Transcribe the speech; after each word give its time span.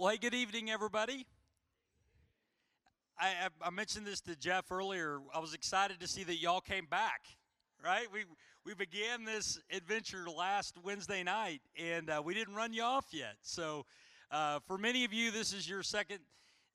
Well, 0.00 0.08
hey, 0.08 0.16
good 0.16 0.32
evening, 0.32 0.70
everybody. 0.70 1.26
I, 3.18 3.48
I, 3.60 3.68
mentioned 3.68 4.06
this 4.06 4.22
to 4.22 4.34
Jeff 4.34 4.72
earlier. 4.72 5.18
I 5.34 5.40
was 5.40 5.52
excited 5.52 6.00
to 6.00 6.08
see 6.08 6.24
that 6.24 6.36
y'all 6.40 6.62
came 6.62 6.86
back. 6.86 7.26
Right? 7.84 8.06
We 8.10 8.20
we 8.64 8.72
began 8.72 9.26
this 9.26 9.60
adventure 9.70 10.24
last 10.34 10.78
Wednesday 10.82 11.22
night, 11.22 11.60
and 11.78 12.08
uh, 12.08 12.22
we 12.24 12.32
didn't 12.32 12.54
run 12.54 12.72
you 12.72 12.82
off 12.82 13.08
yet. 13.12 13.34
So, 13.42 13.84
uh, 14.30 14.60
for 14.66 14.78
many 14.78 15.04
of 15.04 15.12
you, 15.12 15.30
this 15.30 15.52
is 15.52 15.68
your 15.68 15.82
second 15.82 16.20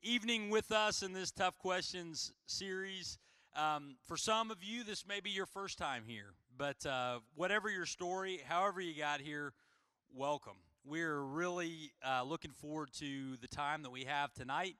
evening 0.03 0.51
with 0.51 0.71
us 0.71 1.01
in 1.01 1.11
this 1.11 1.31
Tough 1.31 1.57
Questions 1.57 2.31
series. 2.45 3.17
Um, 3.55 3.95
for 4.07 4.17
some 4.17 4.51
of 4.51 4.63
you, 4.63 4.83
this 4.83 5.03
may 5.07 5.19
be 5.19 5.31
your 5.31 5.47
first 5.47 5.79
time 5.79 6.03
here, 6.05 6.35
but 6.55 6.85
uh, 6.85 7.21
whatever 7.33 7.71
your 7.71 7.87
story, 7.87 8.41
however 8.47 8.81
you 8.81 8.95
got 8.95 9.19
here, 9.19 9.51
welcome. 10.13 10.57
We're 10.87 11.19
really 11.19 11.93
uh, 12.07 12.21
looking 12.23 12.51
forward 12.51 12.89
to 12.99 13.37
the 13.41 13.47
time 13.47 13.81
that 13.81 13.89
we 13.89 14.03
have 14.03 14.31
tonight 14.33 14.75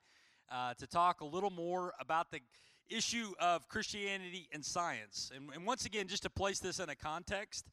uh, 0.51 0.75
to 0.75 0.85
talk 0.85 1.21
a 1.21 1.25
little 1.25 1.49
more 1.49 1.93
about 1.99 2.29
the 2.29 2.41
issue 2.87 3.33
of 3.39 3.67
Christianity 3.69 4.47
and 4.53 4.63
science. 4.63 5.31
And, 5.35 5.49
and 5.55 5.65
once 5.65 5.85
again, 5.85 6.07
just 6.07 6.21
to 6.21 6.29
place 6.29 6.59
this 6.59 6.77
in 6.77 6.89
a 6.89 6.95
context, 6.95 7.65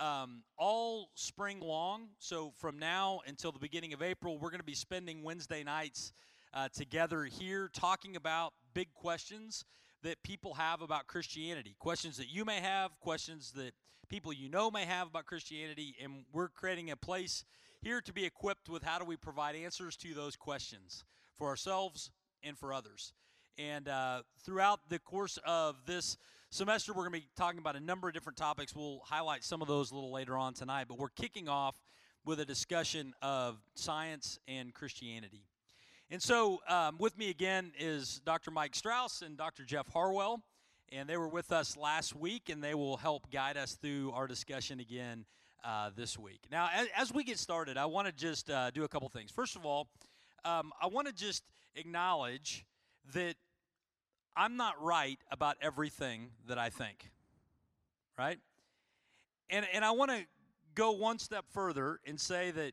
um, 0.00 0.44
all 0.56 1.10
spring 1.14 1.60
long, 1.60 2.08
so 2.18 2.54
from 2.56 2.78
now 2.78 3.20
until 3.26 3.52
the 3.52 3.58
beginning 3.58 3.92
of 3.92 4.00
April, 4.00 4.38
we're 4.38 4.50
going 4.50 4.60
to 4.60 4.64
be 4.64 4.74
spending 4.74 5.22
Wednesday 5.22 5.62
nights 5.62 6.14
uh, 6.54 6.68
together 6.74 7.24
here 7.24 7.68
talking 7.70 8.16
about 8.16 8.54
big 8.72 8.94
questions 8.94 9.62
that 10.02 10.22
people 10.22 10.54
have 10.54 10.80
about 10.80 11.06
Christianity. 11.06 11.76
Questions 11.78 12.16
that 12.16 12.30
you 12.30 12.46
may 12.46 12.60
have, 12.60 12.98
questions 13.00 13.52
that 13.56 13.72
people 14.08 14.32
you 14.32 14.48
know 14.48 14.70
may 14.70 14.86
have 14.86 15.08
about 15.08 15.26
Christianity, 15.26 15.94
and 16.02 16.24
we're 16.32 16.48
creating 16.48 16.90
a 16.90 16.96
place 16.96 17.44
here 17.84 18.00
to 18.00 18.14
be 18.14 18.24
equipped 18.24 18.70
with 18.70 18.82
how 18.82 18.98
do 18.98 19.04
we 19.04 19.14
provide 19.14 19.54
answers 19.54 19.94
to 19.94 20.14
those 20.14 20.36
questions 20.36 21.04
for 21.34 21.48
ourselves 21.48 22.10
and 22.42 22.56
for 22.56 22.72
others. 22.72 23.12
And 23.58 23.88
uh, 23.88 24.22
throughout 24.42 24.80
the 24.88 24.98
course 24.98 25.38
of 25.44 25.76
this 25.84 26.16
semester, 26.48 26.94
we're 26.94 27.06
going 27.06 27.20
to 27.20 27.20
be 27.20 27.28
talking 27.36 27.58
about 27.58 27.76
a 27.76 27.80
number 27.80 28.08
of 28.08 28.14
different 28.14 28.38
topics. 28.38 28.74
We'll 28.74 29.02
highlight 29.04 29.44
some 29.44 29.60
of 29.60 29.68
those 29.68 29.90
a 29.90 29.94
little 29.94 30.10
later 30.10 30.34
on 30.34 30.54
tonight, 30.54 30.86
but 30.88 30.98
we're 30.98 31.10
kicking 31.10 31.46
off 31.46 31.76
with 32.24 32.40
a 32.40 32.46
discussion 32.46 33.12
of 33.20 33.58
science 33.74 34.38
and 34.48 34.72
Christianity. 34.72 35.42
And 36.10 36.22
so, 36.22 36.60
um, 36.66 36.96
with 36.98 37.18
me 37.18 37.28
again 37.28 37.72
is 37.78 38.22
Dr. 38.24 38.50
Mike 38.50 38.74
Strauss 38.74 39.20
and 39.20 39.36
Dr. 39.36 39.62
Jeff 39.62 39.88
Harwell, 39.92 40.40
and 40.90 41.06
they 41.06 41.18
were 41.18 41.28
with 41.28 41.52
us 41.52 41.76
last 41.76 42.16
week, 42.16 42.48
and 42.48 42.64
they 42.64 42.74
will 42.74 42.96
help 42.96 43.30
guide 43.30 43.58
us 43.58 43.74
through 43.74 44.10
our 44.12 44.26
discussion 44.26 44.80
again 44.80 45.26
uh, 45.64 45.90
this 45.96 46.18
week. 46.18 46.42
Now, 46.50 46.68
as, 46.74 46.88
as, 46.96 47.12
we 47.12 47.24
get 47.24 47.38
started, 47.38 47.76
I 47.76 47.86
want 47.86 48.06
to 48.06 48.12
just 48.12 48.50
uh, 48.50 48.70
do 48.70 48.84
a 48.84 48.88
couple 48.88 49.08
things. 49.08 49.30
First 49.30 49.56
of 49.56 49.64
all, 49.64 49.88
um, 50.44 50.72
I 50.80 50.86
want 50.88 51.06
to 51.08 51.14
just 51.14 51.42
acknowledge 51.74 52.64
that 53.14 53.34
I'm 54.36 54.56
not 54.56 54.82
right 54.82 55.18
about 55.30 55.56
everything 55.62 56.30
that 56.48 56.58
I 56.58 56.70
think, 56.70 57.10
right? 58.18 58.38
And, 59.50 59.66
and 59.72 59.84
I 59.84 59.92
want 59.92 60.10
to 60.10 60.24
go 60.74 60.92
one 60.92 61.18
step 61.18 61.44
further 61.50 62.00
and 62.06 62.20
say 62.20 62.50
that 62.50 62.72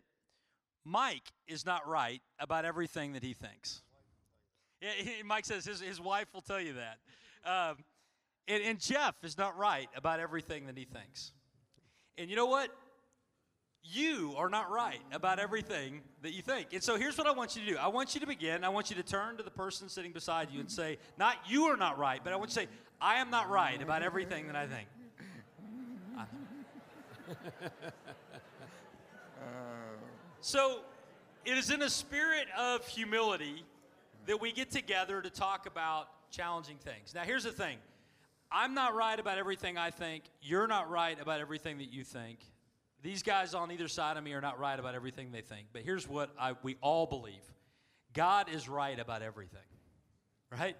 Mike 0.83 1.31
is 1.47 1.65
not 1.65 1.87
right 1.87 2.21
about 2.39 2.65
everything 2.65 3.13
that 3.13 3.23
he 3.23 3.33
thinks. 3.33 3.81
Yeah, 4.81 4.89
Mike 5.25 5.45
says 5.45 5.65
his, 5.65 5.81
his 5.81 6.01
wife 6.01 6.27
will 6.33 6.41
tell 6.41 6.59
you 6.59 6.73
that. 6.73 6.97
Um, 7.45 7.77
and, 8.47 8.63
and 8.63 8.79
Jeff 8.79 9.15
is 9.23 9.37
not 9.37 9.57
right 9.57 9.87
about 9.95 10.19
everything 10.19 10.65
that 10.65 10.77
he 10.77 10.85
thinks. 10.85 11.31
And 12.17 12.29
you 12.29 12.35
know 12.35 12.47
what? 12.47 12.69
You 13.83 14.33
are 14.37 14.49
not 14.49 14.69
right 14.71 15.01
about 15.11 15.39
everything 15.39 16.01
that 16.21 16.33
you 16.33 16.41
think. 16.41 16.73
And 16.73 16.83
so 16.83 16.97
here's 16.97 17.17
what 17.17 17.27
I 17.27 17.31
want 17.31 17.55
you 17.55 17.63
to 17.63 17.67
do 17.71 17.77
I 17.77 17.87
want 17.87 18.13
you 18.13 18.21
to 18.21 18.27
begin. 18.27 18.63
I 18.63 18.69
want 18.69 18.89
you 18.89 18.95
to 18.95 19.03
turn 19.03 19.37
to 19.37 19.43
the 19.43 19.51
person 19.51 19.89
sitting 19.89 20.11
beside 20.11 20.51
you 20.51 20.59
and 20.59 20.71
say, 20.71 20.97
not 21.17 21.37
you 21.47 21.65
are 21.65 21.77
not 21.77 21.97
right, 21.97 22.21
but 22.23 22.33
I 22.33 22.35
want 22.35 22.51
you 22.51 22.55
to 22.55 22.61
say, 22.61 22.67
I 23.01 23.15
am 23.15 23.29
not 23.29 23.49
right 23.49 23.81
about 23.81 24.03
everything 24.03 24.47
that 24.47 24.55
I 24.55 24.67
think. 24.67 24.87
so 30.41 30.81
it 31.45 31.57
is 31.57 31.71
in 31.71 31.81
a 31.81 31.89
spirit 31.89 32.47
of 32.57 32.85
humility 32.87 33.63
that 34.27 34.39
we 34.39 34.51
get 34.51 34.69
together 34.69 35.21
to 35.21 35.29
talk 35.29 35.65
about 35.65 36.07
challenging 36.29 36.77
things. 36.77 37.13
Now, 37.15 37.23
here's 37.23 37.43
the 37.43 37.51
thing 37.51 37.77
I'm 38.51 38.73
not 38.73 38.93
right 38.95 39.19
about 39.19 39.37
everything 39.37 39.77
I 39.77 39.89
think. 39.91 40.23
You're 40.41 40.67
not 40.67 40.89
right 40.89 41.19
about 41.19 41.39
everything 41.39 41.77
that 41.79 41.91
you 41.91 42.03
think. 42.03 42.39
These 43.01 43.23
guys 43.23 43.55
on 43.55 43.71
either 43.71 43.87
side 43.87 44.17
of 44.17 44.23
me 44.23 44.33
are 44.33 44.41
not 44.41 44.59
right 44.59 44.79
about 44.79 44.93
everything 44.93 45.31
they 45.31 45.41
think, 45.41 45.67
but 45.73 45.81
here's 45.81 46.07
what 46.07 46.29
I, 46.39 46.53
we 46.61 46.77
all 46.81 47.07
believe 47.07 47.41
God 48.13 48.47
is 48.49 48.69
right 48.69 48.99
about 48.99 49.21
everything, 49.21 49.59
right? 50.51 50.75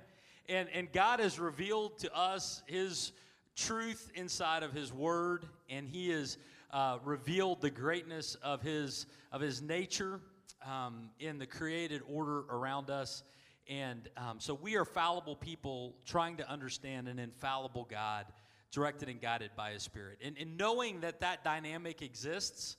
And, 0.48 0.70
and 0.74 0.92
God 0.92 1.20
has 1.20 1.40
revealed 1.40 1.98
to 2.00 2.16
us 2.16 2.62
His 2.68 3.12
truth 3.56 4.12
inside 4.14 4.62
of 4.64 4.72
His 4.72 4.94
Word, 4.94 5.46
and 5.70 5.88
He 5.88 6.10
has 6.10 6.38
uh, 6.72 7.00
revealed 7.04 7.62
the 7.62 7.72
greatness 7.72 8.36
of 8.44 8.62
His, 8.62 9.08
of 9.32 9.42
his 9.42 9.62
nature 9.62 10.20
um, 10.66 11.10
in 11.20 11.40
the 11.40 11.48
created 11.48 12.02
order 12.08 12.42
around 12.50 12.90
us. 12.90 13.24
And 13.70 14.10
um, 14.18 14.40
so 14.40 14.54
we 14.54 14.76
are 14.76 14.86
fallible 14.86 15.36
people 15.36 15.96
trying 16.06 16.38
to 16.38 16.50
understand 16.50 17.08
an 17.08 17.20
infallible 17.20 17.88
God 17.90 18.26
directed 18.72 19.10
and 19.10 19.22
guided 19.22 19.52
by 19.56 19.72
His 19.72 19.84
Spirit. 19.84 20.20
And, 20.24 20.36
and 20.40 20.58
knowing 20.58 21.02
that 21.02 21.20
that 21.22 21.44
dynamic 21.44 22.02
exists 22.02 22.78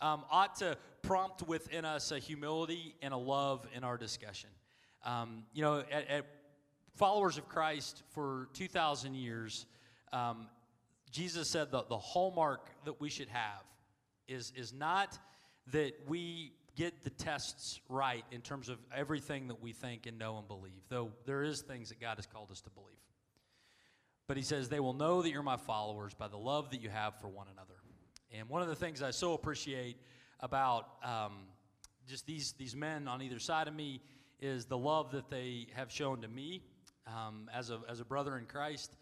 um, 0.00 0.24
ought 0.30 0.56
to 0.56 0.76
prompt 1.02 1.42
within 1.46 1.84
us 1.84 2.12
a 2.12 2.18
humility 2.18 2.94
and 3.02 3.12
a 3.12 3.16
love 3.16 3.66
in 3.74 3.84
our 3.84 3.96
discussion. 3.96 4.50
Um, 5.04 5.44
you 5.52 5.62
know, 5.62 5.78
at, 5.90 6.08
at, 6.08 6.26
followers 6.96 7.38
of 7.38 7.48
Christ 7.48 8.02
for 8.10 8.48
2,000 8.52 9.14
years, 9.14 9.64
um, 10.12 10.48
Jesus 11.10 11.48
said 11.48 11.70
that 11.72 11.88
the 11.88 11.96
hallmark 11.96 12.68
that 12.84 13.00
we 13.00 13.08
should 13.08 13.28
have 13.28 13.62
is, 14.28 14.52
is 14.54 14.72
not 14.74 15.18
that 15.68 15.92
we 16.06 16.52
get 16.76 17.02
the 17.02 17.10
tests 17.10 17.80
right 17.88 18.24
in 18.32 18.40
terms 18.40 18.68
of 18.68 18.78
everything 18.94 19.48
that 19.48 19.62
we 19.62 19.72
think 19.72 20.06
and 20.06 20.18
know 20.18 20.38
and 20.38 20.46
believe, 20.46 20.82
though 20.88 21.10
there 21.24 21.42
is 21.42 21.62
things 21.62 21.88
that 21.88 22.00
God 22.00 22.16
has 22.16 22.26
called 22.26 22.50
us 22.50 22.60
to 22.62 22.70
believe. 22.70 22.96
But 24.30 24.36
he 24.36 24.44
says, 24.44 24.68
They 24.68 24.78
will 24.78 24.94
know 24.94 25.22
that 25.22 25.30
you're 25.32 25.42
my 25.42 25.56
followers 25.56 26.14
by 26.14 26.28
the 26.28 26.36
love 26.36 26.70
that 26.70 26.80
you 26.80 26.88
have 26.88 27.20
for 27.20 27.26
one 27.26 27.48
another. 27.52 27.74
And 28.32 28.48
one 28.48 28.62
of 28.62 28.68
the 28.68 28.76
things 28.76 29.02
I 29.02 29.10
so 29.10 29.32
appreciate 29.32 29.96
about 30.38 30.86
um, 31.02 31.46
just 32.06 32.26
these, 32.26 32.52
these 32.52 32.76
men 32.76 33.08
on 33.08 33.22
either 33.22 33.40
side 33.40 33.66
of 33.66 33.74
me 33.74 34.00
is 34.38 34.66
the 34.66 34.78
love 34.78 35.10
that 35.10 35.30
they 35.30 35.66
have 35.74 35.90
shown 35.90 36.22
to 36.22 36.28
me 36.28 36.62
um, 37.08 37.50
as, 37.52 37.70
a, 37.70 37.80
as 37.88 37.98
a 37.98 38.04
brother 38.04 38.38
in 38.38 38.44
Christ, 38.44 38.92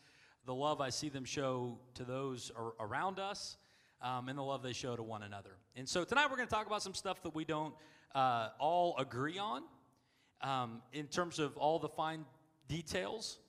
the 0.46 0.54
love 0.54 0.80
I 0.80 0.88
see 0.88 1.10
them 1.10 1.26
show 1.26 1.78
to 1.96 2.04
those 2.04 2.50
ar- 2.56 2.72
around 2.80 3.18
us, 3.18 3.58
um, 4.00 4.30
and 4.30 4.38
the 4.38 4.42
love 4.42 4.62
they 4.62 4.72
show 4.72 4.96
to 4.96 5.02
one 5.02 5.24
another. 5.24 5.58
And 5.76 5.86
so 5.86 6.04
tonight 6.04 6.30
we're 6.30 6.38
going 6.38 6.48
to 6.48 6.54
talk 6.54 6.66
about 6.66 6.82
some 6.82 6.94
stuff 6.94 7.20
that 7.24 7.34
we 7.34 7.44
don't 7.44 7.74
uh, 8.14 8.48
all 8.58 8.96
agree 8.96 9.36
on 9.36 9.64
um, 10.40 10.80
in 10.94 11.06
terms 11.06 11.38
of 11.38 11.54
all 11.58 11.78
the 11.78 11.90
fine 11.90 12.24
details. 12.66 13.40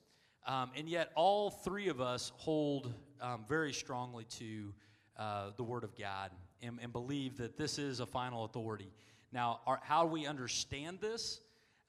Um, 0.46 0.70
and 0.76 0.88
yet, 0.88 1.12
all 1.14 1.50
three 1.50 1.88
of 1.88 2.00
us 2.00 2.32
hold 2.36 2.92
um, 3.20 3.44
very 3.48 3.72
strongly 3.72 4.24
to 4.38 4.72
uh, 5.18 5.50
the 5.56 5.62
Word 5.62 5.84
of 5.84 5.96
God 5.96 6.30
and, 6.62 6.78
and, 6.80 6.92
believe 6.92 7.36
that 7.36 7.58
this 7.58 7.78
is 7.78 8.00
a 8.00 8.06
final 8.06 8.44
authority. 8.44 8.90
Now, 9.32 9.60
our, 9.66 9.78
how 9.82 10.06
we 10.06 10.26
understand 10.26 10.98
this 11.00 11.40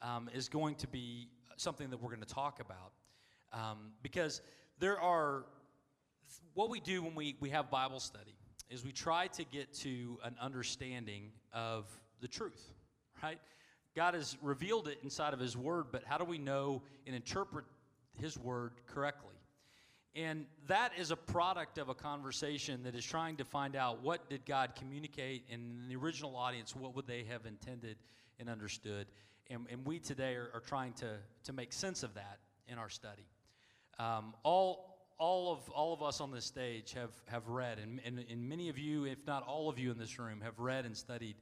um, 0.01 0.29
is 0.33 0.49
going 0.49 0.75
to 0.75 0.87
be 0.87 1.29
something 1.55 1.89
that 1.91 2.01
we're 2.01 2.09
going 2.09 2.21
to 2.21 2.33
talk 2.33 2.59
about. 2.59 2.91
Um, 3.53 3.93
because 4.03 4.41
there 4.79 4.99
are, 4.99 5.45
what 6.53 6.69
we 6.69 6.79
do 6.81 7.03
when 7.03 7.15
we, 7.15 7.37
we 7.39 7.49
have 7.51 7.71
Bible 7.71 7.99
study 7.99 8.35
is 8.69 8.83
we 8.83 8.91
try 8.91 9.27
to 9.27 9.45
get 9.45 9.73
to 9.75 10.17
an 10.23 10.35
understanding 10.41 11.31
of 11.53 11.85
the 12.21 12.27
truth, 12.27 12.71
right? 13.23 13.39
God 13.95 14.13
has 14.13 14.37
revealed 14.41 14.87
it 14.87 14.99
inside 15.03 15.33
of 15.33 15.39
His 15.39 15.55
Word, 15.57 15.87
but 15.91 16.03
how 16.05 16.17
do 16.17 16.23
we 16.23 16.37
know 16.37 16.81
and 17.05 17.15
interpret 17.15 17.65
his 18.19 18.37
word 18.37 18.73
correctly. 18.87 19.35
And 20.13 20.45
that 20.67 20.91
is 20.97 21.11
a 21.11 21.15
product 21.15 21.77
of 21.77 21.87
a 21.87 21.93
conversation 21.93 22.83
that 22.83 22.95
is 22.95 23.05
trying 23.05 23.37
to 23.37 23.45
find 23.45 23.77
out 23.77 24.03
what 24.03 24.29
did 24.29 24.45
God 24.45 24.73
communicate 24.75 25.45
in 25.49 25.87
the 25.87 25.95
original 25.95 26.35
audience, 26.35 26.75
what 26.75 26.95
would 26.95 27.07
they 27.07 27.23
have 27.29 27.45
intended 27.45 27.95
and 28.37 28.49
understood. 28.49 29.07
And, 29.49 29.65
and 29.71 29.85
we 29.85 29.99
today 29.99 30.35
are, 30.35 30.49
are, 30.53 30.59
trying 30.59 30.93
to, 30.93 31.15
to 31.45 31.53
make 31.53 31.71
sense 31.71 32.03
of 32.03 32.13
that 32.15 32.39
in 32.67 32.77
our 32.77 32.89
study. 32.89 33.25
Um, 33.99 34.33
all, 34.43 34.97
all, 35.17 35.53
of, 35.53 35.69
all 35.69 35.93
of 35.93 36.03
us 36.03 36.19
on 36.19 36.31
this 36.31 36.45
stage 36.45 36.93
have, 36.93 37.11
have 37.27 37.47
read, 37.47 37.79
and, 37.79 38.01
and, 38.03 38.25
and 38.29 38.49
many 38.49 38.67
of 38.67 38.77
you, 38.77 39.05
if 39.05 39.25
not 39.25 39.43
all 39.47 39.69
of 39.69 39.79
you 39.79 39.91
in 39.91 39.97
this 39.97 40.19
room, 40.19 40.41
have 40.41 40.59
read 40.59 40.85
and 40.85 40.95
studied 40.95 41.35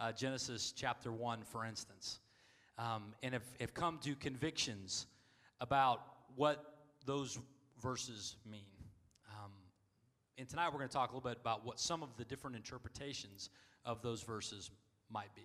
uh, 0.00 0.10
Genesis 0.10 0.72
chapter 0.76 1.12
1, 1.12 1.42
for 1.44 1.64
instance, 1.64 2.18
um, 2.78 3.14
and 3.22 3.34
have, 3.34 3.44
have 3.60 3.72
come 3.72 3.98
to 4.02 4.16
convictions 4.16 5.06
about 5.60 6.00
what 6.36 6.64
those 7.04 7.38
verses 7.82 8.36
mean. 8.48 8.60
Um, 9.30 9.50
and 10.38 10.48
tonight 10.48 10.68
we're 10.68 10.78
going 10.78 10.88
to 10.88 10.94
talk 10.94 11.10
a 11.10 11.14
little 11.14 11.28
bit 11.28 11.38
about 11.40 11.64
what 11.64 11.80
some 11.80 12.02
of 12.02 12.16
the 12.16 12.24
different 12.24 12.56
interpretations 12.56 13.50
of 13.84 14.02
those 14.02 14.22
verses 14.22 14.70
might 15.10 15.34
be. 15.34 15.42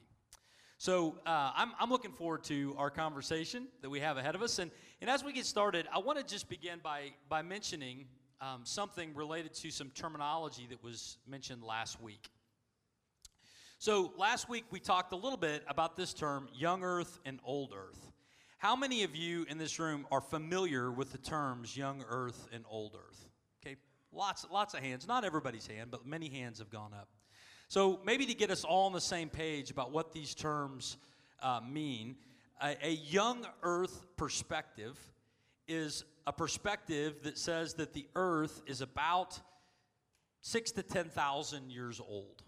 So 0.77 1.19
uh, 1.25 1.51
I'm, 1.55 1.71
I'm 1.79 1.89
looking 1.89 2.11
forward 2.11 2.43
to 2.45 2.75
our 2.77 2.89
conversation 2.89 3.67
that 3.81 3.89
we 3.89 3.99
have 3.99 4.17
ahead 4.17 4.33
of 4.35 4.41
us. 4.41 4.57
And, 4.59 4.71
and 4.99 5.09
as 5.09 5.23
we 5.23 5.31
get 5.31 5.45
started, 5.45 5.87
I 5.93 5.99
want 5.99 6.17
to 6.17 6.25
just 6.25 6.49
begin 6.49 6.79
by, 6.83 7.11
by 7.29 7.43
mentioning 7.43 8.05
um, 8.41 8.61
something 8.63 9.13
related 9.13 9.53
to 9.53 9.69
some 9.69 9.91
terminology 9.91 10.65
that 10.71 10.83
was 10.83 11.17
mentioned 11.27 11.63
last 11.63 12.01
week. 12.01 12.31
So 13.77 14.11
last 14.17 14.49
week 14.49 14.65
we 14.71 14.79
talked 14.79 15.13
a 15.13 15.15
little 15.15 15.37
bit 15.37 15.63
about 15.67 15.95
this 15.95 16.13
term, 16.13 16.49
young 16.53 16.83
earth 16.83 17.19
and 17.25 17.39
old 17.43 17.73
earth. 17.77 18.11
How 18.61 18.75
many 18.75 19.01
of 19.01 19.15
you 19.15 19.43
in 19.49 19.57
this 19.57 19.79
room 19.79 20.05
are 20.11 20.21
familiar 20.21 20.91
with 20.91 21.11
the 21.11 21.17
terms 21.17 21.75
young 21.75 22.05
earth 22.07 22.47
and 22.53 22.63
old 22.69 22.95
earth? 22.95 23.25
Okay, 23.59 23.75
lots, 24.13 24.45
lots 24.51 24.75
of 24.75 24.81
hands. 24.81 25.07
Not 25.07 25.25
everybody's 25.25 25.65
hand, 25.65 25.89
but 25.89 26.05
many 26.05 26.29
hands 26.29 26.59
have 26.59 26.69
gone 26.69 26.93
up. 26.93 27.07
So 27.69 27.99
maybe 28.05 28.27
to 28.27 28.35
get 28.35 28.51
us 28.51 28.63
all 28.63 28.85
on 28.85 28.93
the 28.93 29.01
same 29.01 29.29
page 29.29 29.71
about 29.71 29.91
what 29.91 30.13
these 30.13 30.35
terms 30.35 30.97
uh, 31.41 31.59
mean, 31.67 32.17
a, 32.61 32.77
a 32.83 32.91
young 32.91 33.47
earth 33.63 34.05
perspective 34.15 34.95
is 35.67 36.03
a 36.27 36.31
perspective 36.31 37.23
that 37.23 37.39
says 37.39 37.73
that 37.73 37.93
the 37.93 38.05
earth 38.15 38.61
is 38.67 38.81
about 38.81 39.39
six 40.41 40.69
to 40.73 40.83
10,000 40.83 41.71
years 41.71 41.99
old. 41.99 42.43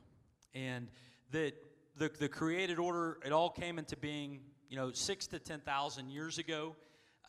And 0.53 0.89
that 1.31 1.55
the, 1.97 2.11
the 2.19 2.29
created 2.29 2.77
order, 2.77 3.17
it 3.25 3.31
all 3.31 3.49
came 3.49 3.79
into 3.79 3.97
being 3.97 4.41
you 4.73 4.79
know, 4.79 4.91
six 4.91 5.27
to 5.27 5.37
10,000 5.37 6.09
years 6.09 6.39
ago. 6.39 6.75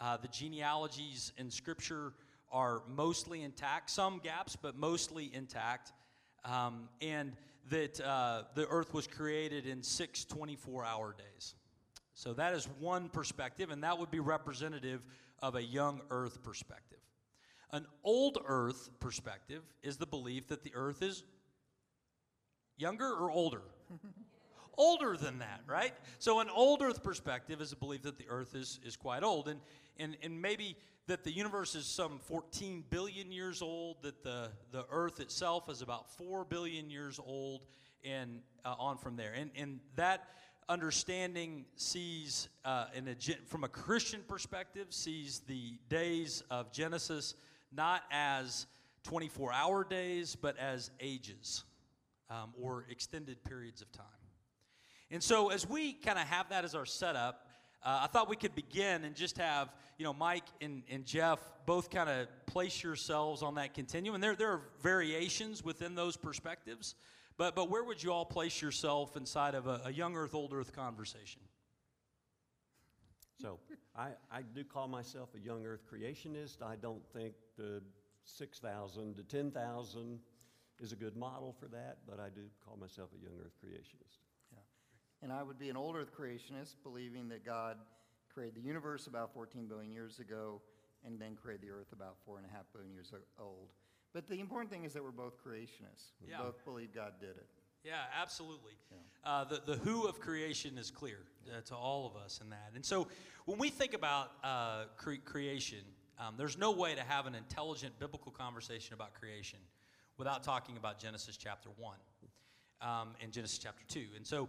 Uh, 0.01 0.17
the 0.17 0.29
genealogies 0.29 1.31
in 1.37 1.51
Scripture 1.51 2.15
are 2.51 2.81
mostly 2.89 3.43
intact, 3.43 3.91
some 3.91 4.19
gaps, 4.19 4.57
but 4.57 4.79
mostly 4.79 5.31
intact. 5.35 5.93
Um, 6.47 6.89
and 7.03 7.37
that 7.69 8.01
uh, 8.01 8.45
the 8.55 8.67
earth 8.69 8.95
was 8.95 9.07
created 9.07 9.67
in 9.67 9.83
six 9.83 10.25
24 10.25 10.87
hour 10.87 11.15
days. 11.19 11.55
So 12.15 12.33
that 12.33 12.55
is 12.55 12.67
one 12.81 13.11
perspective, 13.11 13.71
and 13.71 13.85
that 13.85 13.99
would 13.99 14.11
be 14.11 14.21
representative 14.21 15.03
of 15.43 15.55
a 15.55 15.63
young 15.63 16.01
earth 16.09 16.43
perspective. 16.43 17.01
An 17.73 17.85
old 18.05 18.39
earth 18.47 18.89
perspective 19.01 19.65
is 19.83 19.99
the 19.99 20.07
belief 20.07 20.49
that 20.49 20.63
the 20.63 20.73
earth 20.75 21.03
is 21.03 21.25
younger 22.79 23.13
or 23.13 23.31
older? 23.31 23.61
older 24.77 25.17
than 25.17 25.39
that, 25.39 25.61
right? 25.67 25.93
So, 26.19 26.41
an 26.41 26.49
old 26.51 26.83
Earth 26.83 27.03
perspective 27.03 27.61
is 27.61 27.73
a 27.73 27.77
belief 27.77 28.03
that 28.03 28.19
the 28.19 28.27
Earth 28.29 28.55
is, 28.55 28.81
is 28.85 28.97
quite 28.97 29.23
old, 29.23 29.49
and, 29.49 29.61
and, 29.99 30.17
and 30.23 30.41
maybe 30.41 30.77
that 31.07 31.25
the 31.25 31.33
universe 31.33 31.75
is 31.75 31.87
some 31.87 32.19
14 32.19 32.85
billion 32.89 33.31
years 33.31 33.61
old, 33.61 34.03
that 34.03 34.23
the, 34.23 34.51
the 34.73 34.87
Earth 34.91 35.21
itself 35.21 35.69
is 35.69 35.83
about 35.83 36.11
4 36.17 36.45
billion 36.45 36.91
years 36.91 37.21
old, 37.25 37.63
and 38.05 38.41
uh, 38.65 38.75
on 38.79 38.97
from 38.97 39.17
there. 39.17 39.33
And, 39.35 39.51
and 39.57 39.81
that 39.97 40.29
understanding 40.69 41.67
sees, 41.77 42.49
uh, 42.65 42.87
a, 42.95 43.47
from 43.47 43.65
a 43.65 43.69
Christian 43.69 44.21
perspective, 44.27 44.87
sees 44.91 45.41
the 45.47 45.79
days 45.89 46.43
of 46.51 46.73
Genesis 46.73 47.35
not 47.73 48.03
as 48.11 48.67
24 49.05 49.53
hour 49.53 49.85
days, 49.85 50.37
but 50.37 50.57
as 50.59 50.91
ages 51.01 51.65
um, 52.31 52.53
or 52.61 52.87
extended 52.89 53.43
periods 53.45 53.83
of 53.83 53.93
time. 53.93 54.07
And 55.11 55.23
so, 55.23 55.51
as 55.51 55.69
we 55.69 55.93
kind 55.93 56.19
of 56.19 56.27
have 56.27 56.49
that 56.49 56.65
as 56.65 56.75
our 56.75 56.87
setup, 56.87 57.47
uh, 57.85 58.01
I 58.03 58.07
thought 58.07 58.29
we 58.29 58.37
could 58.37 58.55
begin 58.55 59.05
and 59.05 59.15
just 59.15 59.37
have, 59.39 59.69
you 59.99 60.05
know, 60.05 60.15
Mike 60.15 60.47
and, 60.61 60.83
and 60.91 61.05
Jeff 61.05 61.39
both 61.67 61.91
kind 61.91 62.09
of 62.09 62.27
place 62.47 62.83
yourselves 62.83 63.43
on 63.43 63.57
that 63.57 63.75
continuum. 63.75 64.15
And 64.15 64.25
there, 64.25 64.35
there 64.35 64.51
are 64.51 64.63
variations 64.83 65.63
within 65.63 65.95
those 65.95 66.17
perspectives, 66.17 66.95
but, 67.37 67.55
but 67.55 67.71
where 67.71 67.85
would 67.85 68.03
you 68.03 68.13
all 68.13 68.25
place 68.25 68.63
yourself 68.63 69.17
inside 69.17 69.55
of 69.55 69.67
a, 69.67 69.83
a 69.85 69.93
young 69.93 70.17
earth, 70.17 70.35
old 70.35 70.53
earth 70.53 70.75
conversation? 70.75 71.43
So, 73.41 73.59
I, 73.95 74.11
I 74.33 74.43
do 74.55 74.65
call 74.65 74.89
myself 74.89 75.29
a 75.35 75.41
young 75.41 75.67
earth 75.67 75.83
creationist. 75.93 76.63
I 76.63 76.77
don't 76.77 77.05
think 77.13 77.35
the 77.57 77.83
6,000 78.25 79.17
to 79.17 79.23
10,000 79.23 80.19
is 80.81 80.93
a 80.93 80.97
good 80.97 81.17
model 81.17 81.53
for 81.53 81.67
that, 81.67 81.99
but 82.09 82.19
I 82.19 82.29
do 82.31 82.43
call 82.65 82.77
myself 82.77 83.11
a 83.15 83.23
young 83.23 83.35
earth 83.45 83.55
creationist. 83.65 84.24
And 85.25 85.33
I 85.33 85.43
would 85.43 85.59
be 85.59 85.71
an 85.71 85.77
old 85.77 85.97
earth 85.97 86.11
creationist, 86.15 86.75
believing 86.83 87.31
that 87.31 87.47
God 87.47 87.79
created 88.33 88.57
the 88.57 88.61
universe 88.61 89.07
about 89.07 89.33
14 89.33 89.67
billion 89.67 89.91
years 89.91 90.19
ago 90.19 90.61
and 91.03 91.19
then 91.19 91.35
created 91.35 91.67
the 91.67 91.71
earth 91.73 91.93
about 91.95 92.17
four 92.27 92.37
and 92.37 92.47
a 92.47 92.55
half 92.55 92.67
billion 92.75 92.93
years 92.93 93.11
old. 93.41 93.69
But 94.13 94.29
the 94.29 94.39
important 94.39 94.71
thing 94.71 94.85
is 94.85 94.93
that 94.93 95.03
we're 95.03 95.13
both 95.13 95.43
creationists. 95.43 96.13
We 96.23 96.31
yeah. 96.31 96.43
both 96.43 96.63
believe 96.67 96.95
God 96.95 97.15
did 97.21 97.31
it. 97.31 97.47
Yeah, 97.85 97.95
absolutely. 98.21 98.73
Yeah. 98.91 98.99
Uh, 99.25 99.45
the, 99.45 99.63
the 99.65 99.77
who 99.77 100.07
of 100.07 100.21
creation 100.21 100.77
is 100.77 100.91
clear 100.91 101.21
uh, 101.49 101.63
to 101.63 101.75
all 101.75 102.07
of 102.07 102.23
us 102.23 102.41
in 102.43 102.51
that. 102.51 102.73
And 102.75 102.85
so 102.85 103.09
when 103.47 103.59
we 103.59 103.71
think 103.71 103.95
about 103.95 104.33
uh, 104.43 104.85
cre- 104.99 105.15
creation, 105.25 105.81
um, 106.19 106.35
there's 106.37 106.59
no 106.59 106.71
way 106.71 106.95
to 106.95 107.03
have 107.03 107.27
an 107.27 107.35
intelligent 107.35 107.99
biblical 107.99 108.31
conversation 108.31 108.93
about 108.93 109.15
creation 109.15 109.59
without 110.19 110.45
talking 110.45 110.77
about 110.77 110.99
Genesis 110.99 111.39
chapter 111.39 111.71
1 111.79 111.97
um, 112.83 113.09
and 113.23 113.33
Genesis 113.33 113.59
chapter 113.59 113.85
2. 113.89 114.05
And 114.17 114.27
so 114.27 114.49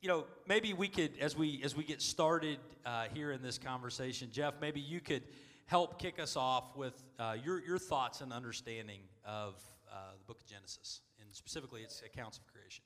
you 0.00 0.08
know, 0.08 0.24
maybe 0.46 0.72
we 0.72 0.88
could, 0.88 1.12
as 1.20 1.36
we 1.36 1.60
as 1.64 1.74
we 1.74 1.84
get 1.84 2.02
started 2.02 2.58
uh, 2.84 3.06
here 3.14 3.32
in 3.32 3.42
this 3.42 3.58
conversation, 3.58 4.28
Jeff, 4.30 4.54
maybe 4.60 4.80
you 4.80 5.00
could 5.00 5.22
help 5.66 5.98
kick 5.98 6.20
us 6.20 6.36
off 6.36 6.76
with 6.76 7.02
uh, 7.18 7.36
your 7.42 7.60
your 7.64 7.78
thoughts 7.78 8.20
and 8.20 8.32
understanding 8.32 9.00
of 9.24 9.54
uh, 9.90 10.12
the 10.18 10.24
Book 10.26 10.40
of 10.40 10.46
Genesis, 10.46 11.00
and 11.20 11.34
specifically 11.34 11.82
its 11.82 12.02
accounts 12.04 12.38
of 12.38 12.46
creation. 12.46 12.84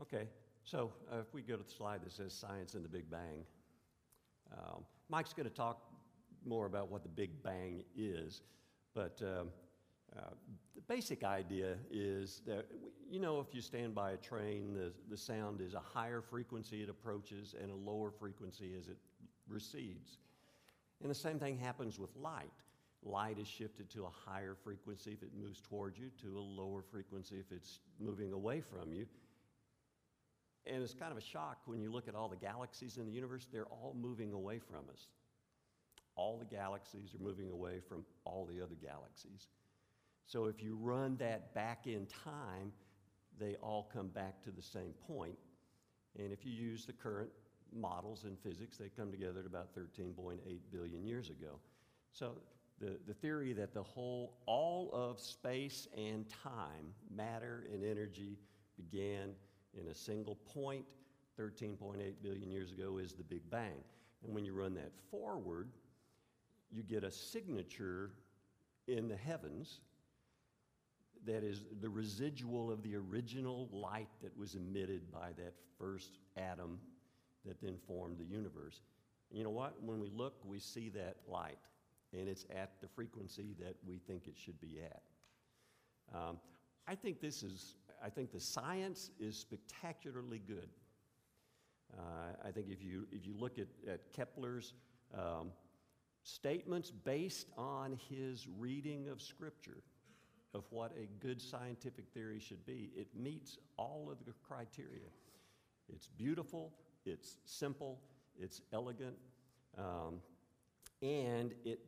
Okay, 0.00 0.28
so 0.64 0.92
uh, 1.12 1.18
if 1.18 1.34
we 1.34 1.42
go 1.42 1.56
to 1.56 1.62
the 1.62 1.70
slide 1.70 2.02
that 2.04 2.12
says 2.12 2.32
"Science 2.32 2.74
and 2.74 2.84
the 2.84 2.88
Big 2.88 3.10
Bang," 3.10 3.44
um, 4.52 4.84
Mike's 5.08 5.32
going 5.32 5.48
to 5.48 5.54
talk 5.54 5.82
more 6.44 6.66
about 6.66 6.90
what 6.90 7.02
the 7.02 7.08
Big 7.08 7.42
Bang 7.42 7.84
is, 7.96 8.42
but 8.94 9.20
um, 9.22 9.48
uh, 10.18 10.30
the 10.74 10.82
basic 10.82 11.24
idea 11.24 11.76
is 11.90 12.42
that, 12.46 12.66
you 13.10 13.20
know, 13.20 13.40
if 13.40 13.54
you 13.54 13.60
stand 13.60 13.94
by 13.94 14.12
a 14.12 14.16
train, 14.16 14.74
the, 14.74 14.92
the 15.10 15.16
sound 15.16 15.60
is 15.60 15.74
a 15.74 15.80
higher 15.80 16.20
frequency 16.20 16.82
it 16.82 16.88
approaches 16.88 17.54
and 17.60 17.70
a 17.70 17.74
lower 17.74 18.10
frequency 18.10 18.74
as 18.78 18.88
it 18.88 18.98
recedes. 19.48 20.18
And 21.00 21.10
the 21.10 21.14
same 21.14 21.38
thing 21.38 21.58
happens 21.58 21.98
with 21.98 22.14
light. 22.16 22.52
Light 23.04 23.38
is 23.38 23.48
shifted 23.48 23.90
to 23.90 24.04
a 24.04 24.10
higher 24.30 24.54
frequency 24.54 25.12
if 25.12 25.22
it 25.22 25.30
moves 25.36 25.60
toward 25.60 25.98
you, 25.98 26.10
to 26.22 26.38
a 26.38 26.40
lower 26.40 26.82
frequency 26.82 27.36
if 27.40 27.50
it's 27.50 27.80
moving 27.98 28.32
away 28.32 28.60
from 28.60 28.92
you. 28.92 29.06
And 30.66 30.82
it's 30.82 30.94
kind 30.94 31.10
of 31.10 31.18
a 31.18 31.22
shock 31.22 31.58
when 31.66 31.80
you 31.80 31.90
look 31.90 32.06
at 32.06 32.14
all 32.14 32.28
the 32.28 32.36
galaxies 32.36 32.98
in 32.98 33.06
the 33.06 33.12
universe, 33.12 33.48
they're 33.52 33.66
all 33.66 33.96
moving 34.00 34.32
away 34.32 34.60
from 34.60 34.88
us. 34.92 35.08
All 36.14 36.38
the 36.38 36.44
galaxies 36.44 37.14
are 37.14 37.22
moving 37.22 37.50
away 37.50 37.80
from 37.80 38.04
all 38.24 38.46
the 38.46 38.60
other 38.62 38.76
galaxies. 38.80 39.48
So 40.26 40.46
if 40.46 40.62
you 40.62 40.76
run 40.80 41.16
that 41.16 41.54
back 41.54 41.86
in 41.86 42.06
time, 42.06 42.72
they 43.38 43.56
all 43.56 43.90
come 43.92 44.08
back 44.08 44.42
to 44.44 44.50
the 44.50 44.62
same 44.62 44.92
point. 45.06 45.36
And 46.18 46.32
if 46.32 46.44
you 46.44 46.52
use 46.52 46.84
the 46.84 46.92
current 46.92 47.30
models 47.74 48.24
in 48.24 48.36
physics, 48.36 48.76
they 48.76 48.88
come 48.88 49.10
together 49.10 49.40
at 49.40 49.46
about 49.46 49.74
13.8 49.74 50.38
billion 50.70 51.04
years 51.04 51.30
ago. 51.30 51.58
So 52.12 52.32
the, 52.80 52.98
the 53.06 53.14
theory 53.14 53.52
that 53.54 53.72
the 53.72 53.82
whole, 53.82 54.34
all 54.46 54.90
of 54.92 55.20
space 55.20 55.88
and 55.96 56.26
time, 56.28 56.94
matter 57.14 57.66
and 57.72 57.84
energy, 57.84 58.38
began 58.76 59.30
in 59.74 59.88
a 59.88 59.94
single 59.94 60.36
point 60.36 60.84
13.8 61.40 62.14
billion 62.22 62.50
years 62.50 62.72
ago 62.72 62.98
is 62.98 63.14
the 63.14 63.22
Big 63.22 63.48
Bang. 63.50 63.82
And 64.24 64.34
when 64.34 64.44
you 64.44 64.52
run 64.52 64.74
that 64.74 64.92
forward, 65.10 65.68
you 66.70 66.82
get 66.82 67.04
a 67.04 67.10
signature 67.10 68.10
in 68.86 69.08
the 69.08 69.16
heavens 69.16 69.80
that 71.26 71.44
is 71.44 71.64
the 71.80 71.88
residual 71.88 72.70
of 72.70 72.82
the 72.82 72.96
original 72.96 73.68
light 73.72 74.08
that 74.22 74.36
was 74.36 74.54
emitted 74.54 75.10
by 75.12 75.30
that 75.36 75.54
first 75.78 76.18
atom 76.36 76.78
that 77.46 77.60
then 77.60 77.76
formed 77.86 78.18
the 78.18 78.24
universe. 78.24 78.80
And 79.30 79.38
you 79.38 79.44
know 79.44 79.50
what? 79.50 79.82
When 79.82 80.00
we 80.00 80.10
look, 80.10 80.34
we 80.44 80.58
see 80.58 80.88
that 80.90 81.16
light, 81.28 81.58
and 82.12 82.28
it's 82.28 82.44
at 82.54 82.80
the 82.80 82.88
frequency 82.88 83.54
that 83.60 83.76
we 83.86 83.98
think 83.98 84.26
it 84.26 84.36
should 84.36 84.60
be 84.60 84.80
at. 84.84 85.02
Um, 86.14 86.38
I 86.86 86.94
think 86.94 87.20
this 87.20 87.42
is, 87.42 87.76
I 88.04 88.10
think 88.10 88.32
the 88.32 88.40
science 88.40 89.10
is 89.20 89.36
spectacularly 89.36 90.42
good. 90.46 90.68
Uh, 91.96 92.46
I 92.46 92.50
think 92.50 92.66
if 92.70 92.82
you, 92.82 93.06
if 93.12 93.26
you 93.26 93.34
look 93.38 93.58
at, 93.58 93.68
at 93.88 94.12
Kepler's 94.12 94.74
um, 95.14 95.50
statements 96.22 96.90
based 96.90 97.48
on 97.56 97.98
his 98.08 98.46
reading 98.58 99.08
of 99.08 99.20
Scripture, 99.20 99.82
of 100.54 100.64
what 100.70 100.92
a 100.96 101.06
good 101.24 101.40
scientific 101.40 102.06
theory 102.12 102.38
should 102.38 102.64
be. 102.66 102.90
It 102.94 103.08
meets 103.14 103.58
all 103.76 104.08
of 104.10 104.24
the 104.24 104.32
criteria. 104.46 105.08
It's 105.88 106.08
beautiful, 106.08 106.72
it's 107.04 107.36
simple, 107.44 108.00
it's 108.38 108.60
elegant, 108.72 109.16
um, 109.78 110.20
and 111.02 111.54
it, 111.64 111.80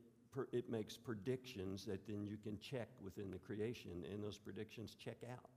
it 0.52 0.70
makes 0.70 0.96
predictions 0.96 1.84
that 1.84 2.06
then 2.06 2.26
you 2.26 2.36
can 2.36 2.58
check 2.58 2.88
within 3.02 3.30
the 3.30 3.38
creation, 3.38 4.04
and 4.10 4.22
those 4.22 4.38
predictions 4.38 4.94
check 4.94 5.18
out. 5.30 5.50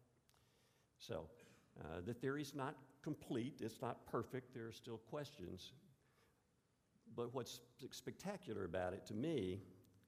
So, 0.99 1.29
Uh, 1.77 2.01
the 2.05 2.13
theory 2.13 2.41
is 2.41 2.55
not 2.55 2.73
complete, 3.03 3.61
it's 3.61 3.81
not 3.81 3.95
perfect, 4.07 4.51
there 4.53 4.65
are 4.65 4.71
still 4.71 4.97
questions. 4.97 5.73
But 7.15 7.31
what's 7.35 7.61
spectacular 7.91 8.65
about 8.65 8.93
it 8.93 9.05
to 9.05 9.13
me, 9.13 9.61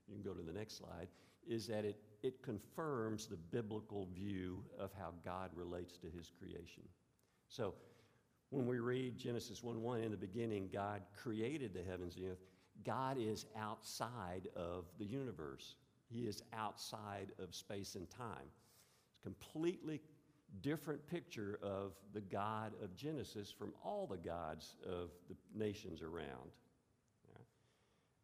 you 0.07 0.15
can 0.15 0.23
go 0.23 0.33
to 0.33 0.41
the 0.41 0.51
next 0.51 0.77
slide, 0.77 1.07
is 1.45 1.67
that 1.67 1.85
it, 1.85 1.95
it 2.23 2.41
confirms 2.43 3.27
the 3.27 3.37
biblical 3.37 4.07
view 4.13 4.63
of 4.77 4.91
how 4.97 5.13
God 5.23 5.51
relates 5.55 5.97
to 5.97 6.07
his 6.07 6.31
creation. 6.39 6.83
So 7.47 7.73
when 8.49 8.65
we 8.65 8.79
read 8.79 9.17
Genesis 9.17 9.63
1 9.63 9.81
1, 9.81 10.01
in 10.01 10.11
the 10.11 10.17
beginning, 10.17 10.69
God 10.71 11.01
created 11.15 11.73
the 11.73 11.83
heavens 11.83 12.15
and 12.15 12.25
the 12.25 12.29
earth, 12.29 12.43
God 12.85 13.17
is 13.19 13.45
outside 13.57 14.47
of 14.55 14.85
the 14.97 15.05
universe. 15.05 15.75
He 16.09 16.21
is 16.21 16.43
outside 16.53 17.31
of 17.41 17.53
space 17.53 17.95
and 17.95 18.09
time. 18.09 18.49
It's 19.11 19.19
a 19.21 19.23
completely 19.23 20.01
different 20.61 21.05
picture 21.07 21.59
of 21.61 21.93
the 22.13 22.21
God 22.21 22.73
of 22.83 22.95
Genesis 22.95 23.51
from 23.51 23.71
all 23.83 24.07
the 24.07 24.17
gods 24.17 24.75
of 24.85 25.09
the 25.29 25.35
nations 25.55 26.01
around. 26.01 26.51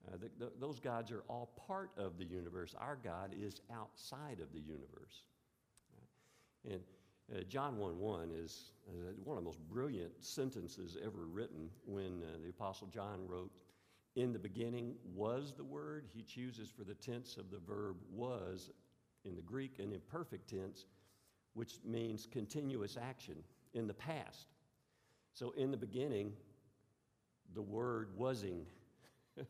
Uh, 0.08 0.18
the, 0.18 0.46
the, 0.46 0.52
those 0.60 0.80
gods 0.80 1.12
are 1.12 1.24
all 1.28 1.52
part 1.68 1.92
of 1.98 2.18
the 2.18 2.26
universe. 2.26 2.76
Our 2.80 2.98
God 3.04 3.34
is 3.40 3.62
outside 3.74 4.40
of 4.40 4.54
the 4.54 4.60
universe. 4.60 5.24
And 6.70 6.82
uh, 7.34 7.44
John 7.44 7.78
1 7.78 8.00
1 8.00 8.32
is 8.36 8.72
uh, 8.88 9.12
one 9.24 9.38
of 9.38 9.44
the 9.44 9.48
most 9.48 9.60
brilliant 9.70 10.12
sentences 10.20 10.98
ever 11.04 11.26
written 11.26 11.70
when 11.86 12.22
uh, 12.24 12.38
the 12.44 12.50
Apostle 12.50 12.88
John 12.88 13.28
wrote, 13.28 13.52
In 14.16 14.32
the 14.32 14.40
beginning 14.40 14.96
was 15.16 15.54
the 15.56 15.64
Word. 15.64 16.06
He 16.14 16.22
chooses 16.22 16.70
for 16.70 16.84
the 16.84 16.94
tense 16.94 17.38
of 17.38 17.50
the 17.50 17.60
verb 17.60 17.96
was 18.12 18.70
in 19.24 19.36
the 19.36 19.42
Greek 19.42 19.80
an 19.80 19.92
imperfect 19.92 20.50
tense, 20.50 20.86
which 21.54 21.80
means 21.84 22.28
continuous 22.32 22.98
action 23.02 23.36
in 23.74 23.88
the 23.88 23.94
past. 23.94 24.48
So 25.34 25.52
in 25.58 25.72
the 25.72 25.78
beginning, 25.78 26.32
the 27.54 27.62
Word 27.62 28.10
wasing. 28.18 28.66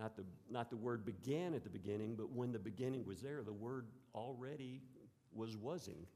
Not 0.00 0.16
the, 0.16 0.24
not 0.50 0.70
the 0.70 0.76
word 0.76 1.04
began 1.04 1.52
at 1.52 1.62
the 1.62 1.68
beginning, 1.68 2.14
but 2.16 2.32
when 2.32 2.52
the 2.52 2.58
beginning 2.58 3.04
was 3.04 3.20
there, 3.20 3.42
the 3.42 3.52
word 3.52 3.86
already 4.14 4.80
was 5.34 5.58
wasing. 5.58 6.06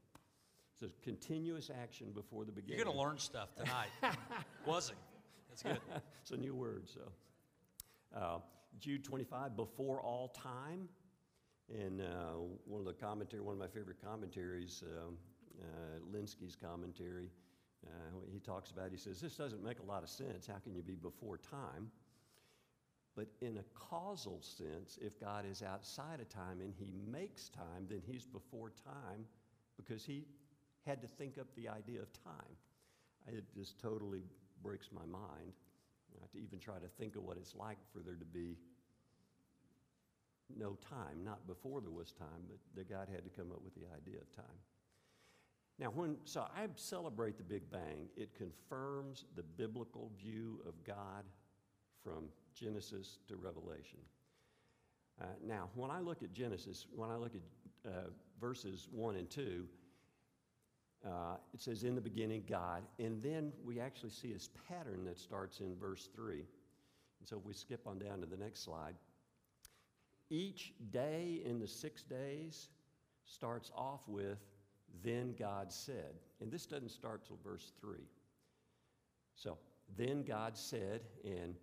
So 0.79 0.87
continuous 1.03 1.69
action 1.83 2.07
before 2.11 2.45
the 2.45 2.51
beginning. 2.51 2.79
You're 2.79 2.85
going 2.85 2.97
to 2.97 3.03
learn 3.03 3.19
stuff 3.19 3.49
tonight. 3.55 3.89
wasing. 4.65 4.95
That's 5.49 5.61
good. 5.61 5.79
it's 6.21 6.31
a 6.31 6.37
new 6.37 6.55
word, 6.55 6.89
so. 6.91 7.01
Uh, 8.19 8.39
Jude 8.79 9.03
25, 9.03 9.55
before 9.55 10.01
all 10.01 10.29
time. 10.29 10.89
And 11.69 12.01
uh, 12.01 12.37
one 12.65 12.79
of 12.79 12.85
the 12.87 12.93
commentary, 12.93 13.43
one 13.43 13.53
of 13.53 13.59
my 13.59 13.67
favorite 13.67 13.97
commentaries, 14.03 14.83
um, 14.83 15.17
uh, 15.61 15.99
Lenski's 16.11 16.55
commentary, 16.55 17.29
uh, 17.85 17.89
he 18.31 18.39
talks 18.39 18.71
about, 18.71 18.89
he 18.91 18.97
says, 18.97 19.21
this 19.21 19.35
doesn't 19.35 19.63
make 19.63 19.79
a 19.79 19.85
lot 19.85 20.01
of 20.01 20.09
sense. 20.09 20.47
How 20.47 20.57
can 20.63 20.73
you 20.73 20.81
be 20.81 20.95
before 20.95 21.37
time? 21.37 21.91
But 23.15 23.27
in 23.41 23.57
a 23.57 23.63
causal 23.73 24.41
sense, 24.41 24.99
if 25.01 25.19
God 25.19 25.45
is 25.49 25.63
outside 25.63 26.19
of 26.19 26.27
time 26.27 26.59
and 26.59 26.73
he 26.77 26.91
makes 27.09 27.49
time, 27.49 27.87
then 27.89 28.01
he's 28.05 28.25
before 28.25 28.71
time 28.83 29.25
because 29.77 30.05
he 30.05 30.25
had 30.85 31.01
to 31.01 31.07
think 31.07 31.37
up 31.37 31.47
the 31.55 31.69
idea 31.69 32.01
of 32.01 32.11
time. 32.11 32.55
It 33.27 33.45
just 33.57 33.79
totally 33.79 34.23
breaks 34.61 34.89
my 34.93 35.05
mind 35.05 35.53
uh, 36.15 36.25
to 36.33 36.39
even 36.39 36.59
try 36.59 36.75
to 36.75 36.87
think 36.99 37.15
of 37.15 37.23
what 37.23 37.37
it's 37.37 37.55
like 37.55 37.77
for 37.93 37.99
there 37.99 38.15
to 38.15 38.25
be 38.25 38.57
no 40.55 40.77
time, 40.89 41.23
not 41.23 41.47
before 41.47 41.81
there 41.81 41.91
was 41.91 42.11
time, 42.11 42.43
but 42.47 42.57
that 42.75 42.89
God 42.89 43.07
had 43.11 43.23
to 43.23 43.29
come 43.29 43.51
up 43.51 43.61
with 43.63 43.73
the 43.73 43.87
idea 43.95 44.21
of 44.21 44.31
time. 44.35 44.59
Now, 45.79 45.87
when, 45.87 46.17
so 46.23 46.41
I 46.55 46.67
celebrate 46.75 47.37
the 47.37 47.43
Big 47.43 47.69
Bang, 47.69 48.07
it 48.15 48.33
confirms 48.35 49.25
the 49.35 49.43
biblical 49.43 50.11
view 50.21 50.61
of 50.67 50.73
God 50.85 51.23
from 52.05 52.25
Genesis 52.53 53.17
to 53.27 53.35
Revelation. 53.35 53.99
Uh, 55.19 55.25
now, 55.45 55.69
when 55.73 55.89
I 55.89 55.99
look 55.99 56.21
at 56.21 56.31
Genesis, 56.31 56.85
when 56.95 57.09
I 57.09 57.15
look 57.15 57.31
at 57.33 57.91
uh, 57.91 58.09
verses 58.39 58.87
1 58.91 59.15
and 59.15 59.29
2, 59.29 59.65
uh, 61.05 61.09
it 61.53 61.61
says, 61.61 61.83
In 61.83 61.95
the 61.95 62.01
beginning, 62.01 62.43
God. 62.47 62.83
And 62.99 63.21
then 63.23 63.51
we 63.63 63.79
actually 63.79 64.11
see 64.11 64.31
this 64.33 64.49
pattern 64.67 65.03
that 65.05 65.17
starts 65.17 65.59
in 65.59 65.75
verse 65.75 66.09
3. 66.15 66.35
And 66.35 66.45
so 67.23 67.37
if 67.37 67.45
we 67.45 67.53
skip 67.53 67.87
on 67.87 67.97
down 67.97 68.19
to 68.19 68.25
the 68.25 68.37
next 68.37 68.63
slide, 68.63 68.95
each 70.29 70.73
day 70.91 71.41
in 71.45 71.59
the 71.59 71.67
six 71.67 72.03
days 72.03 72.69
starts 73.25 73.71
off 73.75 74.01
with, 74.07 74.39
Then 75.03 75.33
God 75.37 75.71
said. 75.71 76.19
And 76.41 76.51
this 76.51 76.65
doesn't 76.65 76.91
start 76.91 77.25
till 77.25 77.39
verse 77.43 77.73
3. 77.81 77.97
So, 79.35 79.57
then 79.97 80.23
God 80.23 80.57
said, 80.57 81.01
and 81.23 81.55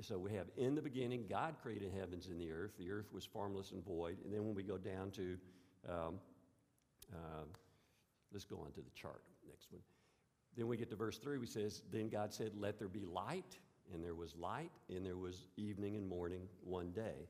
so 0.00 0.18
we 0.18 0.32
have 0.32 0.46
in 0.56 0.74
the 0.74 0.82
beginning, 0.82 1.24
God 1.28 1.54
created 1.62 1.92
heavens 1.96 2.26
and 2.26 2.40
the 2.40 2.50
earth. 2.50 2.72
The 2.78 2.90
earth 2.90 3.12
was 3.12 3.24
formless 3.24 3.72
and 3.72 3.84
void. 3.84 4.18
And 4.24 4.32
then 4.32 4.44
when 4.44 4.54
we 4.54 4.62
go 4.62 4.78
down 4.78 5.10
to, 5.12 5.38
um, 5.88 6.20
uh, 7.12 7.44
let's 8.32 8.44
go 8.44 8.56
on 8.56 8.72
to 8.72 8.80
the 8.80 8.90
chart, 8.94 9.22
next 9.48 9.70
one. 9.72 9.82
Then 10.56 10.66
we 10.66 10.76
get 10.76 10.90
to 10.90 10.96
verse 10.96 11.18
3, 11.18 11.38
we 11.38 11.46
says, 11.46 11.82
Then 11.92 12.08
God 12.08 12.32
said, 12.32 12.52
Let 12.56 12.78
there 12.78 12.88
be 12.88 13.04
light. 13.04 13.58
And 13.92 14.04
there 14.04 14.14
was 14.14 14.36
light, 14.36 14.70
and 14.88 15.04
there 15.04 15.16
was 15.16 15.46
evening 15.56 15.96
and 15.96 16.06
morning 16.06 16.42
one 16.62 16.92
day. 16.92 17.26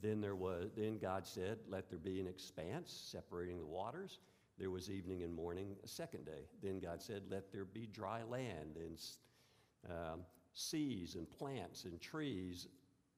Then 0.00 0.20
there 0.20 0.34
was, 0.34 0.70
then 0.76 0.98
God 0.98 1.26
said, 1.26 1.58
Let 1.68 1.88
there 1.88 1.98
be 1.98 2.20
an 2.20 2.26
expanse 2.26 3.10
separating 3.12 3.58
the 3.58 3.66
waters. 3.66 4.18
There 4.58 4.70
was 4.70 4.90
evening 4.90 5.22
and 5.22 5.32
morning 5.32 5.76
a 5.84 5.88
second 5.88 6.24
day. 6.24 6.46
Then 6.62 6.80
God 6.80 7.00
said, 7.00 7.22
Let 7.30 7.52
there 7.52 7.64
be 7.64 7.86
dry 7.86 8.22
land 8.24 8.76
and 8.76 8.98
um, 9.88 10.20
seas 10.54 11.14
and 11.14 11.30
plants 11.30 11.84
and 11.84 12.00
trees, 12.00 12.68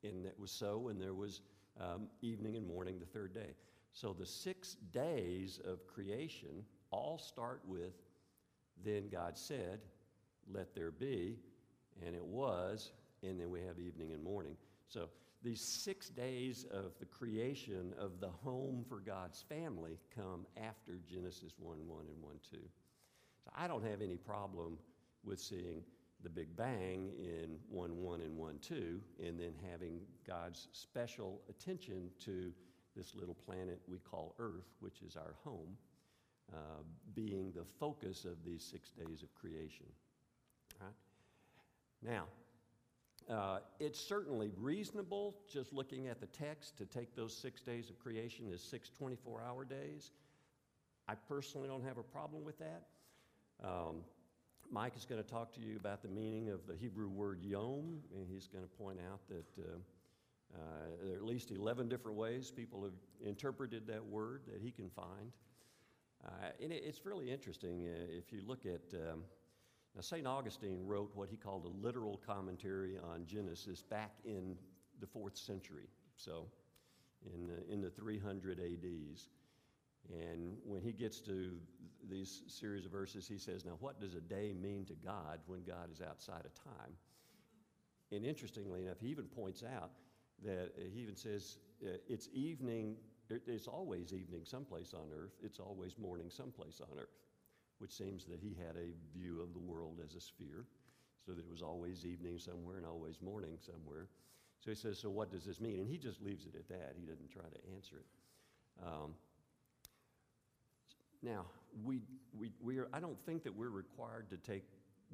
and 0.03 0.27
it 0.27 0.39
was 0.39 0.51
so, 0.51 0.89
and 0.89 1.01
there 1.01 1.15
was 1.15 1.41
um, 1.81 2.09
evening 2.23 2.57
and 2.57 2.67
morning 2.67 2.99
the 2.99 3.07
third 3.07 3.35
day. 3.35 3.55
So 3.93 4.13
the 4.13 4.27
six 4.27 4.77
days 4.93 5.61
of 5.65 5.87
creation 5.87 6.65
all 6.91 7.19
start 7.19 7.63
with, 7.67 7.95
then 8.85 9.09
God 9.11 9.37
said, 9.37 9.81
let 10.53 10.75
there 10.75 10.91
be, 10.91 11.39
and 12.05 12.15
it 12.15 12.25
was, 12.25 12.93
and 13.23 13.39
then 13.39 13.51
we 13.51 13.61
have 13.61 13.79
evening 13.79 14.13
and 14.13 14.23
morning. 14.23 14.57
So 14.89 15.09
these 15.43 15.61
six 15.61 16.09
days 16.09 16.67
of 16.71 16.93
the 16.99 17.07
creation 17.07 17.95
of 17.99 18.21
the 18.21 18.29
home 18.29 18.85
for 18.89 19.01
God's 19.01 19.43
family 19.49 19.99
come 20.15 20.47
after 20.57 21.01
Genesis 21.11 21.55
1 21.59 21.79
1 21.87 22.05
and 22.07 22.23
1 22.23 22.35
2. 22.51 22.59
So 23.45 23.51
I 23.57 23.67
don't 23.67 23.85
have 23.85 24.03
any 24.03 24.17
problem 24.17 24.79
with 25.25 25.41
seeing 25.41 25.83
the 26.23 26.31
Big 26.31 26.55
Bang 26.57 27.13
in 27.19 27.57
1 27.69 27.97
1 28.03 28.21
and 28.21 28.37
1 28.37 28.59
2, 28.61 29.01
and 29.27 29.39
then 29.39 29.53
having 29.71 30.01
God's 30.27 30.69
special 30.73 31.41
attention 31.49 32.11
to 32.25 32.53
this 32.97 33.15
little 33.15 33.35
planet 33.35 33.81
we 33.89 33.99
call 33.99 34.35
Earth, 34.39 34.75
which 34.81 35.03
is 35.03 35.17
our 35.17 35.35
home, 35.45 35.77
uh, 36.53 36.83
being 37.15 37.53
the 37.53 37.65
focus 37.79 38.25
of 38.25 38.45
these 38.45 38.65
six 38.65 38.91
days 38.91 39.23
of 39.23 39.35
creation. 39.35 39.87
Now, 42.03 42.25
uh, 43.29 43.59
it's 43.79 44.01
certainly 44.01 44.51
reasonable, 44.57 45.37
just 45.53 45.73
looking 45.73 46.09
at 46.09 46.21
the 46.21 46.27
text, 46.27 46.79
to 46.79 46.87
take 46.87 47.15
those 47.15 47.37
six 47.37 47.61
days 47.61 47.91
of 47.91 47.99
creation 47.99 48.51
as 48.53 48.63
six 48.63 48.91
24 48.91 49.43
hour 49.43 49.65
days. 49.65 50.13
I 51.09 51.15
personally 51.15 51.69
don't 51.69 51.85
have 51.85 51.99
a 51.99 52.03
problem 52.03 52.45
with 52.45 52.59
that. 52.59 52.87
Um, 53.63 53.97
Mike 54.73 54.97
is 54.97 55.05
going 55.05 55.21
to 55.21 55.29
talk 55.29 55.53
to 55.55 55.61
you 55.61 55.77
about 55.77 56.01
the 56.01 56.09
meaning 56.09 56.49
of 56.49 56.65
the 56.69 56.77
Hebrew 56.77 57.09
word 57.09 57.43
yom, 57.43 57.99
and 58.15 58.27
he's 58.29 58.47
going 58.47 58.63
to 58.63 58.71
point 58.71 58.99
out 59.11 59.19
that 59.29 59.59
uh, 59.59 59.77
uh, 60.55 60.59
there 61.03 61.15
are 61.15 61.17
at 61.17 61.25
least 61.25 61.51
11 61.51 61.89
different 61.89 62.17
ways 62.17 62.53
people 62.53 62.85
have 62.85 62.93
interpreted 63.25 63.85
that 63.89 64.05
word 64.05 64.43
that 64.47 64.61
he 64.63 64.71
can 64.71 64.89
find. 64.91 65.33
Uh, 66.25 66.51
and 66.63 66.73
it, 66.73 66.85
it's 66.87 67.05
really 67.05 67.33
interesting 67.33 67.89
uh, 67.89 68.17
if 68.17 68.33
you 68.33 68.43
look 68.47 68.65
at. 68.65 68.95
Um, 68.95 69.25
now, 69.97 70.03
St. 70.03 70.25
Augustine 70.25 70.87
wrote 70.87 71.11
what 71.15 71.29
he 71.29 71.37
called 71.37 71.65
a 71.65 71.85
literal 71.85 72.21
commentary 72.25 72.97
on 73.13 73.27
Genesis 73.27 73.83
back 73.83 74.13
in 74.25 74.55
the 75.01 75.07
fourth 75.07 75.37
century, 75.37 75.89
so 76.17 76.47
in 77.35 77.49
the, 77.49 77.73
in 77.73 77.81
the 77.81 77.91
300 77.91 78.61
ADs. 78.61 79.29
And 80.11 80.57
when 80.65 80.83
he 80.83 80.93
gets 80.93 81.21
to 81.21 81.53
these 82.09 82.43
series 82.49 82.85
of 82.85 82.93
verses, 82.93 83.29
he 83.29 83.39
says, 83.39 83.65
Now, 83.65 83.77
what 83.81 84.01
does 84.01 84.15
a 84.15 84.21
day 84.21 84.53
mean 84.53 84.85
to 84.87 84.95
God 84.95 85.41
when 85.47 85.63
God 85.63 85.91
is 85.93 86.01
outside 86.01 86.45
of 86.45 86.55
time? 86.55 86.95
And 88.13 88.25
interestingly 88.25 88.85
enough, 88.85 88.99
he 89.01 89.09
even 89.09 89.27
points 89.27 89.63
out 89.63 89.91
that 90.45 90.73
uh, 90.77 90.83
he 90.93 91.01
even 91.01 91.17
says, 91.17 91.59
uh, 91.85 91.99
It's 92.09 92.29
evening, 92.33 92.97
it's 93.29 93.69
always 93.69 94.13
evening 94.13 94.43
someplace 94.45 94.95
on 94.95 95.09
earth, 95.17 95.35
it's 95.43 95.61
always 95.61 95.97
morning 95.97 96.29
someplace 96.29 96.81
on 96.81 96.99
earth, 96.99 97.21
which 97.79 97.93
seems 97.93 98.25
that 98.25 98.41
he 98.41 98.57
had 98.67 98.77
a 98.77 98.95
view 99.17 99.41
of 99.41 99.53
the 99.53 99.61
world 99.61 100.01
as 100.05 100.15
a 100.15 100.21
sphere, 100.21 100.65
so 101.25 101.33
that 101.33 101.45
it 101.45 101.51
was 101.51 101.63
always 101.63 102.05
evening 102.05 102.39
somewhere 102.39 102.79
and 102.79 102.87
always 102.87 103.21
morning 103.21 103.59
somewhere. 103.61 104.09
So 104.59 104.71
he 104.71 104.77
says, 104.77 104.99
So 104.99 105.09
what 105.09 105.31
does 105.31 105.45
this 105.45 105.61
mean? 105.61 105.79
And 105.79 105.89
he 105.89 105.99
just 105.99 106.21
leaves 106.21 106.47
it 106.47 106.55
at 106.57 106.69
that. 106.69 106.95
He 106.99 107.07
doesn't 107.07 107.31
try 107.31 107.45
to 107.45 107.75
answer 107.75 107.97
it. 107.97 108.07
Um, 108.85 109.15
now, 111.23 111.47
we, 111.85 112.01
we, 112.37 112.53
we 112.63 112.79
are, 112.79 112.89
I 112.93 113.01
don't 113.01 113.19
think 113.27 113.45
that 113.45 113.55
we're 113.55 113.71
required 113.71 114.31
to 114.31 114.37
take 114.37 114.65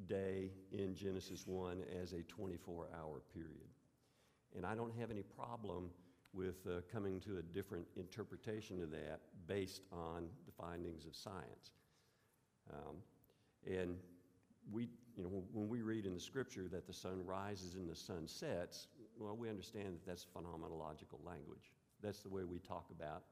day 0.07 0.51
in 0.71 0.95
Genesis 0.95 1.45
1 1.45 1.83
as 2.01 2.13
a 2.13 2.23
24 2.23 2.89
hour 2.97 3.21
period. 3.33 3.67
And 4.55 4.65
I 4.65 4.75
don't 4.75 4.93
have 4.99 5.11
any 5.11 5.23
problem 5.23 5.89
with 6.33 6.55
uh, 6.67 6.81
coming 6.91 7.19
to 7.21 7.37
a 7.37 7.41
different 7.41 7.85
interpretation 7.95 8.81
of 8.81 8.91
that 8.91 9.19
based 9.47 9.81
on 9.91 10.27
the 10.45 10.51
findings 10.51 11.05
of 11.05 11.15
science. 11.15 11.71
Um, 12.71 12.97
and 13.65 13.95
we, 14.71 14.89
you 15.15 15.23
know, 15.23 15.29
when 15.51 15.67
we 15.67 15.81
read 15.81 16.05
in 16.05 16.13
the 16.13 16.19
scripture 16.19 16.67
that 16.71 16.85
the 16.85 16.93
sun 16.93 17.25
rises 17.25 17.75
and 17.75 17.89
the 17.89 17.95
sun 17.95 18.27
sets, 18.27 18.87
well, 19.19 19.35
we 19.35 19.49
understand 19.49 19.87
that 19.93 20.05
that's 20.05 20.25
phenomenological 20.25 21.25
language. 21.25 21.71
That's 22.03 22.19
the 22.19 22.29
way 22.29 22.43
we 22.43 22.59
talk 22.59 22.85
about 22.91 23.23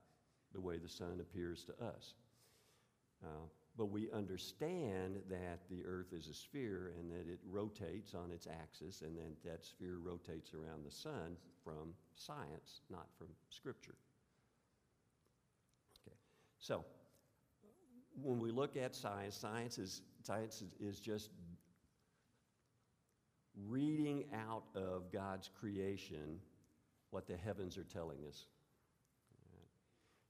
the 0.53 0.61
way 0.61 0.77
the 0.77 0.89
sun 0.89 1.19
appears 1.19 1.65
to 1.65 1.85
us. 1.85 2.13
Uh, 3.23 3.47
but 3.77 3.87
we 3.87 4.09
understand 4.11 5.17
that 5.29 5.59
the 5.69 5.83
earth 5.85 6.13
is 6.13 6.27
a 6.27 6.33
sphere 6.33 6.93
and 6.97 7.11
that 7.11 7.29
it 7.31 7.39
rotates 7.49 8.13
on 8.13 8.31
its 8.31 8.47
axis 8.47 9.01
and 9.01 9.17
then 9.17 9.35
that 9.43 9.65
sphere 9.65 9.97
rotates 10.01 10.53
around 10.53 10.85
the 10.85 10.91
sun 10.91 11.35
from 11.63 11.93
science, 12.15 12.81
not 12.89 13.07
from 13.17 13.27
scripture. 13.49 13.95
Okay, 16.07 16.15
so 16.57 16.85
when 18.21 18.39
we 18.39 18.51
look 18.51 18.77
at 18.77 18.95
science, 18.95 19.35
science 19.35 19.77
is, 19.77 20.01
science 20.23 20.63
is 20.79 20.99
just 20.99 21.31
reading 23.67 24.25
out 24.33 24.63
of 24.73 25.11
God's 25.11 25.49
creation 25.59 26.39
what 27.09 27.27
the 27.27 27.37
heavens 27.37 27.77
are 27.77 27.83
telling 27.83 28.19
us. 28.27 28.45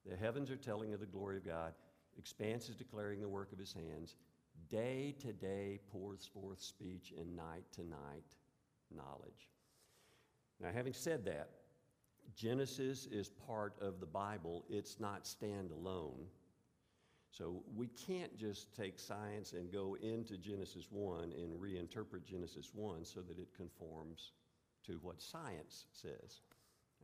The 0.08 0.16
heavens 0.16 0.52
are 0.52 0.56
telling 0.56 0.94
of 0.94 1.00
the 1.00 1.08
glory 1.08 1.38
of 1.38 1.46
God. 1.46 1.74
Expanse 2.18 2.70
is 2.70 2.76
declaring 2.76 3.22
the 3.22 3.28
work 3.28 3.52
of 3.52 3.60
his 3.60 3.74
hands. 3.74 4.16
Day 4.70 5.16
to 5.20 5.34
day 5.34 5.80
pours 5.92 6.30
forth 6.34 6.62
speech, 6.62 7.14
and 7.18 7.36
night 7.36 7.66
to 7.74 7.84
night 7.84 8.36
knowledge. 8.96 9.50
Now, 10.60 10.70
having 10.74 10.94
said 10.94 11.26
that, 11.26 11.50
Genesis 12.36 13.08
is 13.12 13.30
part 13.30 13.76
of 13.82 14.00
the 14.00 14.06
Bible, 14.06 14.66
it's 14.70 15.00
not 15.00 15.24
standalone. 15.24 16.26
So 17.32 17.64
we 17.76 17.88
can't 17.88 18.36
just 18.38 18.74
take 18.74 18.98
science 18.98 19.52
and 19.52 19.72
go 19.72 19.98
into 20.02 20.38
Genesis 20.38 20.88
1 20.90 21.34
and 21.34 21.60
reinterpret 21.60 22.24
Genesis 22.24 22.72
1 22.74 23.04
so 23.04 23.20
that 23.22 23.38
it 23.38 23.50
conforms 23.56 24.32
to 24.86 24.94
what 25.02 25.22
science 25.22 25.86
says. 25.92 26.40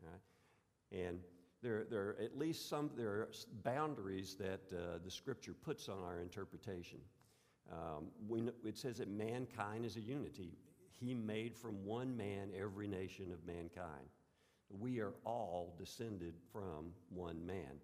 All 0.01 0.09
right? 0.09 1.05
And 1.05 1.19
there, 1.61 1.85
there 1.89 2.01
are 2.01 2.17
at 2.23 2.37
least 2.37 2.67
some 2.67 2.89
there 2.95 3.09
are 3.09 3.29
boundaries 3.63 4.35
that 4.39 4.61
uh, 4.73 4.97
the 5.03 5.11
Scripture 5.11 5.53
puts 5.53 5.89
on 5.89 6.03
our 6.03 6.19
interpretation. 6.19 6.99
Um, 7.71 8.07
we, 8.27 8.41
it 8.65 8.77
says 8.77 8.97
that 8.97 9.09
mankind 9.09 9.85
is 9.85 9.95
a 9.95 10.01
unity. 10.01 10.53
He 10.89 11.13
made 11.13 11.55
from 11.55 11.85
one 11.85 12.15
man 12.17 12.49
every 12.59 12.87
nation 12.87 13.31
of 13.31 13.45
mankind. 13.45 14.09
We 14.69 14.99
are 14.99 15.13
all 15.25 15.75
descended 15.77 16.33
from 16.51 16.91
one 17.09 17.45
man. 17.45 17.79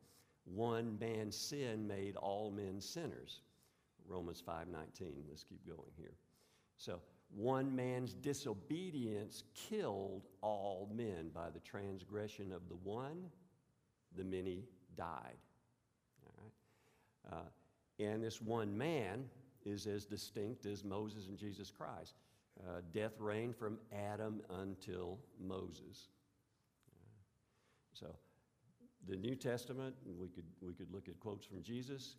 One 0.45 0.97
man's 0.99 1.35
sin 1.35 1.87
made 1.87 2.15
all 2.15 2.51
men 2.51 2.79
sinners. 2.81 3.41
Romans 4.07 4.41
5:19. 4.41 5.25
Let's 5.27 5.43
keep 5.43 5.65
going 5.67 5.91
here. 5.97 6.15
So, 6.77 7.01
one 7.29 7.75
man's 7.75 8.13
disobedience 8.13 9.43
killed 9.53 10.27
all 10.41 10.89
men 10.93 11.29
by 11.33 11.49
the 11.49 11.59
transgression 11.59 12.53
of 12.53 12.69
the 12.69 12.75
one 12.75 13.29
the 14.15 14.23
many 14.23 14.63
died. 14.95 15.37
All 16.25 16.33
right? 16.41 17.37
Uh, 17.37 18.03
and 18.03 18.23
this 18.23 18.41
one 18.41 18.77
man 18.77 19.25
is 19.65 19.87
as 19.87 20.05
distinct 20.05 20.65
as 20.65 20.83
Moses 20.83 21.27
and 21.27 21.37
Jesus 21.37 21.71
Christ. 21.71 22.15
Uh, 22.59 22.81
death 22.93 23.13
reigned 23.19 23.55
from 23.55 23.77
Adam 23.93 24.41
until 24.61 25.19
Moses. 25.39 26.09
So, 27.93 28.15
the 29.07 29.15
New 29.15 29.35
Testament, 29.35 29.95
we 30.19 30.27
could, 30.27 30.43
we 30.61 30.73
could 30.73 30.91
look 30.91 31.07
at 31.07 31.19
quotes 31.19 31.45
from 31.45 31.61
Jesus. 31.61 32.15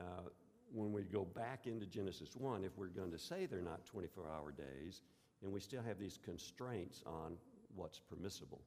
Uh, 0.00 0.28
when 0.72 0.92
we 0.92 1.02
go 1.02 1.24
back 1.24 1.66
into 1.66 1.86
Genesis 1.86 2.36
1, 2.36 2.64
if 2.64 2.76
we're 2.76 2.86
going 2.86 3.10
to 3.10 3.18
say 3.18 3.46
they're 3.46 3.60
not 3.60 3.84
24 3.86 4.24
hour 4.30 4.52
days, 4.52 5.02
and 5.42 5.52
we 5.52 5.60
still 5.60 5.82
have 5.82 5.98
these 5.98 6.18
constraints 6.22 7.02
on 7.06 7.36
what's 7.74 7.98
permissible. 7.98 8.60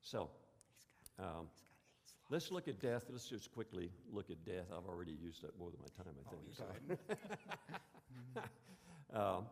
So, 0.00 0.30
um, 1.18 1.48
Let's 2.28 2.50
look 2.50 2.66
at 2.66 2.80
death. 2.80 3.04
Let's 3.08 3.28
just 3.28 3.52
quickly 3.52 3.90
look 4.12 4.30
at 4.30 4.44
death. 4.44 4.66
I've 4.76 4.86
already 4.88 5.12
used 5.12 5.44
up 5.44 5.52
more 5.58 5.70
than 5.70 5.80
my 5.80 6.04
time, 6.04 6.14
I 6.18 6.30
think. 6.30 6.42
so. 8.34 8.40
um, 9.18 9.46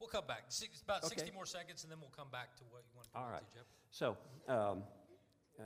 we'll 0.00 0.08
come 0.08 0.26
back. 0.26 0.44
Six, 0.48 0.82
about 0.82 1.04
Okay. 1.04 1.14
60 1.16 1.30
more 1.32 1.46
seconds, 1.46 1.84
and 1.84 1.92
then 1.92 2.00
we'll 2.00 2.10
come 2.16 2.30
back 2.32 2.56
to 2.56 2.64
what 2.70 2.82
you 2.88 2.96
want 2.96 3.08
to 3.12 3.16
All 3.16 3.24
come 3.24 3.32
right. 3.32 3.42
to, 3.52 3.58
Jeff. 3.58 3.66
So, 3.90 4.16
um, 4.48 4.82
uh, 5.60 5.62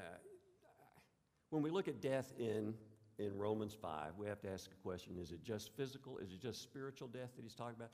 when 1.49 1.63
we 1.63 1.71
look 1.71 1.89
at 1.89 2.03
death 2.03 2.35
in, 2.39 2.75
in 3.19 3.39
Romans 3.39 3.75
5, 3.81 4.19
we 4.19 4.27
have 4.27 4.41
to 4.43 4.51
ask 4.53 4.71
a 4.71 4.83
question 4.87 5.17
is 5.19 5.33
it 5.33 5.43
just 5.43 5.75
physical? 5.77 6.19
Is 6.19 6.33
it 6.33 6.43
just 6.43 6.63
spiritual 6.63 7.09
death 7.09 7.31
that 7.37 7.43
he's 7.43 7.55
talking 7.55 7.77
about? 7.77 7.91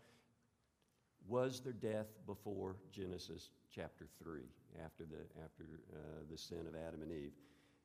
Was 1.29 1.61
there 1.61 1.73
death 1.73 2.09
before 2.27 2.75
Genesis 2.91 3.51
chapter 3.73 4.07
3, 4.23 4.43
after 4.85 5.05
the, 5.05 5.23
after, 5.43 5.65
uh, 5.93 6.25
the 6.29 6.37
sin 6.37 6.67
of 6.67 6.75
Adam 6.75 7.01
and 7.01 7.13
Eve? 7.13 7.33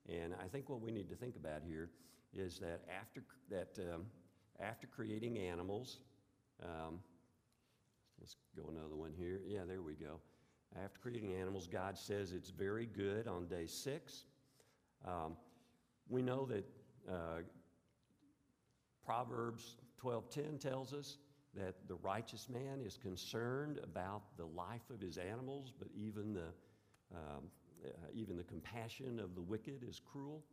And 0.09 0.33
I 0.43 0.47
think 0.47 0.69
what 0.69 0.81
we 0.81 0.91
need 0.91 1.09
to 1.09 1.15
think 1.15 1.35
about 1.35 1.61
here 1.63 1.89
is 2.33 2.59
that 2.59 2.81
after, 2.99 3.23
that, 3.49 3.77
um, 3.93 4.05
after 4.59 4.87
creating 4.87 5.37
animals, 5.37 5.99
um, 6.63 6.99
let's 8.19 8.35
go 8.55 8.69
another 8.69 8.95
one 8.95 9.13
here. 9.15 9.41
Yeah, 9.45 9.61
there 9.67 9.81
we 9.81 9.93
go. 9.93 10.19
After 10.83 10.99
creating 10.99 11.33
animals, 11.33 11.67
God 11.67 11.97
says 11.97 12.31
it's 12.31 12.49
very 12.49 12.85
good 12.85 13.27
on 13.27 13.47
day 13.47 13.65
six. 13.65 14.25
Um, 15.07 15.35
we 16.07 16.21
know 16.21 16.45
that 16.45 16.65
uh, 17.09 17.41
Proverbs 19.05 19.77
12:10 20.03 20.59
tells 20.59 20.93
us 20.93 21.17
that 21.55 21.87
the 21.87 21.95
righteous 21.95 22.47
man 22.49 22.81
is 22.85 22.97
concerned 22.97 23.79
about 23.83 24.21
the 24.37 24.45
life 24.45 24.89
of 24.93 25.01
his 25.01 25.17
animals, 25.17 25.73
but 25.77 25.87
even 25.95 26.33
the 26.33 26.53
um, 27.15 27.45
uh, 27.85 27.89
even 28.13 28.37
the 28.37 28.43
compassion 28.43 29.19
of 29.19 29.35
the 29.35 29.41
wicked 29.41 29.83
is 29.87 30.01
cruel. 30.11 30.43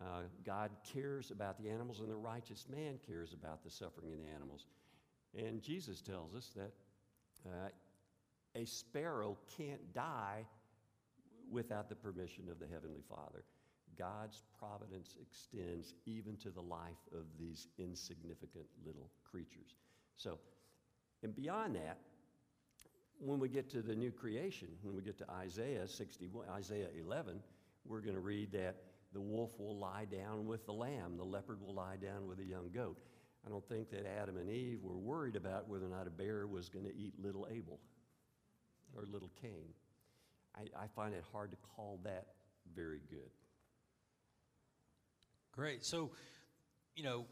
Uh, 0.00 0.22
God 0.44 0.70
cares 0.92 1.30
about 1.30 1.62
the 1.62 1.70
animals, 1.70 2.00
and 2.00 2.10
the 2.10 2.16
righteous 2.16 2.66
man 2.68 2.98
cares 3.06 3.32
about 3.32 3.62
the 3.62 3.70
suffering 3.70 4.12
of 4.12 4.18
the 4.18 4.34
animals. 4.34 4.66
And 5.36 5.62
Jesus 5.62 6.00
tells 6.00 6.34
us 6.34 6.50
that 6.56 6.72
uh, 7.46 7.68
a 8.56 8.64
sparrow 8.64 9.36
can't 9.56 9.92
die 9.92 10.44
without 11.50 11.88
the 11.88 11.94
permission 11.94 12.48
of 12.50 12.58
the 12.58 12.66
Heavenly 12.66 13.02
Father. 13.08 13.44
God's 13.98 14.42
providence 14.58 15.16
extends 15.20 15.94
even 16.06 16.36
to 16.38 16.50
the 16.50 16.60
life 16.60 17.06
of 17.12 17.26
these 17.38 17.68
insignificant 17.78 18.66
little 18.84 19.10
creatures. 19.30 19.76
So, 20.16 20.38
and 21.22 21.34
beyond 21.34 21.76
that, 21.76 21.98
when 23.18 23.38
we 23.38 23.48
get 23.48 23.70
to 23.70 23.82
the 23.82 23.94
new 23.94 24.10
creation, 24.10 24.68
when 24.82 24.94
we 24.94 25.02
get 25.02 25.18
to 25.18 25.30
Isaiah 25.30 25.86
61, 25.88 26.46
Isaiah 26.50 26.88
11, 26.98 27.40
we're 27.86 28.00
going 28.00 28.14
to 28.14 28.20
read 28.20 28.52
that 28.52 28.76
the 29.12 29.20
wolf 29.20 29.58
will 29.58 29.78
lie 29.78 30.06
down 30.06 30.46
with 30.46 30.66
the 30.66 30.72
lamb, 30.72 31.16
the 31.16 31.24
leopard 31.24 31.60
will 31.60 31.74
lie 31.74 31.96
down 31.96 32.26
with 32.26 32.40
a 32.40 32.44
young 32.44 32.70
goat. 32.74 32.98
I 33.46 33.50
don't 33.50 33.66
think 33.68 33.90
that 33.90 34.06
Adam 34.06 34.36
and 34.38 34.50
Eve 34.50 34.80
were 34.82 34.96
worried 34.96 35.36
about 35.36 35.68
whether 35.68 35.86
or 35.86 35.90
not 35.90 36.06
a 36.06 36.10
bear 36.10 36.46
was 36.46 36.68
going 36.68 36.86
to 36.86 36.96
eat 36.96 37.12
little 37.22 37.46
Abel 37.50 37.78
or 38.96 39.04
little 39.04 39.30
Cain. 39.40 39.68
I, 40.56 40.84
I 40.84 40.86
find 40.96 41.14
it 41.14 41.24
hard 41.32 41.50
to 41.50 41.56
call 41.76 42.00
that 42.04 42.26
very 42.74 43.00
good. 43.10 43.30
Great. 45.52 45.84
So, 45.84 46.10
you 46.96 47.04
know, 47.04 47.26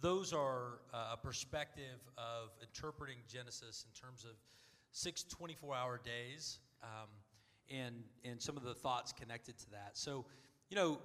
those 0.00 0.32
are 0.32 0.80
uh, 0.92 1.14
a 1.14 1.16
perspective 1.16 1.98
of 2.16 2.50
interpreting 2.60 3.16
Genesis 3.28 3.84
in 3.88 4.00
terms 4.00 4.24
of 4.24 4.36
six 4.96 5.24
24 5.24 5.76
hour 5.76 6.00
days 6.02 6.58
um, 6.82 7.08
and, 7.70 7.96
and 8.24 8.40
some 8.40 8.56
of 8.56 8.62
the 8.62 8.74
thoughts 8.74 9.12
connected 9.12 9.58
to 9.58 9.70
that. 9.70 9.90
So, 9.92 10.24
you 10.70 10.76
know, 10.76 10.98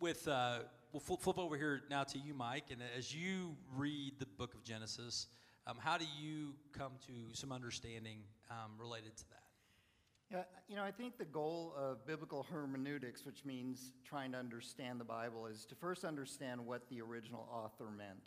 with, 0.00 0.28
uh, 0.28 0.58
we'll 0.92 1.00
flip, 1.00 1.38
over 1.38 1.56
here 1.56 1.80
now 1.88 2.04
to 2.04 2.18
you, 2.18 2.34
Mike, 2.34 2.64
and 2.70 2.82
as 2.96 3.14
you 3.14 3.56
read 3.74 4.12
the 4.18 4.26
book 4.26 4.52
of 4.52 4.62
Genesis, 4.64 5.28
um, 5.66 5.78
how 5.80 5.96
do 5.96 6.04
you 6.20 6.52
come 6.72 6.92
to 7.06 7.34
some 7.34 7.50
understanding 7.50 8.18
um, 8.50 8.72
related 8.78 9.16
to 9.16 9.24
that? 9.30 9.42
Yeah, 10.30 10.42
you 10.68 10.76
know, 10.76 10.84
I 10.84 10.90
think 10.90 11.16
the 11.16 11.24
goal 11.24 11.72
of 11.74 12.06
biblical 12.06 12.46
hermeneutics, 12.52 13.24
which 13.24 13.46
means 13.46 13.92
trying 14.04 14.32
to 14.32 14.38
understand 14.38 15.00
the 15.00 15.04
Bible, 15.04 15.46
is 15.46 15.64
to 15.66 15.74
first 15.74 16.04
understand 16.04 16.60
what 16.64 16.86
the 16.90 17.00
original 17.00 17.48
author 17.50 17.86
meant. 17.96 18.20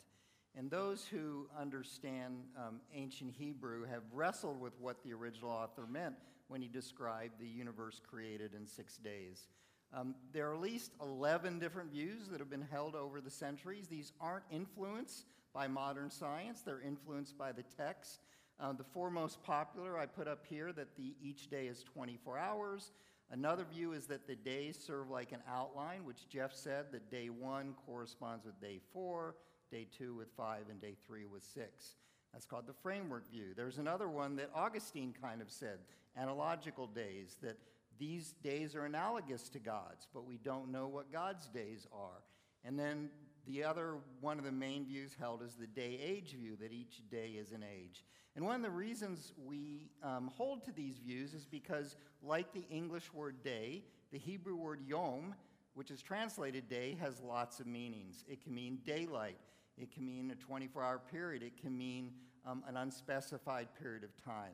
And 0.58 0.70
those 0.70 1.06
who 1.06 1.48
understand 1.58 2.44
um, 2.58 2.82
ancient 2.94 3.34
Hebrew 3.38 3.86
have 3.86 4.04
wrestled 4.12 4.60
with 4.60 4.74
what 4.80 5.04
the 5.04 5.14
original 5.14 5.50
author 5.50 5.86
meant 5.88 6.16
when 6.48 6.62
he 6.62 6.68
described 6.68 7.40
the 7.40 7.48
universe 7.48 8.02
created 8.06 8.54
in 8.54 8.68
six 8.68 8.98
days. 8.98 9.48
Um, 9.94 10.16
there 10.34 10.50
are 10.50 10.54
at 10.54 10.62
least 10.62 10.92
11 11.02 11.60
different 11.60 11.92
views 11.92 12.28
that 12.30 12.40
have 12.40 12.50
been 12.50 12.68
held 12.70 12.96
over 12.96 13.22
the 13.22 13.30
centuries. 13.30 13.88
These 13.88 14.12
aren't 14.20 14.46
influenced 14.52 15.26
by 15.54 15.68
modern 15.68 16.10
science, 16.10 16.62
they're 16.62 16.82
influenced 16.82 17.38
by 17.38 17.52
the 17.52 17.64
text. 17.78 18.22
Uh, 18.60 18.72
the 18.74 18.84
four 18.84 19.10
most 19.10 19.42
popular 19.44 19.98
I 19.98 20.06
put 20.06 20.28
up 20.28 20.46
here 20.48 20.72
that 20.74 20.96
the, 20.96 21.16
each 21.22 21.50
day 21.50 21.68
is 21.68 21.84
24 21.84 22.38
hours. 22.38 22.92
Another 23.32 23.66
view 23.66 23.94
is 23.94 24.08
that 24.08 24.28
the 24.28 24.36
days 24.36 24.78
serve 24.78 25.10
like 25.10 25.32
an 25.32 25.42
outline, 25.50 26.06
which 26.06 26.28
Jeff 26.30 26.54
said 26.54 26.92
that 26.92 27.10
day 27.10 27.30
one 27.30 27.74
corresponds 27.86 28.46
with 28.46 28.60
day 28.62 28.80
four, 28.94 29.36
day 29.72 29.88
two 29.98 30.14
with 30.14 30.30
five, 30.38 30.64
and 30.70 30.80
day 30.80 30.96
three 31.08 31.26
with 31.26 31.44
six. 31.44 31.96
That's 32.34 32.46
called 32.46 32.68
the 32.68 32.74
framework 32.74 33.30
view. 33.32 33.54
There's 33.56 33.78
another 33.78 34.08
one 34.08 34.36
that 34.36 34.50
Augustine 34.54 35.14
kind 35.22 35.42
of 35.42 35.50
said, 35.50 35.80
analogical 36.16 36.88
days, 36.88 37.38
that 37.42 37.58
these 38.00 38.34
days 38.44 38.76
are 38.76 38.86
analogous 38.86 39.50
to 39.50 39.60
God's, 39.60 40.08
but 40.14 40.26
we 40.26 40.38
don't 40.38 40.72
know 40.72 40.88
what 40.88 41.12
God's 41.12 41.48
days 41.50 41.88
are. 41.94 42.24
And 42.64 42.78
then 42.78 43.10
the 43.48 43.64
other 43.64 43.96
one 44.20 44.38
of 44.38 44.46
the 44.46 44.52
main 44.52 44.86
views 44.86 45.16
held 45.20 45.42
is 45.42 45.56
the 45.56 45.68
day 45.68 46.00
age 46.02 46.36
view, 46.40 46.56
that 46.62 46.72
each 46.72 47.02
day 47.10 47.32
is 47.40 47.52
an 47.52 47.64
age. 47.64 48.04
And 48.36 48.46
one 48.46 48.56
of 48.56 48.62
the 48.62 48.70
reasons 48.70 49.34
we 49.46 49.90
um, 50.04 50.32
hold 50.36 50.64
to 50.66 50.72
these 50.72 50.98
views 50.98 51.34
is 51.34 51.46
because, 51.46 51.98
like 52.24 52.54
the 52.54 52.66
English 52.70 53.14
word 53.14 53.44
day, 53.44 53.84
the 54.12 54.20
Hebrew 54.20 54.56
word 54.56 54.82
yom, 54.88 55.36
which 55.74 55.92
is 55.92 56.02
translated 56.02 56.70
day, 56.70 56.98
has 57.02 57.22
lots 57.22 57.60
of 57.60 57.68
meanings. 57.68 58.24
It 58.28 58.42
can 58.44 58.54
mean 58.56 58.80
daylight, 58.86 59.38
it 59.82 59.92
can 59.92 60.06
mean 60.06 60.32
a 60.32 60.36
24 60.36 60.84
hour 60.84 61.02
period, 61.12 61.44
it 61.44 61.60
can 61.62 61.78
mean 61.78 62.12
um, 62.46 62.64
an 62.68 62.78
unspecified 62.78 63.68
period 63.82 64.04
of 64.04 64.10
time, 64.24 64.54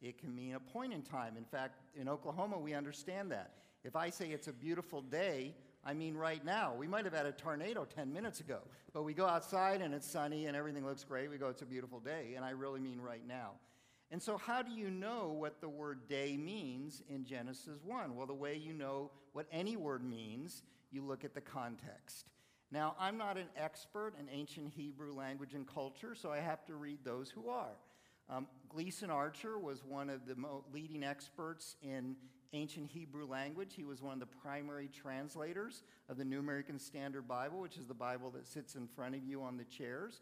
it 0.00 0.18
can 0.18 0.34
mean 0.34 0.54
a 0.54 0.60
point 0.60 0.92
in 0.92 1.02
time. 1.02 1.36
In 1.36 1.44
fact, 1.44 1.80
in 1.94 2.08
Oklahoma, 2.08 2.58
we 2.58 2.74
understand 2.74 3.30
that. 3.32 3.52
If 3.84 3.96
I 3.96 4.10
say 4.10 4.30
it's 4.30 4.48
a 4.48 4.52
beautiful 4.52 5.02
day, 5.02 5.54
I 5.84 5.94
mean 5.94 6.16
right 6.16 6.44
now. 6.44 6.74
We 6.76 6.86
might 6.86 7.04
have 7.04 7.14
had 7.14 7.26
a 7.26 7.32
tornado 7.32 7.84
10 7.84 8.12
minutes 8.12 8.40
ago, 8.40 8.58
but 8.92 9.04
we 9.04 9.14
go 9.14 9.26
outside 9.26 9.80
and 9.80 9.94
it's 9.94 10.06
sunny 10.06 10.46
and 10.46 10.56
everything 10.56 10.84
looks 10.84 11.04
great. 11.04 11.30
We 11.30 11.38
go, 11.38 11.48
it's 11.48 11.62
a 11.62 11.66
beautiful 11.66 12.00
day, 12.00 12.34
and 12.36 12.44
I 12.44 12.50
really 12.50 12.80
mean 12.80 13.00
right 13.00 13.26
now. 13.26 13.52
And 14.10 14.22
so, 14.22 14.38
how 14.38 14.62
do 14.62 14.72
you 14.72 14.90
know 14.90 15.36
what 15.38 15.60
the 15.60 15.68
word 15.68 16.08
day 16.08 16.36
means 16.36 17.02
in 17.10 17.24
Genesis 17.24 17.78
1? 17.84 18.16
Well, 18.16 18.26
the 18.26 18.34
way 18.34 18.56
you 18.56 18.72
know 18.72 19.10
what 19.32 19.46
any 19.52 19.76
word 19.76 20.02
means, 20.02 20.62
you 20.90 21.04
look 21.04 21.24
at 21.24 21.34
the 21.34 21.42
context. 21.42 22.26
Now, 22.70 22.94
I'm 22.98 23.16
not 23.16 23.38
an 23.38 23.48
expert 23.56 24.12
in 24.18 24.28
ancient 24.30 24.72
Hebrew 24.74 25.14
language 25.14 25.54
and 25.54 25.66
culture, 25.66 26.14
so 26.14 26.30
I 26.30 26.38
have 26.38 26.66
to 26.66 26.74
read 26.74 26.98
those 27.02 27.30
who 27.30 27.48
are. 27.48 27.76
Um, 28.28 28.46
Gleason 28.68 29.10
Archer 29.10 29.58
was 29.58 29.84
one 29.84 30.10
of 30.10 30.26
the 30.26 30.36
leading 30.72 31.02
experts 31.02 31.76
in 31.82 32.14
ancient 32.52 32.90
Hebrew 32.90 33.26
language. 33.26 33.72
He 33.74 33.84
was 33.84 34.02
one 34.02 34.14
of 34.14 34.20
the 34.20 34.26
primary 34.26 34.88
translators 34.88 35.82
of 36.10 36.18
the 36.18 36.24
New 36.24 36.38
American 36.38 36.78
Standard 36.78 37.26
Bible, 37.26 37.60
which 37.60 37.78
is 37.78 37.86
the 37.86 37.94
Bible 37.94 38.30
that 38.32 38.46
sits 38.46 38.74
in 38.74 38.86
front 38.86 39.14
of 39.14 39.24
you 39.24 39.42
on 39.42 39.56
the 39.56 39.64
chairs. 39.64 40.20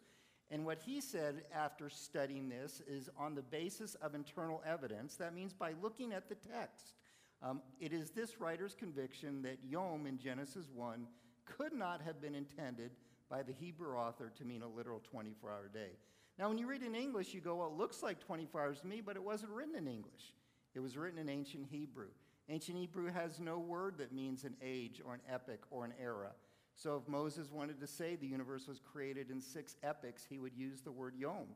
And 0.51 0.65
what 0.65 0.79
he 0.79 1.01
said 1.01 1.43
after 1.53 1.91
studying 1.91 2.49
this 2.49 2.81
is 2.87 3.09
on 3.19 3.35
the 3.35 3.43
basis 3.43 3.97
of 3.97 4.15
internal 4.15 4.63
evidence, 4.65 5.17
that 5.17 5.35
means 5.35 5.53
by 5.53 5.75
looking 5.83 6.13
at 6.13 6.29
the 6.29 6.37
text. 6.37 6.95
Um, 7.43 7.61
it 7.81 7.93
is 7.93 8.11
this 8.11 8.41
writer's 8.41 8.75
conviction 8.75 9.43
that 9.43 9.59
Yom 9.69 10.07
in 10.07 10.19
Genesis 10.19 10.69
1 10.73 11.07
could 11.47 11.73
not 11.73 12.03
have 12.03 12.21
been 12.21 12.35
intended 12.35 12.91
by 13.31 13.43
the 13.43 13.53
Hebrew 13.53 13.97
author 13.97 14.33
to 14.37 14.45
mean 14.45 14.63
a 14.63 14.69
literal 14.69 15.01
24 15.01 15.51
hour 15.51 15.71
day. 15.73 15.91
Now, 16.39 16.49
when 16.49 16.59
you 16.59 16.67
read 16.67 16.83
in 16.83 16.95
English, 16.95 17.33
you 17.33 17.41
go, 17.41 17.57
well, 17.57 17.69
it 17.69 17.79
looks 17.79 18.03
like 18.03 18.21
24 18.21 18.61
hours 18.61 18.81
to 18.81 18.87
me, 18.87 19.01
but 19.01 19.17
it 19.17 19.23
wasn't 19.23 19.53
written 19.53 19.75
in 19.75 19.89
English. 19.89 20.35
It 20.75 20.81
was 20.81 20.97
written 20.97 21.19
in 21.19 21.29
ancient 21.31 21.67
Hebrew. 21.71 22.09
Ancient 22.49 22.77
Hebrew 22.77 23.11
has 23.11 23.41
no 23.41 23.59
word 23.59 23.99
that 23.99 24.13
means 24.13 24.45
an 24.45 24.55
age 24.63 25.01
or 25.05 25.15
an 25.15 25.21
epoch 25.33 25.67
or 25.71 25.85
an 25.85 25.95
era. 26.01 26.33
So 26.77 26.97
if 27.03 27.09
Moses 27.09 27.51
wanted 27.51 27.81
to 27.81 27.87
say 27.87 28.17
the 28.17 28.27
universe 28.27 28.69
was 28.69 28.81
created 28.81 29.31
in 29.31 29.41
six 29.41 29.77
epochs, 29.83 30.27
he 30.29 30.39
would 30.39 30.55
use 30.55 30.83
the 30.83 30.93
word 30.93 31.15
yom. 31.17 31.47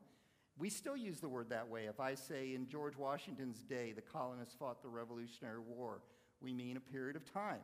We 0.57 0.69
still 0.69 0.97
use 0.97 1.19
the 1.19 1.29
word 1.29 1.49
that 1.49 1.69
way. 1.69 1.85
If 1.85 1.99
I 1.99 2.15
say 2.15 2.55
in 2.55 2.67
George 2.67 2.97
Washington's 2.97 3.61
day, 3.61 3.93
the 3.93 4.01
colonists 4.01 4.55
fought 4.55 4.81
the 4.81 4.89
Revolutionary 4.89 5.59
War, 5.59 6.01
we 6.41 6.53
mean 6.53 6.75
a 6.75 6.79
period 6.79 7.15
of 7.15 7.31
time. 7.31 7.61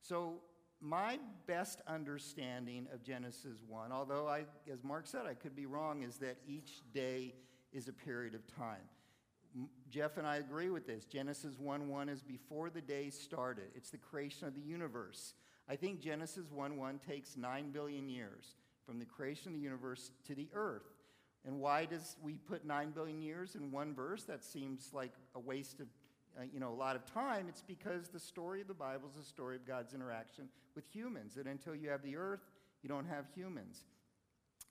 So 0.00 0.40
my 0.84 1.18
best 1.46 1.80
understanding 1.86 2.86
of 2.92 3.02
Genesis 3.02 3.58
1, 3.66 3.90
although 3.90 4.28
I, 4.28 4.44
as 4.70 4.84
Mark 4.84 5.06
said, 5.06 5.22
I 5.26 5.32
could 5.32 5.56
be 5.56 5.64
wrong, 5.64 6.02
is 6.02 6.18
that 6.18 6.36
each 6.46 6.82
day 6.92 7.34
is 7.72 7.88
a 7.88 7.92
period 7.92 8.34
of 8.34 8.46
time. 8.46 8.82
Jeff 9.88 10.18
and 10.18 10.26
I 10.26 10.36
agree 10.36 10.68
with 10.68 10.86
this. 10.86 11.04
Genesis 11.04 11.58
1 11.58 11.88
1 11.88 12.08
is 12.08 12.22
before 12.22 12.70
the 12.70 12.80
day 12.80 13.08
started, 13.08 13.68
it's 13.74 13.90
the 13.90 13.98
creation 13.98 14.46
of 14.46 14.54
the 14.54 14.60
universe. 14.60 15.34
I 15.68 15.76
think 15.76 16.00
Genesis 16.00 16.50
1 16.50 16.76
1 16.76 16.98
takes 16.98 17.36
9 17.36 17.70
billion 17.70 18.08
years 18.08 18.56
from 18.84 18.98
the 18.98 19.06
creation 19.06 19.48
of 19.48 19.54
the 19.54 19.64
universe 19.64 20.10
to 20.26 20.34
the 20.34 20.48
earth. 20.52 20.82
And 21.46 21.60
why 21.60 21.86
does 21.86 22.16
we 22.22 22.34
put 22.34 22.64
9 22.64 22.90
billion 22.90 23.22
years 23.22 23.54
in 23.54 23.70
one 23.70 23.94
verse? 23.94 24.24
That 24.24 24.44
seems 24.44 24.90
like 24.92 25.12
a 25.34 25.40
waste 25.40 25.80
of 25.80 25.86
uh, 26.38 26.42
you 26.52 26.60
know, 26.60 26.70
a 26.70 26.74
lot 26.74 26.96
of 26.96 27.04
time. 27.06 27.46
It's 27.48 27.62
because 27.62 28.08
the 28.08 28.20
story 28.20 28.60
of 28.60 28.68
the 28.68 28.74
Bible 28.74 29.08
is 29.08 29.16
the 29.16 29.28
story 29.28 29.56
of 29.56 29.66
God's 29.66 29.94
interaction 29.94 30.48
with 30.74 30.86
humans. 30.86 31.36
And 31.36 31.46
until 31.46 31.74
you 31.74 31.90
have 31.90 32.02
the 32.02 32.16
earth, 32.16 32.40
you 32.82 32.88
don't 32.88 33.06
have 33.06 33.26
humans. 33.34 33.84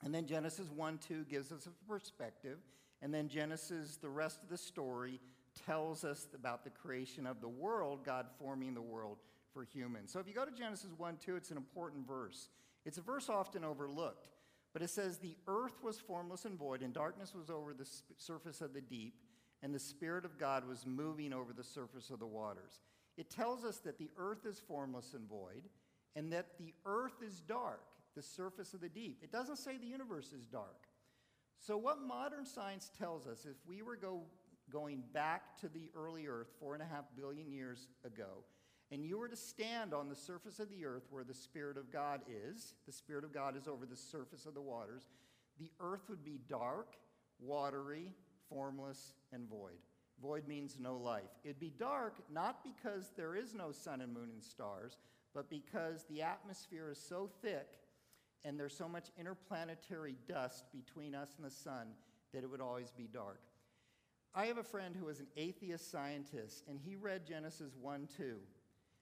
And 0.03 0.13
then 0.13 0.25
Genesis 0.25 0.69
1 0.69 0.99
2 1.07 1.25
gives 1.25 1.51
us 1.51 1.67
a 1.67 1.87
perspective. 1.87 2.59
And 3.01 3.13
then 3.13 3.27
Genesis, 3.27 3.97
the 3.97 4.09
rest 4.09 4.43
of 4.43 4.49
the 4.49 4.57
story, 4.57 5.19
tells 5.65 6.03
us 6.03 6.27
about 6.33 6.63
the 6.63 6.69
creation 6.69 7.27
of 7.27 7.41
the 7.41 7.47
world, 7.47 8.03
God 8.03 8.27
forming 8.39 8.73
the 8.73 8.81
world 8.81 9.17
for 9.53 9.63
humans. 9.63 10.11
So 10.11 10.19
if 10.19 10.27
you 10.27 10.33
go 10.33 10.45
to 10.45 10.51
Genesis 10.51 10.91
1 10.97 11.17
2, 11.17 11.35
it's 11.35 11.51
an 11.51 11.57
important 11.57 12.07
verse. 12.07 12.49
It's 12.85 12.97
a 12.97 13.01
verse 13.01 13.29
often 13.29 13.63
overlooked, 13.63 14.27
but 14.73 14.81
it 14.81 14.89
says, 14.89 15.17
The 15.17 15.37
earth 15.47 15.81
was 15.81 15.99
formless 15.99 16.45
and 16.45 16.57
void, 16.57 16.81
and 16.81 16.93
darkness 16.93 17.33
was 17.33 17.49
over 17.49 17.73
the 17.73 17.87
surface 18.17 18.61
of 18.61 18.73
the 18.73 18.81
deep, 18.81 19.15
and 19.63 19.73
the 19.73 19.79
Spirit 19.79 20.25
of 20.25 20.37
God 20.37 20.67
was 20.67 20.85
moving 20.85 21.33
over 21.33 21.53
the 21.53 21.63
surface 21.63 22.09
of 22.09 22.19
the 22.19 22.27
waters. 22.27 22.81
It 23.17 23.29
tells 23.29 23.63
us 23.63 23.77
that 23.79 23.97
the 23.97 24.11
earth 24.17 24.45
is 24.45 24.59
formless 24.59 25.13
and 25.13 25.27
void, 25.27 25.63
and 26.15 26.31
that 26.33 26.57
the 26.59 26.73
earth 26.85 27.23
is 27.25 27.39
dark, 27.39 27.81
the 28.15 28.21
surface 28.21 28.73
of 28.73 28.81
the 28.81 28.89
deep. 28.89 29.19
It 29.23 29.31
doesn't 29.31 29.57
say 29.57 29.77
the 29.77 29.87
universe 29.87 30.33
is 30.33 30.45
dark. 30.45 30.87
So, 31.59 31.77
what 31.77 32.01
modern 32.01 32.45
science 32.45 32.91
tells 32.99 33.25
us, 33.25 33.45
if 33.45 33.55
we 33.65 33.81
were 33.81 33.95
go, 33.95 34.23
going 34.69 35.01
back 35.13 35.57
to 35.59 35.69
the 35.69 35.89
early 35.95 36.27
Earth 36.27 36.49
four 36.59 36.73
and 36.73 36.83
a 36.83 36.85
half 36.85 37.05
billion 37.15 37.51
years 37.51 37.87
ago, 38.03 38.43
and 38.91 39.05
you 39.05 39.17
were 39.17 39.29
to 39.29 39.35
stand 39.35 39.93
on 39.93 40.09
the 40.09 40.15
surface 40.15 40.59
of 40.59 40.69
the 40.69 40.85
earth 40.85 41.07
where 41.09 41.23
the 41.23 41.33
Spirit 41.33 41.77
of 41.77 41.91
God 41.91 42.21
is, 42.27 42.75
the 42.85 42.91
Spirit 42.91 43.23
of 43.23 43.33
God 43.33 43.55
is 43.55 43.67
over 43.67 43.85
the 43.85 43.95
surface 43.95 44.45
of 44.45 44.53
the 44.53 44.61
waters, 44.61 45.07
the 45.57 45.71
earth 45.79 46.09
would 46.09 46.23
be 46.23 46.39
dark, 46.49 46.95
watery, 47.39 48.13
formless, 48.53 49.13
and 49.31 49.49
void. 49.49 49.79
Void 50.21 50.47
means 50.47 50.77
no 50.79 50.95
life. 50.95 51.31
It'd 51.43 51.59
be 51.59 51.73
dark 51.77 52.15
not 52.31 52.63
because 52.63 53.11
there 53.17 53.35
is 53.35 53.53
no 53.53 53.71
sun 53.71 54.01
and 54.01 54.13
moon 54.13 54.29
and 54.31 54.43
stars, 54.43 54.97
but 55.33 55.49
because 55.49 56.05
the 56.05 56.21
atmosphere 56.21 56.89
is 56.91 56.99
so 56.99 57.29
thick 57.41 57.67
and 58.45 58.59
there's 58.59 58.75
so 58.75 58.87
much 58.87 59.07
interplanetary 59.17 60.15
dust 60.27 60.65
between 60.71 61.15
us 61.15 61.29
and 61.37 61.45
the 61.45 61.53
sun 61.53 61.87
that 62.33 62.43
it 62.43 62.49
would 62.49 62.61
always 62.61 62.91
be 62.91 63.07
dark. 63.11 63.41
I 64.35 64.45
have 64.47 64.57
a 64.57 64.63
friend 64.63 64.95
who 64.95 65.09
is 65.09 65.19
an 65.19 65.27
atheist 65.37 65.91
scientist, 65.91 66.63
and 66.67 66.79
he 66.79 66.95
read 66.95 67.25
Genesis 67.25 67.73
1 67.79 68.07
2. 68.17 68.35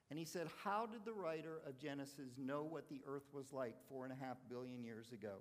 And 0.10 0.20
he 0.20 0.26
said, 0.26 0.48
How 0.64 0.86
did 0.86 1.06
the 1.06 1.14
writer 1.14 1.62
of 1.66 1.80
Genesis 1.80 2.38
know 2.38 2.64
what 2.64 2.90
the 2.90 3.02
earth 3.08 3.30
was 3.34 3.54
like 3.54 3.76
four 3.88 4.04
and 4.04 4.12
a 4.12 4.26
half 4.26 4.38
billion 4.50 4.84
years 4.84 5.14
ago? 5.14 5.36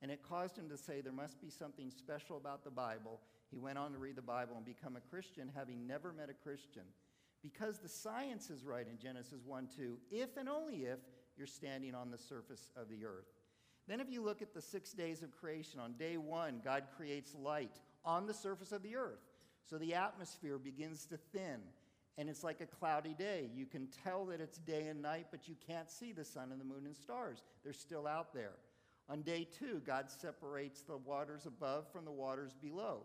And 0.00 0.12
it 0.12 0.22
caused 0.22 0.56
him 0.56 0.68
to 0.68 0.76
say 0.76 1.00
there 1.00 1.12
must 1.12 1.40
be 1.40 1.50
something 1.50 1.90
special 1.90 2.36
about 2.36 2.62
the 2.62 2.70
Bible. 2.70 3.20
He 3.52 3.58
went 3.58 3.78
on 3.78 3.92
to 3.92 3.98
read 3.98 4.16
the 4.16 4.22
Bible 4.22 4.56
and 4.56 4.64
become 4.64 4.96
a 4.96 5.10
Christian, 5.10 5.50
having 5.54 5.86
never 5.86 6.12
met 6.12 6.30
a 6.30 6.34
Christian. 6.34 6.84
Because 7.42 7.78
the 7.78 7.88
science 7.88 8.48
is 8.50 8.64
right 8.64 8.86
in 8.88 8.98
Genesis 8.98 9.42
1 9.44 9.68
2, 9.76 9.98
if 10.10 10.36
and 10.36 10.48
only 10.48 10.84
if 10.86 10.98
you're 11.36 11.46
standing 11.46 11.94
on 11.94 12.10
the 12.10 12.18
surface 12.18 12.70
of 12.76 12.88
the 12.88 13.04
earth. 13.04 13.26
Then, 13.88 14.00
if 14.00 14.10
you 14.10 14.22
look 14.22 14.42
at 14.42 14.54
the 14.54 14.62
six 14.62 14.92
days 14.92 15.22
of 15.22 15.32
creation, 15.32 15.80
on 15.80 15.94
day 15.94 16.16
one, 16.16 16.60
God 16.64 16.84
creates 16.96 17.34
light 17.34 17.80
on 18.04 18.26
the 18.26 18.34
surface 18.34 18.72
of 18.72 18.82
the 18.82 18.96
earth. 18.96 19.20
So 19.68 19.76
the 19.76 19.94
atmosphere 19.94 20.56
begins 20.58 21.04
to 21.06 21.16
thin, 21.16 21.60
and 22.16 22.28
it's 22.28 22.44
like 22.44 22.60
a 22.60 22.66
cloudy 22.66 23.14
day. 23.14 23.50
You 23.54 23.66
can 23.66 23.88
tell 24.04 24.24
that 24.26 24.40
it's 24.40 24.58
day 24.58 24.86
and 24.86 25.02
night, 25.02 25.26
but 25.30 25.48
you 25.48 25.56
can't 25.66 25.90
see 25.90 26.12
the 26.12 26.24
sun 26.24 26.52
and 26.52 26.60
the 26.60 26.64
moon 26.64 26.86
and 26.86 26.96
stars. 26.96 27.42
They're 27.64 27.72
still 27.72 28.06
out 28.06 28.32
there. 28.32 28.54
On 29.08 29.22
day 29.22 29.46
two, 29.58 29.82
God 29.84 30.10
separates 30.10 30.82
the 30.82 30.96
waters 30.96 31.46
above 31.46 31.90
from 31.92 32.04
the 32.04 32.12
waters 32.12 32.52
below. 32.60 33.04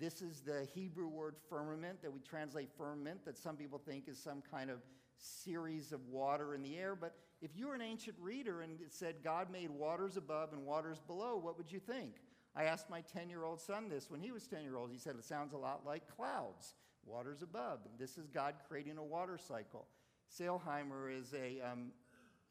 This 0.00 0.22
is 0.22 0.40
the 0.40 0.66
Hebrew 0.74 1.08
word 1.08 1.36
firmament 1.50 2.00
that 2.00 2.10
we 2.10 2.20
translate 2.20 2.70
firmament, 2.78 3.22
that 3.26 3.36
some 3.36 3.54
people 3.54 3.78
think 3.78 4.08
is 4.08 4.18
some 4.18 4.42
kind 4.50 4.70
of 4.70 4.78
series 5.18 5.92
of 5.92 6.00
water 6.08 6.54
in 6.54 6.62
the 6.62 6.78
air, 6.78 6.94
but 6.94 7.14
if 7.42 7.50
you 7.54 7.68
were 7.68 7.74
an 7.74 7.82
ancient 7.82 8.16
reader 8.18 8.62
and 8.62 8.80
it 8.80 8.94
said 8.94 9.16
God 9.22 9.50
made 9.50 9.68
waters 9.68 10.16
above 10.16 10.54
and 10.54 10.64
waters 10.64 11.02
below, 11.06 11.36
what 11.36 11.58
would 11.58 11.70
you 11.70 11.78
think? 11.78 12.14
I 12.56 12.64
asked 12.64 12.88
my 12.88 13.02
10 13.02 13.28
year 13.28 13.44
old 13.44 13.60
son 13.60 13.90
this 13.90 14.10
when 14.10 14.20
he 14.20 14.32
was 14.32 14.46
10 14.46 14.62
year 14.62 14.76
old. 14.76 14.90
He 14.90 14.98
said 14.98 15.16
it 15.16 15.24
sounds 15.24 15.52
a 15.52 15.58
lot 15.58 15.84
like 15.84 16.02
clouds, 16.16 16.74
waters 17.04 17.42
above. 17.42 17.80
This 17.98 18.16
is 18.16 18.26
God 18.26 18.54
creating 18.68 18.96
a 18.96 19.04
water 19.04 19.36
cycle. 19.36 19.86
Sailhamer 20.34 21.10
is 21.14 21.34
a 21.34 21.60
um, 21.60 21.92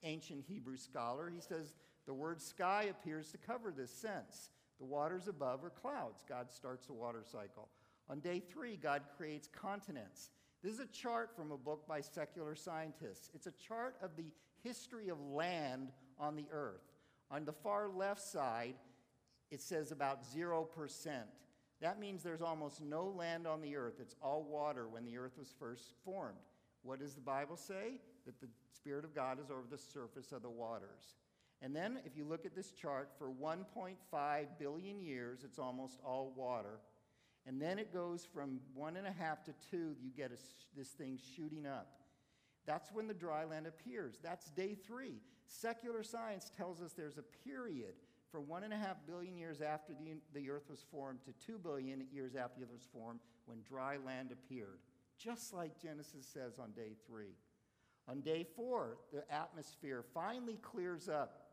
ancient 0.03 0.43
Hebrew 0.47 0.77
scholar. 0.77 1.31
He 1.33 1.41
says 1.41 1.73
the 2.05 2.13
word 2.13 2.41
sky 2.41 2.87
appears 2.91 3.31
to 3.31 3.39
cover 3.39 3.71
this 3.71 3.91
sense. 3.91 4.51
The 4.79 4.85
waters 4.85 5.27
above 5.27 5.63
are 5.63 5.69
clouds. 5.69 6.23
God 6.27 6.49
starts 6.51 6.87
a 6.89 6.93
water 6.93 7.23
cycle. 7.23 7.67
On 8.09 8.19
day 8.19 8.39
three, 8.39 8.77
God 8.77 9.03
creates 9.17 9.47
continents. 9.47 10.29
This 10.63 10.73
is 10.73 10.79
a 10.79 10.87
chart 10.87 11.31
from 11.35 11.51
a 11.51 11.57
book 11.57 11.87
by 11.87 12.01
secular 12.01 12.55
scientists. 12.55 13.29
It's 13.33 13.47
a 13.47 13.51
chart 13.51 13.95
of 14.01 14.15
the 14.15 14.31
history 14.63 15.09
of 15.09 15.19
land 15.21 15.91
on 16.17 16.35
the 16.35 16.47
earth. 16.51 16.81
On 17.31 17.45
the 17.45 17.53
far 17.53 17.87
left 17.87 18.21
side, 18.21 18.75
it 19.51 19.61
says 19.61 19.91
about 19.91 20.23
0%. 20.23 20.67
That 21.81 21.99
means 21.99 22.23
there's 22.23 22.41
almost 22.41 22.81
no 22.81 23.05
land 23.05 23.47
on 23.47 23.61
the 23.61 23.75
earth. 23.75 23.95
It's 24.01 24.15
all 24.21 24.43
water 24.43 24.87
when 24.87 25.05
the 25.05 25.17
earth 25.17 25.37
was 25.37 25.53
first 25.57 25.93
formed. 26.03 26.37
What 26.83 26.99
does 26.99 27.13
the 27.13 27.21
Bible 27.21 27.55
say? 27.55 27.99
That 28.25 28.39
the 28.41 28.49
Spirit 28.75 29.05
of 29.05 29.15
God 29.15 29.39
is 29.39 29.49
over 29.49 29.65
the 29.69 29.77
surface 29.77 30.31
of 30.31 30.41
the 30.41 30.49
waters. 30.49 31.15
And 31.61 31.75
then, 31.75 31.99
if 32.05 32.15
you 32.15 32.23
look 32.23 32.45
at 32.45 32.55
this 32.55 32.71
chart, 32.71 33.09
for 33.17 33.29
1.5 33.29 34.45
billion 34.59 35.01
years, 35.01 35.43
it's 35.43 35.59
almost 35.59 35.99
all 36.05 36.31
water. 36.35 36.79
And 37.45 37.61
then 37.61 37.79
it 37.79 37.93
goes 37.93 38.25
from 38.33 38.59
one 38.73 38.95
and 38.95 39.07
a 39.07 39.11
half 39.11 39.43
to 39.45 39.53
two, 39.69 39.95
you 40.01 40.11
get 40.15 40.31
a, 40.31 40.37
this 40.77 40.89
thing 40.89 41.19
shooting 41.35 41.65
up. 41.65 41.87
That's 42.65 42.91
when 42.93 43.07
the 43.07 43.13
dry 43.13 43.45
land 43.45 43.67
appears. 43.67 44.19
That's 44.23 44.49
day 44.51 44.75
three. 44.75 45.15
Secular 45.47 46.03
science 46.03 46.51
tells 46.55 46.81
us 46.81 46.93
there's 46.93 47.17
a 47.17 47.23
period 47.43 47.95
from 48.31 48.47
one 48.47 48.63
and 48.63 48.71
a 48.71 48.77
half 48.77 48.97
billion 49.07 49.35
years 49.35 49.61
after 49.61 49.93
the, 49.93 50.39
the 50.39 50.49
earth 50.49 50.69
was 50.69 50.85
formed 50.91 51.19
to 51.23 51.33
two 51.45 51.57
billion 51.57 52.05
years 52.13 52.35
after 52.35 52.61
it 52.61 52.69
was 52.71 52.87
formed 52.93 53.19
when 53.47 53.57
dry 53.67 53.97
land 54.05 54.31
appeared, 54.31 54.79
just 55.17 55.53
like 55.53 55.81
Genesis 55.81 56.27
says 56.31 56.59
on 56.59 56.71
day 56.71 56.93
three. 57.07 57.33
On 58.07 58.21
day 58.21 58.45
four, 58.55 58.97
the 59.11 59.23
atmosphere 59.33 60.03
finally 60.13 60.59
clears 60.61 61.09
up 61.09 61.48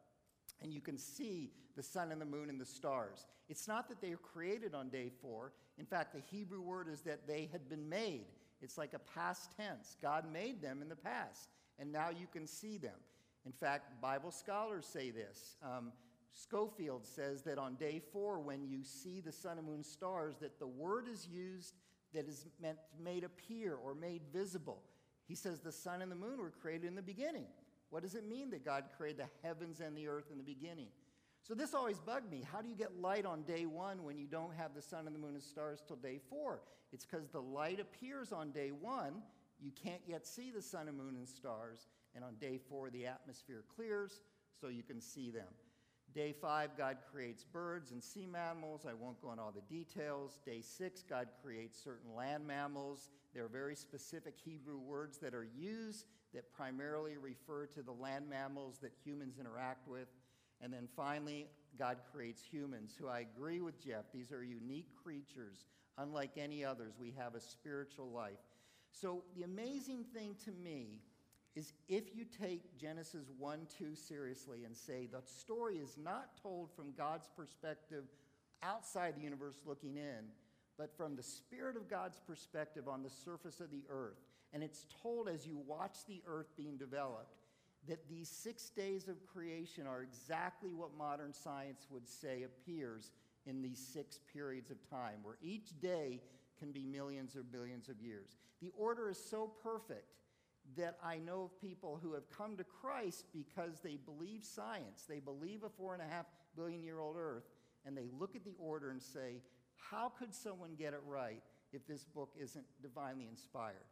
and 0.62 0.72
you 0.72 0.80
can 0.80 0.98
see 0.98 1.50
the 1.76 1.82
sun 1.82 2.12
and 2.12 2.20
the 2.20 2.26
moon 2.26 2.48
and 2.48 2.60
the 2.60 2.66
stars. 2.66 3.26
It's 3.48 3.68
not 3.68 3.88
that 3.88 4.00
they 4.00 4.10
were 4.10 4.16
created 4.16 4.74
on 4.74 4.88
day 4.88 5.10
four. 5.20 5.52
In 5.78 5.84
fact, 5.84 6.14
the 6.14 6.20
Hebrew 6.20 6.62
word 6.62 6.88
is 6.88 7.02
that 7.02 7.26
they 7.26 7.48
had 7.52 7.68
been 7.68 7.88
made. 7.88 8.26
It's 8.62 8.78
like 8.78 8.94
a 8.94 8.98
past 8.98 9.50
tense. 9.56 9.96
God 10.00 10.24
made 10.32 10.62
them 10.62 10.80
in 10.82 10.88
the 10.88 10.96
past, 10.96 11.48
and 11.78 11.92
now 11.92 12.08
you 12.10 12.26
can 12.32 12.46
see 12.46 12.78
them. 12.78 12.96
In 13.44 13.52
fact, 13.52 14.00
Bible 14.00 14.30
scholars 14.30 14.86
say 14.86 15.10
this. 15.10 15.56
Um, 15.62 15.92
Scofield 16.32 17.06
says 17.06 17.42
that 17.42 17.58
on 17.58 17.76
day 17.76 18.00
four, 18.12 18.40
when 18.40 18.66
you 18.66 18.82
see 18.82 19.20
the 19.20 19.32
sun 19.32 19.58
and 19.58 19.66
moon 19.66 19.82
stars, 19.82 20.36
that 20.40 20.58
the 20.58 20.66
word 20.66 21.08
is 21.08 21.26
used 21.26 21.74
that 22.12 22.28
is 22.28 22.46
meant 22.60 22.78
made 23.02 23.24
appear 23.24 23.74
or 23.74 23.94
made 23.94 24.22
visible. 24.32 24.82
He 25.26 25.34
says 25.34 25.60
the 25.60 25.72
sun 25.72 26.02
and 26.02 26.10
the 26.10 26.16
moon 26.16 26.38
were 26.38 26.50
created 26.50 26.86
in 26.86 26.94
the 26.94 27.02
beginning. 27.02 27.46
What 27.96 28.02
does 28.02 28.14
it 28.14 28.28
mean 28.28 28.50
that 28.50 28.62
God 28.62 28.84
created 28.98 29.22
the 29.22 29.48
heavens 29.48 29.80
and 29.80 29.96
the 29.96 30.06
earth 30.06 30.26
in 30.30 30.36
the 30.36 30.44
beginning? 30.44 30.88
So 31.40 31.54
this 31.54 31.72
always 31.72 31.98
bugged 31.98 32.30
me. 32.30 32.44
How 32.52 32.60
do 32.60 32.68
you 32.68 32.74
get 32.74 33.00
light 33.00 33.24
on 33.24 33.40
day 33.44 33.64
one 33.64 34.04
when 34.04 34.18
you 34.18 34.26
don't 34.26 34.54
have 34.54 34.74
the 34.74 34.82
sun 34.82 35.06
and 35.06 35.16
the 35.16 35.18
moon 35.18 35.32
and 35.32 35.42
stars 35.42 35.82
till 35.86 35.96
day 35.96 36.20
four? 36.28 36.60
It's 36.92 37.06
because 37.06 37.28
the 37.28 37.40
light 37.40 37.80
appears 37.80 38.32
on 38.32 38.50
day 38.50 38.68
one. 38.68 39.22
You 39.58 39.70
can't 39.82 40.02
yet 40.06 40.26
see 40.26 40.50
the 40.50 40.60
sun 40.60 40.88
and 40.88 40.98
moon 40.98 41.14
and 41.16 41.26
stars. 41.26 41.88
And 42.14 42.22
on 42.22 42.34
day 42.34 42.60
four, 42.68 42.90
the 42.90 43.06
atmosphere 43.06 43.64
clears 43.74 44.20
so 44.60 44.68
you 44.68 44.82
can 44.82 45.00
see 45.00 45.30
them. 45.30 45.48
Day 46.14 46.34
five, 46.34 46.76
God 46.76 46.98
creates 47.10 47.44
birds 47.44 47.92
and 47.92 48.04
sea 48.04 48.26
mammals. 48.26 48.84
I 48.86 48.92
won't 48.92 49.22
go 49.22 49.30
into 49.30 49.42
all 49.42 49.52
the 49.52 49.74
details. 49.74 50.38
Day 50.44 50.60
six, 50.60 51.02
God 51.02 51.28
creates 51.42 51.82
certain 51.82 52.14
land 52.14 52.46
mammals. 52.46 53.08
There 53.36 53.44
are 53.44 53.48
very 53.48 53.76
specific 53.76 54.34
Hebrew 54.42 54.78
words 54.78 55.18
that 55.18 55.34
are 55.34 55.46
used 55.54 56.06
that 56.32 56.50
primarily 56.54 57.18
refer 57.18 57.66
to 57.66 57.82
the 57.82 57.92
land 57.92 58.30
mammals 58.30 58.78
that 58.80 58.92
humans 59.04 59.36
interact 59.38 59.86
with. 59.86 60.08
And 60.62 60.72
then 60.72 60.88
finally, 60.96 61.48
God 61.78 61.98
creates 62.10 62.42
humans, 62.42 62.96
who 62.98 63.08
I 63.08 63.20
agree 63.20 63.60
with 63.60 63.78
Jeff, 63.78 64.06
these 64.10 64.32
are 64.32 64.42
unique 64.42 64.88
creatures. 65.04 65.66
Unlike 65.98 66.38
any 66.38 66.64
others, 66.64 66.94
we 66.98 67.12
have 67.18 67.34
a 67.34 67.40
spiritual 67.42 68.10
life. 68.10 68.38
So 68.90 69.22
the 69.36 69.42
amazing 69.42 70.06
thing 70.14 70.36
to 70.46 70.52
me 70.52 71.02
is 71.54 71.74
if 71.88 72.16
you 72.16 72.24
take 72.24 72.78
Genesis 72.78 73.26
1 73.38 73.66
2 73.78 73.94
seriously 73.96 74.64
and 74.64 74.74
say 74.74 75.08
the 75.12 75.20
story 75.26 75.76
is 75.76 75.98
not 76.02 76.40
told 76.42 76.70
from 76.74 76.94
God's 76.96 77.28
perspective 77.36 78.04
outside 78.62 79.14
the 79.14 79.22
universe 79.22 79.60
looking 79.66 79.98
in, 79.98 80.24
but 80.78 80.96
from 80.96 81.16
the 81.16 81.22
Spirit 81.22 81.76
of 81.76 81.88
God's 81.88 82.20
perspective 82.26 82.88
on 82.88 83.02
the 83.02 83.10
surface 83.10 83.60
of 83.60 83.70
the 83.70 83.84
earth, 83.88 84.20
and 84.52 84.62
it's 84.62 84.86
told 85.02 85.28
as 85.28 85.46
you 85.46 85.58
watch 85.66 85.96
the 86.06 86.22
earth 86.26 86.56
being 86.56 86.76
developed, 86.76 87.36
that 87.88 88.08
these 88.08 88.28
six 88.28 88.70
days 88.70 89.08
of 89.08 89.26
creation 89.26 89.86
are 89.86 90.02
exactly 90.02 90.72
what 90.72 90.96
modern 90.96 91.32
science 91.32 91.86
would 91.90 92.08
say 92.08 92.42
appears 92.42 93.12
in 93.46 93.62
these 93.62 93.78
six 93.78 94.18
periods 94.32 94.70
of 94.70 94.90
time, 94.90 95.18
where 95.22 95.36
each 95.40 95.78
day 95.80 96.20
can 96.58 96.72
be 96.72 96.84
millions 96.84 97.36
or 97.36 97.42
billions 97.42 97.88
of 97.88 98.00
years. 98.00 98.36
The 98.60 98.72
order 98.76 99.10
is 99.10 99.22
so 99.22 99.52
perfect 99.62 100.14
that 100.76 100.98
I 101.04 101.18
know 101.18 101.42
of 101.42 101.60
people 101.60 102.00
who 102.02 102.14
have 102.14 102.28
come 102.30 102.56
to 102.56 102.64
Christ 102.64 103.26
because 103.32 103.80
they 103.80 103.96
believe 103.96 104.42
science. 104.42 105.04
They 105.08 105.20
believe 105.20 105.62
a 105.62 105.68
four 105.68 105.94
and 105.94 106.02
a 106.02 106.06
half 106.06 106.26
billion 106.56 106.82
year 106.82 106.98
old 106.98 107.16
earth, 107.18 107.44
and 107.84 107.96
they 107.96 108.08
look 108.18 108.34
at 108.34 108.44
the 108.44 108.56
order 108.58 108.90
and 108.90 109.00
say, 109.00 109.42
How 109.76 110.08
could 110.08 110.34
someone 110.34 110.74
get 110.76 110.92
it 110.92 111.00
right 111.06 111.42
if 111.72 111.86
this 111.86 112.04
book 112.04 112.30
isn't 112.38 112.64
divinely 112.82 113.26
inspired? 113.28 113.86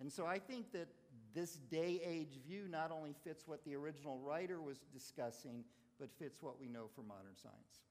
And 0.00 0.10
so 0.10 0.26
I 0.26 0.38
think 0.38 0.72
that 0.72 0.88
this 1.34 1.56
day 1.70 2.00
age 2.04 2.38
view 2.46 2.66
not 2.68 2.90
only 2.90 3.14
fits 3.24 3.46
what 3.46 3.64
the 3.64 3.74
original 3.74 4.18
writer 4.18 4.60
was 4.60 4.78
discussing, 4.92 5.64
but 5.98 6.10
fits 6.18 6.42
what 6.42 6.60
we 6.60 6.68
know 6.68 6.86
for 6.94 7.02
modern 7.02 7.36
science. 7.36 7.82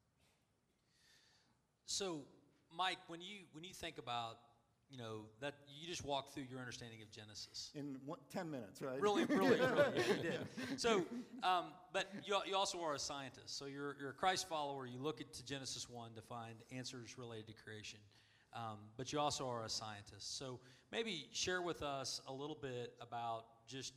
So, 1.86 2.22
Mike, 2.76 3.00
when 3.08 3.22
you 3.22 3.40
when 3.54 3.64
you 3.64 3.74
think 3.74 3.98
about 3.98 4.38
you 4.92 4.98
know 4.98 5.22
that 5.40 5.56
you 5.68 5.88
just 5.88 6.04
walked 6.04 6.34
through 6.34 6.44
your 6.50 6.60
understanding 6.60 7.02
of 7.02 7.10
Genesis 7.12 7.72
in 7.74 7.98
one, 8.06 8.20
ten 8.32 8.52
minutes, 8.52 8.82
right? 8.82 9.02
Really, 9.02 9.24
really, 9.26 9.60
really, 9.60 9.62
yeah, 9.96 10.16
you 10.16 10.22
did. 10.22 10.48
So, 10.78 11.06
um, 11.44 11.66
but 11.94 12.12
you, 12.26 12.38
you 12.46 12.56
also 12.56 12.82
are 12.82 12.94
a 12.94 13.00
scientist. 13.00 13.58
So 13.58 13.66
you're 13.66 13.96
you're 14.00 14.10
a 14.10 14.14
Christ 14.14 14.50
follower. 14.50 14.86
You 14.86 15.00
look 15.00 15.22
at 15.22 15.34
to 15.34 15.46
Genesis 15.46 15.90
one 15.90 16.14
to 16.16 16.22
find 16.22 16.56
answers 16.72 17.18
related 17.18 17.48
to 17.48 17.54
creation, 17.64 18.00
um, 18.54 18.78
but 18.98 19.14
you 19.14 19.20
also 19.20 19.48
are 19.48 19.64
a 19.64 19.70
scientist. 19.70 20.38
So 20.38 20.60
maybe 20.92 21.28
share 21.32 21.62
with 21.62 21.82
us 21.82 22.22
a 22.28 22.34
little 22.34 22.58
bit 22.62 22.94
about 23.02 23.46
just 23.68 23.94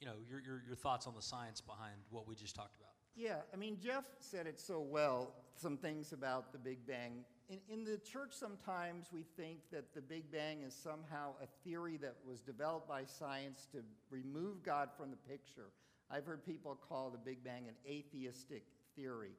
you 0.00 0.06
know 0.06 0.14
your, 0.28 0.40
your, 0.40 0.62
your 0.66 0.76
thoughts 0.76 1.06
on 1.06 1.14
the 1.14 1.22
science 1.22 1.60
behind 1.60 1.96
what 2.10 2.28
we 2.28 2.34
just 2.34 2.54
talked 2.54 2.76
about. 2.76 2.92
Yeah, 3.16 3.36
I 3.52 3.56
mean 3.56 3.78
Jeff 3.82 4.04
said 4.20 4.46
it 4.46 4.60
so 4.60 4.80
well. 4.80 5.34
Some 5.56 5.76
things 5.76 6.12
about 6.12 6.52
the 6.52 6.58
Big 6.58 6.86
Bang. 6.86 7.24
In, 7.48 7.58
in 7.68 7.84
the 7.84 7.98
church, 7.98 8.32
sometimes 8.32 9.06
we 9.12 9.24
think 9.36 9.58
that 9.70 9.94
the 9.94 10.00
Big 10.00 10.32
Bang 10.32 10.62
is 10.62 10.74
somehow 10.74 11.34
a 11.40 11.46
theory 11.64 11.96
that 11.98 12.16
was 12.26 12.40
developed 12.40 12.88
by 12.88 13.04
science 13.04 13.68
to 13.72 13.78
remove 14.10 14.64
God 14.64 14.88
from 14.96 15.10
the 15.10 15.16
picture. 15.16 15.70
I've 16.10 16.26
heard 16.26 16.44
people 16.44 16.76
call 16.88 17.10
the 17.10 17.18
Big 17.18 17.44
Bang 17.44 17.68
an 17.68 17.74
atheistic 17.88 18.64
theory. 18.96 19.32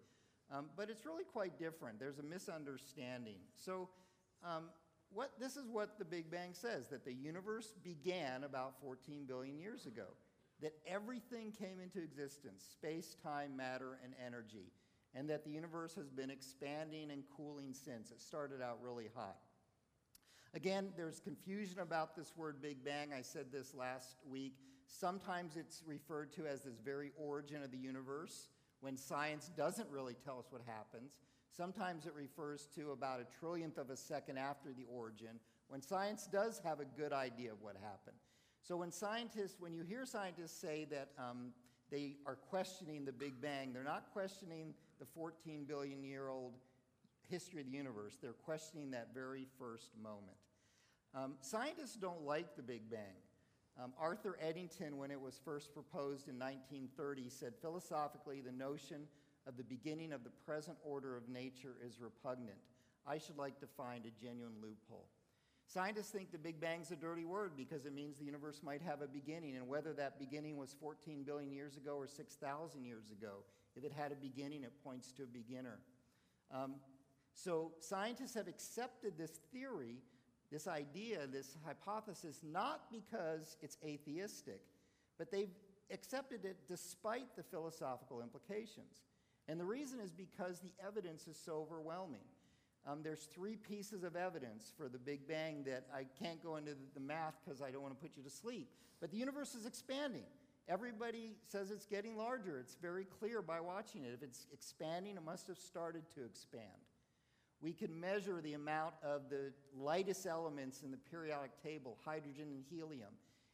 Um, 0.50 0.68
but 0.78 0.90
it's 0.90 1.06
really 1.06 1.26
quite 1.26 1.60
different. 1.60 2.00
There's 2.00 2.20
a 2.20 2.24
misunderstanding. 2.24 3.40
So, 3.56 3.90
um, 4.44 4.66
what, 5.10 5.32
this 5.40 5.58
is 5.58 5.68
what 5.70 6.00
the 6.00 6.06
Big 6.06 6.32
Bang 6.32 6.54
says 6.54 6.88
that 6.88 7.04
the 7.04 7.14
universe 7.14 7.74
began 7.84 8.44
about 8.44 8.80
14 8.82 9.26
billion 9.26 9.58
years 9.60 9.86
ago, 9.86 10.08
that 10.62 10.74
everything 10.86 11.52
came 11.52 11.80
into 11.82 12.02
existence 12.02 12.64
space, 12.72 13.16
time, 13.22 13.56
matter, 13.56 14.00
and 14.04 14.14
energy, 14.26 14.72
and 15.18 15.28
that 15.30 15.44
the 15.44 15.50
universe 15.50 15.96
has 15.96 16.12
been 16.12 16.30
expanding 16.30 17.10
and 17.10 17.24
cooling 17.36 17.74
since. 17.74 18.12
It 18.12 18.22
started 18.22 18.62
out 18.62 18.78
really 18.84 19.10
hot. 19.16 19.38
Again, 20.54 20.90
there's 20.96 21.20
confusion 21.20 21.80
about 21.80 22.16
this 22.16 22.34
word 22.38 22.62
Big 22.62 22.86
Bang. 22.86 23.14
I 23.18 23.24
said 23.24 23.48
this 23.52 23.74
last 23.74 24.18
week. 24.30 24.54
Sometimes 24.86 25.58
it's 25.58 25.82
referred 25.86 26.32
to 26.34 26.46
as 26.46 26.64
this 26.64 26.78
very 26.86 27.12
origin 27.18 27.64
of 27.64 27.72
the 27.72 27.78
universe 27.78 28.50
when 28.80 28.96
science 28.96 29.50
doesn't 29.58 29.90
really 29.90 30.16
tell 30.24 30.38
us 30.38 30.46
what 30.52 30.62
happens. 30.68 31.14
Sometimes 31.50 32.06
it 32.06 32.14
refers 32.14 32.68
to 32.76 32.92
about 32.92 33.20
a 33.20 33.46
trillionth 33.46 33.80
of 33.80 33.90
a 33.90 33.98
second 33.98 34.38
after 34.38 34.72
the 34.72 34.86
origin, 34.88 35.40
when 35.68 35.82
science 35.82 36.30
does 36.32 36.62
have 36.64 36.80
a 36.80 36.86
good 36.86 37.12
idea 37.12 37.52
of 37.52 37.62
what 37.62 37.76
happened. 37.76 38.18
So 38.62 38.78
when 38.78 38.92
scientists, 38.92 39.56
when 39.60 39.74
you 39.74 39.82
hear 39.82 40.06
scientists 40.06 40.60
say 40.62 40.86
that 40.92 41.10
um, 41.18 41.54
they 41.90 42.18
are 42.28 42.36
questioning 42.36 43.04
the 43.04 43.12
Big 43.12 43.42
Bang, 43.42 43.74
they're 43.74 43.84
not 43.84 44.06
questioning 44.14 44.74
the 45.00 45.06
14 45.06 45.66
billion 45.66 46.04
year 46.04 46.28
old 46.30 46.54
history 47.30 47.62
of 47.62 47.68
the 47.68 47.78
universe. 47.78 48.18
They're 48.22 48.34
questioning 48.34 48.92
that 48.92 49.10
very 49.14 49.48
first 49.60 49.92
moment. 50.02 50.38
Um, 51.16 51.36
scientists 51.42 51.96
don't 51.96 52.24
like 52.24 52.56
the 52.56 52.64
Big 52.64 52.90
Bang. 52.90 53.18
Um, 53.82 53.94
Arthur 54.00 54.38
Eddington, 54.42 54.98
when 54.98 55.12
it 55.12 55.22
was 55.22 55.40
first 55.44 55.74
proposed 55.74 56.28
in 56.28 56.40
1930, 56.40 57.30
said 57.30 57.54
philosophically 57.62 58.42
the 58.42 58.52
notion 58.52 59.04
of 59.48 59.56
the 59.56 59.64
beginning 59.64 60.12
of 60.12 60.24
the 60.24 60.32
present 60.46 60.78
order 60.84 61.16
of 61.16 61.30
nature 61.30 61.76
is 61.86 62.00
repugnant. 62.02 62.58
I 63.06 63.18
should 63.18 63.38
like 63.38 63.60
to 63.60 63.68
find 63.68 64.06
a 64.06 64.22
genuine 64.22 64.56
loophole. 64.62 65.08
Scientists 65.68 66.10
think 66.10 66.32
the 66.32 66.38
Big 66.38 66.60
Bang's 66.60 66.92
a 66.92 66.96
dirty 66.96 67.26
word 67.26 67.52
because 67.56 67.86
it 67.86 67.94
means 67.94 68.18
the 68.18 68.26
universe 68.26 68.62
might 68.64 68.82
have 68.82 69.02
a 69.02 69.08
beginning, 69.08 69.56
and 69.56 69.68
whether 69.68 69.94
that 69.94 70.18
beginning 70.18 70.58
was 70.58 70.76
14 70.80 71.24
billion 71.24 71.52
years 71.52 71.76
ago 71.76 71.96
or 71.96 72.08
6,000 72.08 72.86
years 72.86 73.12
ago, 73.12 73.44
if 73.78 73.84
it 73.84 73.92
had 73.92 74.12
a 74.12 74.16
beginning, 74.16 74.64
it 74.64 74.74
points 74.84 75.12
to 75.14 75.24
a 75.24 75.28
beginner. 75.28 75.80
Um, 76.52 76.76
so 77.34 77.72
scientists 77.80 78.34
have 78.34 78.48
accepted 78.48 79.14
this 79.18 79.40
theory, 79.52 79.98
this 80.52 80.68
idea, 80.68 81.28
this 81.28 81.58
hypothesis, 81.66 82.42
not 82.44 82.92
because 82.92 83.58
it's 83.62 83.78
atheistic, 83.86 84.62
but 85.18 85.32
they've 85.32 85.54
accepted 85.92 86.46
it 86.46 86.58
despite 86.68 87.36
the 87.36 87.44
philosophical 87.44 88.22
implications. 88.22 89.04
And 89.48 89.60
the 89.60 89.66
reason 89.66 90.00
is 90.00 90.12
because 90.12 90.60
the 90.60 90.74
evidence 90.86 91.28
is 91.28 91.38
so 91.38 91.58
overwhelming. 91.58 92.26
Um, 92.86 93.02
there's 93.04 93.24
three 93.24 93.56
pieces 93.56 94.04
of 94.04 94.16
evidence 94.16 94.72
for 94.78 94.88
the 94.88 94.98
Big 94.98 95.28
Bang 95.28 95.64
that 95.66 95.86
I 95.94 96.06
can't 96.22 96.42
go 96.42 96.56
into 96.56 96.72
the 96.94 97.00
math 97.00 97.36
because 97.44 97.62
I 97.62 97.70
don't 97.70 97.82
want 97.82 97.94
to 97.94 98.02
put 98.02 98.16
you 98.16 98.24
to 98.24 98.30
sleep. 98.30 98.70
But 99.00 99.12
the 99.12 99.18
universe 99.18 99.56
is 99.56 99.66
expanding. 99.66 100.24
Everybody 100.70 101.36
says 101.48 101.72
it's 101.72 101.86
getting 101.86 102.18
larger. 102.18 102.60
It's 102.60 102.76
very 102.82 103.06
clear 103.06 103.42
by 103.42 103.62
watching 103.62 104.04
it. 104.04 104.12
If 104.14 104.22
it's 104.22 104.48
expanding, 104.52 105.16
it 105.16 105.24
must 105.24 105.48
have 105.48 105.58
started 105.58 106.04
to 106.16 106.26
expand. 106.26 106.66
We 107.62 107.74
can 107.74 107.98
measure 108.00 108.42
the 108.42 108.54
amount 108.54 108.96
of 109.02 109.30
the 109.30 109.54
lightest 109.76 110.26
elements 110.26 110.84
in 110.84 110.92
the 110.92 110.98
periodic 110.98 111.52
table, 111.64 111.98
hydrogen 112.04 112.50
and 112.50 112.64
helium, 112.70 113.14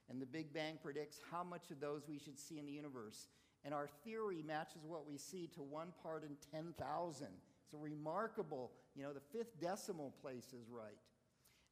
and 0.10 0.22
the 0.22 0.26
Big 0.26 0.54
Bang 0.54 0.78
predicts 0.82 1.20
how 1.32 1.44
much 1.44 1.72
of 1.72 1.80
those 1.80 2.08
we 2.08 2.20
should 2.20 2.38
see 2.38 2.60
in 2.60 2.66
the 2.66 2.72
universe. 2.72 3.28
And 3.64 3.74
our 3.74 3.88
theory 4.04 4.44
matches 4.46 4.82
what 4.86 5.08
we 5.08 5.18
see 5.18 5.48
to 5.56 5.62
one 5.62 5.94
part 6.02 6.24
in 6.24 6.36
10,000. 6.52 7.28
It's 7.64 7.74
a 7.74 7.78
remarkable, 7.78 8.72
you 8.96 9.04
know, 9.04 9.14
the 9.14 9.22
fifth 9.38 9.60
decimal 9.62 10.14
place 10.22 10.48
is 10.48 10.70
right. 10.70 10.98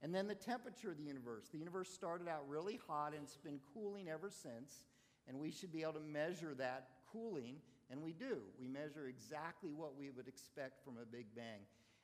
And 0.02 0.16
then 0.16 0.28
the 0.28 0.36
temperature 0.36 0.92
of 0.92 0.98
the 0.98 1.04
universe. 1.04 1.50
The 1.52 1.58
universe 1.58 1.90
started 1.90 2.28
out 2.28 2.48
really 2.48 2.80
hot 2.88 3.14
and 3.14 3.24
it's 3.24 3.38
been 3.38 3.60
cooling 3.74 4.08
ever 4.08 4.30
since. 4.30 4.86
And 5.32 5.40
we 5.40 5.50
should 5.50 5.72
be 5.72 5.84
able 5.84 5.94
to 5.94 6.02
measure 6.02 6.54
that 6.56 6.90
cooling, 7.10 7.56
and 7.90 8.04
we 8.04 8.12
do. 8.12 8.40
We 8.60 8.68
measure 8.68 9.08
exactly 9.08 9.72
what 9.72 9.98
we 9.98 10.10
would 10.10 10.28
expect 10.28 10.84
from 10.84 10.96
a 11.02 11.06
Big 11.06 11.28
Bang. 11.34 11.62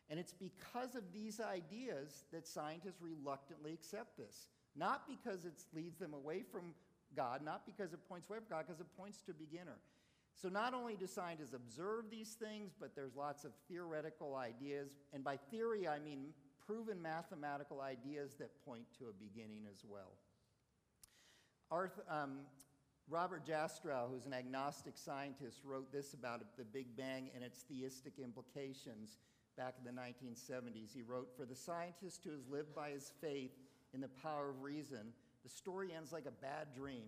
And 0.09 0.17
it's 0.17 0.31
because 0.31 0.95
of 0.95 1.03
these 1.13 1.41
ideas 1.41 2.23
that 2.31 2.47
scientists 2.47 3.01
reluctantly 3.01 3.73
accept 3.73 4.17
this. 4.17 4.47
Not 4.77 5.09
because 5.09 5.43
it 5.43 5.61
leads 5.75 5.97
them 5.97 6.13
away 6.13 6.43
from 6.49 6.73
God, 7.17 7.41
not 7.43 7.65
because 7.65 7.91
it 7.91 7.99
points 8.07 8.29
away 8.29 8.37
from 8.37 8.47
God, 8.49 8.65
because 8.65 8.79
it 8.79 8.87
points 8.97 9.21
to 9.23 9.31
a 9.31 9.33
beginner. 9.33 9.75
So 10.41 10.47
not 10.47 10.73
only 10.73 10.95
do 10.95 11.05
scientists 11.05 11.53
observe 11.53 12.05
these 12.09 12.37
things, 12.39 12.71
but 12.79 12.95
there's 12.95 13.17
lots 13.17 13.43
of 13.43 13.51
theoretical 13.67 14.35
ideas. 14.35 14.95
And 15.11 15.21
by 15.21 15.35
theory, 15.51 15.85
I 15.85 15.99
mean 15.99 16.27
proven 16.65 17.01
mathematical 17.01 17.81
ideas 17.81 18.35
that 18.35 18.51
point 18.63 18.85
to 18.99 19.05
a 19.05 19.13
beginning 19.13 19.65
as 19.69 19.83
well. 19.85 20.13
Arth, 21.69 21.99
um, 22.09 22.39
Robert 23.09 23.45
Jastrow, 23.45 24.09
who's 24.11 24.25
an 24.25 24.33
agnostic 24.33 24.97
scientist, 24.97 25.61
wrote 25.63 25.93
this 25.93 26.13
about 26.13 26.41
the 26.57 26.65
Big 26.65 26.97
Bang 26.97 27.29
and 27.33 27.41
its 27.41 27.61
theistic 27.61 28.19
implications 28.21 29.17
back 29.57 29.75
in 29.79 29.85
the 29.85 30.01
1970s. 30.01 30.93
He 30.93 31.03
wrote, 31.03 31.29
For 31.37 31.45
the 31.45 31.55
scientist 31.55 32.25
who 32.25 32.31
has 32.31 32.45
lived 32.49 32.75
by 32.75 32.89
his 32.89 33.13
faith 33.21 33.51
in 33.93 34.01
the 34.01 34.09
power 34.09 34.49
of 34.49 34.61
reason, 34.61 35.13
the 35.43 35.49
story 35.49 35.93
ends 35.95 36.11
like 36.11 36.25
a 36.25 36.31
bad 36.31 36.67
dream. 36.75 37.07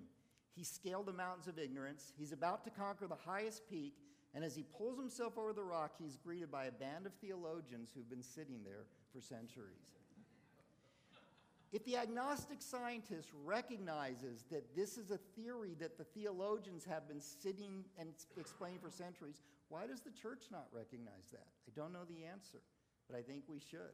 He 0.55 0.63
scaled 0.63 1.05
the 1.05 1.13
mountains 1.13 1.47
of 1.47 1.59
ignorance. 1.59 2.13
He's 2.17 2.31
about 2.31 2.63
to 2.63 2.69
conquer 2.69 3.07
the 3.07 3.15
highest 3.15 3.69
peak, 3.69 3.95
and 4.33 4.45
as 4.45 4.55
he 4.55 4.63
pulls 4.63 4.97
himself 4.97 5.37
over 5.37 5.51
the 5.51 5.63
rock, 5.63 5.95
he's 5.99 6.15
greeted 6.15 6.49
by 6.49 6.65
a 6.65 6.71
band 6.71 7.07
of 7.07 7.13
theologians 7.15 7.91
who've 7.93 8.09
been 8.09 8.23
sitting 8.23 8.61
there 8.63 8.85
for 9.11 9.19
centuries. 9.19 9.98
If 11.71 11.85
the 11.85 11.97
agnostic 11.97 12.61
scientist 12.61 13.29
recognizes 13.45 14.43
that 14.49 14.75
this 14.75 14.97
is 14.97 15.11
a 15.11 15.19
theory 15.35 15.75
that 15.79 15.99
the 15.99 16.03
theologians 16.03 16.83
have 16.85 17.07
been 17.07 17.21
sitting 17.21 17.85
and 17.99 18.09
explaining 18.37 18.79
for 18.79 18.89
centuries, 18.89 19.41
why 19.69 19.85
does 19.85 20.01
the 20.01 20.09
church 20.09 20.45
not 20.51 20.65
recognize 20.71 21.29
that? 21.31 21.45
I 21.67 21.71
don't 21.75 21.93
know 21.93 22.05
the 22.09 22.25
answer, 22.25 22.61
but 23.07 23.17
I 23.17 23.21
think 23.21 23.43
we 23.47 23.59
should. 23.59 23.93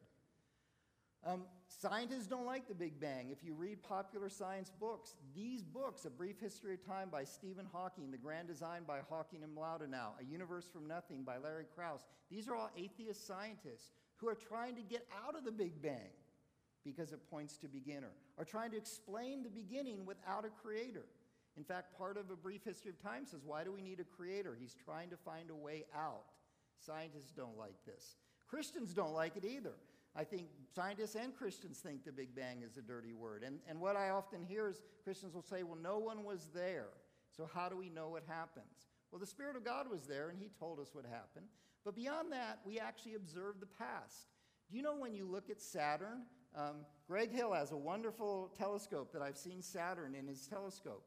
Um, 1.26 1.42
scientists 1.68 2.28
don't 2.28 2.46
like 2.46 2.68
the 2.68 2.76
Big 2.76 3.00
Bang. 3.00 3.30
If 3.32 3.44
you 3.44 3.54
read 3.54 3.84
popular 3.84 4.30
science 4.30 4.72
books, 4.80 5.16
these 5.36 5.64
books, 5.64 6.06
A 6.06 6.10
Brief 6.10 6.40
History 6.40 6.76
of 6.76 6.86
Time 6.86 7.10
by 7.10 7.24
Stephen 7.24 7.66
Hawking, 7.74 8.12
The 8.12 8.18
Grand 8.18 8.48
Design 8.48 8.84
by 8.88 9.00
Hawking 9.10 9.44
and 9.44 9.58
Mlodinow, 9.58 10.12
A 10.22 10.24
Universe 10.24 10.70
from 10.72 10.88
Nothing 10.88 11.24
by 11.24 11.38
Larry 11.38 11.66
Krauss, 11.76 12.06
these 12.30 12.48
are 12.48 12.56
all 12.56 12.70
atheist 12.78 13.26
scientists 13.28 13.92
who 14.18 14.30
are 14.30 14.36
trying 14.36 14.76
to 14.76 14.82
get 14.82 15.08
out 15.26 15.36
of 15.36 15.44
the 15.44 15.52
Big 15.52 15.82
Bang 15.82 16.12
because 16.86 17.12
it 17.12 17.30
points 17.30 17.58
to 17.58 17.68
beginner, 17.68 18.12
are 18.38 18.46
trying 18.46 18.72
to 18.72 18.78
explain 18.78 19.44
the 19.44 19.50
beginning 19.50 20.06
without 20.06 20.46
a 20.46 20.50
creator. 20.50 21.06
In 21.58 21.64
fact, 21.64 21.98
part 21.98 22.18
of 22.18 22.30
A 22.30 22.36
Brief 22.36 22.64
History 22.64 22.92
of 22.92 23.02
Time 23.02 23.26
says, 23.26 23.42
Why 23.46 23.64
do 23.64 23.72
we 23.72 23.82
need 23.82 24.00
a 24.00 24.04
creator? 24.04 24.56
He's 24.60 24.76
trying 24.76 25.10
to 25.10 25.18
find 25.18 25.50
a 25.50 25.56
way 25.56 25.86
out. 25.96 26.26
Scientists 26.86 27.32
don't 27.32 27.58
like 27.58 27.76
this. 27.86 28.18
Christians 28.48 28.94
don't 28.94 29.14
like 29.14 29.36
it 29.38 29.46
either. 29.46 29.74
I 30.16 30.24
think 30.24 30.48
scientists 30.74 31.16
and 31.16 31.36
Christians 31.36 31.80
think 31.80 32.06
the 32.06 32.12
Big 32.12 32.36
Bang 32.36 32.62
is 32.62 32.78
a 32.78 32.82
dirty 32.82 33.14
word. 33.14 33.44
And, 33.44 33.60
and 33.68 33.82
what 33.82 33.98
I 33.98 34.10
often 34.10 34.44
hear 34.44 34.70
is 34.70 34.82
Christians 35.04 35.34
will 35.34 35.42
say, 35.42 35.64
Well, 35.64 35.80
no 35.82 35.98
one 35.98 36.24
was 36.24 36.50
there. 36.54 36.90
So 37.36 37.50
how 37.54 37.68
do 37.68 37.76
we 37.76 37.90
know 37.90 38.10
what 38.10 38.24
happens? 38.28 38.88
Well, 39.12 39.20
the 39.20 39.26
Spirit 39.26 39.56
of 39.56 39.64
God 39.64 39.90
was 39.90 40.06
there 40.06 40.30
and 40.30 40.38
He 40.38 40.50
told 40.60 40.80
us 40.80 40.90
what 40.94 41.06
happened. 41.06 41.48
But 41.84 41.96
beyond 41.96 42.32
that, 42.32 42.60
we 42.66 42.80
actually 42.80 43.16
observe 43.16 43.60
the 43.60 43.66
past. 43.66 44.28
Do 44.70 44.78
you 44.78 44.84
know 44.84 44.96
when 44.96 45.14
you 45.14 45.26
look 45.26 45.50
at 45.50 45.62
Saturn? 45.62 46.24
Um, 46.56 46.86
Greg 47.08 47.32
Hill 47.32 47.54
has 47.54 47.72
a 47.72 47.78
wonderful 47.78 48.52
telescope 48.58 49.12
that 49.14 49.22
I've 49.22 49.38
seen 49.38 49.62
Saturn 49.62 50.16
in 50.16 50.28
his 50.28 50.48
telescope. 50.48 51.04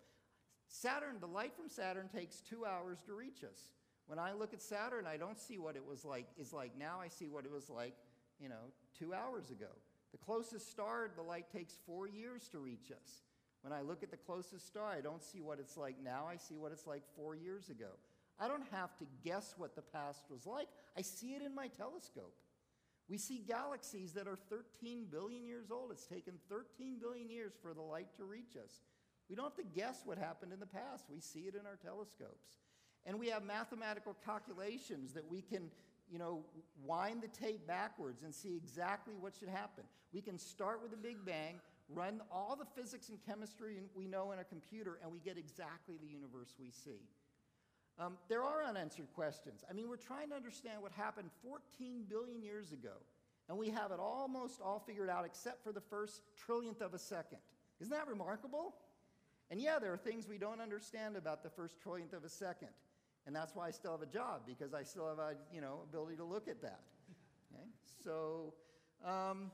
Saturn, 0.68 1.16
the 1.20 1.26
light 1.26 1.54
from 1.56 1.68
Saturn 1.68 2.08
takes 2.14 2.40
two 2.40 2.66
hours 2.66 2.98
to 3.06 3.14
reach 3.14 3.42
us. 3.42 3.70
When 4.06 4.18
I 4.18 4.32
look 4.32 4.52
at 4.52 4.60
Saturn, 4.60 5.06
I 5.06 5.16
don't 5.16 5.38
see 5.38 5.58
what 5.58 5.76
it 5.76 5.84
was 5.84 6.04
like 6.04 6.26
is 6.38 6.52
like 6.52 6.72
now. 6.78 6.98
I 7.00 7.08
see 7.08 7.28
what 7.28 7.44
it 7.44 7.50
was 7.50 7.70
like, 7.70 7.94
you 8.38 8.48
know, 8.48 8.72
two 8.98 9.14
hours 9.14 9.50
ago. 9.50 9.70
The 10.12 10.18
closest 10.18 10.70
star, 10.70 11.10
the 11.14 11.22
light 11.22 11.50
takes 11.50 11.74
four 11.86 12.06
years 12.06 12.48
to 12.48 12.58
reach 12.58 12.90
us. 12.90 13.22
When 13.62 13.72
I 13.72 13.80
look 13.80 14.02
at 14.02 14.10
the 14.10 14.16
closest 14.16 14.66
star, 14.66 14.86
I 14.86 15.00
don't 15.00 15.22
see 15.22 15.40
what 15.40 15.58
it's 15.58 15.76
like 15.76 15.96
now. 16.02 16.26
I 16.30 16.36
see 16.36 16.56
what 16.56 16.72
it's 16.72 16.86
like 16.86 17.02
four 17.16 17.34
years 17.34 17.70
ago. 17.70 17.90
I 18.38 18.48
don't 18.48 18.64
have 18.70 18.96
to 18.98 19.04
guess 19.24 19.54
what 19.58 19.74
the 19.74 19.82
past 19.82 20.22
was 20.30 20.46
like. 20.46 20.68
I 20.96 21.02
see 21.02 21.34
it 21.34 21.42
in 21.42 21.54
my 21.54 21.68
telescope. 21.68 22.34
We 23.08 23.16
see 23.16 23.38
galaxies 23.46 24.12
that 24.12 24.28
are 24.28 24.38
13 24.50 25.06
billion 25.10 25.46
years 25.46 25.70
old. 25.70 25.90
It's 25.90 26.06
taken 26.06 26.34
13 26.50 26.98
billion 27.00 27.30
years 27.30 27.52
for 27.62 27.72
the 27.72 27.80
light 27.80 28.08
to 28.16 28.24
reach 28.24 28.56
us. 28.62 28.82
We 29.28 29.36
don't 29.36 29.46
have 29.46 29.56
to 29.56 29.78
guess 29.78 30.02
what 30.04 30.18
happened 30.18 30.52
in 30.52 30.60
the 30.60 30.66
past. 30.66 31.06
We 31.10 31.20
see 31.20 31.40
it 31.40 31.54
in 31.54 31.66
our 31.66 31.76
telescopes. 31.76 32.58
And 33.06 33.18
we 33.18 33.28
have 33.28 33.44
mathematical 33.44 34.14
calculations 34.24 35.12
that 35.14 35.30
we 35.30 35.40
can, 35.40 35.70
you 36.10 36.18
know, 36.18 36.44
wind 36.84 37.22
the 37.22 37.28
tape 37.28 37.66
backwards 37.66 38.22
and 38.22 38.34
see 38.34 38.56
exactly 38.56 39.14
what 39.18 39.34
should 39.34 39.48
happen. 39.48 39.84
We 40.12 40.20
can 40.20 40.38
start 40.38 40.82
with 40.82 40.90
the 40.90 40.96
Big 40.96 41.24
Bang, 41.24 41.60
run 41.88 42.20
all 42.30 42.56
the 42.56 42.66
physics 42.80 43.08
and 43.08 43.18
chemistry 43.24 43.80
we 43.94 44.06
know 44.06 44.32
in 44.32 44.38
a 44.38 44.44
computer, 44.44 44.98
and 45.02 45.10
we 45.10 45.20
get 45.20 45.38
exactly 45.38 45.96
the 46.00 46.08
universe 46.08 46.54
we 46.58 46.70
see. 46.70 47.00
Um, 47.98 48.16
there 48.28 48.42
are 48.42 48.62
unanswered 48.62 49.12
questions. 49.14 49.64
I 49.68 49.72
mean, 49.72 49.88
we're 49.88 49.96
trying 49.96 50.28
to 50.30 50.36
understand 50.36 50.82
what 50.82 50.92
happened 50.92 51.30
14 51.42 52.04
billion 52.08 52.42
years 52.42 52.72
ago, 52.72 52.94
and 53.48 53.58
we 53.58 53.70
have 53.70 53.90
it 53.90 53.98
almost 53.98 54.60
all 54.62 54.78
figured 54.86 55.10
out 55.10 55.24
except 55.24 55.64
for 55.64 55.72
the 55.72 55.80
first 55.80 56.22
trillionth 56.46 56.80
of 56.80 56.94
a 56.94 56.98
second. 56.98 57.38
Isn't 57.80 57.92
that 57.92 58.06
remarkable? 58.06 58.74
And 59.50 59.60
yeah, 59.60 59.78
there 59.80 59.92
are 59.92 59.98
things 59.98 60.28
we 60.28 60.38
don't 60.38 60.60
understand 60.60 61.16
about 61.16 61.42
the 61.42 61.50
first 61.50 61.76
trillionth 61.84 62.12
of 62.12 62.24
a 62.24 62.28
second. 62.28 62.68
And 63.26 63.34
that's 63.34 63.54
why 63.54 63.66
I 63.66 63.70
still 63.72 63.92
have 63.92 64.02
a 64.02 64.06
job, 64.06 64.42
because 64.46 64.74
I 64.74 64.82
still 64.82 65.08
have 65.08 65.18
a 65.18 65.34
you 65.52 65.60
know, 65.60 65.80
ability 65.88 66.16
to 66.16 66.24
look 66.24 66.48
at 66.48 66.62
that. 66.62 66.80
Okay? 67.52 67.64
So, 68.04 68.54
um, 69.04 69.50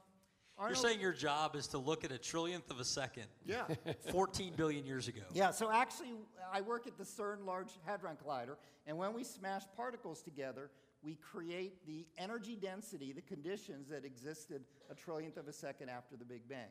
You're 0.61 0.75
saying 0.75 1.01
your 1.01 1.13
job 1.13 1.57
is 1.57 1.67
to 1.69 1.79
look 1.79 2.05
at 2.05 2.13
a 2.13 2.19
trillionth 2.19 2.71
of 2.71 2.81
a 2.81 2.85
second. 2.85 3.27
Yeah. 3.45 3.65
14 4.13 4.53
billion 4.57 4.87
years 4.87 5.09
ago. 5.09 5.23
Yeah, 5.33 5.51
so 5.51 5.71
actually, 5.71 6.13
I 6.53 6.61
work 6.61 6.87
at 6.87 6.97
the 6.97 7.05
CERN 7.05 7.45
Large 7.45 7.73
Hadron 7.85 8.17
Collider, 8.17 8.57
and 8.87 8.97
when 8.97 9.13
we 9.13 9.25
smash 9.25 9.63
particles 9.77 10.23
together, 10.23 10.71
we 11.03 11.17
create 11.17 11.85
the 11.87 12.07
energy 12.19 12.57
density, 12.57 13.13
the 13.13 13.21
conditions 13.21 13.89
that 13.89 14.05
existed 14.05 14.63
a 14.91 14.95
trillionth 14.95 15.37
of 15.37 15.49
a 15.49 15.53
second 15.53 15.91
after 15.91 16.17
the 16.17 16.25
Big 16.25 16.49
Bang. 16.49 16.71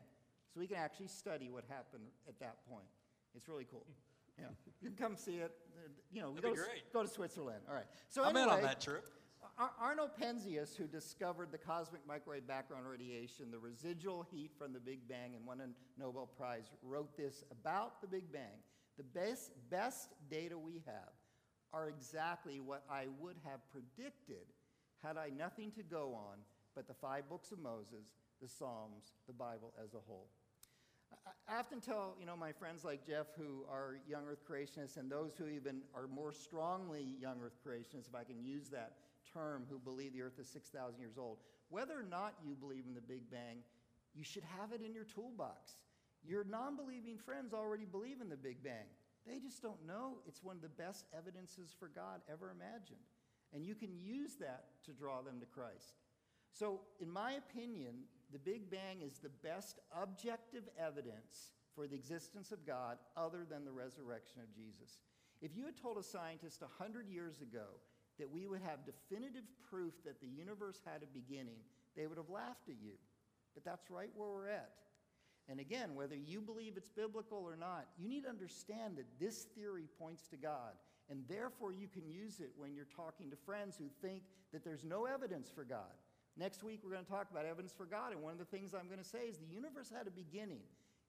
So 0.52 0.60
we 0.60 0.66
can 0.66 0.76
actually 0.76 1.08
study 1.08 1.50
what 1.50 1.64
happened 1.68 2.04
at 2.28 2.38
that 2.40 2.56
point. 2.68 2.86
It's 3.34 3.48
really 3.48 3.66
cool. 3.70 3.84
Yeah, 4.38 4.46
you 4.80 4.88
can 4.88 4.96
come 4.96 5.16
see 5.16 5.36
it. 5.36 5.52
You 6.12 6.22
know, 6.22 6.34
That'd 6.34 6.42
go 6.42 6.56
to, 6.56 6.62
great. 6.62 6.92
go 6.92 7.02
to 7.02 7.08
Switzerland. 7.08 7.60
All 7.68 7.74
right. 7.74 7.86
So 8.08 8.22
I'm 8.22 8.36
anyway, 8.36 8.42
in 8.44 8.58
on 8.58 8.62
that 8.62 8.80
trip. 8.80 9.06
Ar- 9.56 9.72
Arno 9.80 10.10
Penzias, 10.20 10.76
who 10.76 10.86
discovered 10.86 11.52
the 11.52 11.58
cosmic 11.58 12.06
microwave 12.06 12.46
background 12.46 12.86
radiation, 12.88 13.50
the 13.50 13.58
residual 13.58 14.26
heat 14.30 14.50
from 14.58 14.72
the 14.72 14.80
Big 14.80 15.06
Bang, 15.08 15.34
and 15.36 15.46
won 15.46 15.60
a 15.60 15.68
Nobel 16.00 16.26
Prize, 16.26 16.70
wrote 16.82 17.16
this 17.16 17.44
about 17.50 18.00
the 18.00 18.08
Big 18.08 18.32
Bang. 18.32 18.58
The 18.96 19.04
best, 19.04 19.52
best 19.70 20.10
data 20.30 20.58
we 20.58 20.82
have 20.86 21.12
are 21.72 21.88
exactly 21.88 22.60
what 22.60 22.84
I 22.90 23.06
would 23.20 23.36
have 23.44 23.60
predicted 23.70 24.46
had 25.02 25.16
I 25.16 25.30
nothing 25.36 25.70
to 25.72 25.82
go 25.82 26.14
on 26.14 26.38
but 26.74 26.88
the 26.88 26.94
five 26.94 27.28
books 27.28 27.52
of 27.52 27.58
Moses, 27.60 28.16
the 28.42 28.48
Psalms, 28.48 29.12
the 29.26 29.32
Bible 29.32 29.72
as 29.82 29.94
a 29.94 30.00
whole. 30.06 30.28
I 31.48 31.58
often 31.58 31.80
tell, 31.80 32.16
you 32.18 32.26
know, 32.26 32.36
my 32.36 32.50
friends 32.50 32.84
like 32.84 33.06
Jeff 33.06 33.26
who 33.38 33.64
are 33.70 33.98
young 34.08 34.24
earth 34.28 34.42
creationists 34.48 34.96
and 34.96 35.10
those 35.10 35.36
who 35.36 35.46
even 35.46 35.82
are 35.94 36.08
more 36.08 36.32
strongly 36.32 37.14
young 37.20 37.40
earth 37.40 37.58
creationists, 37.64 38.08
if 38.08 38.14
I 38.14 38.24
can 38.24 38.42
use 38.42 38.68
that 38.70 38.94
term, 39.34 39.64
who 39.68 39.78
believe 39.78 40.12
the 40.12 40.22
earth 40.22 40.38
is 40.38 40.48
6,000 40.48 41.00
years 41.00 41.18
old, 41.18 41.38
whether 41.68 41.98
or 41.98 42.06
not 42.08 42.34
you 42.46 42.54
believe 42.54 42.84
in 42.86 42.94
the 42.94 43.00
Big 43.00 43.30
Bang, 43.30 43.58
you 44.14 44.22
should 44.22 44.44
have 44.58 44.72
it 44.72 44.80
in 44.80 44.94
your 44.94 45.04
toolbox. 45.04 45.72
Your 46.26 46.44
non 46.44 46.76
believing 46.76 47.18
friends 47.18 47.52
already 47.52 47.84
believe 47.84 48.20
in 48.20 48.28
the 48.28 48.36
Big 48.36 48.62
Bang. 48.62 48.86
They 49.26 49.38
just 49.38 49.62
don't 49.62 49.86
know 49.86 50.18
it's 50.26 50.42
one 50.42 50.56
of 50.56 50.62
the 50.62 50.68
best 50.68 51.06
evidences 51.16 51.74
for 51.78 51.88
God 51.88 52.20
ever 52.30 52.50
imagined. 52.50 53.00
And 53.52 53.64
you 53.64 53.74
can 53.74 53.90
use 54.02 54.36
that 54.36 54.64
to 54.84 54.92
draw 54.92 55.22
them 55.22 55.40
to 55.40 55.46
Christ. 55.46 55.94
So, 56.52 56.80
in 57.00 57.10
my 57.10 57.32
opinion, 57.32 58.04
the 58.32 58.38
Big 58.38 58.70
Bang 58.70 59.02
is 59.02 59.18
the 59.18 59.28
best 59.28 59.80
objective 60.00 60.68
evidence 60.78 61.50
for 61.74 61.86
the 61.86 61.96
existence 61.96 62.52
of 62.52 62.66
God 62.66 62.98
other 63.16 63.44
than 63.48 63.64
the 63.64 63.72
resurrection 63.72 64.40
of 64.42 64.54
Jesus. 64.54 64.98
If 65.40 65.56
you 65.56 65.66
had 65.66 65.76
told 65.76 65.98
a 65.98 66.02
scientist 66.02 66.62
100 66.62 67.08
years 67.08 67.40
ago 67.40 67.66
that 68.18 68.30
we 68.30 68.46
would 68.46 68.62
have 68.62 68.86
definitive 68.86 69.44
proof 69.70 69.94
that 70.04 70.20
the 70.20 70.28
universe 70.28 70.80
had 70.84 71.02
a 71.02 71.06
beginning, 71.06 71.58
they 71.96 72.06
would 72.06 72.18
have 72.18 72.30
laughed 72.30 72.68
at 72.68 72.76
you. 72.82 72.92
But 73.54 73.64
that's 73.64 73.90
right 73.90 74.10
where 74.14 74.28
we're 74.28 74.48
at. 74.48 74.72
And 75.48 75.60
again, 75.60 75.94
whether 75.94 76.16
you 76.16 76.40
believe 76.40 76.74
it's 76.76 76.88
biblical 76.88 77.38
or 77.38 77.56
not, 77.56 77.86
you 77.98 78.08
need 78.08 78.24
to 78.24 78.30
understand 78.30 78.96
that 78.96 79.06
this 79.20 79.44
theory 79.54 79.88
points 79.98 80.26
to 80.28 80.36
God. 80.36 80.72
And 81.10 81.22
therefore, 81.28 81.72
you 81.72 81.86
can 81.86 82.08
use 82.08 82.40
it 82.40 82.50
when 82.56 82.74
you're 82.74 82.86
talking 82.96 83.30
to 83.30 83.36
friends 83.36 83.76
who 83.76 83.84
think 84.00 84.22
that 84.52 84.64
there's 84.64 84.84
no 84.84 85.04
evidence 85.04 85.50
for 85.54 85.64
God. 85.64 85.92
Next 86.36 86.64
week, 86.64 86.80
we're 86.82 86.92
going 86.92 87.04
to 87.04 87.10
talk 87.10 87.30
about 87.30 87.44
evidence 87.44 87.74
for 87.76 87.84
God. 87.84 88.12
And 88.12 88.22
one 88.22 88.32
of 88.32 88.38
the 88.38 88.46
things 88.46 88.72
I'm 88.72 88.86
going 88.86 89.02
to 89.02 89.04
say 89.04 89.26
is 89.28 89.36
the 89.36 89.54
universe 89.54 89.92
had 89.94 90.06
a 90.06 90.10
beginning. 90.10 90.62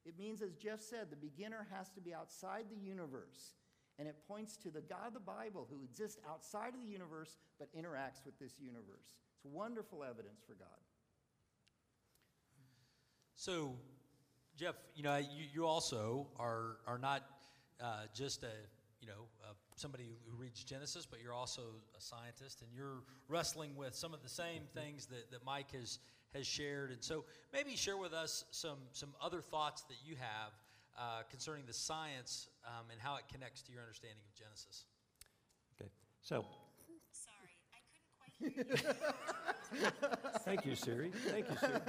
It 0.06 0.20
means, 0.20 0.42
as 0.42 0.54
Jeff 0.54 0.82
said, 0.82 1.08
the 1.10 1.16
beginner 1.16 1.66
has 1.72 1.90
to 1.92 2.02
be 2.02 2.14
outside 2.14 2.66
the 2.70 2.78
universe. 2.78 3.56
And 3.98 4.08
it 4.08 4.16
points 4.28 4.58
to 4.58 4.70
the 4.70 4.82
God 4.82 5.08
of 5.08 5.14
the 5.14 5.20
Bible 5.20 5.68
who 5.70 5.82
exists 5.84 6.20
outside 6.30 6.74
of 6.74 6.82
the 6.82 6.88
universe 6.88 7.38
but 7.58 7.74
interacts 7.74 8.26
with 8.26 8.38
this 8.40 8.60
universe. 8.60 9.16
It's 9.38 9.46
wonderful 9.46 10.04
evidence 10.04 10.42
for 10.46 10.54
God. 10.54 10.68
So, 13.36 13.76
Jeff, 14.58 14.76
you 14.96 15.04
know, 15.04 15.18
you, 15.18 15.46
you 15.54 15.66
also 15.66 16.28
are, 16.40 16.78
are 16.88 16.98
not 16.98 17.24
uh, 17.82 18.04
just 18.14 18.44
a, 18.44 18.52
you 19.02 19.08
know, 19.08 19.28
uh, 19.44 19.54
somebody 19.76 20.18
who 20.30 20.38
reads 20.38 20.64
Genesis, 20.64 21.06
but 21.06 21.22
you're 21.22 21.34
also 21.34 21.62
a 21.98 22.02
scientist 22.02 22.62
and 22.62 22.70
you're 22.74 23.04
wrestling 23.28 23.76
with 23.76 23.94
some 23.94 24.14
of 24.14 24.24
the 24.24 24.30
same 24.30 24.64
things 24.74 25.06
that, 25.08 25.32
that 25.32 25.46
Mike 25.46 25.72
has, 25.74 26.00
has 26.34 26.48
shared. 26.48 26.92
And 26.92 27.04
so 27.04 27.26
maybe 27.54 27.76
share 27.76 27.98
with 27.98 28.14
us 28.14 28.46
some, 28.52 28.78
some 28.94 29.10
other 29.22 29.42
thoughts 29.42 29.84
that 29.84 29.98
you 30.06 30.16
have 30.16 30.54
uh, 30.98 31.24
concerning 31.30 31.66
the 31.66 31.74
science 31.74 32.50
um, 32.66 32.86
and 32.92 33.00
how 33.00 33.16
it 33.16 33.24
connects 33.32 33.62
to 33.64 33.72
your 33.72 33.82
understanding 33.82 34.20
of 34.28 34.36
Genesis. 34.36 34.86
Okay, 35.80 35.90
so 36.22 36.46
Sorry, 37.12 37.52
I 37.74 38.30
couldn't 38.42 38.68
quite 38.68 38.92
hear 39.72 39.84
you. 39.84 40.40
thank 40.40 40.66
you, 40.66 40.76
Siri. 40.76 41.12
Thank 41.28 41.50
you, 41.50 41.58
Siri. 41.60 41.82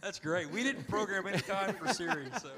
That's 0.00 0.18
great. 0.20 0.50
We 0.50 0.62
didn't 0.62 0.86
program 0.88 1.26
any 1.26 1.40
time 1.40 1.74
for 1.74 1.92
Siri, 1.92 2.28
so. 2.40 2.50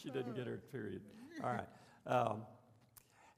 she 0.00 0.10
didn't 0.10 0.36
get 0.36 0.46
her 0.46 0.60
period. 0.72 1.00
All 1.42 1.50
right. 1.50 1.66
Um, 2.06 2.42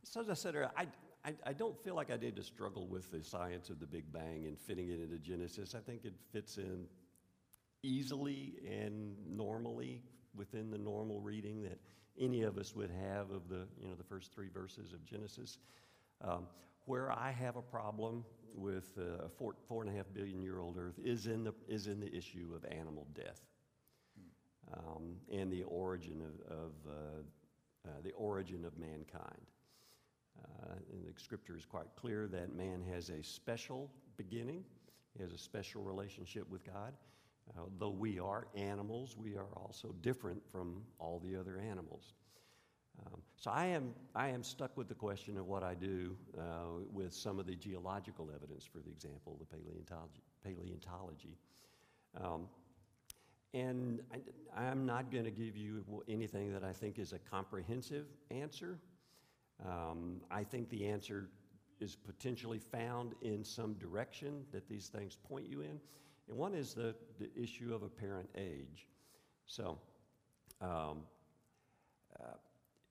so 0.04 0.20
as 0.20 0.28
I 0.28 0.34
said 0.34 0.54
earlier, 0.54 0.70
I, 0.76 0.86
I, 1.24 1.32
I 1.46 1.52
don't 1.52 1.76
feel 1.82 1.94
like 1.94 2.10
I 2.10 2.16
need 2.16 2.36
to 2.36 2.42
struggle 2.42 2.86
with 2.86 3.10
the 3.10 3.22
science 3.22 3.70
of 3.70 3.80
the 3.80 3.86
Big 3.86 4.12
Bang 4.12 4.44
and 4.46 4.58
fitting 4.58 4.88
it 4.90 5.00
into 5.00 5.16
Genesis. 5.18 5.74
I 5.74 5.80
think 5.80 6.04
it 6.04 6.14
fits 6.32 6.58
in 6.58 6.84
easily 7.82 8.54
and 8.68 9.16
normally 9.26 10.02
within 10.34 10.70
the 10.70 10.78
normal 10.78 11.20
reading 11.20 11.62
that 11.62 11.78
any 12.18 12.42
of 12.42 12.58
us 12.58 12.74
would 12.74 12.90
have 12.90 13.30
of 13.30 13.48
the, 13.48 13.66
you 13.80 13.88
know, 13.88 13.94
the 13.94 14.04
first 14.04 14.32
three 14.32 14.48
verses 14.48 14.92
of 14.92 15.04
Genesis. 15.04 15.58
Um, 16.20 16.46
where 16.86 17.12
I 17.12 17.30
have 17.30 17.56
a 17.56 17.62
problem 17.62 18.24
with 18.54 18.92
uh, 18.98 19.26
a 19.26 19.28
four, 19.28 19.54
four 19.68 19.82
and 19.82 19.92
a 19.92 19.96
half 19.96 20.06
billion 20.12 20.42
year 20.42 20.58
old 20.58 20.76
Earth 20.78 20.98
is 21.02 21.26
in 21.26 21.44
the, 21.44 21.54
is 21.68 21.86
in 21.86 22.00
the 22.00 22.12
issue 22.14 22.52
of 22.56 22.64
animal 22.72 23.06
death 23.14 23.40
um, 24.72 25.16
and 25.30 25.52
the 25.52 25.62
origin 25.64 26.22
of, 26.22 26.52
of 26.52 26.72
uh, 26.88 27.88
uh, 27.88 27.92
the 28.02 28.12
origin 28.12 28.64
of 28.64 28.76
mankind. 28.78 29.46
Uh, 30.42 30.74
and 30.92 31.04
the 31.04 31.20
scripture 31.20 31.56
is 31.56 31.64
quite 31.64 31.88
clear 31.96 32.26
that 32.28 32.54
man 32.54 32.82
has 32.92 33.10
a 33.10 33.22
special 33.22 33.90
beginning, 34.16 34.64
he 35.16 35.22
has 35.22 35.32
a 35.32 35.38
special 35.38 35.82
relationship 35.82 36.48
with 36.50 36.64
God. 36.64 36.92
Uh, 37.56 37.62
though 37.78 37.90
we 37.90 38.18
are 38.18 38.46
animals, 38.54 39.16
we 39.16 39.36
are 39.36 39.48
also 39.56 39.94
different 40.02 40.40
from 40.50 40.82
all 40.98 41.20
the 41.24 41.38
other 41.38 41.58
animals. 41.58 42.14
Um, 43.06 43.22
so 43.36 43.50
I 43.50 43.66
am, 43.66 43.94
I 44.14 44.28
am 44.28 44.42
stuck 44.42 44.76
with 44.76 44.88
the 44.88 44.94
question 44.94 45.36
of 45.38 45.46
what 45.46 45.62
I 45.62 45.74
do 45.74 46.16
uh, 46.36 46.82
with 46.92 47.12
some 47.14 47.38
of 47.38 47.46
the 47.46 47.54
geological 47.54 48.30
evidence, 48.34 48.64
for 48.64 48.80
the 48.80 48.90
example, 48.90 49.38
the 49.38 49.46
paleontology. 49.46 50.22
paleontology. 50.42 51.36
Um, 52.20 52.48
and 53.54 54.00
I, 54.56 54.64
am 54.66 54.84
not 54.84 55.10
going 55.10 55.24
to 55.24 55.30
give 55.30 55.56
you 55.56 55.84
anything 56.08 56.52
that 56.52 56.64
I 56.64 56.72
think 56.72 56.98
is 56.98 57.12
a 57.12 57.18
comprehensive 57.18 58.06
answer. 58.30 58.78
Um, 59.64 60.20
I 60.30 60.44
think 60.44 60.68
the 60.68 60.86
answer 60.86 61.30
is 61.80 61.96
potentially 61.96 62.58
found 62.58 63.14
in 63.22 63.44
some 63.44 63.74
direction 63.74 64.44
that 64.52 64.68
these 64.68 64.88
things 64.88 65.16
point 65.16 65.46
you 65.48 65.62
in. 65.62 65.80
And 66.28 66.36
one 66.36 66.54
is 66.54 66.74
the, 66.74 66.94
the 67.18 67.30
issue 67.40 67.74
of 67.74 67.82
apparent 67.82 68.28
age. 68.36 68.86
So, 69.46 69.78
um, 70.60 71.02
uh, 72.20 72.34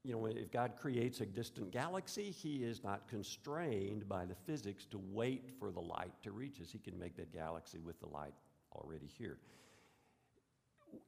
you 0.04 0.14
know, 0.14 0.26
if 0.26 0.52
God 0.52 0.74
creates 0.80 1.22
a 1.22 1.26
distant 1.26 1.72
galaxy, 1.72 2.32
He 2.32 2.64
is 2.64 2.84
not 2.84 3.08
constrained 3.08 4.08
by 4.08 4.26
the 4.26 4.36
physics 4.46 4.86
to 4.88 5.02
wait 5.12 5.52
for 5.60 5.72
the 5.72 5.82
light 5.82 6.14
to 6.24 6.32
reach 6.32 6.62
us. 6.62 6.72
He 6.72 6.80
can 6.80 6.98
make 6.98 7.16
that 7.18 7.34
galaxy 7.34 7.80
with 7.80 8.00
the 8.00 8.08
light 8.08 8.34
already 8.74 9.08
here. 9.18 9.38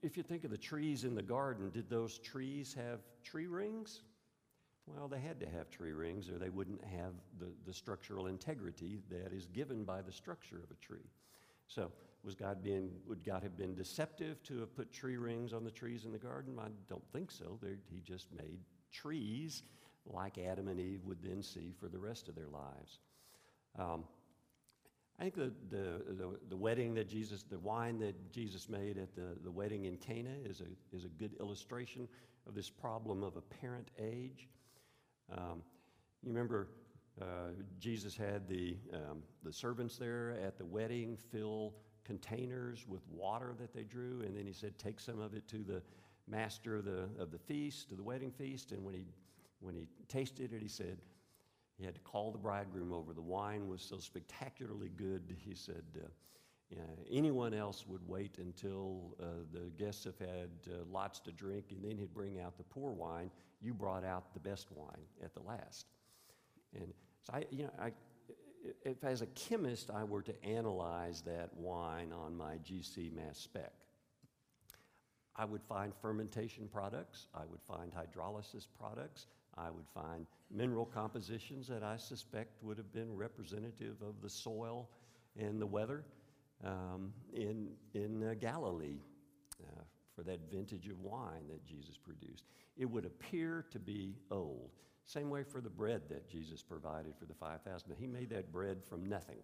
If 0.03 0.17
you 0.17 0.23
think 0.23 0.43
of 0.43 0.51
the 0.51 0.57
trees 0.57 1.05
in 1.05 1.15
the 1.15 1.23
garden, 1.23 1.69
did 1.71 1.89
those 1.89 2.19
trees 2.19 2.73
have 2.73 2.99
tree 3.23 3.47
rings? 3.47 4.01
Well, 4.85 5.07
they 5.07 5.19
had 5.19 5.39
to 5.39 5.49
have 5.49 5.69
tree 5.69 5.93
rings, 5.93 6.29
or 6.29 6.37
they 6.37 6.49
wouldn't 6.49 6.83
have 6.83 7.13
the, 7.39 7.47
the 7.65 7.73
structural 7.73 8.27
integrity 8.27 8.99
that 9.09 9.31
is 9.31 9.45
given 9.47 9.83
by 9.83 10.01
the 10.01 10.11
structure 10.11 10.57
of 10.57 10.71
a 10.71 10.85
tree. 10.85 11.07
So, 11.67 11.91
was 12.23 12.35
God 12.35 12.63
being, 12.63 12.91
would 13.07 13.23
God 13.23 13.43
have 13.43 13.57
been 13.57 13.75
deceptive 13.75 14.43
to 14.43 14.59
have 14.59 14.75
put 14.75 14.91
tree 14.91 15.17
rings 15.17 15.53
on 15.53 15.63
the 15.63 15.71
trees 15.71 16.05
in 16.05 16.11
the 16.11 16.17
garden? 16.17 16.57
I 16.59 16.67
don't 16.87 17.07
think 17.13 17.31
so. 17.31 17.57
They're, 17.61 17.77
he 17.89 18.01
just 18.01 18.27
made 18.35 18.59
trees 18.91 19.63
like 20.05 20.37
Adam 20.37 20.67
and 20.67 20.79
Eve 20.79 21.01
would 21.05 21.21
then 21.21 21.41
see 21.41 21.73
for 21.79 21.87
the 21.87 21.99
rest 21.99 22.27
of 22.27 22.35
their 22.35 22.47
lives. 22.47 22.99
Um, 23.77 24.03
I 25.19 25.23
think 25.23 25.35
the, 25.35 25.53
the, 25.69 26.13
the, 26.13 26.39
the, 26.49 26.57
wedding 26.57 26.93
that 26.95 27.09
Jesus, 27.09 27.43
the 27.43 27.59
wine 27.59 27.99
that 27.99 28.31
Jesus 28.31 28.69
made 28.69 28.97
at 28.97 29.13
the, 29.15 29.37
the 29.43 29.51
wedding 29.51 29.85
in 29.85 29.97
Cana 29.97 30.33
is 30.45 30.61
a, 30.61 30.95
is 30.95 31.03
a 31.03 31.09
good 31.09 31.35
illustration 31.39 32.07
of 32.47 32.55
this 32.55 32.69
problem 32.69 33.23
of 33.23 33.35
apparent 33.35 33.89
age. 33.99 34.47
Um, 35.31 35.61
you 36.23 36.29
remember 36.29 36.69
uh, 37.21 37.51
Jesus 37.79 38.15
had 38.15 38.47
the, 38.47 38.77
um, 38.93 39.23
the 39.43 39.51
servants 39.51 39.97
there 39.97 40.37
at 40.41 40.57
the 40.57 40.65
wedding 40.65 41.17
fill 41.31 41.73
containers 42.09 42.87
with 42.87 43.01
water 43.07 43.53
that 43.59 43.71
they 43.71 43.83
drew, 43.83 44.21
and 44.25 44.35
then 44.35 44.47
he 44.47 44.53
said, 44.53 44.79
Take 44.79 44.99
some 44.99 45.21
of 45.21 45.35
it 45.35 45.47
to 45.49 45.57
the 45.57 45.83
master 46.27 46.77
of 46.77 46.85
the, 46.85 47.07
of 47.19 47.29
the 47.31 47.37
feast, 47.37 47.89
to 47.89 47.95
the 47.95 48.01
wedding 48.01 48.31
feast. 48.31 48.71
And 48.71 48.83
when 48.83 48.95
he, 48.95 49.05
when 49.59 49.75
he 49.75 49.87
tasted 50.07 50.51
it, 50.51 50.59
he 50.59 50.67
said, 50.67 50.97
he 51.77 51.85
had 51.85 51.93
to 51.93 52.01
call 52.01 52.31
the 52.31 52.39
bridegroom 52.39 52.91
over. 52.91 53.13
The 53.13 53.21
wine 53.21 53.67
was 53.67 53.81
so 53.83 53.99
spectacularly 53.99 54.89
good, 54.97 55.35
he 55.37 55.53
said, 55.53 55.83
uh, 56.75 56.81
anyone 57.11 57.53
else 57.53 57.85
would 57.87 58.05
wait 58.07 58.37
until 58.39 59.15
uh, 59.21 59.25
the 59.53 59.71
guests 59.83 60.03
have 60.03 60.17
had 60.19 60.49
uh, 60.67 60.83
lots 60.91 61.19
to 61.21 61.31
drink, 61.31 61.65
and 61.71 61.83
then 61.83 61.97
he'd 61.97 62.13
bring 62.13 62.39
out 62.39 62.57
the 62.57 62.63
poor 62.63 62.91
wine. 62.91 63.29
You 63.61 63.73
brought 63.73 64.03
out 64.03 64.33
the 64.33 64.39
best 64.39 64.67
wine 64.71 65.05
at 65.23 65.33
the 65.33 65.41
last. 65.41 65.87
And 66.75 66.93
so 67.21 67.33
I, 67.33 67.45
you 67.49 67.63
know, 67.63 67.71
I, 67.79 67.91
if 68.83 69.03
as 69.03 69.21
a 69.21 69.27
chemist 69.27 69.89
I 69.93 70.03
were 70.03 70.21
to 70.21 70.45
analyze 70.45 71.21
that 71.21 71.49
wine 71.55 72.11
on 72.11 72.35
my 72.35 72.55
GC 72.57 73.13
mass 73.13 73.37
spec, 73.37 73.73
I 75.35 75.45
would 75.45 75.63
find 75.63 75.93
fermentation 76.01 76.67
products, 76.67 77.27
I 77.33 77.45
would 77.49 77.61
find 77.61 77.91
hydrolysis 77.93 78.67
products, 78.77 79.27
I 79.57 79.69
would 79.69 79.87
find 79.93 80.25
mineral 80.51 80.85
compositions 80.85 81.67
that 81.67 81.83
I 81.83 81.97
suspect 81.97 82.61
would 82.63 82.77
have 82.77 82.91
been 82.91 83.15
representative 83.15 84.01
of 84.01 84.21
the 84.21 84.29
soil 84.29 84.89
and 85.37 85.61
the 85.61 85.65
weather 85.65 86.03
um, 86.63 87.13
in, 87.33 87.69
in 87.93 88.23
uh, 88.23 88.33
Galilee 88.39 88.99
uh, 89.61 89.81
for 90.15 90.23
that 90.23 90.51
vintage 90.51 90.87
of 90.87 90.99
wine 90.99 91.47
that 91.49 91.65
Jesus 91.65 91.97
produced. 91.97 92.43
It 92.77 92.85
would 92.85 93.05
appear 93.05 93.65
to 93.71 93.79
be 93.79 94.15
old. 94.31 94.71
Same 95.09 95.31
way 95.31 95.41
for 95.41 95.59
the 95.59 95.71
bread 95.71 96.03
that 96.09 96.29
Jesus 96.29 96.61
provided 96.61 97.15
for 97.17 97.25
the 97.25 97.33
5,000. 97.33 97.95
He 97.99 98.05
made 98.05 98.29
that 98.29 98.51
bread 98.51 98.83
from 98.87 99.09
nothing. 99.09 99.39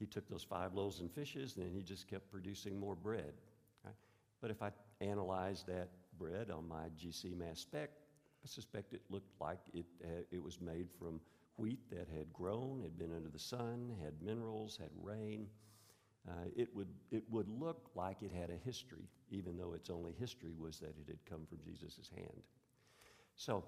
he 0.00 0.06
took 0.06 0.28
those 0.28 0.42
five 0.42 0.74
loaves 0.74 0.98
and 0.98 1.10
fishes, 1.10 1.56
and 1.56 1.64
then 1.64 1.72
he 1.72 1.82
just 1.82 2.08
kept 2.08 2.28
producing 2.32 2.78
more 2.78 2.96
bread. 2.96 3.32
right? 3.84 3.94
But 4.42 4.50
if 4.50 4.60
I 4.60 4.72
analyze 5.00 5.64
that 5.68 5.88
bread 6.18 6.50
on 6.50 6.68
my 6.68 6.88
GC 7.00 7.36
mass 7.36 7.60
spec, 7.60 7.90
I 8.44 8.48
suspect 8.48 8.92
it 8.92 9.02
looked 9.08 9.40
like 9.40 9.60
it, 9.72 9.86
uh, 10.04 10.22
it 10.32 10.42
was 10.42 10.60
made 10.60 10.88
from 10.98 11.20
wheat 11.58 11.88
that 11.90 12.08
had 12.12 12.32
grown, 12.32 12.82
had 12.82 12.98
been 12.98 13.14
under 13.14 13.30
the 13.30 13.38
sun, 13.38 13.94
had 14.02 14.20
minerals, 14.20 14.76
had 14.76 14.90
rain. 15.00 15.46
Uh, 16.28 16.48
it, 16.56 16.74
would, 16.74 16.88
it 17.12 17.22
would 17.30 17.48
look 17.48 17.88
like 17.94 18.16
it 18.20 18.32
had 18.32 18.50
a 18.50 18.56
history, 18.64 19.08
even 19.30 19.56
though 19.56 19.74
its 19.74 19.90
only 19.90 20.12
history 20.18 20.54
was 20.58 20.80
that 20.80 20.96
it 21.00 21.06
had 21.06 21.24
come 21.24 21.46
from 21.48 21.58
Jesus' 21.64 22.10
hand. 22.12 22.42
So, 23.36 23.64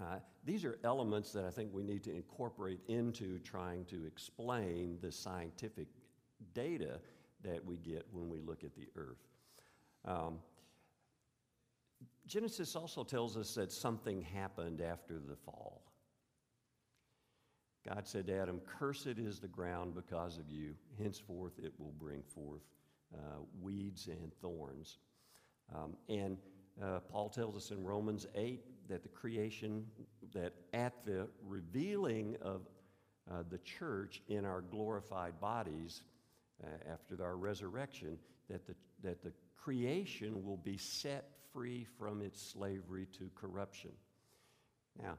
uh, 0.00 0.18
these 0.44 0.64
are 0.64 0.78
elements 0.84 1.32
that 1.32 1.44
I 1.44 1.50
think 1.50 1.70
we 1.72 1.82
need 1.82 2.02
to 2.04 2.14
incorporate 2.14 2.80
into 2.88 3.38
trying 3.38 3.84
to 3.86 4.04
explain 4.06 4.98
the 5.00 5.12
scientific 5.12 5.88
data 6.54 7.00
that 7.42 7.64
we 7.64 7.76
get 7.76 8.06
when 8.12 8.28
we 8.28 8.40
look 8.40 8.64
at 8.64 8.74
the 8.74 8.88
earth. 8.96 9.28
Um, 10.04 10.38
Genesis 12.26 12.76
also 12.76 13.04
tells 13.04 13.36
us 13.36 13.54
that 13.54 13.72
something 13.72 14.22
happened 14.22 14.80
after 14.80 15.18
the 15.18 15.36
fall. 15.36 15.82
God 17.86 18.06
said 18.06 18.26
to 18.28 18.38
Adam, 18.38 18.60
Cursed 18.66 19.18
is 19.18 19.40
the 19.40 19.48
ground 19.48 19.94
because 19.94 20.38
of 20.38 20.48
you. 20.48 20.74
Henceforth 20.98 21.58
it 21.58 21.72
will 21.78 21.94
bring 21.98 22.22
forth 22.22 22.62
uh, 23.14 23.40
weeds 23.60 24.06
and 24.06 24.32
thorns. 24.40 24.98
Um, 25.74 25.96
and 26.08 26.38
uh, 26.80 27.00
Paul 27.00 27.28
tells 27.28 27.56
us 27.56 27.70
in 27.70 27.84
Romans 27.84 28.26
8 28.34 28.81
that 28.88 29.02
the 29.02 29.08
creation, 29.08 29.86
that 30.34 30.52
at 30.72 31.04
the 31.04 31.28
revealing 31.46 32.36
of 32.42 32.62
uh, 33.30 33.42
the 33.50 33.58
church 33.58 34.22
in 34.28 34.44
our 34.44 34.60
glorified 34.60 35.40
bodies 35.40 36.02
uh, 36.62 36.66
after 36.92 37.22
our 37.24 37.36
resurrection, 37.36 38.18
that 38.48 38.66
the, 38.66 38.74
that 39.02 39.22
the 39.22 39.32
creation 39.56 40.44
will 40.44 40.56
be 40.56 40.76
set 40.76 41.30
free 41.52 41.86
from 41.98 42.20
its 42.20 42.40
slavery 42.40 43.06
to 43.18 43.30
corruption. 43.34 43.92
Now, 45.00 45.18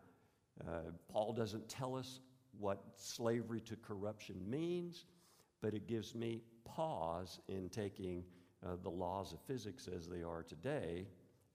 uh, 0.62 0.92
Paul 1.12 1.34
doesn't 1.34 1.68
tell 1.70 1.96
us 1.96 2.20
what 2.60 2.84
slavery 2.96 3.62
to 3.62 3.76
corruption 3.78 4.40
means, 4.48 5.06
but 5.62 5.74
it 5.74 5.88
gives 5.88 6.14
me 6.14 6.42
pause 6.66 7.40
in 7.48 7.70
taking 7.70 8.24
uh, 8.66 8.76
the 8.82 8.90
laws 8.90 9.34
of 9.34 9.40
physics 9.48 9.88
as 9.94 10.08
they 10.08 10.24
are 10.24 10.44
today 10.44 11.08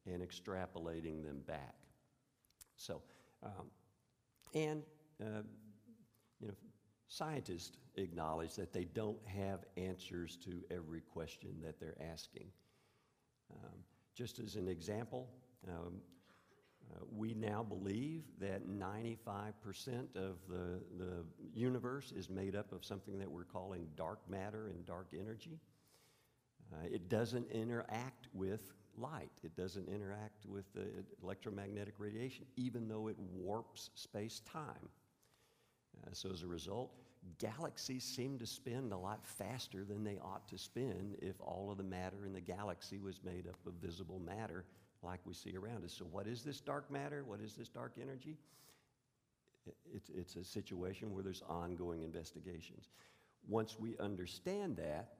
and 0.06 0.22
extrapolating 0.22 1.24
them 1.24 1.40
back. 1.46 1.77
So, 2.78 3.02
um, 3.42 3.70
and, 4.54 4.82
uh, 5.20 5.42
you 6.40 6.48
know, 6.48 6.54
scientists 7.08 7.76
acknowledge 7.96 8.54
that 8.54 8.72
they 8.72 8.84
don't 8.84 9.18
have 9.26 9.64
answers 9.76 10.36
to 10.44 10.62
every 10.70 11.00
question 11.00 11.50
that 11.62 11.78
they're 11.80 12.00
asking. 12.12 12.46
Um, 13.52 13.80
just 14.14 14.38
as 14.38 14.54
an 14.56 14.68
example, 14.68 15.28
um, 15.66 16.00
uh, 16.90 17.04
we 17.14 17.34
now 17.34 17.62
believe 17.62 18.22
that 18.40 18.66
95% 18.68 19.52
of 20.16 20.36
the, 20.48 20.80
the 20.98 21.24
universe 21.52 22.12
is 22.12 22.30
made 22.30 22.56
up 22.56 22.72
of 22.72 22.84
something 22.84 23.18
that 23.18 23.30
we're 23.30 23.44
calling 23.44 23.86
dark 23.96 24.20
matter 24.28 24.68
and 24.68 24.86
dark 24.86 25.08
energy. 25.18 25.58
Uh, 26.72 26.86
it 26.90 27.08
doesn't 27.08 27.50
interact 27.50 28.28
with 28.32 28.72
light, 29.00 29.30
it 29.42 29.56
doesn't 29.56 29.88
interact 29.88 30.46
with 30.46 30.64
the 30.74 30.86
electromagnetic 31.22 31.94
radiation, 31.98 32.44
even 32.56 32.88
though 32.88 33.08
it 33.08 33.16
warps 33.34 33.90
space 33.94 34.42
time. 34.50 34.88
Uh, 36.04 36.10
so, 36.12 36.30
as 36.30 36.42
a 36.42 36.46
result, 36.46 36.92
galaxies 37.38 38.04
seem 38.04 38.38
to 38.38 38.46
spin 38.46 38.92
a 38.92 38.98
lot 38.98 39.26
faster 39.26 39.84
than 39.84 40.04
they 40.04 40.18
ought 40.22 40.48
to 40.48 40.58
spin 40.58 41.16
if 41.20 41.40
all 41.40 41.70
of 41.70 41.78
the 41.78 41.84
matter 41.84 42.26
in 42.26 42.32
the 42.32 42.40
galaxy 42.40 42.98
was 42.98 43.20
made 43.24 43.46
up 43.46 43.56
of 43.66 43.74
visible 43.74 44.20
matter 44.20 44.64
like 45.02 45.20
we 45.24 45.34
see 45.34 45.56
around 45.56 45.84
us. 45.84 45.92
So, 45.92 46.04
what 46.10 46.26
is 46.26 46.42
this 46.42 46.60
dark 46.60 46.90
matter? 46.90 47.24
What 47.24 47.40
is 47.40 47.54
this 47.54 47.68
dark 47.68 47.92
energy? 48.00 48.36
It's, 49.94 50.10
it's 50.14 50.36
a 50.36 50.44
situation 50.44 51.12
where 51.12 51.22
there's 51.22 51.42
ongoing 51.48 52.02
investigations. 52.02 52.88
Once 53.46 53.78
we 53.78 53.96
understand 53.98 54.76
that, 54.76 55.14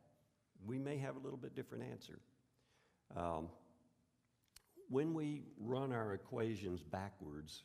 we 0.66 0.78
may 0.78 0.96
have 0.98 1.16
a 1.16 1.18
little 1.18 1.38
bit 1.38 1.54
different 1.54 1.84
answer. 1.84 2.18
Um, 3.16 3.48
when 4.88 5.14
we 5.14 5.42
run 5.58 5.92
our 5.92 6.14
equations 6.14 6.82
backwards, 6.82 7.64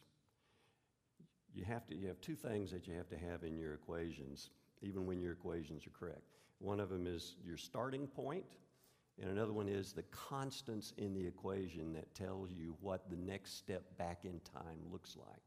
you 1.54 1.64
have 1.64 1.86
to 1.88 1.96
you 1.96 2.08
have 2.08 2.20
two 2.22 2.36
things 2.36 2.72
that 2.72 2.88
you 2.88 2.94
have 2.96 3.10
to 3.10 3.18
have 3.18 3.44
in 3.44 3.58
your 3.58 3.74
equations, 3.74 4.50
even 4.82 5.06
when 5.06 5.22
your 5.22 5.34
equations 5.34 5.86
are 5.86 5.92
correct. 5.98 6.24
One 6.60 6.80
of 6.80 6.90
them 6.90 7.08
is 7.08 7.36
your 7.44 7.58
starting 7.58 8.08
point, 8.08 8.46
and 9.22 9.30
another 9.30 9.54
one 9.54 9.68
is 9.68 9.94
the 9.94 10.04
constants 10.04 10.94
in 10.98 11.14
the 11.14 11.26
equation 11.26 11.94
that 11.94 12.14
tells 12.16 12.52
you 12.52 12.76
what 12.82 13.10
the 13.10 13.18
next 13.18 13.58
step 13.58 13.84
back 13.98 14.26
in 14.26 14.40
time 14.40 14.80
looks 14.92 15.16
like. 15.18 15.44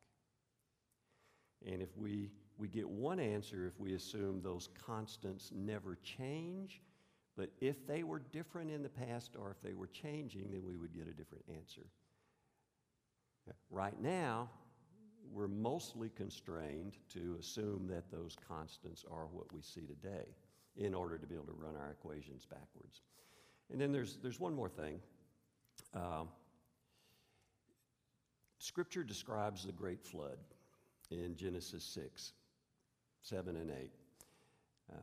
And 1.72 1.82
if 1.82 1.96
we, 1.96 2.30
we 2.58 2.68
get 2.68 2.88
one 2.88 3.18
answer 3.18 3.66
if 3.66 3.80
we 3.80 3.94
assume 3.94 4.40
those 4.40 4.68
constants 4.86 5.50
never 5.54 5.98
change, 6.02 6.80
but 7.36 7.50
if 7.60 7.86
they 7.86 8.02
were 8.02 8.20
different 8.32 8.70
in 8.70 8.82
the 8.82 8.88
past 8.88 9.36
or 9.38 9.50
if 9.50 9.60
they 9.62 9.74
were 9.74 9.88
changing, 9.88 10.48
then 10.50 10.64
we 10.64 10.76
would 10.76 10.94
get 10.94 11.06
a 11.06 11.12
different 11.12 11.44
answer. 11.54 11.86
Right 13.70 14.00
now, 14.00 14.48
we're 15.32 15.48
mostly 15.48 16.10
constrained 16.16 16.96
to 17.12 17.36
assume 17.38 17.86
that 17.88 18.10
those 18.10 18.36
constants 18.48 19.04
are 19.10 19.26
what 19.26 19.52
we 19.52 19.60
see 19.60 19.82
today 19.82 20.26
in 20.76 20.94
order 20.94 21.18
to 21.18 21.26
be 21.26 21.34
able 21.34 21.46
to 21.46 21.52
run 21.52 21.76
our 21.76 21.90
equations 21.90 22.46
backwards. 22.46 23.02
And 23.70 23.80
then 23.80 23.92
there's, 23.92 24.18
there's 24.22 24.40
one 24.40 24.54
more 24.54 24.68
thing. 24.68 25.00
Um, 25.94 26.28
scripture 28.58 29.02
describes 29.02 29.64
the 29.64 29.72
great 29.72 30.02
flood 30.02 30.38
in 31.10 31.36
Genesis 31.36 31.84
6, 31.84 32.32
7, 33.22 33.56
and 33.56 33.70
8. 33.70 33.90
Uh, 34.92 34.96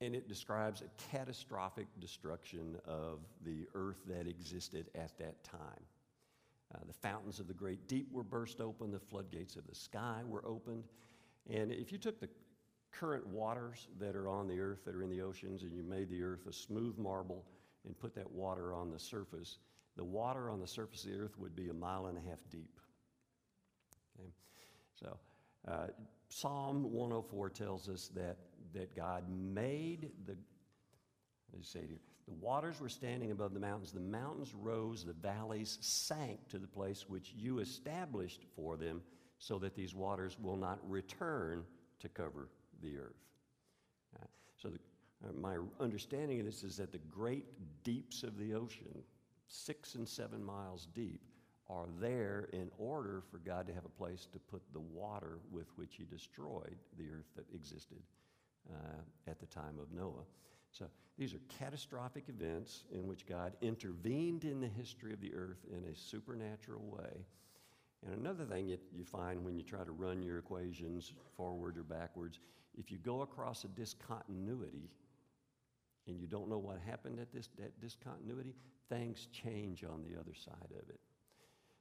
and 0.00 0.14
it 0.14 0.28
describes 0.28 0.82
a 0.82 1.10
catastrophic 1.10 1.86
destruction 2.00 2.76
of 2.86 3.20
the 3.44 3.66
earth 3.74 4.02
that 4.06 4.26
existed 4.26 4.90
at 4.94 5.16
that 5.18 5.42
time. 5.42 5.84
Uh, 6.74 6.78
the 6.86 6.92
fountains 6.92 7.40
of 7.40 7.46
the 7.46 7.54
great 7.54 7.86
deep 7.88 8.10
were 8.12 8.24
burst 8.24 8.60
open, 8.60 8.90
the 8.90 8.98
floodgates 8.98 9.56
of 9.56 9.66
the 9.66 9.74
sky 9.74 10.20
were 10.26 10.44
opened. 10.44 10.84
And 11.48 11.72
if 11.72 11.92
you 11.92 11.98
took 11.98 12.20
the 12.20 12.28
current 12.90 13.26
waters 13.26 13.88
that 13.98 14.16
are 14.16 14.28
on 14.28 14.48
the 14.48 14.60
earth, 14.60 14.84
that 14.84 14.94
are 14.94 15.02
in 15.02 15.10
the 15.10 15.22
oceans, 15.22 15.62
and 15.62 15.72
you 15.72 15.82
made 15.82 16.10
the 16.10 16.22
earth 16.22 16.46
a 16.48 16.52
smooth 16.52 16.98
marble 16.98 17.44
and 17.84 17.98
put 17.98 18.14
that 18.16 18.30
water 18.30 18.74
on 18.74 18.90
the 18.90 18.98
surface, 18.98 19.58
the 19.96 20.04
water 20.04 20.50
on 20.50 20.60
the 20.60 20.66
surface 20.66 21.04
of 21.04 21.12
the 21.12 21.18
earth 21.18 21.38
would 21.38 21.54
be 21.54 21.68
a 21.68 21.74
mile 21.74 22.06
and 22.06 22.18
a 22.18 22.20
half 22.20 22.38
deep. 22.50 22.80
Okay? 24.18 24.30
So, 25.00 25.16
uh, 25.68 25.86
Psalm 26.28 26.92
104 26.92 27.50
tells 27.50 27.88
us 27.88 28.10
that, 28.14 28.36
that 28.74 28.94
God 28.94 29.24
made 29.28 30.10
the, 30.26 30.36
let 31.52 31.58
me 31.58 31.64
say 31.64 31.80
it 31.80 31.88
here, 31.88 32.00
the 32.26 32.34
waters 32.34 32.80
were 32.80 32.88
standing 32.88 33.30
above 33.30 33.54
the 33.54 33.60
mountains, 33.60 33.92
the 33.92 34.00
mountains 34.00 34.52
rose, 34.54 35.04
the 35.04 35.12
valleys 35.12 35.78
sank 35.80 36.48
to 36.48 36.58
the 36.58 36.66
place 36.66 37.08
which 37.08 37.32
you 37.36 37.60
established 37.60 38.42
for 38.56 38.76
them, 38.76 39.00
so 39.38 39.58
that 39.58 39.76
these 39.76 39.94
waters 39.94 40.36
will 40.40 40.56
not 40.56 40.78
return 40.88 41.62
to 42.00 42.08
cover 42.08 42.48
the 42.82 42.98
earth. 42.98 43.22
Uh, 44.16 44.26
so, 44.60 44.68
the, 44.68 44.78
uh, 45.28 45.32
my 45.40 45.56
understanding 45.78 46.40
of 46.40 46.46
this 46.46 46.64
is 46.64 46.76
that 46.76 46.90
the 46.90 46.98
great 46.98 47.44
deeps 47.84 48.22
of 48.22 48.38
the 48.38 48.54
ocean, 48.54 49.02
six 49.46 49.94
and 49.94 50.08
seven 50.08 50.42
miles 50.42 50.88
deep, 50.94 51.20
are 51.68 51.86
there 52.00 52.48
in 52.52 52.70
order 52.78 53.22
for 53.30 53.38
God 53.38 53.66
to 53.66 53.74
have 53.74 53.84
a 53.84 53.88
place 53.88 54.26
to 54.32 54.38
put 54.38 54.62
the 54.72 54.80
water 54.80 55.38
with 55.52 55.66
which 55.76 55.94
He 55.96 56.04
destroyed 56.04 56.76
the 56.98 57.08
earth 57.10 57.26
that 57.36 57.46
existed 57.54 57.98
uh, 58.72 59.30
at 59.30 59.38
the 59.38 59.46
time 59.46 59.78
of 59.80 59.92
Noah. 59.92 60.24
So 60.70 60.86
these 61.18 61.32
are 61.34 61.40
catastrophic 61.58 62.24
events 62.28 62.84
in 62.92 63.06
which 63.06 63.26
God 63.26 63.54
intervened 63.62 64.44
in 64.44 64.60
the 64.60 64.68
history 64.68 65.12
of 65.12 65.20
the 65.20 65.34
earth 65.34 65.64
in 65.70 65.84
a 65.90 65.96
supernatural 65.96 66.82
way. 66.84 67.24
And 68.04 68.14
another 68.14 68.44
thing 68.44 68.66
you, 68.68 68.78
you 68.92 69.04
find 69.04 69.44
when 69.44 69.56
you 69.56 69.62
try 69.62 69.84
to 69.84 69.92
run 69.92 70.22
your 70.22 70.38
equations 70.38 71.12
forward 71.36 71.78
or 71.78 71.82
backwards, 71.82 72.40
if 72.78 72.90
you 72.90 72.98
go 72.98 73.22
across 73.22 73.64
a 73.64 73.68
discontinuity 73.68 74.90
and 76.06 76.20
you 76.20 76.26
don't 76.26 76.48
know 76.48 76.58
what 76.58 76.78
happened 76.86 77.18
at 77.18 77.32
this 77.32 77.48
that 77.58 77.80
discontinuity, 77.80 78.54
things 78.88 79.26
change 79.32 79.82
on 79.82 80.04
the 80.04 80.18
other 80.18 80.34
side 80.34 80.70
of 80.70 80.88
it. 80.88 81.00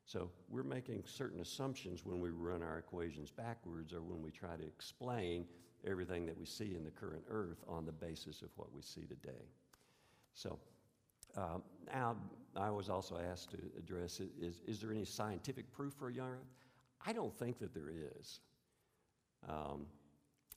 So 0.06 0.30
we're 0.50 0.64
making 0.64 1.04
certain 1.06 1.42
assumptions 1.42 2.06
when 2.06 2.20
we 2.20 2.30
run 2.30 2.62
our 2.62 2.78
equations 2.78 3.32
backwards 3.32 3.92
or 3.94 4.02
when 4.02 4.22
we 4.22 4.32
try 4.32 4.56
to 4.56 4.64
explain 4.64 5.46
everything 5.86 6.26
that 6.26 6.38
we 6.38 6.46
see 6.46 6.76
in 6.76 6.84
the 6.84 6.92
current 6.92 7.24
earth 7.30 7.64
on 7.68 7.86
the 7.86 7.92
basis 7.92 8.42
of 8.42 8.50
what 8.56 8.74
we 8.74 8.82
see 8.82 9.06
today. 9.06 9.46
So 10.34 10.60
um, 11.38 11.64
now 11.88 12.16
I 12.56 12.70
was 12.70 12.90
also 12.90 13.18
asked 13.32 13.52
to 13.52 13.58
address 13.78 14.20
is, 14.40 14.62
is 14.68 14.80
there 14.80 14.92
any 14.92 15.06
scientific 15.06 15.72
proof 15.72 15.94
for 15.94 16.10
a 16.10 16.14
young 16.14 16.30
earth? 16.30 16.54
I 17.06 17.14
don't 17.14 17.34
think 17.38 17.60
that 17.60 17.74
there 17.74 17.92
is. 18.18 18.40
Um, 19.48 19.86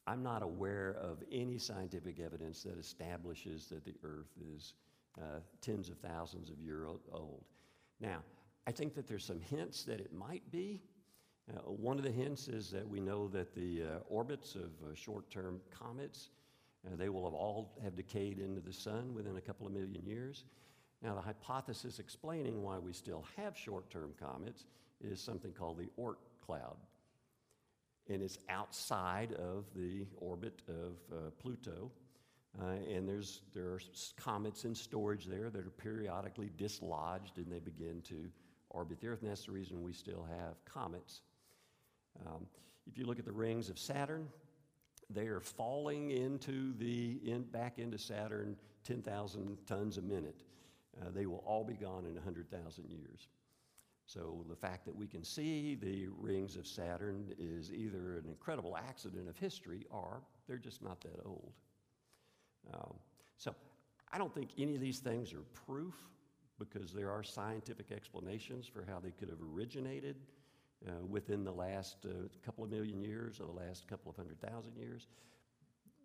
I'm 0.09 0.22
not 0.22 0.43
aware 0.43 0.97
of 0.99 1.22
any 1.31 1.59
scientific 1.59 2.18
evidence 2.18 2.62
that 2.62 2.79
establishes 2.79 3.66
that 3.66 3.85
the 3.85 3.95
Earth 4.03 4.33
is 4.55 4.72
uh, 5.18 5.41
tens 5.61 5.91
of 5.91 5.99
thousands 5.99 6.49
of 6.49 6.59
years 6.61 6.89
old. 7.12 7.45
Now, 8.01 8.22
I 8.66 8.72
think 8.72 8.95
that 8.95 9.07
there's 9.07 9.24
some 9.24 9.41
hints 9.41 9.85
that 9.85 10.01
it 10.01 10.12
might 10.14 10.51
be. 10.51 10.81
Uh, 11.51 11.61
one 11.70 11.99
of 11.99 12.05
the 12.05 12.11
hints 12.11 12.49
is 12.49 12.70
that 12.70 12.86
we 12.86 13.01
know 13.01 13.28
that 13.28 13.55
the 13.55 13.82
uh, 13.82 13.99
orbits 14.09 14.55
of 14.55 14.70
uh, 14.84 14.94
short-term 14.94 15.61
comets, 15.70 16.28
uh, 16.86 16.96
they 16.96 17.09
will 17.09 17.24
have 17.24 17.34
all 17.34 17.72
have 17.82 17.96
decayed 17.96 18.38
into 18.38 18.61
the 18.61 18.72
sun 18.72 19.14
within 19.14 19.36
a 19.36 19.40
couple 19.40 19.66
of 19.66 19.72
million 19.72 20.05
years. 20.05 20.44
Now, 21.03 21.14
the 21.14 21.20
hypothesis 21.20 21.99
explaining 21.99 22.62
why 22.62 22.78
we 22.78 22.92
still 22.92 23.24
have 23.36 23.57
short-term 23.57 24.12
comets 24.20 24.64
is 25.01 25.20
something 25.20 25.53
called 25.53 25.78
the 25.78 25.88
Oort 26.01 26.16
cloud 26.44 26.76
and 28.09 28.22
it's 28.22 28.38
outside 28.49 29.32
of 29.34 29.64
the 29.76 30.07
orbit 30.16 30.62
of 30.68 30.96
uh, 31.12 31.30
Pluto. 31.40 31.90
Uh, 32.61 32.70
and 32.90 33.09
there's, 33.09 33.42
there 33.55 33.66
are 33.66 33.80
comets 34.16 34.64
in 34.64 34.74
storage 34.74 35.26
there 35.26 35.51
that 35.51 35.66
are 35.66 35.70
periodically 35.70 36.51
dislodged 36.57 37.36
and 37.36 37.46
they 37.53 37.61
begin 37.61 38.01
to 38.03 38.28
orbit 38.70 39.01
the 39.01 39.09
Earth, 39.09 39.22
and 39.22 39.30
that's 39.30 39.44
the 39.44 39.53
reason 39.53 39.82
we 39.82 39.92
still 39.92 40.26
have 40.28 40.55
comets. 40.64 41.20
Um, 42.27 42.47
if 42.87 42.99
you 42.99 43.05
look 43.07 43.19
at 43.19 43.25
the 43.25 43.33
rings 43.33 43.69
of 43.69 43.79
Saturn, 43.79 44.29
they 45.11 45.27
are 45.27 45.41
falling 45.41 46.11
into 46.11 46.75
the, 46.79 47.21
in, 47.25 47.43
back 47.43 47.79
into 47.79 47.99
Saturn 47.99 48.57
10,000 48.85 49.57
tons 49.66 49.99
a 49.99 50.03
minute. 50.03 50.43
Uh, 51.01 51.11
they 51.14 51.27
will 51.27 51.43
all 51.47 51.64
be 51.64 51.75
gone 51.75 52.05
in 52.05 52.14
100,000 52.14 52.91
years. 52.91 53.29
So 54.07 54.45
the 54.49 54.57
fact 54.57 54.87
that 54.87 54.97
we 54.97 55.07
can 55.07 55.23
see 55.23 55.75
the 55.75 56.09
rings 56.19 56.57
of 56.57 56.66
Saturn 56.66 57.27
is 57.39 57.73
either 57.73 58.16
an 58.16 58.25
incredible 58.27 58.77
accident 58.77 59.29
of 59.29 59.37
history 59.37 59.85
or 59.91 60.23
they're 60.47 60.57
just 60.57 60.83
not 60.83 61.01
that 61.03 61.21
old. 61.27 61.53
Um, 62.73 62.95
so 63.37 63.55
I 64.11 64.16
don't 64.16 64.35
think 64.35 64.51
any 64.59 64.75
of 64.75 64.81
these 64.81 64.99
things 64.99 65.35
are 65.35 65.43
proof 65.66 65.95
because 66.59 66.93
there 66.93 67.11
are 67.11 67.23
scientific 67.23 67.93
explanations 67.93 68.66
for 68.66 68.85
how 68.89 68.99
they 68.99 69.11
could 69.11 69.29
have 69.29 69.39
originated 69.55 70.16
uh, 70.87 71.05
within 71.09 71.45
the 71.45 71.53
last 71.53 71.97
uh, 72.05 72.29
couple 72.45 72.64
of 72.64 72.70
million 72.70 73.03
years 73.03 73.41
or 73.41 73.47
the 73.47 73.66
last 73.66 73.89
couple 73.89 74.11
of 74.11 74.16
hundred 74.16 74.41
thousand 74.41 74.76
years. 74.76 75.09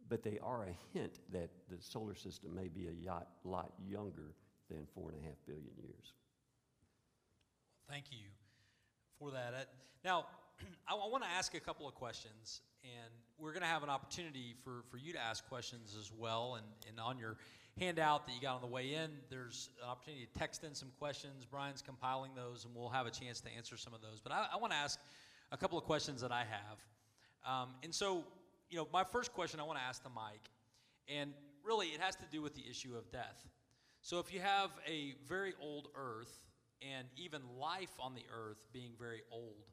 But 0.09 0.23
they 0.23 0.39
are 0.43 0.63
a 0.63 0.75
hint 0.97 1.19
that 1.31 1.49
the 1.69 1.77
solar 1.79 2.15
system 2.15 2.53
may 2.55 2.67
be 2.67 2.87
a 2.87 2.91
yacht, 2.91 3.27
lot 3.43 3.73
younger 3.87 4.33
than 4.69 4.85
four 4.93 5.09
and 5.09 5.19
a 5.23 5.27
half 5.27 5.37
billion 5.45 5.71
years. 5.77 6.13
Thank 7.89 8.05
you 8.11 8.27
for 9.19 9.31
that. 9.31 9.53
Uh, 9.53 9.63
Now, 10.03 10.25
I, 10.87 10.95
want 10.95 11.23
to 11.23 11.29
ask 11.29 11.53
a 11.55 11.59
couple 11.59 11.87
of 11.87 11.95
questions, 11.95 12.61
and 12.83 13.13
we're 13.37 13.51
going 13.51 13.61
to 13.61 13.67
have 13.67 13.83
an 13.83 13.89
opportunity 13.89 14.55
for, 14.63 14.83
for 14.89 14.97
you 14.97 15.13
to 15.13 15.19
ask 15.19 15.47
questions 15.47 15.95
as 15.99 16.11
well. 16.11 16.55
And, 16.55 16.65
and 16.89 16.99
on 16.99 17.17
your 17.17 17.37
handout 17.79 18.25
that 18.25 18.33
you 18.33 18.41
got 18.41 18.55
on 18.55 18.61
the 18.61 18.67
way 18.67 18.93
in, 18.93 19.11
there's 19.29 19.69
an 19.81 19.89
opportunity 19.89 20.25
to 20.25 20.39
text 20.39 20.63
in 20.63 20.73
some 20.73 20.89
questions. 20.99 21.45
Brian's 21.45 21.81
compiling 21.81 22.31
those, 22.35 22.65
and 22.65 22.75
we'll 22.75 22.89
have 22.89 23.07
a 23.07 23.11
chance 23.11 23.41
to 23.41 23.49
answer 23.55 23.77
some 23.77 23.93
of 23.93 24.01
those. 24.01 24.19
But 24.21 24.31
I, 24.31 24.47
I 24.53 24.57
want 24.57 24.71
to 24.73 24.77
ask 24.77 24.99
a 25.51 25.57
couple 25.57 25.77
of 25.77 25.83
questions 25.83 26.21
that 26.21 26.31
I 26.31 26.43
have. 26.49 26.79
Um, 27.45 27.69
and 27.83 27.93
so, 27.93 28.23
you 28.69 28.77
know, 28.77 28.87
my 28.93 29.03
first 29.03 29.33
question 29.33 29.59
I 29.59 29.63
want 29.63 29.79
to 29.79 29.83
ask 29.83 30.03
the 30.03 30.09
Mike, 30.09 30.49
and 31.07 31.33
really 31.63 31.87
it 31.87 31.99
has 31.99 32.15
to 32.17 32.25
do 32.31 32.41
with 32.41 32.55
the 32.55 32.63
issue 32.69 32.95
of 32.95 33.11
death. 33.11 33.45
So 34.01 34.19
if 34.19 34.33
you 34.33 34.39
have 34.39 34.71
a 34.87 35.15
very 35.27 35.53
old 35.61 35.87
Earth, 35.95 36.43
and 36.91 37.07
even 37.17 37.41
life 37.59 37.91
on 37.99 38.13
the 38.13 38.23
earth 38.33 38.65
being 38.73 38.91
very 38.99 39.21
old. 39.31 39.71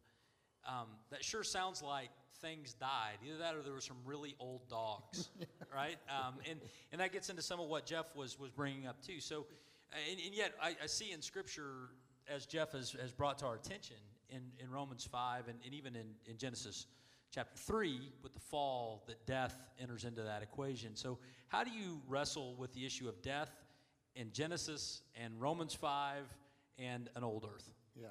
Um, 0.66 0.88
that 1.10 1.24
sure 1.24 1.42
sounds 1.42 1.82
like 1.82 2.10
things 2.40 2.74
died. 2.74 3.18
Either 3.26 3.38
that 3.38 3.54
or 3.54 3.62
there 3.62 3.72
were 3.72 3.80
some 3.80 3.96
really 4.04 4.34
old 4.38 4.68
dogs, 4.68 5.28
right? 5.74 5.96
Um, 6.08 6.34
and, 6.48 6.60
and 6.92 7.00
that 7.00 7.12
gets 7.12 7.28
into 7.30 7.42
some 7.42 7.60
of 7.60 7.68
what 7.68 7.86
Jeff 7.86 8.14
was, 8.16 8.38
was 8.38 8.50
bringing 8.50 8.86
up 8.86 9.02
too. 9.02 9.20
So, 9.20 9.46
and, 9.92 10.20
and 10.24 10.34
yet 10.34 10.52
I, 10.62 10.76
I, 10.82 10.86
see 10.86 11.12
in 11.12 11.20
Scripture, 11.20 11.90
as 12.28 12.46
Jeff 12.46 12.72
has, 12.72 12.92
has 13.00 13.12
brought 13.12 13.38
to 13.38 13.46
our 13.46 13.54
attention 13.54 13.96
in, 14.30 14.42
in 14.62 14.70
Romans 14.70 15.04
5 15.04 15.48
and, 15.48 15.58
and 15.64 15.74
even 15.74 15.96
in, 15.96 16.06
in 16.26 16.36
Genesis 16.38 16.86
chapter 17.30 17.56
3, 17.56 18.00
with 18.22 18.34
the 18.34 18.40
fall, 18.40 19.04
that 19.06 19.24
death 19.26 19.56
enters 19.80 20.04
into 20.04 20.22
that 20.22 20.42
equation. 20.42 20.96
So, 20.96 21.18
how 21.48 21.64
do 21.64 21.70
you 21.70 22.00
wrestle 22.08 22.54
with 22.56 22.72
the 22.74 22.84
issue 22.84 23.08
of 23.08 23.22
death 23.22 23.50
in 24.16 24.32
Genesis 24.32 25.02
and 25.20 25.40
Romans 25.40 25.74
5 25.74 26.24
and 26.78 27.08
an 27.14 27.24
old 27.24 27.46
earth? 27.52 27.70
Yeah. 27.94 28.06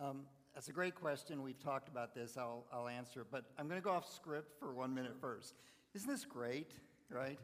Um, 0.00 0.22
that's 0.54 0.68
a 0.68 0.72
great 0.72 0.94
question. 0.94 1.42
We've 1.42 1.58
talked 1.58 1.88
about 1.88 2.14
this. 2.14 2.36
I'll, 2.36 2.64
I'll 2.72 2.88
answer 2.88 3.22
it. 3.22 3.28
But 3.30 3.44
I'm 3.58 3.68
going 3.68 3.80
to 3.80 3.84
go 3.84 3.92
off 3.92 4.12
script 4.12 4.58
for 4.58 4.72
one 4.72 4.94
minute 4.94 5.16
first. 5.20 5.54
Isn't 5.94 6.08
this 6.08 6.24
great? 6.24 6.72
Right? 7.10 7.38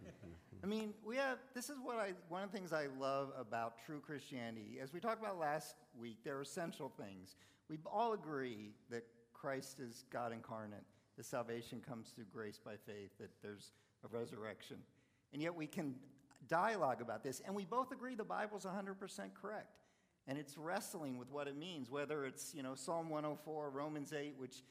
I 0.63 0.67
mean, 0.67 0.95
we 1.05 1.17
have, 1.17 1.39
this 1.55 1.69
is 1.69 1.77
what 1.83 1.97
I, 1.97 2.13
one 2.29 2.43
of 2.43 2.51
the 2.51 2.57
things 2.57 2.73
I 2.73 2.87
love 2.99 3.33
about 3.39 3.75
true 3.85 4.01
Christianity. 4.01 4.79
As 4.83 4.93
we 4.93 5.01
talked 5.01 5.21
about 5.21 5.39
last 5.39 5.75
week, 5.99 6.17
there 6.25 6.39
are 6.39 6.43
essential 6.43 6.91
things. 6.99 7.37
We 7.69 7.79
all 7.85 8.15
agree 8.15 8.73
that 8.91 9.05
Christ 9.35 9.79
is 9.79 10.05
God 10.11 10.33
incarnate, 10.33 10.85
that 11.17 11.27
salvation 11.27 11.83
comes 11.87 12.09
through 12.09 12.25
grace 12.33 12.59
by 12.63 12.77
faith, 12.87 13.11
that 13.21 13.31
there's 13.43 13.73
a 14.05 14.09
resurrection. 14.17 14.79
And 15.35 15.43
yet 15.43 15.55
we 15.55 15.67
can 15.67 15.95
dialogue 16.49 17.03
about 17.03 17.23
this, 17.23 17.43
and 17.45 17.55
we 17.55 17.67
both 17.67 17.93
agree 17.93 18.15
the 18.15 18.25
Bible's 18.25 18.65
100% 18.65 18.97
correct 19.41 19.69
and 20.29 20.37
it's 20.37 20.59
wrestling 20.59 21.17
with 21.17 21.33
what 21.33 21.49
it 21.49 21.57
means, 21.57 21.91
whether 21.91 22.27
it's, 22.27 22.55
you 22.55 22.63
know, 22.63 22.75
Psalm 22.75 23.09
104, 23.09 23.71
Romans 23.71 24.13
8, 24.13 24.35
which 24.37 24.63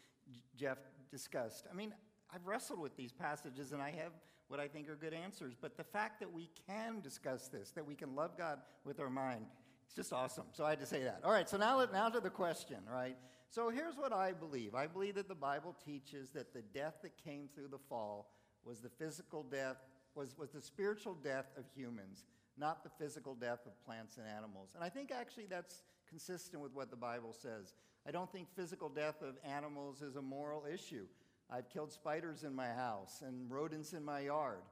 Jeff 0.55 0.77
discussed. 1.09 1.65
I 1.69 1.75
mean, 1.75 1.93
I've 2.33 2.45
wrestled 2.45 2.79
with 2.79 2.95
these 2.95 3.11
passages 3.11 3.71
and 3.71 3.81
I 3.81 3.89
have 3.91 4.11
what 4.49 4.59
I 4.59 4.67
think 4.67 4.87
are 4.87 4.95
good 4.95 5.15
answers, 5.15 5.55
but 5.59 5.75
the 5.75 5.83
fact 5.83 6.19
that 6.19 6.31
we 6.31 6.49
can 6.67 7.01
discuss 7.01 7.47
this, 7.47 7.71
that 7.71 7.85
we 7.85 7.95
can 7.95 8.15
love 8.15 8.37
God 8.37 8.59
with 8.85 8.99
our 8.99 9.09
mind, 9.09 9.45
it's 9.85 9.95
just 9.95 10.13
awesome. 10.13 10.45
So 10.53 10.63
I 10.63 10.69
had 10.69 10.79
to 10.79 10.85
say 10.85 11.03
that. 11.03 11.21
All 11.23 11.31
right, 11.31 11.49
so 11.49 11.57
now, 11.57 11.85
now 11.91 12.07
to 12.09 12.19
the 12.19 12.29
question, 12.29 12.77
right? 12.89 13.17
So 13.49 13.69
here's 13.69 13.95
what 13.97 14.13
I 14.13 14.33
believe 14.33 14.75
I 14.75 14.85
believe 14.87 15.15
that 15.15 15.27
the 15.27 15.35
Bible 15.35 15.75
teaches 15.83 16.29
that 16.31 16.53
the 16.53 16.61
death 16.61 16.99
that 17.01 17.17
came 17.17 17.49
through 17.55 17.69
the 17.69 17.79
fall 17.89 18.29
was 18.63 18.79
the 18.79 18.89
physical 18.89 19.43
death, 19.43 19.77
was, 20.13 20.37
was 20.37 20.51
the 20.51 20.61
spiritual 20.61 21.15
death 21.15 21.47
of 21.57 21.63
humans 21.73 22.25
not 22.57 22.83
the 22.83 22.89
physical 22.89 23.35
death 23.35 23.65
of 23.65 23.79
plants 23.85 24.17
and 24.17 24.25
animals. 24.27 24.71
And 24.75 24.83
I 24.83 24.89
think 24.89 25.11
actually 25.11 25.45
that's 25.49 25.83
consistent 26.07 26.61
with 26.61 26.73
what 26.73 26.89
the 26.89 26.95
Bible 26.95 27.33
says. 27.33 27.73
I 28.07 28.11
don't 28.11 28.31
think 28.31 28.47
physical 28.55 28.89
death 28.89 29.21
of 29.21 29.35
animals 29.43 30.01
is 30.01 30.15
a 30.15 30.21
moral 30.21 30.63
issue. 30.71 31.05
I've 31.49 31.69
killed 31.69 31.91
spiders 31.91 32.43
in 32.43 32.53
my 32.53 32.69
house 32.69 33.21
and 33.25 33.49
rodents 33.49 33.93
in 33.93 34.03
my 34.03 34.21
yard, 34.21 34.63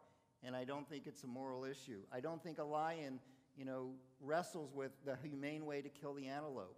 and 0.44 0.56
I 0.56 0.64
don't 0.64 0.88
think 0.90 1.08
it's 1.08 1.24
a 1.24 1.28
moral 1.28 1.64
issue. 1.64 2.00
I 2.12 2.20
don't 2.20 2.42
think 2.42 2.60
a 2.60 2.64
lion, 2.64 3.20
you 3.58 3.66
know, 3.66 3.92
wrestles 4.22 4.74
with 4.74 4.92
the 5.06 5.18
humane 5.24 5.66
way 5.66 5.82
to 5.82 5.90
kill 5.90 6.14
the 6.14 6.28
antelope 6.28 6.78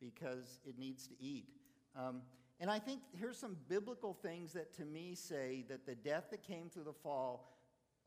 because 0.00 0.60
it 0.66 0.78
needs 0.78 1.06
to 1.08 1.14
eat. 1.20 1.46
Um, 1.96 2.22
and 2.60 2.70
I 2.70 2.78
think 2.78 3.00
here's 3.18 3.38
some 3.38 3.56
biblical 3.68 4.12
things 4.12 4.52
that 4.52 4.74
to 4.76 4.84
me 4.84 5.14
say 5.14 5.64
that 5.68 5.86
the 5.86 5.94
death 5.94 6.24
that 6.30 6.42
came 6.42 6.68
through 6.68 6.84
the 6.84 6.92
fall 6.92 7.50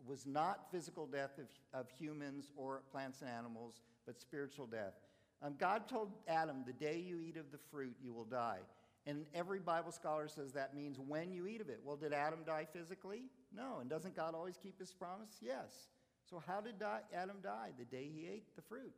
was 0.08 0.26
not 0.26 0.72
physical 0.72 1.06
death 1.06 1.38
of, 1.40 1.80
of 1.80 1.90
humans 1.90 2.52
or 2.56 2.82
plants 2.92 3.22
and 3.22 3.30
animals, 3.30 3.82
but 4.06 4.20
spiritual 4.20 4.66
death. 4.66 4.94
Um, 5.42 5.56
God 5.58 5.88
told 5.88 6.12
Adam, 6.28 6.64
the 6.66 6.74
day 6.74 7.00
you 7.00 7.20
eat 7.20 7.38
of 7.38 7.52
the 7.52 7.58
fruit, 7.72 7.96
you 8.02 8.14
will 8.14 8.26
die. 8.26 8.60
And 9.06 9.26
every 9.34 9.60
Bible 9.60 9.92
scholar 9.92 10.28
says 10.30 10.54
that 10.54 10.74
means 10.74 10.98
when 10.98 11.34
you 11.34 11.48
eat 11.48 11.60
of 11.60 11.70
it. 11.70 11.82
Well, 11.84 11.98
did 11.98 12.14
Adam 12.14 12.40
die 12.46 12.66
physically? 12.72 13.24
No. 13.54 13.80
And 13.82 13.90
doesn't 13.90 14.16
God 14.16 14.34
always 14.34 14.58
keep 14.58 14.80
his 14.80 14.94
promise? 14.94 15.32
Yes. 15.42 15.90
So, 16.30 16.42
how 16.46 16.62
did 16.62 16.80
die, 16.80 17.02
Adam 17.14 17.38
die? 17.44 17.72
The 17.78 17.84
day 17.84 18.10
he 18.14 18.28
ate 18.28 18.56
the 18.56 18.62
fruit. 18.62 18.94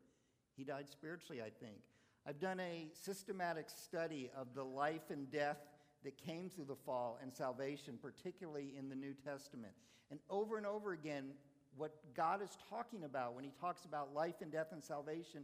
He 0.56 0.64
died 0.64 0.88
spiritually, 0.89 1.41
I 1.41 1.49
think. 1.49 1.80
I've 2.28 2.39
done 2.39 2.60
a 2.60 2.88
systematic 2.93 3.66
study 3.70 4.30
of 4.36 4.53
the 4.53 4.64
life 4.64 5.10
and 5.10 5.30
death 5.32 5.58
that 6.06 6.18
came 6.18 6.49
through 6.49 6.66
the 6.66 6.76
fall 6.76 7.20
and 7.22 7.34
salvation, 7.34 7.99
particularly 8.01 8.74
in 8.78 8.89
the 8.89 8.95
New 8.95 9.14
Testament. 9.14 9.74
And 10.12 10.20
over 10.30 10.58
and 10.58 10.66
over 10.66 10.93
again, 10.93 11.32
what 11.78 11.93
God 12.16 12.41
is 12.41 12.58
talking 12.70 13.03
about 13.03 13.36
when 13.36 13.43
he 13.43 13.51
talks 13.60 13.86
about 13.86 14.14
life 14.14 14.36
and 14.41 14.51
death 14.51 14.68
and 14.72 14.84
salvation 14.84 15.43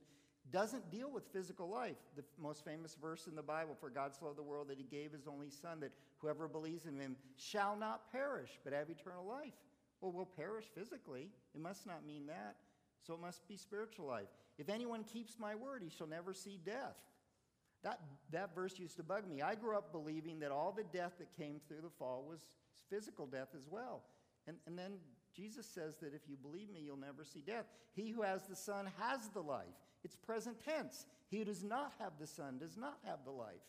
doesn't 0.52 0.90
deal 0.92 1.12
with 1.12 1.24
physical 1.32 1.70
life. 1.70 1.98
The 2.16 2.24
most 2.42 2.66
famous 2.66 2.96
verse 3.00 3.28
in 3.28 3.36
the 3.36 3.44
Bible, 3.44 3.76
for 3.80 3.90
God 3.90 4.14
so 4.18 4.26
loved 4.26 4.38
the 4.38 4.44
world 4.44 4.70
that 4.70 4.78
he 4.78 4.84
gave 4.84 5.12
his 5.12 5.28
only 5.28 5.50
son, 5.50 5.80
that 5.82 5.92
whoever 6.20 6.48
believes 6.48 6.86
in 6.86 7.00
him 7.00 7.16
shall 7.36 7.76
not 7.76 8.12
perish, 8.12 8.52
but 8.64 8.74
have 8.74 8.90
eternal 8.90 9.26
life. 9.26 9.54
Well, 10.00 10.12
we'll 10.12 10.26
perish 10.26 10.66
physically. 10.74 11.30
It 11.54 11.62
must 11.62 11.86
not 11.86 12.06
mean 12.06 12.26
that. 12.28 12.56
So 13.06 13.14
it 13.14 13.22
must 13.22 13.48
be 13.48 13.58
spiritual 13.58 14.08
life. 14.08 14.28
If 14.58 14.70
anyone 14.70 15.04
keeps 15.04 15.38
my 15.40 15.56
word, 15.56 15.82
he 15.84 15.90
shall 15.90 16.08
never 16.08 16.34
see 16.34 16.60
death. 16.64 16.98
That, 17.84 18.00
that 18.32 18.54
verse 18.54 18.78
used 18.78 18.98
to 18.98 19.04
bug 19.04 19.28
me. 19.28 19.42
I 19.42 19.56
grew 19.56 19.76
up 19.76 19.92
believing 19.92 20.40
that 20.40 20.52
all 20.52 20.72
the 20.72 20.84
death 20.84 21.14
that 21.20 21.36
came 21.36 21.60
through 21.68 21.82
the 21.82 21.90
fall 21.90 22.26
was 22.28 22.42
physical 22.90 23.26
death 23.26 23.50
as 23.58 23.68
well. 23.70 24.04
And, 24.48 24.58
and 24.68 24.78
then 24.78 24.94
Jesus 25.36 25.66
says 25.66 25.96
that 26.02 26.14
if 26.14 26.22
you 26.28 26.36
believe 26.36 26.70
me, 26.70 26.82
you'll 26.84 26.98
never 26.98 27.24
see 27.24 27.42
death. 27.46 27.66
He 27.94 28.10
who 28.10 28.22
has 28.22 28.44
the 28.44 28.56
Son 28.56 28.88
has 29.00 29.30
the 29.30 29.42
life. 29.42 29.66
It's 30.04 30.16
present 30.16 30.58
tense. 30.64 31.06
He 31.30 31.40
who 31.40 31.46
does 31.46 31.64
not 31.64 31.94
have 32.00 32.14
the 32.20 32.28
Son 32.28 32.58
does 32.58 32.78
not 32.78 32.98
have 33.06 33.20
the 33.24 33.32
life, 33.32 33.64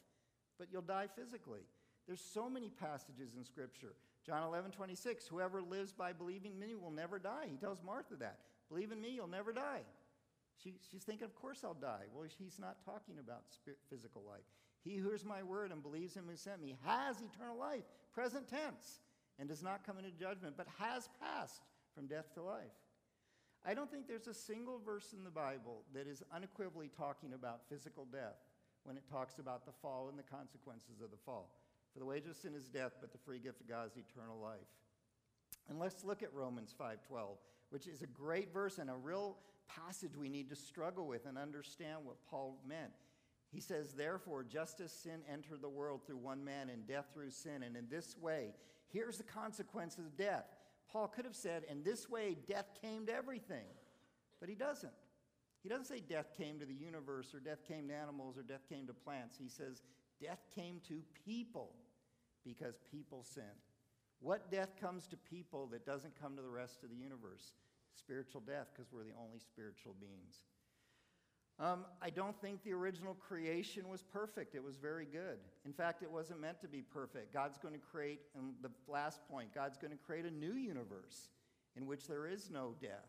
but 0.59 0.69
you'll 0.73 0.83
die 0.83 1.09
physically. 1.15 1.61
There's 2.07 2.21
so 2.21 2.51
many 2.51 2.69
passages 2.69 3.35
in 3.37 3.45
Scripture 3.45 3.95
John 4.25 4.45
11, 4.45 4.71
26, 4.71 5.27
whoever 5.27 5.61
lives 5.61 5.93
by 5.93 6.13
believing 6.13 6.57
me 6.57 6.77
will 6.77 6.93
never 6.93 7.19
die. 7.19 7.47
He 7.51 7.57
tells 7.57 7.83
Martha 7.85 8.15
that. 8.21 8.39
Believe 8.69 8.93
in 8.93 9.01
me, 9.01 9.11
you'll 9.11 9.27
never 9.27 9.53
die. 9.53 9.81
She, 10.63 10.75
she's 10.91 11.03
thinking, 11.03 11.25
of 11.25 11.35
course 11.35 11.65
I'll 11.65 11.75
die. 11.75 12.07
Well, 12.15 12.27
he's 12.39 12.59
not 12.59 12.85
talking 12.85 13.19
about 13.19 13.43
spirit, 13.51 13.79
physical 13.89 14.23
life. 14.27 14.45
He 14.83 14.97
who 14.97 15.09
hears 15.09 15.25
my 15.25 15.43
word 15.43 15.71
and 15.71 15.83
believes 15.83 16.15
him 16.15 16.25
who 16.29 16.37
sent 16.37 16.61
me 16.61 16.77
has 16.85 17.17
eternal 17.21 17.59
life, 17.59 17.85
present 18.13 18.49
tense, 18.49 19.01
and 19.39 19.49
does 19.49 19.63
not 19.63 19.87
come 19.87 19.99
into 19.99 20.11
judgment, 20.11 20.55
but 20.57 20.67
has 20.79 21.09
passed 21.21 21.63
from 21.95 22.07
death 22.07 22.33
to 22.35 22.43
life. 22.43 22.75
I 23.65 23.75
don't 23.75 23.91
think 23.91 24.09
there's 24.09 24.27
a 24.27 24.35
single 24.35 24.81
verse 24.85 25.15
in 25.17 25.23
the 25.23 25.31
Bible 25.31 25.85
that 25.95 26.09
is 26.09 26.23
unequivocally 26.35 26.91
talking 26.97 27.33
about 27.33 27.61
physical 27.69 28.07
death 28.11 28.43
when 28.83 28.97
it 28.97 29.05
talks 29.09 29.39
about 29.39 29.65
the 29.65 29.73
fall 29.73 30.09
and 30.09 30.19
the 30.19 30.25
consequences 30.25 31.01
of 31.03 31.11
the 31.13 31.17
fall. 31.17 31.51
For 31.93 32.01
the 32.01 32.07
wage 32.07 32.27
of 32.27 32.37
sin 32.37 32.55
is 32.55 32.69
death, 32.69 32.93
but 33.01 33.13
the 33.13 33.19
free 33.19 33.39
gift 33.39 33.61
of 33.61 33.69
God 33.69 33.87
is 33.87 33.97
eternal 33.97 34.39
life. 34.41 34.67
And 35.69 35.79
let's 35.79 36.05
look 36.05 36.23
at 36.23 36.33
Romans 36.35 36.73
5:12, 36.77 37.39
which 37.71 37.87
is 37.87 38.03
a 38.03 38.07
great 38.07 38.53
verse 38.53 38.79
and 38.79 38.91
a 38.91 38.97
real 38.97 39.39
passage 39.81 40.17
we 40.17 40.29
need 40.29 40.49
to 40.51 40.57
struggle 40.57 41.07
with 41.07 41.27
and 41.27 41.39
understand 41.39 41.99
what 42.05 42.17
Paul 42.29 42.59
meant. 42.67 42.93
He 43.51 43.61
says, 43.61 43.93
Therefore, 43.93 44.45
just 44.45 44.81
as 44.81 44.93
sin 44.93 45.21
entered 45.31 45.61
the 45.61 45.69
world 45.69 46.01
through 46.07 46.17
one 46.17 46.45
man 46.45 46.71
and 46.71 46.87
death 46.87 47.07
through 47.13 47.31
sin, 47.31 47.63
and 47.63 47.77
in 47.77 47.87
this 47.91 48.17
way, 48.19 48.55
here's 48.89 49.19
the 49.19 49.25
consequences 49.25 50.07
of 50.07 50.17
death. 50.17 50.47
Paul 50.91 51.09
could 51.09 51.25
have 51.25 51.37
said, 51.37 51.65
In 51.69 51.83
this 51.83 52.09
way, 52.09 52.37
death 52.49 52.71
came 52.81 53.07
to 53.07 53.15
everything. 53.15 53.67
But 54.41 54.49
he 54.49 54.55
doesn't. 54.55 54.93
He 55.63 55.69
doesn't 55.69 55.87
say 55.87 56.01
death 56.01 56.33
came 56.37 56.59
to 56.59 56.67
the 56.67 56.75
universe, 56.75 57.35
or 57.35 57.41
death 57.41 57.63
came 57.69 57.89
to 57.89 57.95
animals, 57.95 58.37
or 58.37 58.43
death 58.43 58.69
came 58.69 58.87
to 58.87 58.95
plants. 58.95 59.37
He 59.39 59.49
says, 59.49 59.83
Death 60.21 60.41
came 60.55 60.81
to 60.89 61.03
people 61.25 61.73
because 62.45 62.75
people 62.91 63.23
sin. 63.23 63.45
What 64.21 64.51
death 64.51 64.77
comes 64.81 65.07
to 65.09 65.17
people 65.17 65.67
that 65.69 65.85
doesn't 65.85 66.21
come 66.21 66.37
to 66.37 66.43
the 66.43 66.49
rest 66.49 66.83
of 66.83 66.91
the 66.91 66.97
universe? 66.97 67.55
Spiritual 67.95 68.41
death, 68.41 68.69
because 68.75 68.93
we're 68.93 69.05
the 69.05 69.17
only 69.21 69.39
spiritual 69.39 69.95
beings. 70.01 70.45
Um, 71.59 71.85
I 72.01 72.11
don't 72.11 72.39
think 72.41 72.65
the 72.65 72.73
original 72.73 73.15
creation 73.15 73.89
was 73.89 74.03
perfect. 74.03 74.55
It 74.55 74.65
was 74.65 74.77
very 74.79 75.05
good. 75.05 75.39
In 75.65 75.73
fact, 75.73 76.03
it 76.03 76.11
wasn't 76.11 76.41
meant 76.41 76.61
to 76.63 76.69
be 76.69 76.83
perfect. 76.83 77.33
God's 77.33 77.59
going 77.59 77.75
to 77.75 77.81
create, 77.81 78.21
and 78.35 78.55
the 78.63 78.71
last 78.91 79.21
point, 79.31 79.55
God's 79.55 79.77
going 79.77 79.93
to 79.93 79.99
create 79.99 80.25
a 80.25 80.31
new 80.31 80.55
universe 80.55 81.29
in 81.77 81.87
which 81.87 82.07
there 82.07 82.27
is 82.27 82.51
no 82.51 82.75
death. 82.81 83.09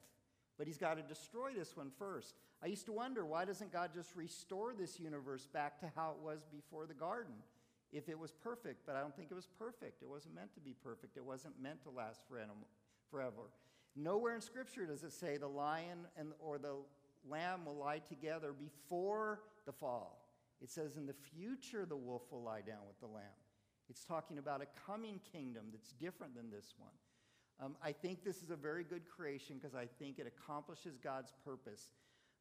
But 0.57 0.67
He's 0.67 0.77
got 0.77 0.95
to 0.95 1.01
destroy 1.01 1.53
this 1.53 1.75
one 1.75 1.91
first. 1.97 2.35
I 2.61 2.67
used 2.67 2.85
to 2.85 2.91
wonder 2.91 3.25
why 3.25 3.45
doesn't 3.45 3.73
God 3.73 3.91
just 3.93 4.15
restore 4.15 4.73
this 4.73 4.99
universe 4.99 5.47
back 5.47 5.79
to 5.79 5.91
how 5.95 6.11
it 6.11 6.23
was 6.23 6.45
before 6.45 6.85
the 6.85 6.93
garden 6.93 7.33
if 7.91 8.07
it 8.07 8.19
was 8.19 8.31
perfect? 8.31 8.85
But 8.85 8.95
I 8.95 9.01
don't 9.01 9.15
think 9.15 9.29
it 9.31 9.35
was 9.35 9.47
perfect. 9.57 10.03
It 10.03 10.09
wasn't 10.09 10.35
meant 10.35 10.53
to 10.53 10.59
be 10.59 10.75
perfect, 10.83 11.17
it 11.17 11.25
wasn't 11.25 11.59
meant 11.61 11.81
to 11.83 11.89
last 11.89 12.21
forever. 13.09 13.49
Nowhere 13.95 14.35
in 14.35 14.41
Scripture 14.41 14.85
does 14.85 15.03
it 15.03 15.13
say 15.13 15.37
the 15.37 15.47
lion 15.47 16.07
and, 16.17 16.29
or 16.39 16.57
the 16.57 16.75
lamb 17.29 17.65
will 17.65 17.75
lie 17.75 17.99
together 17.99 18.51
before 18.51 19.41
the 19.65 19.71
fall. 19.71 20.27
It 20.61 20.69
says 20.69 20.97
in 20.97 21.05
the 21.05 21.15
future 21.35 21.85
the 21.85 21.95
wolf 21.95 22.23
will 22.31 22.43
lie 22.43 22.61
down 22.61 22.87
with 22.87 22.99
the 22.99 23.07
lamb. 23.07 23.23
It's 23.89 24.05
talking 24.05 24.37
about 24.37 24.61
a 24.61 24.67
coming 24.87 25.19
kingdom 25.31 25.65
that's 25.71 25.91
different 25.91 26.35
than 26.35 26.49
this 26.49 26.73
one. 26.77 26.91
Um, 27.61 27.75
I 27.83 27.91
think 27.91 28.23
this 28.23 28.41
is 28.41 28.49
a 28.49 28.55
very 28.55 28.83
good 28.83 29.03
creation 29.07 29.57
because 29.61 29.75
I 29.75 29.87
think 29.99 30.19
it 30.19 30.25
accomplishes 30.25 30.97
God's 30.97 31.33
purpose. 31.45 31.89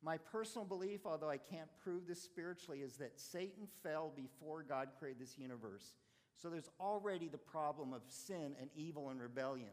My 0.03 0.16
personal 0.16 0.64
belief, 0.64 1.00
although 1.05 1.30
I 1.30 1.36
can't 1.36 1.68
prove 1.82 2.07
this 2.07 2.20
spiritually, 2.20 2.80
is 2.80 2.96
that 2.96 3.20
Satan 3.20 3.68
fell 3.82 4.12
before 4.16 4.62
God 4.62 4.88
created 4.98 5.20
this 5.20 5.38
universe. 5.38 5.94
So 6.34 6.48
there's 6.48 6.70
already 6.80 7.28
the 7.28 7.38
problem 7.38 7.92
of 7.92 8.03
sin 8.09 8.57
and 8.61 8.70
evil 8.74 9.11
and 9.11 9.20
rebellion. 9.20 9.68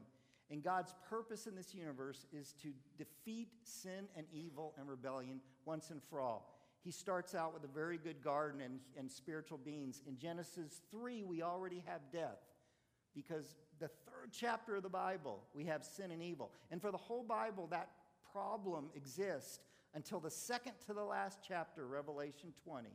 And 0.52 0.64
God's 0.64 0.96
purpose 1.10 1.46
in 1.46 1.56
this 1.56 1.74
universe 1.76 2.26
is 2.34 2.54
to 2.64 2.70
defeat 2.98 3.50
sin 3.64 4.08
and 4.16 4.26
evil 4.34 4.74
and 4.80 4.90
rebellion 4.90 5.42
once 5.66 5.92
and 5.92 6.02
for 6.10 6.22
all. 6.22 6.56
He 6.82 6.92
starts 6.92 7.36
out 7.36 7.54
with 7.54 7.64
a 7.64 7.74
very 7.74 7.98
good 7.98 8.24
garden 8.24 8.62
and, 8.62 8.80
and 8.98 9.12
spiritual 9.12 9.58
beings. 9.58 10.02
In 10.08 10.18
Genesis 10.18 10.82
3, 10.92 11.24
we 11.24 11.44
already 11.44 11.84
have 11.86 12.02
death 12.12 12.40
because 13.14 13.56
the 13.80 13.90
third 13.90 14.32
chapter 14.32 14.76
of 14.76 14.84
the 14.84 14.90
Bible, 14.90 15.42
we 15.54 15.66
have 15.66 15.84
sin 15.84 16.12
and 16.12 16.24
evil. 16.24 16.52
And 16.72 16.82
for 16.82 16.92
the 16.92 16.98
whole 16.98 17.24
Bible, 17.24 17.68
that 17.72 17.90
problem 18.32 18.90
exists 18.96 19.60
until 19.94 20.20
the 20.20 20.30
second 20.30 20.74
to 20.88 20.94
the 20.94 21.04
last 21.04 21.40
chapter, 21.46 21.86
Revelation 21.88 22.54
20, 22.64 22.90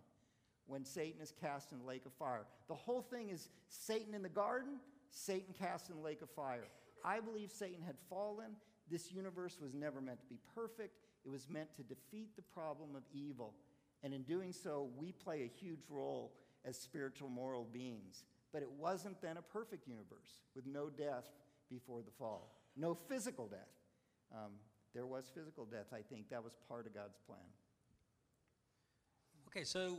when 0.67 0.85
Satan 0.85 1.21
is 1.21 1.33
cast 1.41 1.73
in 1.73 1.79
the 1.79 1.85
lake 1.85 2.07
of 2.07 2.13
fire. 2.13 2.47
The 2.69 2.75
whole 2.75 3.03
thing 3.03 3.31
is 3.31 3.49
Satan 3.69 4.15
in 4.15 4.23
the 4.23 4.29
garden, 4.29 4.79
Satan 5.11 5.55
cast 5.59 5.91
in 5.91 5.97
the 5.97 6.03
lake 6.03 6.23
of 6.23 6.31
fire. 6.31 6.65
I 7.05 7.21
believe 7.21 7.51
Satan 7.51 7.83
had 7.85 7.97
fallen. 8.09 8.57
This 8.91 9.13
universe 9.13 9.59
was 9.61 9.75
never 9.75 10.01
meant 10.01 10.21
to 10.21 10.27
be 10.27 10.39
perfect, 10.55 10.99
it 11.25 11.31
was 11.31 11.49
meant 11.49 11.75
to 11.77 11.83
defeat 11.83 12.37
the 12.37 12.43
problem 12.43 12.97
of 12.97 13.03
evil. 13.13 13.55
And 14.03 14.13
in 14.13 14.23
doing 14.23 14.53
so, 14.53 14.91
we 14.97 15.13
play 15.13 15.43
a 15.43 15.65
huge 15.65 15.85
role 15.89 16.33
as 16.65 16.79
spiritual 16.79 17.31
moral 17.31 17.67
beings. 17.73 18.25
But 18.53 18.63
it 18.63 18.71
wasn't 18.71 19.21
then 19.23 19.39
a 19.39 19.43
perfect 19.43 19.89
universe 19.89 20.41
with 20.55 20.67
no 20.67 20.91
death 20.91 21.25
before 21.71 22.03
the 22.03 22.11
fall, 22.19 22.55
no 22.77 22.95
physical 22.95 23.47
death. 23.49 23.73
Um, 24.33 24.53
there 24.95 25.07
was 25.07 25.31
physical 25.35 25.65
death, 25.65 25.87
I 25.93 26.03
think. 26.03 26.29
That 26.31 26.45
was 26.45 26.53
part 26.69 26.87
of 26.87 26.95
God's 26.95 27.19
plan. 27.27 27.41
Okay, 29.49 29.65
so 29.65 29.99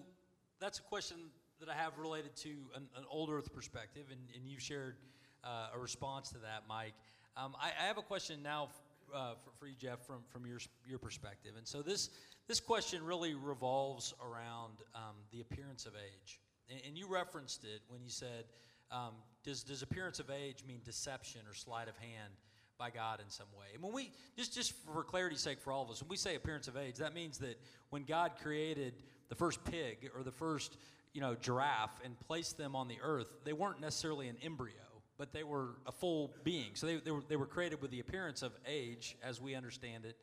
that's 0.60 0.80
a 0.80 0.84
question 0.84 1.18
that 1.60 1.70
I 1.70 1.74
have 1.74 1.98
related 1.98 2.36
to 2.38 2.50
an, 2.76 2.88
an 2.96 3.06
old 3.10 3.30
earth 3.30 3.54
perspective, 3.54 4.06
and, 4.12 4.22
and 4.36 4.48
you've 4.48 4.62
shared 4.62 4.98
uh, 5.46 5.76
a 5.76 5.80
response 5.80 6.30
to 6.30 6.40
that, 6.40 6.64
Mike. 6.68 6.94
Um, 7.38 7.56
I, 7.62 7.72
I, 7.84 7.88
have 7.88 7.98
a 7.98 8.02
question 8.02 8.42
now 8.42 8.70
uh, 9.14 9.34
for, 9.44 9.52
for, 9.60 9.68
you, 9.68 9.76
Jeff, 9.80 10.06
from, 10.06 10.18
from 10.30 10.46
your, 10.46 10.60
your 10.88 11.00
perspective. 11.00 11.54
And 11.58 11.68
so 11.68 11.82
this, 11.82 12.10
this 12.48 12.60
question 12.60 13.04
really 13.04 13.36
revolves 13.36 14.14
around 14.22 14.74
um, 14.96 15.16
the 15.32 15.42
appearance 15.42 15.86
of 15.86 15.94
age. 15.96 16.40
And, 16.70 16.80
and, 16.88 16.98
you 16.98 17.08
referenced 17.08 17.64
it 17.64 17.82
when 17.90 18.02
you 18.02 18.10
said, 18.10 18.46
um, 18.92 19.12
does, 19.44 19.64
does 19.64 19.82
appearance 19.82 20.20
of 20.20 20.30
age 20.30 20.64
mean 20.68 20.80
deception 20.84 21.42
or 21.48 21.54
sleight 21.54 21.88
of 21.90 21.98
hand 21.98 22.34
by 22.80 22.90
God 22.90 23.20
in 23.20 23.30
some 23.30 23.48
way? 23.58 23.68
And 23.74 23.84
when 23.84 23.94
we, 23.94 24.12
just, 24.38 24.56
just 24.56 24.74
for 24.86 25.04
clarity's 25.04 25.42
sake 25.42 25.60
for 25.60 25.72
all 25.74 25.84
of 25.84 25.90
us, 25.90 26.02
when 26.02 26.10
we 26.10 26.18
say 26.18 26.36
appearance 26.36 26.68
of 26.68 26.78
age, 26.78 26.96
that 26.96 27.14
means 27.14 27.38
that 27.40 27.60
when 27.90 28.04
God 28.04 28.32
created 28.42 28.94
the 29.30 29.36
first 29.36 29.64
pig 29.66 30.10
or 30.16 30.24
the 30.24 30.32
first 30.32 30.78
you 31.14 31.22
know, 31.22 31.36
giraffe 31.36 32.00
and 32.04 32.20
placed 32.20 32.58
them 32.58 32.76
on 32.76 32.88
the 32.88 32.98
earth, 33.02 33.30
they 33.44 33.54
weren't 33.54 33.80
necessarily 33.80 34.28
an 34.28 34.38
embryo 34.44 34.74
but 35.18 35.34
they 35.34 35.44
were 35.44 35.76
a 35.86 35.92
full 35.92 36.34
being. 36.44 36.72
So 36.74 36.88
they, 36.88 36.98
they, 36.98 37.12
were, 37.12 37.24
they 37.28 37.36
were 37.36 37.46
created 37.46 37.82
with 37.82 37.92
the 37.92 38.00
appearance 38.00 38.42
of 38.42 38.52
age, 38.68 39.18
as 39.24 39.42
we 39.42 39.56
understand 39.56 40.06
it. 40.06 40.18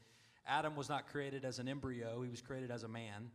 Adam 0.47 0.75
was 0.77 0.89
not 0.89 1.09
created 1.09 1.45
as 1.45 1.59
an 1.59 1.69
embryo, 1.69 2.23
he 2.23 2.31
was 2.31 2.43
created 2.43 2.71
as 2.71 2.83
a 2.83 2.89
man, 2.89 3.31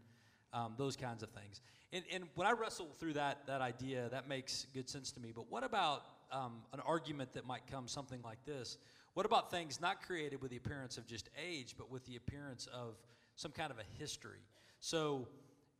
um, 0.53 0.73
those 0.77 0.95
kinds 0.95 1.23
of 1.23 1.29
things. 1.29 1.61
And, 1.93 2.03
and 2.13 2.25
when 2.35 2.45
I 2.47 2.51
wrestle 2.51 2.89
through 2.99 3.13
that, 3.13 3.47
that 3.47 3.61
idea, 3.61 4.09
that 4.11 4.27
makes 4.27 4.67
good 4.73 4.89
sense 4.89 5.11
to 5.13 5.21
me. 5.21 5.31
But 5.33 5.49
what 5.49 5.63
about 5.63 6.03
um, 6.31 6.55
an 6.73 6.81
argument 6.81 7.33
that 7.33 7.45
might 7.45 7.65
come 7.71 7.87
something 7.87 8.19
like 8.23 8.43
this? 8.45 8.77
What 9.13 9.25
about 9.25 9.49
things 9.49 9.79
not 9.79 10.01
created 10.01 10.41
with 10.41 10.51
the 10.51 10.57
appearance 10.57 10.97
of 10.97 11.07
just 11.07 11.29
age, 11.41 11.75
but 11.77 11.89
with 11.89 12.05
the 12.05 12.17
appearance 12.17 12.67
of 12.73 12.95
some 13.35 13.51
kind 13.51 13.71
of 13.71 13.77
a 13.79 13.99
history? 13.99 14.41
So, 14.79 15.27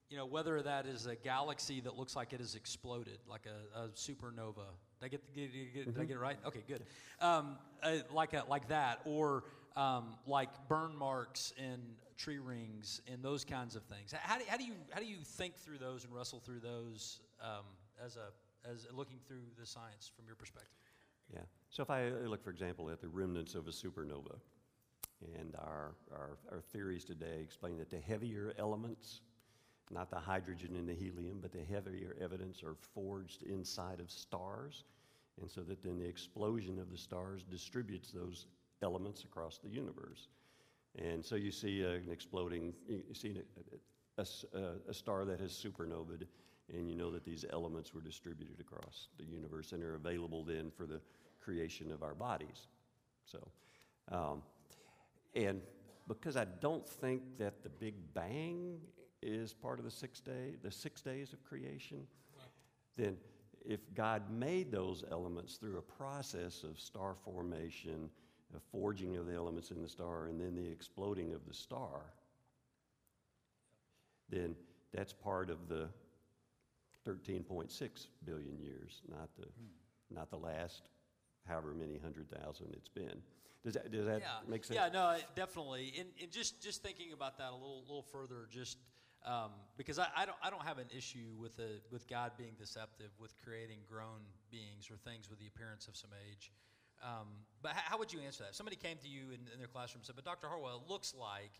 you 0.09 0.17
know, 0.17 0.25
whether 0.25 0.61
that 0.61 0.85
is 0.85 1.05
a 1.05 1.15
galaxy 1.15 1.81
that 1.81 1.97
looks 1.97 2.15
like 2.15 2.31
it 2.31 2.39
has 2.39 2.55
exploded, 2.55 3.19
like 3.29 3.45
a, 3.45 3.79
a 3.79 3.87
supernova, 3.89 4.65
did 4.99 5.05
I 5.05 5.09
get, 5.09 5.35
get, 5.35 5.53
get, 5.53 5.73
did 5.73 5.87
I 5.87 5.91
mm-hmm. 5.91 6.01
get 6.01 6.15
it 6.15 6.19
right? 6.19 6.37
Okay, 6.45 6.63
good. 6.67 6.83
Um, 7.21 7.57
uh, 7.83 7.97
like 8.11 8.33
a, 8.33 8.43
like 8.49 8.69
that, 8.69 9.01
or 9.05 9.43
um, 9.75 10.15
like 10.25 10.49
burn 10.67 10.95
marks 10.97 11.53
and 11.57 11.81
tree 12.17 12.39
rings 12.39 13.01
and 13.11 13.23
those 13.23 13.45
kinds 13.45 13.75
of 13.75 13.83
things. 13.83 14.13
How 14.19 14.37
do, 14.37 14.43
how 14.47 14.57
do 14.57 14.63
you 14.63 14.73
how 14.91 14.99
do 14.99 15.05
you 15.05 15.17
think 15.23 15.55
through 15.55 15.77
those 15.77 16.03
and 16.03 16.13
wrestle 16.13 16.39
through 16.39 16.61
those 16.61 17.19
um, 17.41 17.65
as 18.03 18.17
a 18.17 18.69
as 18.69 18.87
looking 18.91 19.19
through 19.27 19.43
the 19.59 19.65
science 19.65 20.11
from 20.15 20.25
your 20.25 20.35
perspective? 20.35 20.71
Yeah. 21.33 21.41
So 21.69 21.83
if 21.83 21.89
I 21.89 22.09
look, 22.09 22.43
for 22.43 22.49
example, 22.49 22.89
at 22.89 23.01
the 23.01 23.09
remnants 23.09 23.53
of 23.53 23.67
a 23.67 23.71
supernova, 23.71 24.39
and 25.21 25.55
our, 25.55 25.95
our, 26.11 26.37
our 26.51 26.61
theories 26.61 27.03
today 27.03 27.39
explain 27.41 27.77
that 27.77 27.89
the 27.89 27.99
heavier 27.99 28.53
elements 28.57 29.21
not 29.89 30.09
the 30.09 30.19
hydrogen 30.19 30.75
and 30.75 30.87
the 30.87 30.93
helium, 30.93 31.39
but 31.41 31.51
the 31.51 31.63
heavier 31.63 32.15
evidence 32.21 32.63
are 32.63 32.75
forged 32.93 33.43
inside 33.43 33.99
of 33.99 34.11
stars. 34.11 34.83
And 35.39 35.49
so 35.49 35.61
that 35.61 35.83
then 35.83 35.99
the 35.99 36.05
explosion 36.07 36.79
of 36.79 36.91
the 36.91 36.97
stars 36.97 37.43
distributes 37.49 38.11
those 38.11 38.47
elements 38.81 39.23
across 39.23 39.59
the 39.59 39.69
universe. 39.69 40.27
And 40.97 41.23
so 41.23 41.35
you 41.35 41.51
see 41.51 41.83
an 41.83 42.07
exploding, 42.11 42.73
you 42.87 43.13
see 43.13 43.41
a, 44.17 44.21
a, 44.21 44.61
a, 44.89 44.93
star 44.93 45.25
that 45.25 45.39
has 45.39 45.51
supernovaed, 45.51 46.25
and 46.73 46.89
you 46.89 46.95
know 46.95 47.11
that 47.11 47.23
these 47.23 47.45
elements 47.51 47.93
were 47.93 48.01
distributed 48.01 48.59
across 48.59 49.09
the 49.17 49.25
universe 49.25 49.73
and 49.73 49.83
are 49.83 49.95
available 49.95 50.43
then 50.43 50.71
for 50.75 50.85
the 50.85 50.99
creation 51.39 51.91
of 51.91 52.01
our 52.01 52.15
bodies. 52.15 52.67
So, 53.25 53.47
um, 54.11 54.41
and 55.35 55.61
because 56.07 56.35
I 56.35 56.45
don't 56.45 56.87
think 56.87 57.21
that 57.37 57.61
the 57.61 57.69
Big 57.69 57.93
Bang 58.13 58.79
is 59.21 59.53
part 59.53 59.79
of 59.79 59.85
the 59.85 59.91
six 59.91 60.19
day, 60.19 60.55
the 60.63 60.71
six 60.71 61.01
days 61.01 61.33
of 61.33 61.43
creation, 61.43 62.05
then 62.95 63.17
if 63.65 63.79
God 63.93 64.23
made 64.31 64.71
those 64.71 65.03
elements 65.11 65.55
through 65.55 65.77
a 65.77 65.81
process 65.81 66.63
of 66.63 66.79
star 66.79 67.15
formation, 67.25 68.09
a 68.55 68.59
forging 68.71 69.17
of 69.17 69.27
the 69.27 69.33
elements 69.33 69.71
in 69.71 69.81
the 69.81 69.89
star, 69.89 70.27
and 70.27 70.39
then 70.39 70.55
the 70.55 70.67
exploding 70.67 71.33
of 71.33 71.45
the 71.47 71.53
star, 71.53 72.01
then 74.29 74.55
that's 74.93 75.13
part 75.13 75.49
of 75.49 75.67
the 75.67 75.89
13.6 77.07 78.07
billion 78.25 78.59
years, 78.59 79.01
not 79.09 79.29
the, 79.37 79.47
not 80.13 80.29
the 80.29 80.37
last 80.37 80.89
however 81.47 81.73
many 81.73 81.97
hundred 81.97 82.29
thousand 82.29 82.67
it's 82.73 82.89
been. 82.89 83.21
Does 83.63 83.73
that, 83.73 83.91
does 83.91 84.05
that 84.05 84.19
yeah. 84.19 84.27
make 84.47 84.63
sense? 84.63 84.79
Yeah, 84.79 84.89
no, 84.91 85.17
definitely. 85.35 85.93
And, 85.97 86.07
and 86.21 86.31
just 86.31 86.61
just 86.61 86.83
thinking 86.83 87.11
about 87.13 87.37
that 87.37 87.51
a 87.51 87.55
little 87.55 87.81
little 87.81 88.05
further, 88.11 88.47
just 88.51 88.77
um, 89.25 89.51
because 89.77 89.99
I, 89.99 90.07
I 90.15 90.25
don't 90.25 90.37
I 90.43 90.49
don't 90.49 90.63
have 90.63 90.77
an 90.77 90.87
issue 90.95 91.33
with 91.37 91.55
the 91.57 91.81
with 91.91 92.07
God 92.07 92.31
being 92.37 92.53
deceptive 92.57 93.11
with 93.19 93.33
creating 93.43 93.79
grown 93.89 94.21
beings 94.51 94.89
or 94.89 94.97
things 94.97 95.29
with 95.29 95.39
the 95.39 95.47
appearance 95.47 95.87
of 95.87 95.95
some 95.95 96.11
age. 96.29 96.51
Um, 97.03 97.27
but 97.61 97.73
how, 97.73 97.91
how 97.91 97.97
would 97.99 98.11
you 98.11 98.19
answer 98.21 98.43
that? 98.43 98.49
If 98.49 98.55
somebody 98.55 98.75
came 98.75 98.97
to 98.97 99.07
you 99.07 99.29
in, 99.29 99.39
in 99.53 99.59
their 99.59 99.67
classroom 99.67 99.99
and 99.99 100.05
said, 100.05 100.15
"But 100.15 100.25
Dr. 100.25 100.47
Harwell, 100.47 100.81
it 100.83 100.89
looks 100.89 101.13
like 101.13 101.51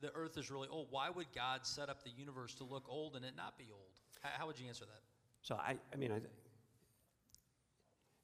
the 0.00 0.12
Earth 0.14 0.38
is 0.38 0.50
really 0.50 0.68
old. 0.68 0.88
Why 0.90 1.10
would 1.10 1.26
God 1.34 1.66
set 1.66 1.88
up 1.88 2.04
the 2.04 2.10
universe 2.10 2.54
to 2.56 2.64
look 2.64 2.84
old 2.88 3.16
and 3.16 3.24
it 3.24 3.34
not 3.36 3.58
be 3.58 3.66
old?" 3.72 4.00
How, 4.22 4.30
how 4.38 4.46
would 4.46 4.58
you 4.58 4.68
answer 4.68 4.84
that? 4.84 5.02
So 5.42 5.56
I, 5.56 5.76
I 5.92 5.96
mean, 5.96 6.10
I, 6.12 6.20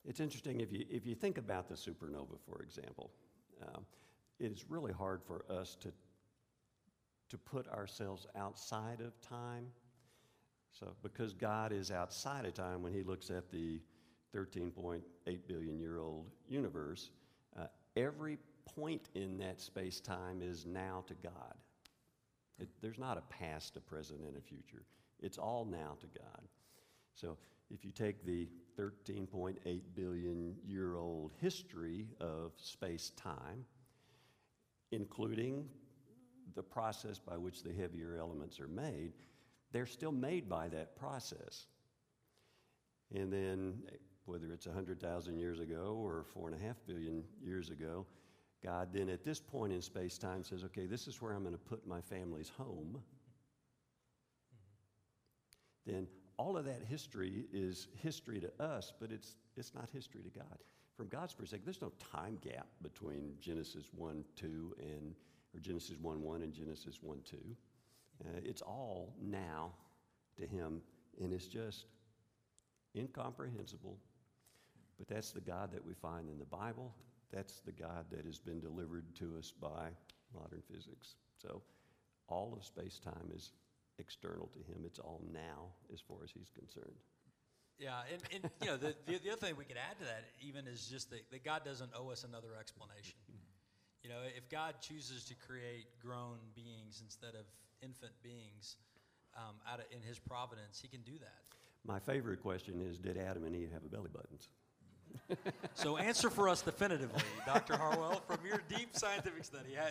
it's 0.09 0.21
interesting 0.21 0.61
if 0.61 0.73
you, 0.73 0.85
if 0.91 1.07
you 1.07 1.15
think 1.15 1.39
about 1.39 1.69
the 1.69 1.75
supernova, 1.75 2.39
for 2.47 2.63
example, 2.63 3.11
um, 3.63 3.85
it 4.39 4.51
is 4.51 4.65
really 4.69 4.93
hard 4.93 5.23
for 5.23 5.45
us 5.51 5.77
to, 5.81 5.93
to 7.31 7.39
put 7.39 7.66
ourselves 7.68 8.26
outside 8.37 9.01
of 9.01 9.18
time. 9.20 9.66
So 10.72 10.95
because 11.03 11.33
God 11.33 11.72
is 11.72 11.91
outside 11.91 12.45
of 12.45 12.55
time 12.55 12.83
when 12.83 12.93
he 12.93 13.03
looks 13.03 13.31
at 13.31 13.51
the 13.51 13.81
13.8 14.35 15.03
billion 15.47 15.78
year 15.78 15.99
old 15.99 16.31
universe, 16.49 17.11
uh, 17.59 17.66
every 17.97 18.39
point 18.64 19.09
in 19.14 19.39
that 19.39 19.61
space 19.61 20.01
time 20.01 20.43
is 20.43 20.66
now 20.66 21.05
to 21.09 21.14
God. 21.14 21.55
It, 22.59 22.68
there's 22.83 22.99
not 22.99 23.18
a 23.18 23.22
past, 23.22 23.76
a 23.76 23.81
present, 23.81 24.20
and 24.20 24.37
a 24.37 24.41
future. 24.41 24.83
It's 25.20 25.39
all 25.39 25.64
now 25.64 25.97
to 26.01 26.07
God. 26.07 26.43
So 27.14 27.37
if 27.70 27.85
you 27.85 27.91
take 27.91 28.24
the 28.24 28.49
13.8 28.78 29.81
billion 29.95 30.57
year 30.64 30.97
old 30.97 31.33
history 31.41 32.07
of 32.20 32.53
space 32.57 33.12
time, 33.16 33.64
including 34.93 35.68
the 36.55 36.63
process 36.63 37.19
by 37.19 37.37
which 37.37 37.63
the 37.63 37.73
heavier 37.73 38.17
elements 38.19 38.61
are 38.61 38.69
made, 38.69 39.13
they're 39.73 39.87
still 39.87 40.13
made 40.13 40.49
by 40.49 40.69
that 40.69 40.97
process. 40.97 41.67
And 43.15 43.33
then, 43.33 43.83
whether 44.25 44.53
it's 44.53 44.67
100,000 44.67 45.39
years 45.39 45.61
ago 45.61 46.01
or 46.03 46.25
four 46.33 46.49
and 46.49 46.61
a 46.61 46.65
half 46.65 46.77
billion 46.87 47.25
years 47.43 47.71
ago, 47.71 48.07
God 48.63 48.89
then 48.93 49.09
at 49.09 49.25
this 49.25 49.41
point 49.41 49.73
in 49.73 49.81
space 49.81 50.19
time 50.19 50.45
says, 50.45 50.65
okay, 50.65 50.87
this 50.87 51.09
is 51.09 51.21
where 51.21 51.33
I'm 51.33 51.43
going 51.43 51.55
to 51.55 51.59
put 51.59 51.87
my 51.87 52.01
family's 52.01 52.51
home. 52.57 53.01
Then 55.87 56.07
all 56.37 56.57
of 56.57 56.65
that 56.67 56.83
history 56.89 57.47
is 57.53 57.89
history 58.03 58.41
to 58.41 58.63
us, 58.63 58.93
but 59.01 59.11
it's, 59.11 59.37
it's 59.57 59.75
not 59.75 59.89
history 59.93 60.23
to 60.23 60.31
God. 60.31 60.59
From 60.97 61.09
God's 61.09 61.35
perspective, 61.35 61.65
there's 61.65 61.81
no 61.81 61.93
time 62.13 62.39
gap 62.43 62.67
between 62.83 63.33
Genesis 63.41 63.85
1 63.97 64.25
2 64.37 64.75
and, 64.79 65.15
or 65.55 65.61
Genesis 65.61 65.97
1 66.01 66.23
1 66.23 66.43
and 66.43 66.53
Genesis 66.53 66.99
1 67.03 67.19
2. 67.29 67.37
Uh, 68.23 68.41
it's 68.45 68.63
all 68.63 69.15
now 69.21 69.73
to 70.39 70.47
Him, 70.47 70.81
and 71.21 71.33
it's 71.33 71.47
just 71.47 71.87
incomprehensible. 72.97 73.97
But 74.99 75.09
that's 75.09 75.31
the 75.31 75.41
God 75.41 75.73
that 75.73 75.85
we 75.85 75.95
find 75.95 76.29
in 76.29 76.39
the 76.39 76.45
Bible. 76.45 76.95
That's 77.33 77.61
the 77.61 77.73
God 77.73 78.07
that 78.11 78.27
has 78.27 78.39
been 78.39 78.61
delivered 78.61 79.15
to 79.17 79.37
us 79.39 79.51
by 79.51 79.89
modern 80.35 80.63
physics. 80.71 81.15
So 81.39 81.63
all 82.29 82.55
of 82.57 82.65
space 82.65 82.99
time 82.99 83.31
is 83.35 83.53
external 83.99 84.49
to 84.49 84.59
him. 84.59 84.83
It's 84.85 84.99
all 84.99 85.23
now 85.33 85.73
as 85.93 86.01
far 86.01 86.19
as 86.25 86.31
he's 86.31 86.51
concerned. 86.51 86.97
Yeah, 87.79 88.01
and, 88.13 88.23
and 88.35 88.53
you 88.61 88.67
know, 88.69 88.77
the, 88.77 88.95
the, 89.07 89.19
the 89.25 89.31
other 89.31 89.41
thing 89.41 89.57
we 89.57 89.65
could 89.65 89.79
add 89.79 89.99
to 89.99 90.05
that 90.05 90.25
even 90.43 90.67
is 90.67 90.87
just 90.87 91.11
that, 91.11 91.31
that 91.31 91.45
God 91.45 91.65
doesn't 91.65 91.91
owe 91.97 92.11
us 92.11 92.25
another 92.25 92.49
explanation. 92.59 93.17
You 94.03 94.09
know, 94.09 94.17
if 94.37 94.49
God 94.49 94.75
chooses 94.81 95.25
to 95.25 95.35
create 95.35 95.87
grown 96.01 96.39
beings 96.55 97.03
instead 97.05 97.35
of 97.35 97.45
infant 97.83 98.13
beings 98.23 98.77
um, 99.37 99.57
out 99.71 99.81
of, 99.81 99.87
in 99.91 100.01
His 100.03 100.19
providence, 100.19 100.81
He 100.81 100.89
can 100.89 101.03
do 101.03 101.19
that. 101.21 101.43
My 101.85 101.99
favorite 101.99 102.43
question 102.43 102.81
is 102.81 102.99
Did 102.99 103.17
Adam 103.17 103.45
and 103.45 103.55
Eve 103.55 103.71
have 103.73 103.85
a 103.85 103.89
belly 103.89 104.11
buttons? 104.13 104.49
So, 105.75 105.97
answer 105.97 106.31
for 106.31 106.49
us 106.49 106.63
definitively, 106.63 107.23
Dr. 107.47 107.77
Harwell, 107.77 108.23
from 108.27 108.39
your 108.47 108.61
deep 108.69 108.97
scientific 108.97 109.45
study, 109.45 109.75
how, 109.77 109.89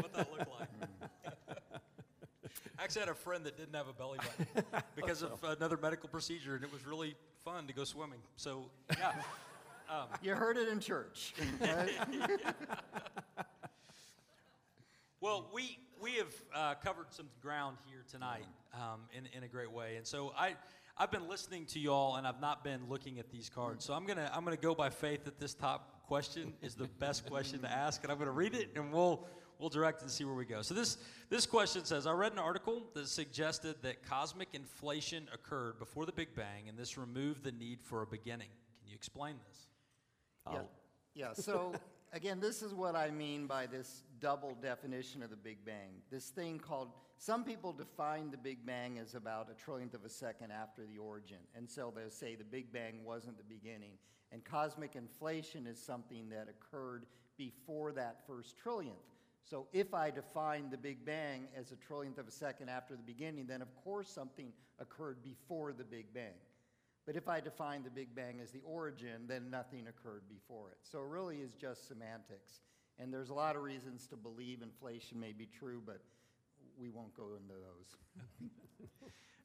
what 0.00 0.12
that 0.14 0.28
look 0.36 0.48
like. 0.58 0.68
I 2.78 2.84
actually 2.84 3.00
had 3.00 3.08
a 3.08 3.14
friend 3.14 3.44
that 3.44 3.56
didn't 3.56 3.74
have 3.74 3.88
a 3.88 3.92
belly 3.92 4.18
button 4.18 4.82
because 4.96 5.22
of 5.22 5.42
another 5.44 5.76
medical 5.80 6.08
procedure, 6.08 6.56
and 6.56 6.64
it 6.64 6.72
was 6.72 6.84
really 6.86 7.14
fun 7.44 7.66
to 7.66 7.72
go 7.72 7.84
swimming. 7.84 8.18
So, 8.36 8.64
yeah. 8.98 9.12
You 10.22 10.34
heard 10.34 10.56
it 10.56 10.68
in 10.68 10.80
church. 10.80 11.34
Well, 15.22 15.46
we 15.54 15.78
we 16.02 16.14
have 16.14 16.34
uh, 16.52 16.74
covered 16.82 17.06
some 17.10 17.28
ground 17.40 17.76
here 17.86 18.02
tonight 18.10 18.44
um, 18.74 19.02
in 19.16 19.26
in 19.36 19.44
a 19.44 19.48
great 19.48 19.70
way, 19.70 19.94
and 19.94 20.04
so 20.04 20.32
I 20.36 20.56
I've 20.98 21.12
been 21.12 21.28
listening 21.28 21.64
to 21.66 21.78
y'all, 21.78 22.16
and 22.16 22.26
I've 22.26 22.40
not 22.40 22.64
been 22.64 22.88
looking 22.88 23.20
at 23.20 23.30
these 23.30 23.48
cards. 23.48 23.84
So 23.84 23.94
I'm 23.94 24.04
gonna 24.04 24.28
I'm 24.34 24.42
gonna 24.42 24.56
go 24.56 24.74
by 24.74 24.90
faith 24.90 25.22
that 25.26 25.38
this 25.38 25.54
top 25.54 26.04
question 26.08 26.54
is 26.60 26.74
the 26.74 26.88
best 26.98 27.24
question 27.24 27.60
to 27.60 27.70
ask, 27.70 28.02
and 28.02 28.10
I'm 28.10 28.18
gonna 28.18 28.32
read 28.32 28.56
it, 28.56 28.70
and 28.74 28.92
we'll 28.92 29.28
we'll 29.60 29.68
direct 29.68 30.02
and 30.02 30.10
see 30.10 30.24
where 30.24 30.34
we 30.34 30.44
go. 30.44 30.60
So 30.60 30.74
this 30.74 30.98
this 31.30 31.46
question 31.46 31.84
says, 31.84 32.08
I 32.08 32.12
read 32.14 32.32
an 32.32 32.40
article 32.40 32.82
that 32.94 33.06
suggested 33.06 33.76
that 33.82 34.02
cosmic 34.04 34.48
inflation 34.54 35.28
occurred 35.32 35.78
before 35.78 36.04
the 36.04 36.12
Big 36.12 36.34
Bang, 36.34 36.68
and 36.68 36.76
this 36.76 36.98
removed 36.98 37.44
the 37.44 37.52
need 37.52 37.80
for 37.80 38.02
a 38.02 38.06
beginning. 38.08 38.48
Can 38.80 38.88
you 38.88 38.96
explain 38.96 39.36
this? 39.48 39.68
Yeah, 40.50 40.60
yeah. 41.14 41.32
So 41.34 41.72
again, 42.12 42.40
this 42.40 42.62
is 42.62 42.74
what 42.74 42.96
I 42.96 43.10
mean 43.10 43.46
by 43.46 43.66
this 43.66 44.02
double 44.20 44.56
definition 44.60 45.22
of 45.22 45.30
the 45.30 45.36
Big 45.36 45.64
Bang. 45.64 46.02
This 46.10 46.28
thing 46.28 46.58
called 46.58 46.88
some 47.18 47.44
people 47.44 47.72
define 47.72 48.30
the 48.30 48.36
Big 48.36 48.66
Bang 48.66 48.98
as 48.98 49.14
about 49.14 49.48
a 49.48 49.70
trillionth 49.70 49.94
of 49.94 50.04
a 50.04 50.08
second 50.08 50.50
after 50.50 50.84
the 50.84 50.98
origin, 50.98 51.38
and 51.54 51.70
so 51.70 51.92
they 51.94 52.02
say 52.08 52.34
the 52.34 52.44
Big 52.44 52.72
Bang 52.72 53.04
wasn't 53.04 53.36
the 53.38 53.44
beginning. 53.44 53.92
And 54.32 54.42
cosmic 54.44 54.96
inflation 54.96 55.66
is 55.66 55.78
something 55.78 56.30
that 56.30 56.48
occurred 56.48 57.04
before 57.36 57.92
that 57.92 58.26
first 58.26 58.56
trillionth. 58.58 59.12
So 59.44 59.66
if 59.72 59.92
I 59.92 60.10
define 60.10 60.70
the 60.70 60.76
Big 60.76 61.04
Bang 61.04 61.48
as 61.56 61.72
a 61.72 61.76
trillionth 61.76 62.18
of 62.18 62.28
a 62.28 62.30
second 62.30 62.68
after 62.68 62.96
the 62.96 63.02
beginning, 63.02 63.46
then 63.46 63.60
of 63.60 63.68
course 63.84 64.08
something 64.08 64.52
occurred 64.78 65.22
before 65.22 65.72
the 65.72 65.84
Big 65.84 66.12
Bang. 66.14 66.34
But 67.06 67.16
if 67.16 67.28
I 67.28 67.40
define 67.40 67.82
the 67.82 67.90
Big 67.90 68.14
Bang 68.14 68.40
as 68.40 68.52
the 68.52 68.60
origin, 68.64 69.26
then 69.26 69.50
nothing 69.50 69.86
occurred 69.88 70.22
before 70.28 70.70
it. 70.70 70.78
So 70.82 71.00
it 71.00 71.08
really 71.08 71.38
is 71.38 71.54
just 71.54 71.88
semantics. 71.88 72.60
And 72.98 73.12
there's 73.12 73.30
a 73.30 73.34
lot 73.34 73.56
of 73.56 73.62
reasons 73.62 74.06
to 74.08 74.16
believe 74.16 74.62
inflation 74.62 75.18
may 75.18 75.32
be 75.32 75.46
true, 75.46 75.82
but 75.84 76.00
we 76.78 76.90
won't 76.90 77.14
go 77.16 77.30
into 77.36 77.54
those. 77.54 78.50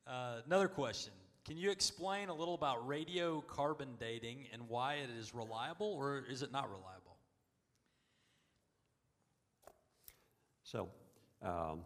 Uh, 0.07 0.39
another 0.45 0.69
question. 0.69 1.11
Can 1.45 1.57
you 1.57 1.69
explain 1.69 2.29
a 2.29 2.33
little 2.33 2.53
about 2.53 2.87
radiocarbon 2.87 3.99
dating 3.99 4.45
and 4.53 4.69
why 4.69 4.95
it 4.95 5.09
is 5.09 5.35
reliable 5.35 5.93
or 5.93 6.23
is 6.29 6.43
it 6.43 6.53
not 6.53 6.69
reliable? 6.69 7.17
So, 10.63 10.87
um, 11.41 11.81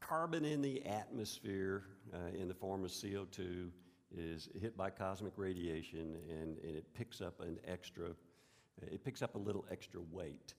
carbon 0.00 0.44
in 0.44 0.60
the 0.60 0.84
atmosphere 0.84 1.84
uh, 2.12 2.38
in 2.38 2.46
the 2.46 2.54
form 2.54 2.84
of 2.84 2.90
CO2 2.90 3.70
is 4.16 4.48
hit 4.60 4.76
by 4.76 4.90
cosmic 4.90 5.32
radiation 5.36 6.16
and, 6.28 6.58
and 6.58 6.76
it 6.76 6.84
picks 6.94 7.20
up 7.20 7.40
an 7.40 7.58
extra, 7.66 8.08
it 8.82 9.04
picks 9.04 9.22
up 9.22 9.34
a 9.34 9.38
little 9.38 9.64
extra 9.70 10.00
weight. 10.12 10.54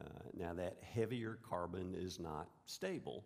Uh, 0.00 0.04
now, 0.34 0.54
that 0.54 0.76
heavier 0.82 1.38
carbon 1.48 1.94
is 1.94 2.18
not 2.18 2.48
stable. 2.64 3.24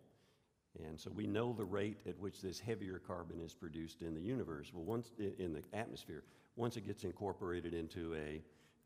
And 0.85 0.99
so 0.99 1.09
we 1.09 1.25
know 1.25 1.53
the 1.53 1.65
rate 1.65 1.97
at 2.07 2.19
which 2.19 2.41
this 2.41 2.59
heavier 2.59 2.99
carbon 2.99 3.39
is 3.41 3.53
produced 3.53 4.01
in 4.01 4.13
the 4.13 4.21
universe. 4.21 4.71
Well, 4.73 4.83
once 4.83 5.11
in 5.17 5.53
the 5.53 5.63
atmosphere, 5.73 6.23
once 6.55 6.77
it 6.77 6.85
gets 6.85 7.03
incorporated 7.03 7.73
into 7.73 8.15
a, 8.15 8.41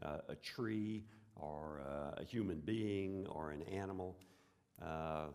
uh, 0.06 0.20
a 0.30 0.36
tree 0.36 1.04
or 1.36 1.82
uh, 1.88 2.22
a 2.22 2.24
human 2.24 2.60
being 2.60 3.26
or 3.28 3.52
an 3.52 3.64
animal, 3.64 4.16
uh, 4.82 5.28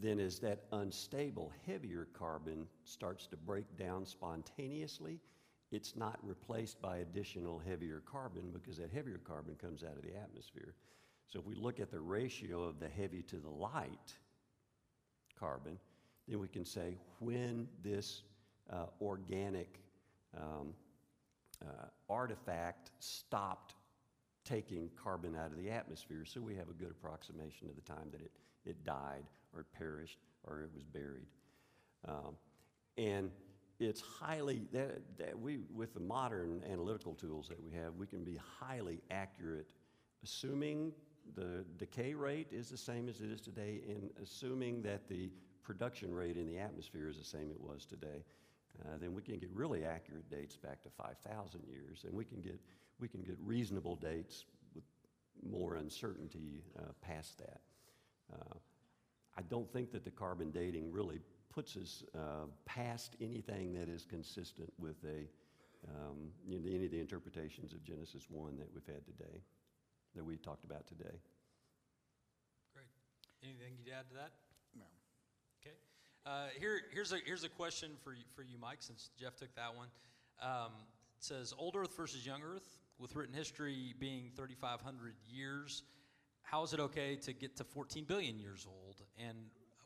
then 0.00 0.18
as 0.18 0.38
that 0.40 0.64
unstable, 0.72 1.52
heavier 1.66 2.08
carbon 2.12 2.66
starts 2.84 3.26
to 3.26 3.36
break 3.36 3.76
down 3.76 4.06
spontaneously, 4.06 5.20
it's 5.70 5.94
not 5.94 6.18
replaced 6.22 6.80
by 6.80 6.98
additional 6.98 7.58
heavier 7.58 8.02
carbon 8.10 8.50
because 8.52 8.78
that 8.78 8.90
heavier 8.90 9.20
carbon 9.24 9.54
comes 9.54 9.84
out 9.84 9.96
of 9.96 10.02
the 10.02 10.16
atmosphere. 10.16 10.74
So 11.28 11.38
if 11.38 11.46
we 11.46 11.54
look 11.54 11.78
at 11.78 11.90
the 11.90 12.00
ratio 12.00 12.62
of 12.62 12.80
the 12.80 12.88
heavy 12.88 13.22
to 13.22 13.36
the 13.36 13.50
light 13.50 14.16
carbon, 15.38 15.78
then 16.26 16.40
we 16.40 16.48
can 16.48 16.64
say 16.64 16.96
when 17.20 17.68
this 17.82 18.22
uh, 18.72 18.86
organic 19.00 19.80
um, 20.36 20.74
uh, 21.62 21.86
artifact 22.08 22.90
stopped 22.98 23.74
taking 24.44 24.90
carbon 25.00 25.36
out 25.36 25.52
of 25.52 25.58
the 25.58 25.70
atmosphere, 25.70 26.24
so 26.24 26.40
we 26.40 26.56
have 26.56 26.68
a 26.68 26.72
good 26.72 26.90
approximation 26.90 27.68
of 27.68 27.76
the 27.76 27.82
time 27.82 28.08
that 28.10 28.20
it, 28.22 28.32
it 28.64 28.84
died 28.84 29.24
or 29.54 29.60
it 29.60 29.66
perished 29.76 30.18
or 30.44 30.60
it 30.60 30.70
was 30.74 30.84
buried. 30.84 31.26
Um, 32.06 32.36
and 32.96 33.30
it's 33.78 34.00
highly, 34.00 34.62
that, 34.72 35.00
that 35.18 35.38
we, 35.38 35.60
with 35.74 35.94
the 35.94 36.00
modern 36.00 36.62
analytical 36.70 37.14
tools 37.14 37.48
that 37.48 37.62
we 37.62 37.70
have, 37.72 37.94
we 37.94 38.06
can 38.06 38.24
be 38.24 38.38
highly 38.58 39.00
accurate, 39.10 39.70
assuming 40.22 40.92
the 41.34 41.64
decay 41.78 42.14
rate 42.14 42.48
is 42.50 42.68
the 42.68 42.76
same 42.76 43.08
as 43.08 43.20
it 43.20 43.30
is 43.30 43.40
today, 43.40 43.80
and 43.88 44.10
assuming 44.22 44.82
that 44.82 45.08
the 45.08 45.30
production 45.62 46.12
rate 46.12 46.36
in 46.36 46.46
the 46.46 46.58
atmosphere 46.58 47.08
is 47.08 47.16
the 47.16 47.24
same 47.24 47.50
it 47.50 47.60
was 47.60 47.86
today. 47.86 48.24
Uh, 48.82 48.96
then 49.00 49.14
we 49.14 49.22
can 49.22 49.38
get 49.38 49.50
really 49.52 49.84
accurate 49.84 50.28
dates 50.30 50.56
back 50.56 50.82
to 50.82 50.88
5,000 50.90 51.60
years, 51.68 52.04
and 52.04 52.14
we 52.14 52.24
can 52.24 52.40
get 52.40 52.58
we 53.00 53.08
can 53.08 53.22
get 53.22 53.36
reasonable 53.42 53.96
dates 53.96 54.44
with 54.74 54.84
more 55.42 55.76
uncertainty 55.76 56.62
uh, 56.78 56.92
past 57.00 57.38
that. 57.38 57.60
Uh, 58.32 58.54
I 59.40 59.42
don't 59.48 59.72
think 59.72 59.90
that 59.92 60.04
the 60.04 60.10
carbon 60.10 60.50
dating 60.50 60.92
really 60.92 61.18
puts 61.48 61.74
us 61.74 62.04
uh, 62.14 62.44
past 62.66 63.16
anything 63.22 63.72
that 63.72 63.88
is 63.88 64.04
consistent 64.04 64.70
with 64.78 64.96
a, 65.04 65.26
um, 65.88 66.28
you 66.46 66.58
know, 66.58 66.68
any 66.68 66.84
of 66.84 66.90
the 66.90 67.00
interpretations 67.00 67.72
of 67.72 67.82
Genesis 67.82 68.26
1 68.28 68.58
that 68.58 68.68
we've 68.74 68.84
had 68.84 69.02
today, 69.06 69.40
that 70.14 70.22
we 70.22 70.36
talked 70.36 70.64
about 70.64 70.86
today. 70.86 71.16
Great. 72.74 72.84
Anything 73.42 73.78
you'd 73.78 73.94
add 73.94 74.06
to 74.10 74.14
that? 74.14 74.32
No. 74.76 74.84
Okay. 75.62 75.74
Uh, 76.26 76.48
here, 76.58 76.82
here's, 76.92 77.12
a, 77.12 77.16
here's 77.24 77.44
a 77.44 77.48
question 77.48 77.92
for 78.04 78.12
you, 78.12 78.24
for 78.36 78.42
you, 78.42 78.58
Mike, 78.60 78.82
since 78.82 79.08
Jeff 79.18 79.36
took 79.36 79.54
that 79.56 79.74
one. 79.74 79.88
Um, 80.42 80.72
it 81.16 81.24
says 81.24 81.54
Old 81.56 81.76
Earth 81.76 81.96
versus 81.96 82.26
Young 82.26 82.42
Earth, 82.42 82.76
with 82.98 83.16
written 83.16 83.34
history 83.34 83.94
being 83.98 84.32
3,500 84.36 85.14
years. 85.32 85.82
How 86.50 86.64
is 86.64 86.72
it 86.72 86.80
okay 86.80 87.14
to 87.14 87.32
get 87.32 87.56
to 87.58 87.64
14 87.64 88.04
billion 88.04 88.36
years 88.36 88.66
old? 88.68 88.96
And 89.16 89.38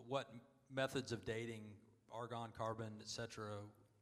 what 0.09 0.31
methods 0.75 1.13
of 1.13 1.23
dating, 1.27 1.65
argon, 2.11 2.53
carbon, 2.57 2.93
et 3.01 3.09
cetera, 3.09 3.57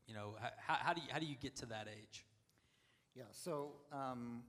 you 0.07 0.15
know, 0.15 0.37
how, 0.59 0.77
how, 0.79 0.93
do, 0.93 1.01
you, 1.01 1.09
how 1.11 1.19
do 1.19 1.27
you 1.27 1.35
get 1.35 1.57
to 1.57 1.67
that 1.67 1.89
age? 1.89 2.25
Yeah, 3.17 3.25
so 3.33 3.73
um, 3.91 4.43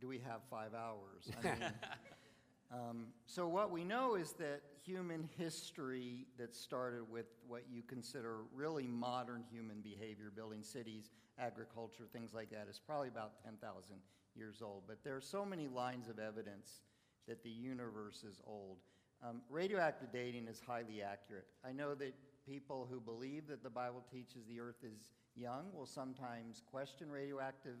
do 0.00 0.08
we 0.08 0.20
have 0.20 0.40
five 0.48 0.70
hours? 0.72 1.30
I 1.38 1.44
mean, 1.44 1.72
um, 2.72 3.06
so 3.26 3.46
what 3.46 3.70
we 3.70 3.84
know 3.84 4.14
is 4.14 4.32
that 4.38 4.62
human 4.82 5.28
history 5.36 6.26
that 6.38 6.56
started 6.56 7.02
with 7.10 7.26
what 7.46 7.64
you 7.70 7.82
consider 7.82 8.38
really 8.54 8.86
modern 8.86 9.44
human 9.52 9.82
behavior, 9.82 10.32
building 10.34 10.62
cities, 10.62 11.10
agriculture, 11.38 12.04
things 12.10 12.32
like 12.32 12.48
that, 12.52 12.68
is 12.70 12.80
probably 12.86 13.08
about 13.08 13.32
10,000 13.44 13.96
years 14.34 14.62
old. 14.62 14.84
But 14.86 15.04
there 15.04 15.14
are 15.14 15.20
so 15.20 15.44
many 15.44 15.68
lines 15.68 16.08
of 16.08 16.18
evidence 16.18 16.80
that 17.28 17.42
the 17.42 17.50
universe 17.50 18.24
is 18.24 18.40
old. 18.46 18.78
Um, 19.26 19.40
radioactive 19.48 20.12
dating 20.12 20.48
is 20.48 20.60
highly 20.66 21.02
accurate. 21.02 21.46
I 21.66 21.72
know 21.72 21.94
that 21.94 22.14
people 22.46 22.86
who 22.90 23.00
believe 23.00 23.46
that 23.48 23.62
the 23.62 23.70
Bible 23.70 24.04
teaches 24.10 24.44
the 24.46 24.60
earth 24.60 24.84
is 24.84 25.12
young 25.34 25.66
will 25.72 25.86
sometimes 25.86 26.62
question 26.70 27.10
radioactive 27.10 27.78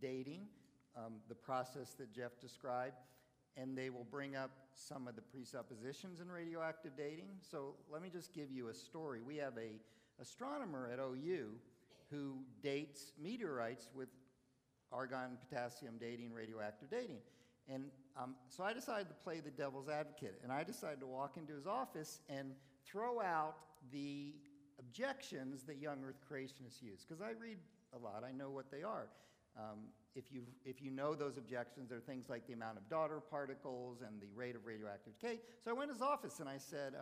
dating, 0.00 0.46
um, 0.96 1.14
the 1.28 1.34
process 1.34 1.94
that 1.98 2.12
Jeff 2.12 2.40
described, 2.40 2.96
and 3.56 3.76
they 3.76 3.90
will 3.90 4.06
bring 4.10 4.36
up 4.36 4.50
some 4.74 5.06
of 5.06 5.16
the 5.16 5.22
presuppositions 5.22 6.20
in 6.20 6.30
radioactive 6.30 6.92
dating. 6.96 7.28
So 7.40 7.74
let 7.90 8.02
me 8.02 8.08
just 8.10 8.32
give 8.32 8.50
you 8.50 8.68
a 8.68 8.74
story. 8.74 9.20
We 9.22 9.36
have 9.36 9.56
a 9.58 9.80
astronomer 10.20 10.90
at 10.92 10.98
OU 10.98 11.50
who 12.10 12.36
dates 12.62 13.12
meteorites 13.22 13.90
with 13.94 14.08
argon, 14.92 15.38
potassium 15.48 15.94
dating, 15.98 16.32
radioactive 16.32 16.90
dating. 16.90 17.18
And 17.72 17.84
um, 18.16 18.34
so 18.48 18.64
I 18.64 18.72
decided 18.72 19.08
to 19.08 19.14
play 19.14 19.40
the 19.40 19.50
devil's 19.50 19.88
advocate, 19.88 20.40
and 20.42 20.52
I 20.52 20.64
decided 20.64 21.00
to 21.00 21.06
walk 21.06 21.36
into 21.36 21.54
his 21.54 21.66
office 21.66 22.20
and 22.28 22.52
throw 22.84 23.20
out 23.20 23.56
the 23.92 24.34
objections 24.78 25.62
that 25.64 25.78
young 25.78 26.04
Earth 26.04 26.20
creationists 26.30 26.82
use, 26.82 27.04
because 27.06 27.20
I 27.20 27.30
read 27.30 27.58
a 27.94 27.98
lot, 27.98 28.24
I 28.26 28.32
know 28.32 28.50
what 28.50 28.70
they 28.70 28.82
are. 28.82 29.08
Um, 29.58 29.88
if, 30.14 30.30
you 30.30 30.42
if 30.64 30.82
you 30.82 30.90
know 30.90 31.14
those 31.14 31.38
objections, 31.38 31.88
they're 31.88 32.00
things 32.00 32.28
like 32.28 32.46
the 32.46 32.52
amount 32.52 32.76
of 32.78 32.88
daughter 32.88 33.20
particles 33.20 34.02
and 34.06 34.20
the 34.20 34.28
rate 34.34 34.54
of 34.54 34.66
radioactive 34.66 35.18
decay. 35.18 35.40
So 35.64 35.70
I 35.70 35.74
went 35.74 35.88
to 35.90 35.94
his 35.94 36.02
office 36.02 36.40
and 36.40 36.48
I 36.48 36.58
said, 36.58 36.94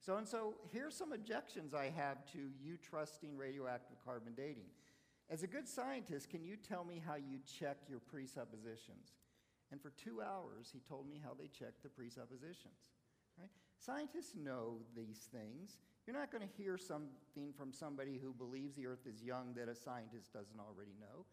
so 0.00 0.16
and 0.16 0.28
so, 0.28 0.54
here's 0.72 0.94
some 0.94 1.12
objections 1.12 1.74
I 1.74 1.92
have 1.96 2.24
to 2.32 2.38
you 2.62 2.76
trusting 2.76 3.36
radioactive 3.36 3.96
carbon 4.04 4.32
dating. 4.36 4.66
As 5.30 5.42
a 5.42 5.46
good 5.46 5.68
scientist, 5.68 6.30
can 6.30 6.44
you 6.44 6.56
tell 6.56 6.84
me 6.84 7.02
how 7.04 7.16
you 7.16 7.38
check 7.60 7.76
your 7.88 7.98
presuppositions? 7.98 9.12
And 9.70 9.80
for 9.80 9.90
two 9.90 10.22
hours, 10.22 10.70
he 10.72 10.80
told 10.80 11.08
me 11.08 11.20
how 11.22 11.34
they 11.38 11.48
check 11.48 11.74
the 11.82 11.88
presuppositions. 11.88 12.92
Right? 13.38 13.50
Scientists 13.78 14.34
know 14.34 14.78
these 14.96 15.28
things. 15.32 15.78
You're 16.06 16.16
not 16.16 16.32
going 16.32 16.46
to 16.46 16.54
hear 16.56 16.78
something 16.78 17.52
from 17.56 17.72
somebody 17.72 18.18
who 18.22 18.32
believes 18.32 18.76
the 18.76 18.86
earth 18.86 19.06
is 19.06 19.22
young 19.22 19.54
that 19.54 19.68
a 19.68 19.74
scientist 19.74 20.32
doesn't 20.32 20.58
already 20.58 20.96
know. 20.98 21.26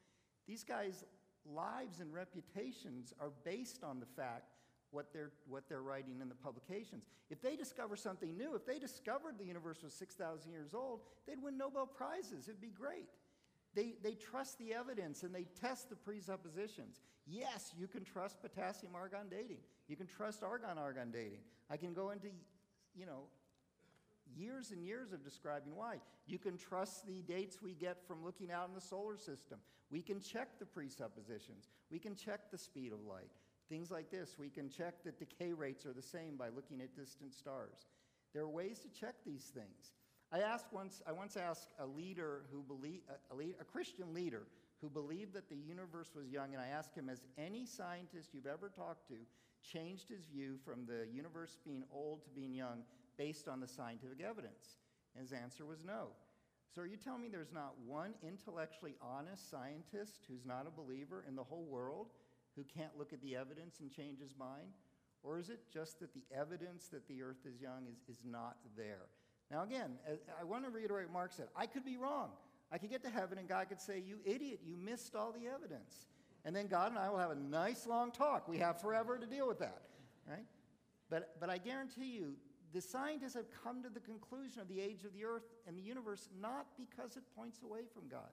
These 0.48 0.64
guys' 0.64 1.04
lives 1.46 2.02
and 2.02 2.14
reputations 2.14 3.14
are 3.20 3.32
based 3.44 3.84
on 3.84 4.00
the 4.00 4.06
fact 4.06 4.56
what 4.92 5.12
they're, 5.12 5.32
what 5.48 5.68
they're 5.68 5.82
writing 5.82 6.22
in 6.22 6.30
the 6.30 6.36
publications. 6.36 7.04
If 7.30 7.42
they 7.42 7.56
discover 7.56 7.96
something 7.96 8.38
new, 8.38 8.56
if 8.56 8.66
they 8.66 8.80
discovered 8.80 9.38
the 9.38 9.46
universe 9.46 9.82
was 9.84 9.94
6,000 9.94 10.52
years 10.52 10.74
old, 10.74 11.02
they'd 11.28 11.42
win 11.42 11.58
Nobel 11.58 11.86
Prizes. 11.86 12.48
It'd 12.48 12.62
be 12.62 12.70
great. 12.70 13.10
They, 13.76 13.96
they 14.02 14.14
trust 14.14 14.58
the 14.58 14.74
evidence 14.74 15.24
and 15.24 15.36
they 15.36 15.48
test 15.60 15.90
the 15.90 15.96
presuppositions. 15.96 17.02
Yes, 17.28 17.74
you 17.78 17.88
can 17.88 18.04
trust 18.04 18.42
potassium 18.42 18.94
argon 18.96 19.28
dating. 19.30 19.60
You 19.88 19.96
can 19.96 20.08
trust 20.08 20.44
argon 20.44 20.78
argon 20.78 21.12
dating. 21.12 21.42
I 21.70 21.78
can 21.78 21.94
go 21.94 22.12
into, 22.12 22.28
you 22.96 23.06
know, 23.06 23.24
years 24.36 24.72
and 24.72 24.84
years 24.84 25.12
of 25.12 25.24
describing 25.24 25.76
why. 25.76 25.98
You 26.28 26.38
can 26.38 26.58
trust 26.58 27.06
the 27.08 27.22
dates 27.22 27.62
we 27.62 27.74
get 27.74 28.06
from 28.08 28.24
looking 28.24 28.52
out 28.52 28.68
in 28.68 28.76
the 28.76 28.82
solar 28.82 29.18
system. 29.18 29.60
We 29.92 30.02
can 30.02 30.20
check 30.20 30.60
the 30.60 30.66
presuppositions. 30.66 31.70
We 31.92 32.00
can 32.00 32.16
check 32.16 32.52
the 32.52 32.58
speed 32.58 32.92
of 32.92 33.00
light. 33.02 33.32
Things 33.70 33.90
like 33.90 34.12
this. 34.12 34.36
We 34.38 34.50
can 34.50 34.70
check 34.70 35.04
that 35.04 35.18
decay 35.20 35.54
rates 35.54 35.86
are 35.86 35.94
the 35.94 36.02
same 36.02 36.38
by 36.38 36.50
looking 36.50 36.82
at 36.82 36.96
distant 36.96 37.34
stars. 37.34 37.88
There 38.34 38.44
are 38.44 38.50
ways 38.50 38.80
to 38.80 38.90
check 38.90 39.16
these 39.26 39.46
things. 39.46 39.94
I 40.32 40.40
asked 40.40 40.68
once, 40.72 41.02
I 41.08 41.12
once 41.12 41.38
asked 41.38 41.70
a 41.80 41.86
leader 41.86 42.42
who 42.52 42.62
believed, 42.64 43.04
a, 43.32 43.36
lead, 43.36 43.56
a 43.60 43.64
Christian 43.64 44.14
leader 44.14 44.44
who 44.82 44.90
believed 44.90 45.34
that 45.34 45.50
the 45.50 45.56
universe 45.56 46.12
was 46.16 46.30
young, 46.30 46.54
and 46.54 46.62
I 46.62 46.68
asked 46.68 46.96
him, 46.96 47.08
has 47.08 47.24
any 47.38 47.66
scientist 47.66 48.34
you've 48.34 48.46
ever 48.46 48.70
talked 48.70 49.08
to 49.10 49.16
changed 49.64 50.10
his 50.10 50.26
view 50.26 50.58
from 50.64 50.86
the 50.86 51.08
universe 51.12 51.58
being 51.66 51.84
old 51.92 52.24
to 52.24 52.30
being 52.30 52.54
young 52.54 52.84
based 53.18 53.48
on 53.48 53.60
the 53.60 53.68
scientific 53.68 54.22
evidence? 54.22 54.78
And 55.16 55.22
his 55.24 55.34
answer 55.34 55.66
was 55.66 55.80
no. 55.84 56.10
So 56.74 56.82
are 56.82 56.88
you 56.88 56.98
telling 56.98 57.22
me 57.22 57.30
there's 57.30 57.54
not 57.54 57.74
one 57.86 58.14
intellectually 58.22 58.96
honest 59.02 59.50
scientist 59.50 60.26
who's 60.28 60.46
not 60.46 60.68
a 60.68 60.72
believer 60.72 61.24
in 61.28 61.36
the 61.36 61.44
whole 61.44 61.66
world 61.66 62.08
who 62.56 62.64
can't 62.64 62.98
look 62.98 63.14
at 63.14 63.22
the 63.22 63.36
evidence 63.36 63.80
and 63.80 63.90
change 63.90 64.20
his 64.20 64.36
mind? 64.38 64.74
Or 65.24 65.40
is 65.40 65.50
it 65.50 65.60
just 65.74 66.00
that 66.02 66.14
the 66.14 66.24
evidence 66.36 66.88
that 66.90 67.08
the 67.08 67.22
earth 67.22 67.46
is 67.46 67.62
young 67.62 67.88
is, 67.90 67.98
is 68.10 68.24
not 68.26 68.58
there? 68.78 69.08
Now, 69.50 69.64
again, 69.64 69.92
I 70.40 70.44
want 70.44 70.66
to 70.66 70.70
reiterate 70.70 71.08
what 71.08 71.14
Mark 71.14 71.34
said. 71.34 71.48
I 71.56 71.66
could 71.66 71.86
be 71.86 71.98
wrong. 71.98 72.30
I 72.72 72.78
could 72.78 72.90
get 72.90 73.04
to 73.04 73.10
heaven 73.10 73.38
and 73.38 73.48
God 73.48 73.70
could 73.70 73.82
say, 73.82 74.02
You 74.06 74.20
idiot, 74.26 74.62
you 74.66 74.76
missed 74.76 75.16
all 75.16 75.32
the 75.32 75.48
evidence. 75.48 76.08
And 76.44 76.56
then 76.56 76.68
God 76.68 76.92
and 76.92 77.00
I 77.00 77.10
will 77.10 77.18
have 77.18 77.32
a 77.32 77.36
nice 77.36 77.88
long 77.88 78.12
talk. 78.12 78.48
We 78.48 78.60
have 78.60 78.80
forever 78.80 79.18
to 79.18 79.26
deal 79.26 79.48
with 79.48 79.60
that, 79.60 79.82
right? 80.30 80.46
But, 81.10 81.36
but 81.40 81.50
I 81.50 81.58
guarantee 81.58 82.16
you, 82.16 82.36
the 82.74 82.82
scientists 82.82 83.34
have 83.36 83.46
come 83.64 83.82
to 83.84 83.90
the 83.90 84.00
conclusion 84.00 84.62
of 84.62 84.68
the 84.68 84.80
age 84.80 85.06
of 85.06 85.14
the 85.14 85.26
earth 85.26 85.44
and 85.68 85.78
the 85.78 85.82
universe 85.82 86.30
not 86.40 86.68
because 86.78 87.16
it 87.16 87.24
points 87.36 87.62
away 87.64 87.82
from 87.94 88.08
God. 88.10 88.30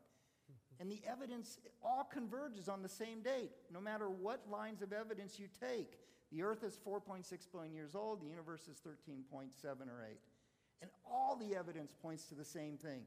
And 0.80 0.90
the 0.90 1.00
evidence 1.08 1.58
all 1.82 2.08
converges 2.12 2.68
on 2.68 2.82
the 2.82 2.88
same 2.88 3.22
date, 3.22 3.52
no 3.72 3.80
matter 3.80 4.10
what 4.10 4.50
lines 4.50 4.82
of 4.82 4.92
evidence 4.92 5.38
you 5.38 5.46
take. 5.60 5.98
The 6.32 6.42
earth 6.42 6.64
is 6.64 6.78
4.6 6.84 7.24
billion 7.52 7.72
years 7.72 7.94
old, 7.94 8.20
the 8.20 8.26
universe 8.26 8.66
is 8.68 8.80
13.7 8.80 9.52
or 9.88 10.04
8. 10.10 10.18
And 10.80 10.90
all 11.08 11.36
the 11.36 11.54
evidence 11.54 11.92
points 12.02 12.24
to 12.24 12.34
the 12.34 12.44
same 12.44 12.76
thing. 12.76 13.02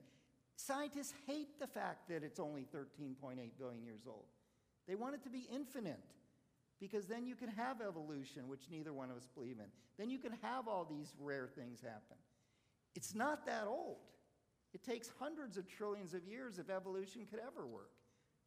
Scientists 0.55 1.13
hate 1.27 1.59
the 1.59 1.67
fact 1.67 2.09
that 2.09 2.23
it's 2.23 2.39
only 2.39 2.65
13.8 2.73 3.37
billion 3.59 3.83
years 3.83 4.03
old. 4.07 4.25
They 4.87 4.95
want 4.95 5.15
it 5.15 5.23
to 5.23 5.29
be 5.29 5.47
infinite 5.53 5.99
because 6.79 7.07
then 7.07 7.25
you 7.25 7.35
can 7.35 7.49
have 7.49 7.81
evolution, 7.81 8.47
which 8.47 8.61
neither 8.69 8.93
one 8.93 9.09
of 9.09 9.17
us 9.17 9.27
believe 9.33 9.59
in. 9.59 9.65
Then 9.97 10.09
you 10.09 10.19
can 10.19 10.33
have 10.41 10.67
all 10.67 10.85
these 10.85 11.13
rare 11.19 11.47
things 11.47 11.81
happen. 11.81 12.17
It's 12.95 13.15
not 13.15 13.45
that 13.45 13.65
old. 13.67 13.97
It 14.73 14.83
takes 14.83 15.09
hundreds 15.19 15.57
of 15.57 15.67
trillions 15.67 16.13
of 16.13 16.25
years 16.25 16.59
if 16.59 16.69
evolution 16.69 17.25
could 17.29 17.39
ever 17.39 17.65
work. 17.65 17.91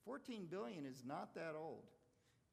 14 0.05 0.47
billion 0.51 0.85
is 0.87 1.03
not 1.07 1.35
that 1.35 1.55
old. 1.59 1.85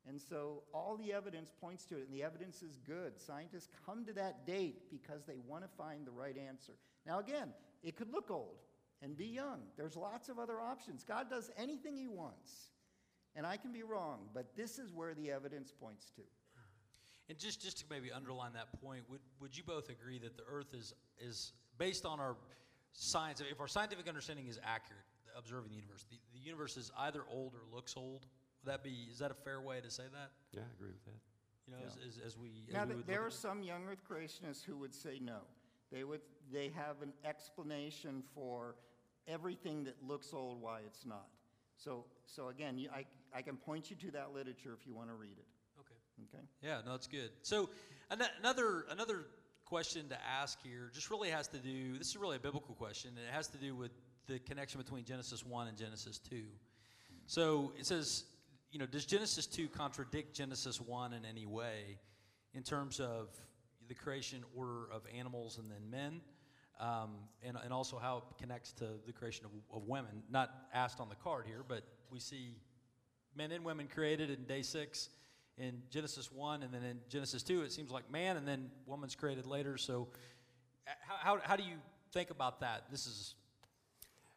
And 0.07 0.21
so 0.21 0.63
all 0.73 0.97
the 0.97 1.13
evidence 1.13 1.51
points 1.59 1.85
to 1.85 1.97
it, 1.97 2.07
and 2.07 2.13
the 2.13 2.23
evidence 2.23 2.61
is 2.61 2.77
good. 2.85 3.19
Scientists 3.19 3.69
come 3.85 4.05
to 4.05 4.13
that 4.13 4.45
date 4.45 4.91
because 4.91 5.23
they 5.25 5.39
want 5.47 5.63
to 5.63 5.69
find 5.77 6.05
the 6.05 6.11
right 6.11 6.37
answer. 6.37 6.73
Now, 7.05 7.19
again, 7.19 7.49
it 7.83 7.95
could 7.95 8.11
look 8.11 8.29
old, 8.29 8.59
and 9.05 9.15
be 9.15 9.27
young. 9.27 9.59
There's 9.77 9.95
lots 9.95 10.29
of 10.29 10.39
other 10.39 10.59
options. 10.59 11.03
God 11.03 11.29
does 11.29 11.51
anything 11.57 11.95
He 11.95 12.07
wants. 12.07 12.71
And 13.35 13.45
I 13.45 13.55
can 13.55 13.71
be 13.71 13.83
wrong, 13.83 14.21
but 14.33 14.55
this 14.55 14.79
is 14.79 14.91
where 14.91 15.13
the 15.13 15.31
evidence 15.31 15.71
points 15.71 16.09
to. 16.15 16.21
And 17.29 17.37
just, 17.37 17.61
just 17.61 17.79
to 17.79 17.85
maybe 17.89 18.11
underline 18.11 18.53
that 18.53 18.81
point, 18.81 19.03
would, 19.09 19.19
would 19.39 19.55
you 19.57 19.63
both 19.63 19.89
agree 19.89 20.19
that 20.19 20.37
the 20.37 20.43
Earth 20.49 20.73
is, 20.73 20.93
is 21.19 21.53
based 21.77 22.05
on 22.05 22.19
our 22.19 22.35
science, 22.93 23.41
if 23.49 23.59
our 23.59 23.67
scientific 23.67 24.07
understanding 24.07 24.47
is 24.47 24.59
accurate, 24.63 25.03
observing 25.37 25.71
the 25.71 25.75
universe, 25.75 26.05
the, 26.09 26.17
the 26.33 26.39
universe 26.39 26.77
is 26.77 26.91
either 26.99 27.21
old 27.29 27.53
or 27.53 27.75
looks 27.75 27.95
old? 27.97 28.25
Would 28.63 28.71
that 28.71 28.83
be, 28.83 29.07
is 29.11 29.19
that 29.19 29.31
a 29.31 29.35
fair 29.35 29.59
way 29.61 29.81
to 29.81 29.89
say 29.91 30.03
that? 30.13 30.31
Yeah, 30.51 30.61
I 30.61 30.73
agree 30.77 30.91
with 30.91 31.05
that. 31.05 31.19
You 31.67 31.73
know, 31.73 31.79
as, 31.85 31.97
as, 32.07 32.21
as 32.25 32.37
we, 32.37 32.49
as 32.69 32.73
Now, 32.73 32.85
we 32.85 33.01
there 33.05 33.23
are 33.23 33.27
at- 33.27 33.33
some 33.33 33.63
young 33.63 33.85
Earth 33.89 34.01
creationists 34.09 34.63
who 34.63 34.77
would 34.77 34.93
say 34.93 35.19
no. 35.21 35.39
They 35.91 36.03
would, 36.03 36.21
they 36.53 36.71
have 36.75 37.01
an 37.01 37.11
explanation 37.25 38.23
for 38.33 38.75
everything 39.27 39.83
that 39.85 39.95
looks 40.05 40.33
old, 40.33 40.61
why 40.61 40.79
it's 40.85 41.05
not. 41.05 41.27
So, 41.77 42.05
so 42.25 42.47
again, 42.49 42.77
you, 42.77 42.89
I, 42.93 43.05
I 43.35 43.41
can 43.41 43.57
point 43.57 43.89
you 43.89 43.95
to 43.97 44.11
that 44.11 44.33
literature 44.33 44.75
if 44.79 44.87
you 44.87 44.93
want 44.93 45.09
to 45.09 45.15
read 45.15 45.37
it, 45.37 45.45
Okay. 45.79 46.37
okay? 46.37 46.43
Yeah, 46.61 46.81
no, 46.85 46.95
it's 46.95 47.07
good. 47.07 47.29
So 47.41 47.69
an- 48.09 48.21
another 48.39 48.85
another 48.89 49.25
question 49.65 50.07
to 50.09 50.17
ask 50.25 50.57
here 50.63 50.89
just 50.93 51.09
really 51.09 51.29
has 51.29 51.47
to 51.49 51.57
do. 51.57 51.97
This 51.97 52.07
is 52.09 52.17
really 52.17 52.37
a 52.37 52.39
biblical 52.39 52.75
question, 52.75 53.11
and 53.17 53.27
it 53.27 53.33
has 53.33 53.47
to 53.49 53.57
do 53.57 53.75
with 53.75 53.91
the 54.27 54.39
connection 54.39 54.79
between 54.81 55.03
Genesis 55.05 55.45
one 55.45 55.67
and 55.67 55.77
Genesis 55.77 56.17
two. 56.19 56.45
So 57.27 57.73
it 57.77 57.85
says, 57.85 58.23
you 58.71 58.79
know, 58.79 58.85
does 58.85 59.05
Genesis 59.05 59.45
two 59.47 59.67
contradict 59.67 60.35
Genesis 60.35 60.79
one 60.79 61.13
in 61.13 61.25
any 61.25 61.45
way, 61.45 61.97
in 62.53 62.63
terms 62.63 62.99
of 62.99 63.29
the 63.87 63.95
creation 63.95 64.43
order 64.55 64.85
of 64.93 65.01
animals 65.17 65.57
and 65.57 65.69
then 65.69 65.89
men? 65.89 66.21
Um, 66.77 67.11
and, 67.41 67.57
and 67.63 67.71
also 67.71 67.97
how 67.97 68.17
it 68.17 68.23
connects 68.37 68.73
to 68.73 68.85
the 69.05 69.13
creation 69.13 69.45
of, 69.45 69.51
of 69.73 69.87
women. 69.87 70.23
Not 70.29 70.53
asked 70.73 70.99
on 70.99 71.07
the 71.07 71.15
card 71.15 71.45
here, 71.47 71.63
but 71.65 71.83
we 72.11 72.19
see 72.19 72.57
men 73.33 73.51
and 73.51 73.63
women 73.63 73.87
created 73.87 74.29
in 74.29 74.43
day 74.43 74.61
six 74.61 75.09
in 75.57 75.81
Genesis 75.89 76.31
1, 76.31 76.63
and 76.63 76.73
then 76.73 76.83
in 76.83 76.99
Genesis 77.09 77.41
2, 77.43 77.61
it 77.61 77.71
seems 77.71 77.91
like 77.91 78.09
man, 78.11 78.37
and 78.37 78.47
then 78.47 78.69
woman's 78.85 79.15
created 79.15 79.45
later. 79.45 79.77
So, 79.77 80.07
uh, 80.87 80.91
how, 80.99 81.15
how, 81.15 81.41
how 81.43 81.55
do 81.55 81.63
you 81.63 81.77
think 82.11 82.29
about 82.29 82.59
that? 82.59 82.83
This 82.91 83.07
is, 83.07 83.35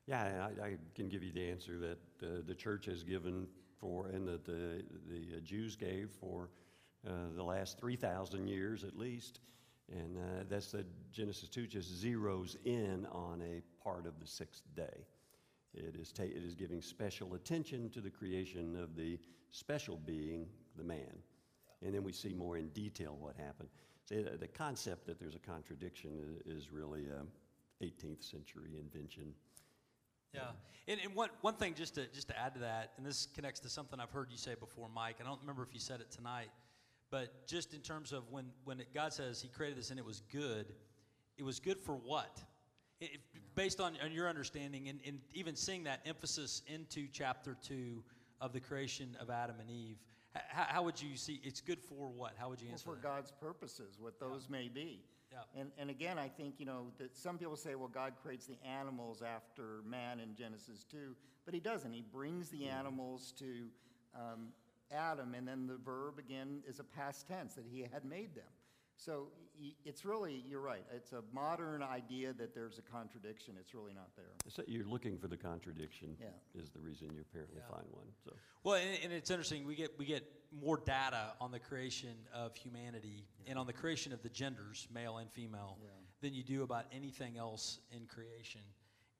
Yeah, 0.06 0.48
I, 0.62 0.66
I 0.66 0.76
can 0.94 1.08
give 1.08 1.22
you 1.22 1.32
the 1.32 1.50
answer 1.50 1.78
that 1.78 1.98
uh, 2.22 2.26
the 2.46 2.54
church 2.54 2.86
has 2.86 3.02
given 3.02 3.48
for, 3.80 4.06
and 4.06 4.26
that 4.28 4.44
the, 4.44 4.84
the 5.08 5.40
Jews 5.40 5.76
gave 5.76 6.10
for 6.20 6.50
uh, 7.06 7.10
the 7.34 7.42
last 7.42 7.78
3,000 7.78 8.46
years 8.46 8.84
at 8.84 8.96
least. 8.96 9.40
And 9.90 10.18
uh, 10.18 10.44
that's 10.48 10.70
that 10.72 10.86
Genesis 11.12 11.48
2 11.48 11.66
just 11.66 12.02
zeroes 12.02 12.56
in 12.64 13.06
on 13.10 13.42
a 13.42 13.62
part 13.82 14.06
of 14.06 14.20
the 14.20 14.26
sixth 14.26 14.62
day. 14.76 15.06
It 15.74 15.96
is, 15.96 16.12
ta- 16.12 16.24
it 16.24 16.42
is 16.44 16.54
giving 16.54 16.82
special 16.82 17.34
attention 17.34 17.90
to 17.90 18.00
the 18.00 18.10
creation 18.10 18.76
of 18.76 18.96
the 18.96 19.18
special 19.50 19.96
being, 20.04 20.46
the 20.76 20.84
man. 20.84 21.22
And 21.84 21.94
then 21.94 22.02
we 22.02 22.12
see 22.12 22.32
more 22.34 22.56
in 22.56 22.68
detail 22.68 23.16
what 23.18 23.36
happened. 23.36 23.68
So 24.04 24.16
the, 24.16 24.36
the 24.36 24.48
concept 24.48 25.06
that 25.06 25.18
there's 25.20 25.36
a 25.36 25.38
contradiction 25.38 26.40
is, 26.46 26.64
is 26.64 26.72
really 26.72 27.06
a 27.06 27.84
18th 27.84 28.28
century 28.28 28.72
invention. 28.78 29.32
yeah. 30.34 30.50
And, 30.88 31.00
and 31.04 31.14
one, 31.14 31.28
one 31.42 31.54
thing 31.54 31.74
just 31.74 31.94
to, 31.96 32.06
just 32.08 32.28
to 32.28 32.38
add 32.38 32.54
to 32.54 32.60
that, 32.60 32.92
and 32.96 33.06
this 33.06 33.28
connects 33.34 33.60
to 33.60 33.68
something 33.68 34.00
I've 34.00 34.10
heard 34.10 34.28
you 34.30 34.38
say 34.38 34.54
before, 34.58 34.88
Mike. 34.88 35.16
I 35.20 35.24
don't 35.24 35.40
remember 35.40 35.62
if 35.62 35.74
you 35.74 35.80
said 35.80 36.00
it 36.00 36.10
tonight, 36.10 36.48
but 37.10 37.46
just 37.46 37.74
in 37.74 37.80
terms 37.80 38.12
of 38.12 38.24
when, 38.30 38.46
when 38.64 38.80
it, 38.80 38.92
God 38.94 39.12
says 39.12 39.40
He 39.40 39.48
created 39.48 39.78
this 39.78 39.90
and 39.90 39.98
it 39.98 40.04
was 40.04 40.22
good, 40.32 40.66
it 41.36 41.42
was 41.44 41.60
good 41.60 41.78
for 41.80 41.94
what? 41.94 42.42
It- 43.00 43.20
based 43.54 43.80
on, 43.80 43.94
on 44.04 44.12
your 44.12 44.28
understanding, 44.28 44.88
and, 44.88 45.00
and 45.04 45.18
even 45.34 45.56
seeing 45.56 45.82
that 45.84 46.00
emphasis 46.06 46.62
into 46.72 47.08
chapter 47.12 47.56
2 47.66 48.02
of 48.40 48.52
the 48.52 48.60
creation 48.60 49.16
of 49.20 49.30
Adam 49.30 49.56
and 49.60 49.68
Eve, 49.68 49.96
h- 50.36 50.42
how, 50.48 50.64
how 50.68 50.82
would 50.84 51.00
you 51.02 51.16
see 51.16 51.40
it's 51.42 51.60
good 51.60 51.80
for 51.80 52.08
what? 52.08 52.34
How 52.38 52.48
would 52.50 52.60
you 52.60 52.68
Well, 52.68 52.74
answer 52.74 52.84
for 52.84 52.94
that? 52.94 53.02
God's 53.02 53.32
purposes, 53.32 53.96
what 53.98 54.20
those 54.20 54.48
may 54.48 54.68
be. 54.68 55.00
Yeah. 55.32 55.60
And, 55.60 55.70
and 55.76 55.90
again, 55.90 56.18
I 56.18 56.28
think, 56.28 56.54
you 56.58 56.66
know, 56.66 56.86
that 56.98 57.16
some 57.16 57.36
people 57.36 57.56
say, 57.56 57.74
well, 57.74 57.90
God 57.92 58.12
creates 58.22 58.46
the 58.46 58.56
animals 58.64 59.22
after 59.22 59.82
man 59.84 60.20
in 60.20 60.34
Genesis 60.36 60.84
2, 60.90 61.14
but 61.44 61.52
he 61.52 61.60
doesn't. 61.60 61.92
He 61.92 62.02
brings 62.12 62.48
the 62.48 62.66
animals 62.66 63.34
to 63.40 63.66
um, 64.14 64.48
Adam, 64.90 65.34
and 65.34 65.46
then 65.46 65.66
the 65.66 65.76
verb 65.76 66.18
again 66.18 66.62
is 66.66 66.80
a 66.80 66.84
past 66.84 67.26
tense, 67.28 67.54
that 67.54 67.64
he 67.70 67.80
had 67.92 68.04
made 68.04 68.34
them. 68.34 68.44
So 68.96 69.28
it's 69.84 70.04
really, 70.04 70.42
you're 70.48 70.60
right, 70.60 70.84
it's 70.92 71.12
a 71.12 71.22
modern 71.32 71.82
idea 71.84 72.32
that 72.32 72.52
there's 72.54 72.78
a 72.78 72.82
contradiction. 72.82 73.54
It's 73.60 73.72
really 73.72 73.94
not 73.94 74.08
there. 74.16 74.32
So 74.48 74.62
you're 74.66 74.84
looking 74.86 75.18
for 75.18 75.28
the 75.28 75.36
contradiction 75.36 76.16
Yeah. 76.20 76.28
is 76.60 76.70
the 76.70 76.80
reason 76.80 77.12
you 77.14 77.20
apparently 77.20 77.58
Yeah. 77.60 77.68
find 77.76 77.86
one. 77.92 78.12
So 78.24 78.32
Well, 78.64 78.74
and, 78.74 78.98
and 79.04 79.12
it's 79.12 79.30
interesting. 79.30 79.66
We 79.66 79.76
get 79.76 79.96
we 79.98 80.04
get 80.04 80.24
more 80.50 80.78
data 80.78 81.36
on 81.40 81.52
the 81.52 81.60
creation 81.60 82.16
of 82.32 82.56
humanity 82.56 83.28
and 83.46 83.56
on 83.58 83.66
the 83.66 83.72
creation 83.72 84.12
of 84.12 84.22
the 84.22 84.30
genders, 84.30 84.88
male 84.90 85.18
and 85.18 85.30
female, 85.30 85.78
Yeah. 85.80 85.90
than 86.20 86.34
you 86.34 86.42
do 86.42 86.62
about 86.64 86.86
anything 86.90 87.36
else 87.36 87.78
in 87.92 88.06
creation. 88.06 88.62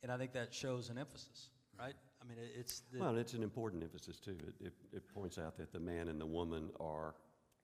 And 0.02 0.10
I 0.10 0.16
think 0.18 0.32
that 0.32 0.52
shows 0.52 0.90
an 0.90 0.98
emphasis, 0.98 1.50
right? 1.78 1.94
I 2.22 2.24
mean, 2.28 2.38
it's 2.58 2.82
the, 2.92 2.98
well, 3.00 3.16
it's 3.16 3.34
an 3.34 3.42
important 3.42 3.82
emphasis 3.82 4.18
too. 4.18 4.36
It, 4.60 4.66
it, 4.66 4.72
it 4.92 5.14
points 5.14 5.38
out 5.38 5.56
that 5.58 5.72
the 5.72 5.78
man 5.80 6.08
and 6.08 6.20
the 6.20 6.26
woman 6.26 6.70
are 6.80 7.14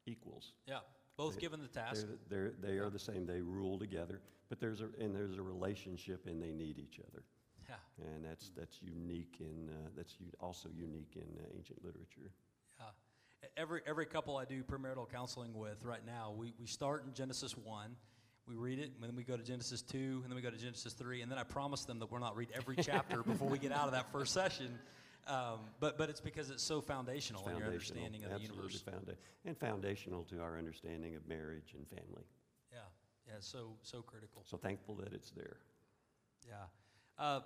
equals. 0.06 0.52
yeah, 0.66 0.78
both 1.16 1.34
They- 1.34 1.40
given 1.40 1.60
the 1.60 1.68
task. 1.68 2.06
They're, 2.28 2.52
they're, 2.62 2.72
they 2.72 2.78
are 2.78 2.90
the 2.90 2.98
same. 2.98 3.26
They 3.26 3.40
rule 3.40 3.78
together, 3.78 4.20
but 4.48 4.60
there's 4.60 4.80
a 4.80 4.88
and 5.00 5.14
there's 5.14 5.38
a 5.38 5.42
relationship, 5.42 6.26
and 6.26 6.42
they 6.42 6.52
need 6.52 6.78
each 6.78 7.00
other. 7.08 7.22
Yeah, 7.68 7.76
And 8.12 8.24
that's 8.24 8.50
that's 8.56 8.80
unique 8.82 9.36
in 9.40 9.70
uh, 9.70 9.88
that's 9.96 10.16
also 10.40 10.68
unique 10.76 11.12
in 11.16 11.22
uh, 11.42 11.56
ancient 11.56 11.82
literature. 11.84 12.30
yeah. 12.78 12.86
Every 13.56 13.80
every 13.86 14.06
couple 14.06 14.36
I 14.36 14.44
do 14.44 14.62
premarital 14.62 15.10
counseling 15.10 15.54
with 15.54 15.84
right 15.84 16.04
now, 16.06 16.32
we 16.36 16.54
we 16.60 16.66
start 16.66 17.04
in 17.06 17.12
Genesis 17.14 17.56
one. 17.56 17.96
We 18.46 18.56
read 18.56 18.78
it, 18.78 18.90
and 18.94 19.02
then 19.02 19.16
we 19.16 19.24
go 19.24 19.36
to 19.36 19.42
Genesis 19.42 19.80
2, 19.80 19.96
and 19.96 20.24
then 20.24 20.34
we 20.34 20.42
go 20.42 20.50
to 20.50 20.56
Genesis 20.58 20.92
3, 20.92 21.22
and 21.22 21.30
then 21.30 21.38
I 21.38 21.44
promise 21.44 21.84
them 21.84 21.98
that 22.00 22.10
we're 22.12 22.18
not 22.18 22.36
read 22.36 22.48
every 22.54 22.76
chapter 22.80 23.22
before 23.22 23.48
we 23.48 23.58
get 23.58 23.72
out 23.72 23.86
of 23.86 23.92
that 23.92 24.12
first 24.12 24.34
session. 24.34 24.78
Um, 25.26 25.60
but, 25.80 25.96
but 25.96 26.10
it's 26.10 26.20
because 26.20 26.50
it's 26.50 26.62
so 26.62 26.82
foundational, 26.82 27.40
It's 27.42 27.52
in 27.52 27.56
your 27.56 27.66
understanding 27.68 28.24
of 28.24 28.32
the 28.32 28.40
universe. 28.40 28.82
founda- 28.86 29.16
and 29.46 29.56
foundational 29.56 30.24
to 30.24 30.40
our 30.42 30.58
understanding 30.58 31.16
of 31.16 31.26
marriage 31.26 31.74
and 31.74 31.88
family. 31.88 32.24
Yeah, 32.70 32.80
yeah, 33.26 33.34
so 33.40 33.70
so 33.80 34.02
critical. 34.02 34.42
So 34.44 34.58
thankful 34.58 34.94
that 34.96 35.14
it's 35.14 35.30
there. 35.30 35.56
Yeah. 36.46 36.54
Uh, 37.18 37.40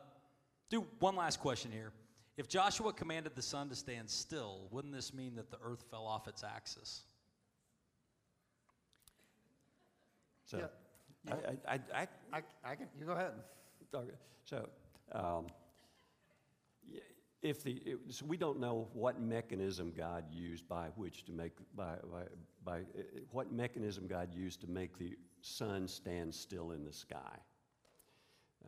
do 0.70 0.84
one 0.98 1.14
last 1.14 1.38
question 1.38 1.70
here. 1.70 1.92
If 2.36 2.48
Joshua 2.48 2.92
commanded 2.92 3.36
the 3.36 3.42
sun 3.42 3.68
to 3.68 3.76
stand 3.76 4.10
still, 4.10 4.66
wouldn't 4.72 4.92
this 4.92 5.14
mean 5.14 5.36
that 5.36 5.50
the 5.52 5.58
earth 5.62 5.84
fell 5.88 6.04
off 6.04 6.26
its 6.26 6.42
axis? 6.42 7.02
So, 10.46 10.58
Yeah. 10.58 10.66
I, 11.30 11.72
I, 11.74 11.80
I, 11.94 12.08
I, 12.32 12.42
I, 12.64 12.74
can, 12.74 12.86
you 12.98 13.06
go 13.06 13.12
ahead. 13.12 13.32
Okay, 13.94 14.10
so, 14.44 14.68
um, 15.12 15.46
if 17.42 17.62
the, 17.62 17.72
it- 17.84 17.98
so 18.10 18.26
we 18.26 18.36
don't 18.36 18.58
know 18.58 18.88
what 18.92 19.20
mechanism 19.20 19.92
God 19.96 20.24
used 20.32 20.68
by 20.68 20.88
which 20.96 21.24
to 21.26 21.32
make, 21.32 21.52
by, 21.76 21.94
by, 22.12 22.22
by, 22.64 22.78
uh, 22.80 23.02
what 23.30 23.52
mechanism 23.52 24.06
God 24.06 24.34
used 24.34 24.60
to 24.62 24.66
make 24.66 24.98
the 24.98 25.16
sun 25.40 25.86
stand 25.86 26.34
still 26.34 26.72
in 26.72 26.84
the 26.84 26.92
sky. 26.92 27.38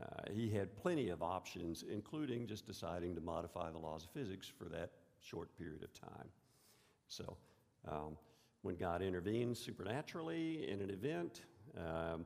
Uh, 0.01 0.07
he 0.32 0.49
had 0.49 0.74
plenty 0.77 1.11
of 1.11 1.23
options, 1.23 1.85
including 1.91 2.47
just 2.47 2.66
deciding 2.66 3.15
to 3.15 3.20
modify 3.20 3.70
the 3.70 3.78
laws 3.78 4.05
of 4.05 4.11
physics 4.11 4.47
for 4.47 4.65
that 4.66 4.91
short 5.20 5.51
period 5.59 5.82
of 5.82 5.93
time. 5.93 6.28
So, 7.09 7.37
um, 7.89 8.16
when 8.62 8.77
God 8.77 9.03
intervenes 9.03 9.59
supernaturally 9.59 10.70
in 10.70 10.81
an 10.81 10.91
event, 10.91 11.43
um, 11.77 12.24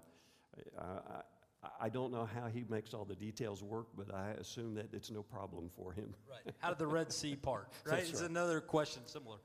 I, 0.79 0.83
I, 0.83 1.69
I 1.81 1.89
don't 1.89 2.13
know 2.13 2.27
how 2.27 2.47
he 2.49 2.65
makes 2.69 2.95
all 2.95 3.05
the 3.05 3.15
details 3.15 3.63
work, 3.63 3.87
but 3.97 4.13
I 4.15 4.31
assume 4.41 4.75
that 4.75 4.93
it's 4.93 5.11
no 5.11 5.23
problem 5.23 5.71
for 5.77 5.93
him. 5.93 6.15
Right. 6.29 6.55
How 6.59 6.69
did 6.71 6.79
the 6.79 6.87
Red 6.87 7.13
Sea 7.13 7.37
part? 7.37 7.69
Right. 7.87 7.99
That's 7.99 8.11
It's 8.11 8.21
right. 8.21 8.31
another 8.31 8.61
question 8.61 9.03
similar. 9.07 9.39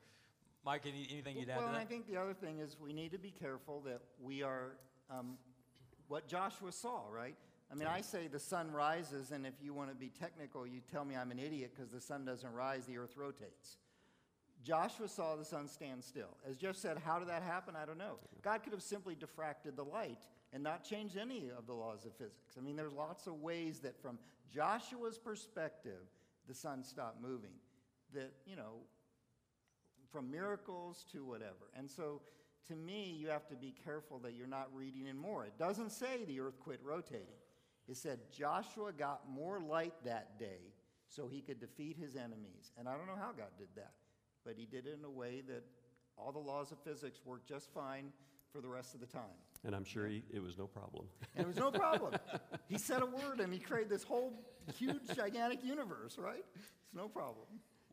Mike, 0.66 0.82
any, 0.86 1.08
anything 1.12 1.38
you'd 1.38 1.50
add 1.50 1.58
Well, 1.58 1.68
to 1.68 1.74
and 1.74 1.78
I 1.78 1.86
think 1.86 2.08
the 2.08 2.18
other 2.18 2.34
thing 2.34 2.60
is 2.60 2.76
we 2.80 2.92
need 2.94 3.12
to 3.14 3.18
be 3.18 3.32
careful 3.32 3.82
that 3.86 4.02
we 4.22 4.44
are, 4.44 4.74
um, 5.10 5.38
what 6.08 6.28
Joshua 6.28 6.72
saw, 6.72 7.04
right? 7.10 7.36
I 7.72 7.76
mean, 7.76 7.88
I 7.88 8.02
say 8.02 8.28
the 8.28 8.40
sun 8.40 8.72
rises, 8.72 9.32
and 9.32 9.46
if 9.46 9.54
you 9.62 9.74
want 9.74 9.90
to 9.90 9.96
be 9.96 10.10
technical, 10.10 10.66
you 10.66 10.82
tell 10.92 11.06
me 11.06 11.16
I'm 11.16 11.32
an 11.32 11.40
idiot 11.40 11.72
because 11.76 11.92
the 11.92 12.02
sun 12.02 12.26
doesn't 12.26 12.52
rise, 12.52 12.86
the 12.86 12.98
earth 12.98 13.16
rotates. 13.16 13.78
Joshua 14.64 15.08
saw 15.08 15.36
the 15.36 15.46
sun 15.46 15.68
stand 15.68 16.04
still. 16.04 16.36
As 16.50 16.58
Jeff 16.58 16.76
said, 16.76 16.98
how 16.98 17.20
did 17.20 17.30
that 17.30 17.44
happen? 17.44 17.76
I 17.82 17.86
don't 17.86 17.98
know. 17.98 18.18
God 18.42 18.64
could 18.64 18.74
have 18.74 18.82
simply 18.82 19.16
diffracted 19.16 19.76
the 19.76 19.86
light 19.86 20.20
and 20.54 20.64
not 20.64 20.84
change 20.84 21.16
any 21.16 21.50
of 21.56 21.68
the 21.68 21.74
laws 21.74 22.06
of 22.06 22.14
physics. 22.14 22.56
I 22.58 22.62
mean, 22.62 22.76
there's 22.76 22.94
lots 22.94 23.28
of 23.28 23.36
ways 23.42 23.80
that 23.82 24.02
from 24.02 24.18
Joshua's 24.54 25.18
perspective, 25.18 26.08
the 26.48 26.54
sun 26.54 26.84
stopped 26.84 27.22
moving. 27.22 27.54
That, 28.14 28.32
you 28.48 28.56
know, 28.56 28.82
from 30.12 30.32
miracles 30.32 31.06
to 31.12 31.24
whatever. 31.24 31.70
And 31.78 31.90
so, 31.90 32.22
to 32.68 32.76
me, 32.76 33.16
you 33.18 33.28
have 33.30 33.48
to 33.50 33.56
be 33.56 33.74
careful 33.84 34.20
that 34.20 34.34
you're 34.34 34.48
not 34.48 34.68
reading 34.74 35.06
in 35.08 35.18
more. 35.18 35.46
It 35.46 35.58
doesn't 35.58 35.92
say 35.92 36.26
the 36.26 36.40
earth 36.40 36.60
quit 36.60 36.80
rotating. 36.84 37.38
It 37.88 37.98
said 37.98 38.20
Joshua 38.32 38.92
got 38.92 39.30
more 39.30 39.60
light 39.60 39.94
that 40.06 40.40
day 40.40 40.74
so 41.08 41.28
he 41.28 41.42
could 41.42 41.60
defeat 41.60 41.98
his 41.98 42.16
enemies. 42.16 42.72
And 42.78 42.88
I 42.88 42.96
don't 42.96 43.08
know 43.08 43.16
how 43.16 43.32
God 43.32 43.50
did 43.58 43.70
that, 43.76 43.94
but 44.46 44.56
he 44.58 44.66
did 44.66 44.86
it 44.86 44.98
in 44.98 45.06
a 45.06 45.10
way 45.10 45.42
that 45.48 45.64
all 46.16 46.32
the 46.32 46.40
laws 46.40 46.72
of 46.72 46.78
physics 46.84 47.22
worked 47.26 47.48
just 47.48 47.74
fine 47.74 48.12
for 48.52 48.62
the 48.62 48.68
rest 48.68 48.94
of 48.94 49.00
the 49.00 49.08
time. 49.08 49.24
And 49.66 49.76
I'm 49.76 49.84
sure 49.84 50.08
he, 50.08 50.24
it 50.32 50.42
was 50.42 50.58
no 50.58 50.68
problem. 50.68 51.06
And 51.36 51.44
it 51.46 51.48
was 51.48 51.58
no 51.58 51.72
problem. 51.72 52.16
he 52.70 52.78
said 52.78 53.02
a 53.02 53.06
word 53.06 53.40
and 53.40 53.54
he 53.54 53.60
created 53.60 53.90
this 53.90 54.04
whole 54.04 54.34
huge, 54.78 55.02
gigantic 55.16 55.64
universe, 55.64 56.18
right? 56.18 56.46
It's 56.56 56.72
no 56.94 57.08
problem. 57.08 57.46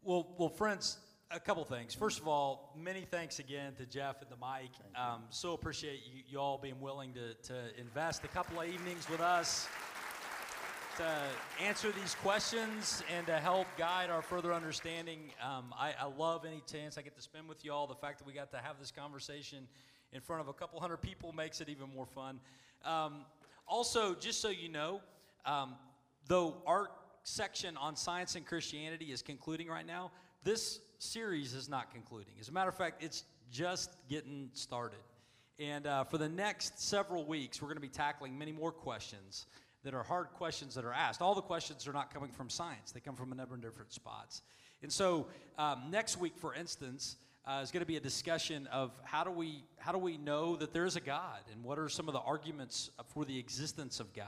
Well, 0.02 0.34
well, 0.38 0.48
friends, 0.48 0.98
a 1.30 1.40
couple 1.40 1.64
things. 1.64 1.94
First 1.94 2.20
of 2.20 2.28
all, 2.28 2.72
many 2.76 3.00
thanks 3.00 3.40
again 3.40 3.74
to 3.74 3.86
Jeff 3.86 4.22
and 4.22 4.30
the 4.30 4.36
Mike. 4.36 4.70
Um, 4.94 5.24
so 5.30 5.54
appreciate 5.54 6.00
you, 6.06 6.22
you 6.28 6.38
all 6.38 6.58
being 6.58 6.80
willing 6.80 7.12
to, 7.14 7.34
to 7.48 7.80
invest 7.80 8.24
a 8.24 8.28
couple 8.28 8.60
of 8.60 8.68
evenings 8.68 9.08
with 9.10 9.20
us 9.20 9.68
to 10.98 11.04
answer 11.62 11.92
these 11.92 12.14
questions 12.22 13.02
and 13.14 13.26
to 13.26 13.38
help 13.38 13.66
guide 13.76 14.08
our 14.08 14.22
further 14.22 14.54
understanding. 14.54 15.30
Um, 15.44 15.74
I, 15.78 15.92
I 16.00 16.06
love 16.06 16.46
any 16.46 16.62
chance 16.70 16.96
I 16.96 17.02
get 17.02 17.14
to 17.16 17.22
spend 17.22 17.48
with 17.48 17.64
you 17.66 17.72
all. 17.72 17.86
The 17.86 17.94
fact 17.94 18.18
that 18.18 18.26
we 18.26 18.32
got 18.32 18.50
to 18.52 18.58
have 18.58 18.78
this 18.78 18.90
conversation 18.90 19.68
in 20.12 20.20
front 20.20 20.40
of 20.42 20.48
a 20.48 20.52
couple 20.52 20.80
hundred 20.80 20.98
people 20.98 21.32
makes 21.32 21.60
it 21.60 21.68
even 21.68 21.92
more 21.94 22.06
fun. 22.06 22.40
Um, 22.84 23.24
also, 23.66 24.14
just 24.14 24.40
so 24.40 24.48
you 24.48 24.68
know, 24.68 25.00
um, 25.44 25.74
though 26.28 26.56
our 26.66 26.90
section 27.24 27.76
on 27.76 27.96
science 27.96 28.36
and 28.36 28.46
Christianity 28.46 29.06
is 29.06 29.22
concluding 29.22 29.68
right 29.68 29.86
now, 29.86 30.12
this 30.44 30.80
series 30.98 31.54
is 31.54 31.68
not 31.68 31.90
concluding. 31.92 32.34
As 32.40 32.48
a 32.48 32.52
matter 32.52 32.68
of 32.68 32.76
fact, 32.76 33.02
it's 33.02 33.24
just 33.50 33.96
getting 34.08 34.50
started. 34.52 34.98
And 35.58 35.86
uh, 35.86 36.04
for 36.04 36.18
the 36.18 36.28
next 36.28 36.80
several 36.80 37.24
weeks, 37.24 37.60
we're 37.60 37.68
going 37.68 37.76
to 37.76 37.82
be 37.82 37.88
tackling 37.88 38.38
many 38.38 38.52
more 38.52 38.70
questions 38.70 39.46
that 39.84 39.94
are 39.94 40.02
hard 40.02 40.28
questions 40.34 40.74
that 40.74 40.84
are 40.84 40.92
asked. 40.92 41.22
All 41.22 41.34
the 41.34 41.42
questions 41.42 41.86
are 41.86 41.92
not 41.92 42.12
coming 42.12 42.30
from 42.30 42.50
science, 42.50 42.92
they 42.92 43.00
come 43.00 43.16
from 43.16 43.32
a 43.32 43.34
number 43.34 43.54
of 43.54 43.62
different 43.62 43.92
spots. 43.92 44.42
And 44.82 44.92
so, 44.92 45.26
um, 45.58 45.84
next 45.90 46.18
week, 46.18 46.36
for 46.36 46.54
instance, 46.54 47.16
uh, 47.46 47.60
is 47.62 47.70
going 47.70 47.80
to 47.80 47.86
be 47.86 47.96
a 47.96 48.00
discussion 48.00 48.66
of 48.72 48.90
how 49.04 49.22
do 49.22 49.30
we 49.30 49.62
how 49.78 49.92
do 49.92 49.98
we 49.98 50.16
know 50.16 50.56
that 50.56 50.72
there 50.72 50.84
is 50.84 50.96
a 50.96 51.00
God, 51.00 51.40
and 51.52 51.62
what 51.62 51.78
are 51.78 51.88
some 51.88 52.08
of 52.08 52.14
the 52.14 52.20
arguments 52.20 52.90
for 53.14 53.24
the 53.24 53.38
existence 53.38 54.00
of 54.00 54.12
God. 54.12 54.26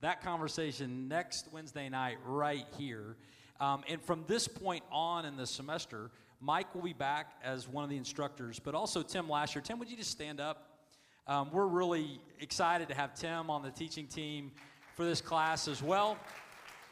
That 0.00 0.22
conversation 0.22 1.06
next 1.06 1.48
Wednesday 1.52 1.88
night, 1.88 2.18
right 2.26 2.66
here. 2.76 3.16
Um, 3.60 3.84
and 3.88 4.02
from 4.02 4.24
this 4.26 4.48
point 4.48 4.82
on 4.90 5.24
in 5.24 5.36
the 5.36 5.46
semester, 5.46 6.10
Mike 6.40 6.74
will 6.74 6.82
be 6.82 6.92
back 6.92 7.34
as 7.44 7.68
one 7.68 7.84
of 7.84 7.90
the 7.90 7.96
instructors, 7.96 8.58
but 8.58 8.74
also 8.74 9.02
Tim 9.02 9.28
Lasher. 9.28 9.60
Tim, 9.60 9.78
would 9.78 9.88
you 9.88 9.96
just 9.96 10.10
stand 10.10 10.40
up? 10.40 10.80
Um, 11.28 11.50
we're 11.52 11.68
really 11.68 12.20
excited 12.40 12.88
to 12.88 12.94
have 12.94 13.14
Tim 13.14 13.48
on 13.48 13.62
the 13.62 13.70
teaching 13.70 14.08
team 14.08 14.50
for 14.96 15.04
this 15.04 15.20
class 15.20 15.68
as 15.68 15.80
well. 15.80 16.18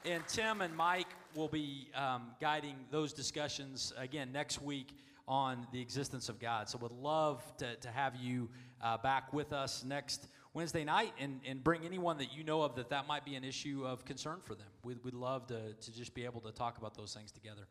And 0.05 0.23
Tim 0.29 0.61
and 0.61 0.77
Mike 0.77 1.09
will 1.35 1.49
be 1.49 1.89
um, 1.97 2.31
guiding 2.41 2.77
those 2.93 3.13
discussions 3.13 3.93
again 3.99 4.31
next 4.31 4.63
week 4.63 4.93
on 5.31 5.65
the 5.73 5.81
existence 5.81 6.28
of 6.28 6.40
God. 6.40 6.69
So, 6.69 6.77
would 6.78 6.90
love 6.90 7.40
to, 7.59 7.77
to 7.77 7.89
have 7.89 8.16
you 8.16 8.51
uh, 8.82 8.98
back 8.98 9.32
with 9.32 9.52
us 9.52 9.85
next 9.85 10.27
Wednesday 10.52 10.82
night 10.82 11.12
and, 11.20 11.40
and 11.47 11.62
bring 11.62 11.85
anyone 11.85 12.19
that 12.19 12.35
you 12.35 12.43
know 12.43 12.62
of 12.62 12.74
that 12.74 12.90
that 12.90 13.07
might 13.07 13.24
be 13.24 13.36
an 13.36 13.44
issue 13.44 13.85
of 13.86 14.05
concern 14.05 14.40
for 14.43 14.57
them. 14.57 14.66
We'd, 14.82 14.98
we'd 15.05 15.15
love 15.15 15.47
to, 15.47 15.73
to 15.73 15.97
just 15.97 16.15
be 16.15 16.24
able 16.24 16.40
to 16.40 16.51
talk 16.51 16.78
about 16.78 16.97
those 16.97 17.15
things 17.15 17.31
together. 17.31 17.69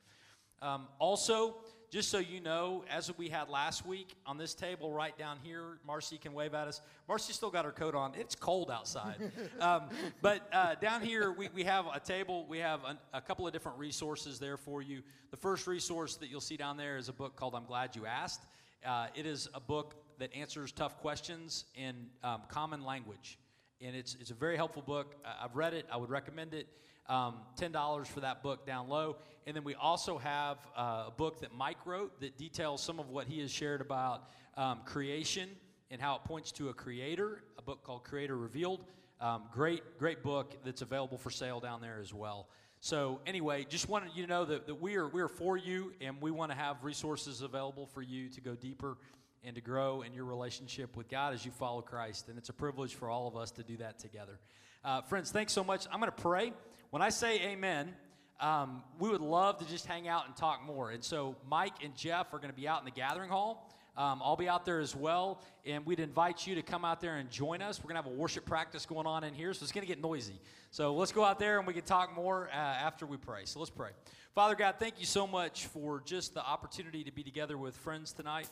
Um, 0.61 0.87
also, 0.99 1.55
just 1.89 2.09
so 2.09 2.19
you 2.19 2.39
know, 2.39 2.83
as 2.89 3.11
we 3.17 3.29
had 3.29 3.49
last 3.49 3.85
week 3.85 4.15
on 4.25 4.37
this 4.37 4.53
table 4.53 4.91
right 4.91 5.17
down 5.17 5.37
here, 5.41 5.79
Marcy 5.85 6.17
can 6.17 6.33
wave 6.33 6.53
at 6.53 6.67
us. 6.67 6.81
Marcy 7.07 7.33
still 7.33 7.49
got 7.49 7.65
her 7.65 7.71
coat 7.71 7.95
on. 7.95 8.13
It's 8.15 8.35
cold 8.35 8.69
outside. 8.69 9.15
um, 9.59 9.83
but 10.21 10.47
uh, 10.53 10.75
down 10.75 11.01
here, 11.01 11.31
we, 11.31 11.49
we 11.53 11.63
have 11.63 11.85
a 11.91 11.99
table. 11.99 12.45
We 12.47 12.59
have 12.59 12.81
a, 12.83 12.97
a 13.13 13.21
couple 13.21 13.47
of 13.47 13.53
different 13.53 13.79
resources 13.79 14.37
there 14.37 14.57
for 14.57 14.83
you. 14.83 15.01
The 15.31 15.37
first 15.37 15.65
resource 15.65 16.15
that 16.17 16.29
you'll 16.29 16.41
see 16.41 16.57
down 16.57 16.77
there 16.77 16.97
is 16.97 17.09
a 17.09 17.13
book 17.13 17.35
called 17.35 17.55
I'm 17.55 17.65
Glad 17.65 17.95
You 17.95 18.05
Asked. 18.05 18.43
Uh, 18.85 19.07
it 19.15 19.25
is 19.25 19.47
a 19.53 19.59
book 19.59 19.95
that 20.19 20.33
answers 20.35 20.71
tough 20.71 20.97
questions 20.99 21.65
in 21.75 21.95
um, 22.23 22.41
common 22.49 22.83
language. 22.83 23.39
And 23.81 23.95
it's, 23.95 24.15
it's 24.19 24.31
a 24.31 24.35
very 24.35 24.57
helpful 24.57 24.83
book. 24.83 25.15
I've 25.25 25.55
read 25.55 25.73
it, 25.73 25.85
I 25.91 25.97
would 25.97 26.09
recommend 26.09 26.53
it. 26.53 26.67
Um, 27.09 27.37
$10 27.59 28.05
for 28.05 28.19
that 28.19 28.43
book 28.43 28.67
down 28.67 28.87
low. 28.87 29.17
And 29.47 29.55
then 29.55 29.63
we 29.63 29.73
also 29.73 30.19
have 30.19 30.57
uh, 30.77 31.05
a 31.07 31.13
book 31.17 31.41
that 31.41 31.55
Mike 31.55 31.83
wrote 31.85 32.19
that 32.21 32.37
details 32.37 32.83
some 32.83 32.99
of 32.99 33.09
what 33.09 33.27
he 33.27 33.39
has 33.39 33.51
shared 33.51 33.81
about 33.81 34.29
um, 34.55 34.81
creation 34.85 35.49
and 35.89 35.99
how 35.99 36.15
it 36.17 36.23
points 36.23 36.51
to 36.51 36.69
a 36.69 36.73
creator, 36.73 37.41
a 37.57 37.63
book 37.63 37.83
called 37.83 38.03
Creator 38.03 38.37
Revealed. 38.37 38.85
Um, 39.19 39.43
great, 39.51 39.97
great 39.97 40.21
book 40.21 40.55
that's 40.63 40.83
available 40.83 41.17
for 41.17 41.31
sale 41.31 41.59
down 41.59 41.81
there 41.81 41.99
as 41.99 42.13
well. 42.13 42.47
So, 42.79 43.19
anyway, 43.25 43.65
just 43.67 43.89
wanted 43.89 44.11
you 44.15 44.23
to 44.23 44.29
know 44.29 44.45
that, 44.45 44.67
that 44.67 44.75
we, 44.75 44.95
are, 44.95 45.07
we 45.07 45.21
are 45.21 45.27
for 45.27 45.57
you 45.57 45.91
and 45.99 46.21
we 46.21 46.31
want 46.31 46.51
to 46.51 46.57
have 46.57 46.83
resources 46.83 47.41
available 47.41 47.87
for 47.87 48.01
you 48.01 48.29
to 48.29 48.41
go 48.41 48.55
deeper 48.55 48.97
and 49.43 49.55
to 49.55 49.61
grow 49.61 50.03
in 50.03 50.13
your 50.13 50.25
relationship 50.25 50.95
with 50.95 51.09
God 51.09 51.33
as 51.33 51.43
you 51.43 51.51
follow 51.51 51.81
Christ. 51.81 52.29
And 52.29 52.37
it's 52.37 52.49
a 52.49 52.53
privilege 52.53 52.95
for 52.95 53.09
all 53.09 53.27
of 53.27 53.35
us 53.35 53.51
to 53.51 53.63
do 53.63 53.77
that 53.77 53.99
together. 53.99 54.39
Uh, 54.85 55.01
friends, 55.01 55.31
thanks 55.31 55.51
so 55.51 55.63
much. 55.63 55.87
I'm 55.91 55.99
going 55.99 56.11
to 56.11 56.21
pray. 56.21 56.53
When 56.91 57.03
I 57.03 57.09
say 57.09 57.39
amen, 57.41 57.93
um, 58.39 58.81
we 58.97 59.09
would 59.09 59.21
love 59.21 59.59
to 59.59 59.65
just 59.65 59.85
hang 59.85 60.07
out 60.07 60.25
and 60.25 60.35
talk 60.35 60.63
more. 60.65 60.89
And 60.89 61.03
so 61.03 61.35
Mike 61.47 61.83
and 61.83 61.95
Jeff 61.95 62.33
are 62.33 62.37
going 62.39 62.49
to 62.49 62.55
be 62.55 62.67
out 62.67 62.79
in 62.79 62.85
the 62.85 62.91
gathering 62.91 63.29
hall. 63.29 63.71
Um, 63.95 64.21
I'll 64.23 64.35
be 64.35 64.49
out 64.49 64.65
there 64.65 64.79
as 64.79 64.95
well, 64.95 65.43
and 65.67 65.85
we'd 65.85 65.99
invite 65.99 66.47
you 66.47 66.55
to 66.55 66.63
come 66.63 66.83
out 66.83 66.99
there 66.99 67.17
and 67.17 67.29
join 67.29 67.61
us. 67.61 67.79
We're 67.79 67.89
going 67.89 68.01
to 68.01 68.09
have 68.09 68.17
a 68.17 68.19
worship 68.19 68.43
practice 68.43 68.87
going 68.87 69.05
on 69.05 69.23
in 69.23 69.35
here, 69.35 69.53
so 69.53 69.63
it's 69.63 69.71
going 69.71 69.85
to 69.85 69.87
get 69.87 70.01
noisy. 70.01 70.41
So 70.71 70.95
let's 70.95 71.11
go 71.11 71.23
out 71.23 71.37
there 71.37 71.59
and 71.59 71.67
we 71.67 71.73
can 71.73 71.83
talk 71.83 72.15
more 72.15 72.49
uh, 72.51 72.55
after 72.55 73.05
we 73.05 73.17
pray. 73.17 73.41
So 73.43 73.59
let's 73.59 73.69
pray. 73.69 73.89
Father 74.33 74.55
God, 74.55 74.75
thank 74.79 74.99
you 74.99 75.05
so 75.05 75.27
much 75.27 75.67
for 75.67 76.01
just 76.05 76.33
the 76.33 76.43
opportunity 76.43 77.03
to 77.03 77.11
be 77.11 77.21
together 77.21 77.57
with 77.57 77.75
friends 77.75 78.13
tonight 78.13 78.47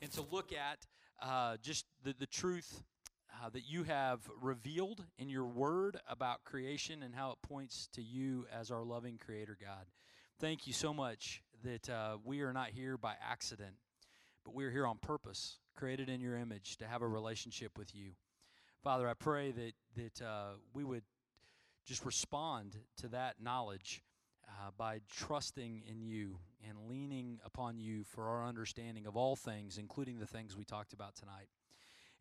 and 0.00 0.12
to 0.12 0.22
look 0.30 0.52
at 0.52 0.86
uh, 1.20 1.56
just 1.62 1.86
the, 2.04 2.14
the 2.20 2.26
truth 2.26 2.84
uh, 3.42 3.48
that 3.50 3.68
you 3.68 3.82
have 3.84 4.20
revealed 4.40 5.04
in 5.18 5.28
your 5.28 5.46
word 5.46 5.98
about 6.08 6.44
creation 6.44 7.02
and 7.02 7.14
how 7.14 7.32
it 7.32 7.38
points 7.42 7.88
to 7.92 8.02
you 8.02 8.46
as 8.52 8.70
our 8.70 8.84
loving 8.84 9.18
creator 9.18 9.56
God. 9.60 9.86
Thank 10.38 10.66
you 10.66 10.72
so 10.72 10.94
much 10.94 11.42
that 11.64 11.88
uh, 11.88 12.18
we 12.24 12.42
are 12.42 12.52
not 12.52 12.70
here 12.70 12.96
by 12.96 13.14
accident, 13.22 13.74
but 14.44 14.54
we 14.54 14.64
are 14.64 14.70
here 14.70 14.86
on 14.86 14.98
purpose, 14.98 15.58
created 15.76 16.08
in 16.08 16.20
your 16.20 16.36
image 16.36 16.76
to 16.78 16.86
have 16.86 17.02
a 17.02 17.08
relationship 17.08 17.78
with 17.78 17.94
you. 17.94 18.10
Father, 18.82 19.08
I 19.08 19.14
pray 19.14 19.52
that, 19.52 19.72
that 19.96 20.24
uh, 20.24 20.52
we 20.74 20.84
would 20.84 21.04
just 21.84 22.04
respond 22.04 22.76
to 22.98 23.08
that 23.08 23.36
knowledge 23.40 24.02
uh, 24.48 24.70
by 24.76 25.00
trusting 25.10 25.82
in 25.88 26.00
you 26.00 26.38
and 26.68 26.88
leaning 26.88 27.40
upon 27.44 27.78
you 27.78 28.04
for 28.04 28.28
our 28.28 28.46
understanding 28.46 29.06
of 29.06 29.16
all 29.16 29.34
things, 29.34 29.78
including 29.78 30.18
the 30.18 30.26
things 30.26 30.56
we 30.56 30.64
talked 30.64 30.92
about 30.92 31.14
tonight. 31.16 31.48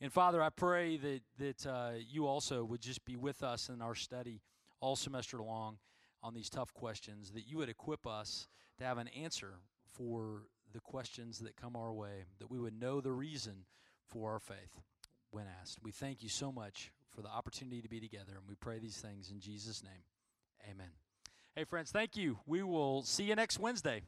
And 0.02 0.12
Father, 0.12 0.42
I 0.42 0.50
pray 0.50 0.98
that, 0.98 1.22
that 1.38 1.66
uh, 1.68 1.92
you 2.10 2.26
also 2.26 2.64
would 2.64 2.82
just 2.82 3.06
be 3.06 3.16
with 3.16 3.44
us 3.44 3.70
in 3.70 3.84
our 3.84 3.94
study 3.94 4.42
all 4.80 4.96
semester 4.96 5.38
long 5.38 5.78
on 6.24 6.34
these 6.34 6.50
tough 6.50 6.74
questions, 6.74 7.32
that 7.34 7.48
you 7.48 7.58
would 7.58 7.70
equip 7.70 8.08
us 8.08 8.48
to 8.80 8.84
have 8.84 8.98
an 8.98 9.10
answer 9.10 9.60
for 9.94 10.48
the 10.74 10.80
questions 10.80 11.38
that 11.40 11.56
come 11.56 11.76
our 11.76 11.94
way, 11.94 12.26
that 12.40 12.50
we 12.50 12.60
would 12.60 12.80
know 12.80 13.00
the 13.00 13.12
reason 13.12 13.66
for 14.08 14.32
our 14.32 14.40
faith 14.40 14.82
when 15.30 15.46
asked. 15.62 15.78
We 15.84 15.92
thank 15.92 16.24
you 16.24 16.30
so 16.30 16.52
much 16.52 16.92
for 17.16 17.22
the 17.22 17.30
opportunity 17.30 17.82
to 17.82 17.90
be 17.90 18.00
together, 18.00 18.34
and 18.36 18.48
we 18.48 18.56
pray 18.56 18.80
these 18.80 18.98
things 18.98 19.30
in 19.30 19.40
Jesus' 19.40 19.84
name. 19.84 20.04
Amen. 20.68 20.90
Hey, 21.56 21.64
friends, 21.64 21.92
thank 21.92 22.18
you. 22.18 22.40
We 22.48 22.64
will 22.64 23.04
see 23.04 23.26
you 23.26 23.36
next 23.36 23.60
Wednesday. 23.60 24.02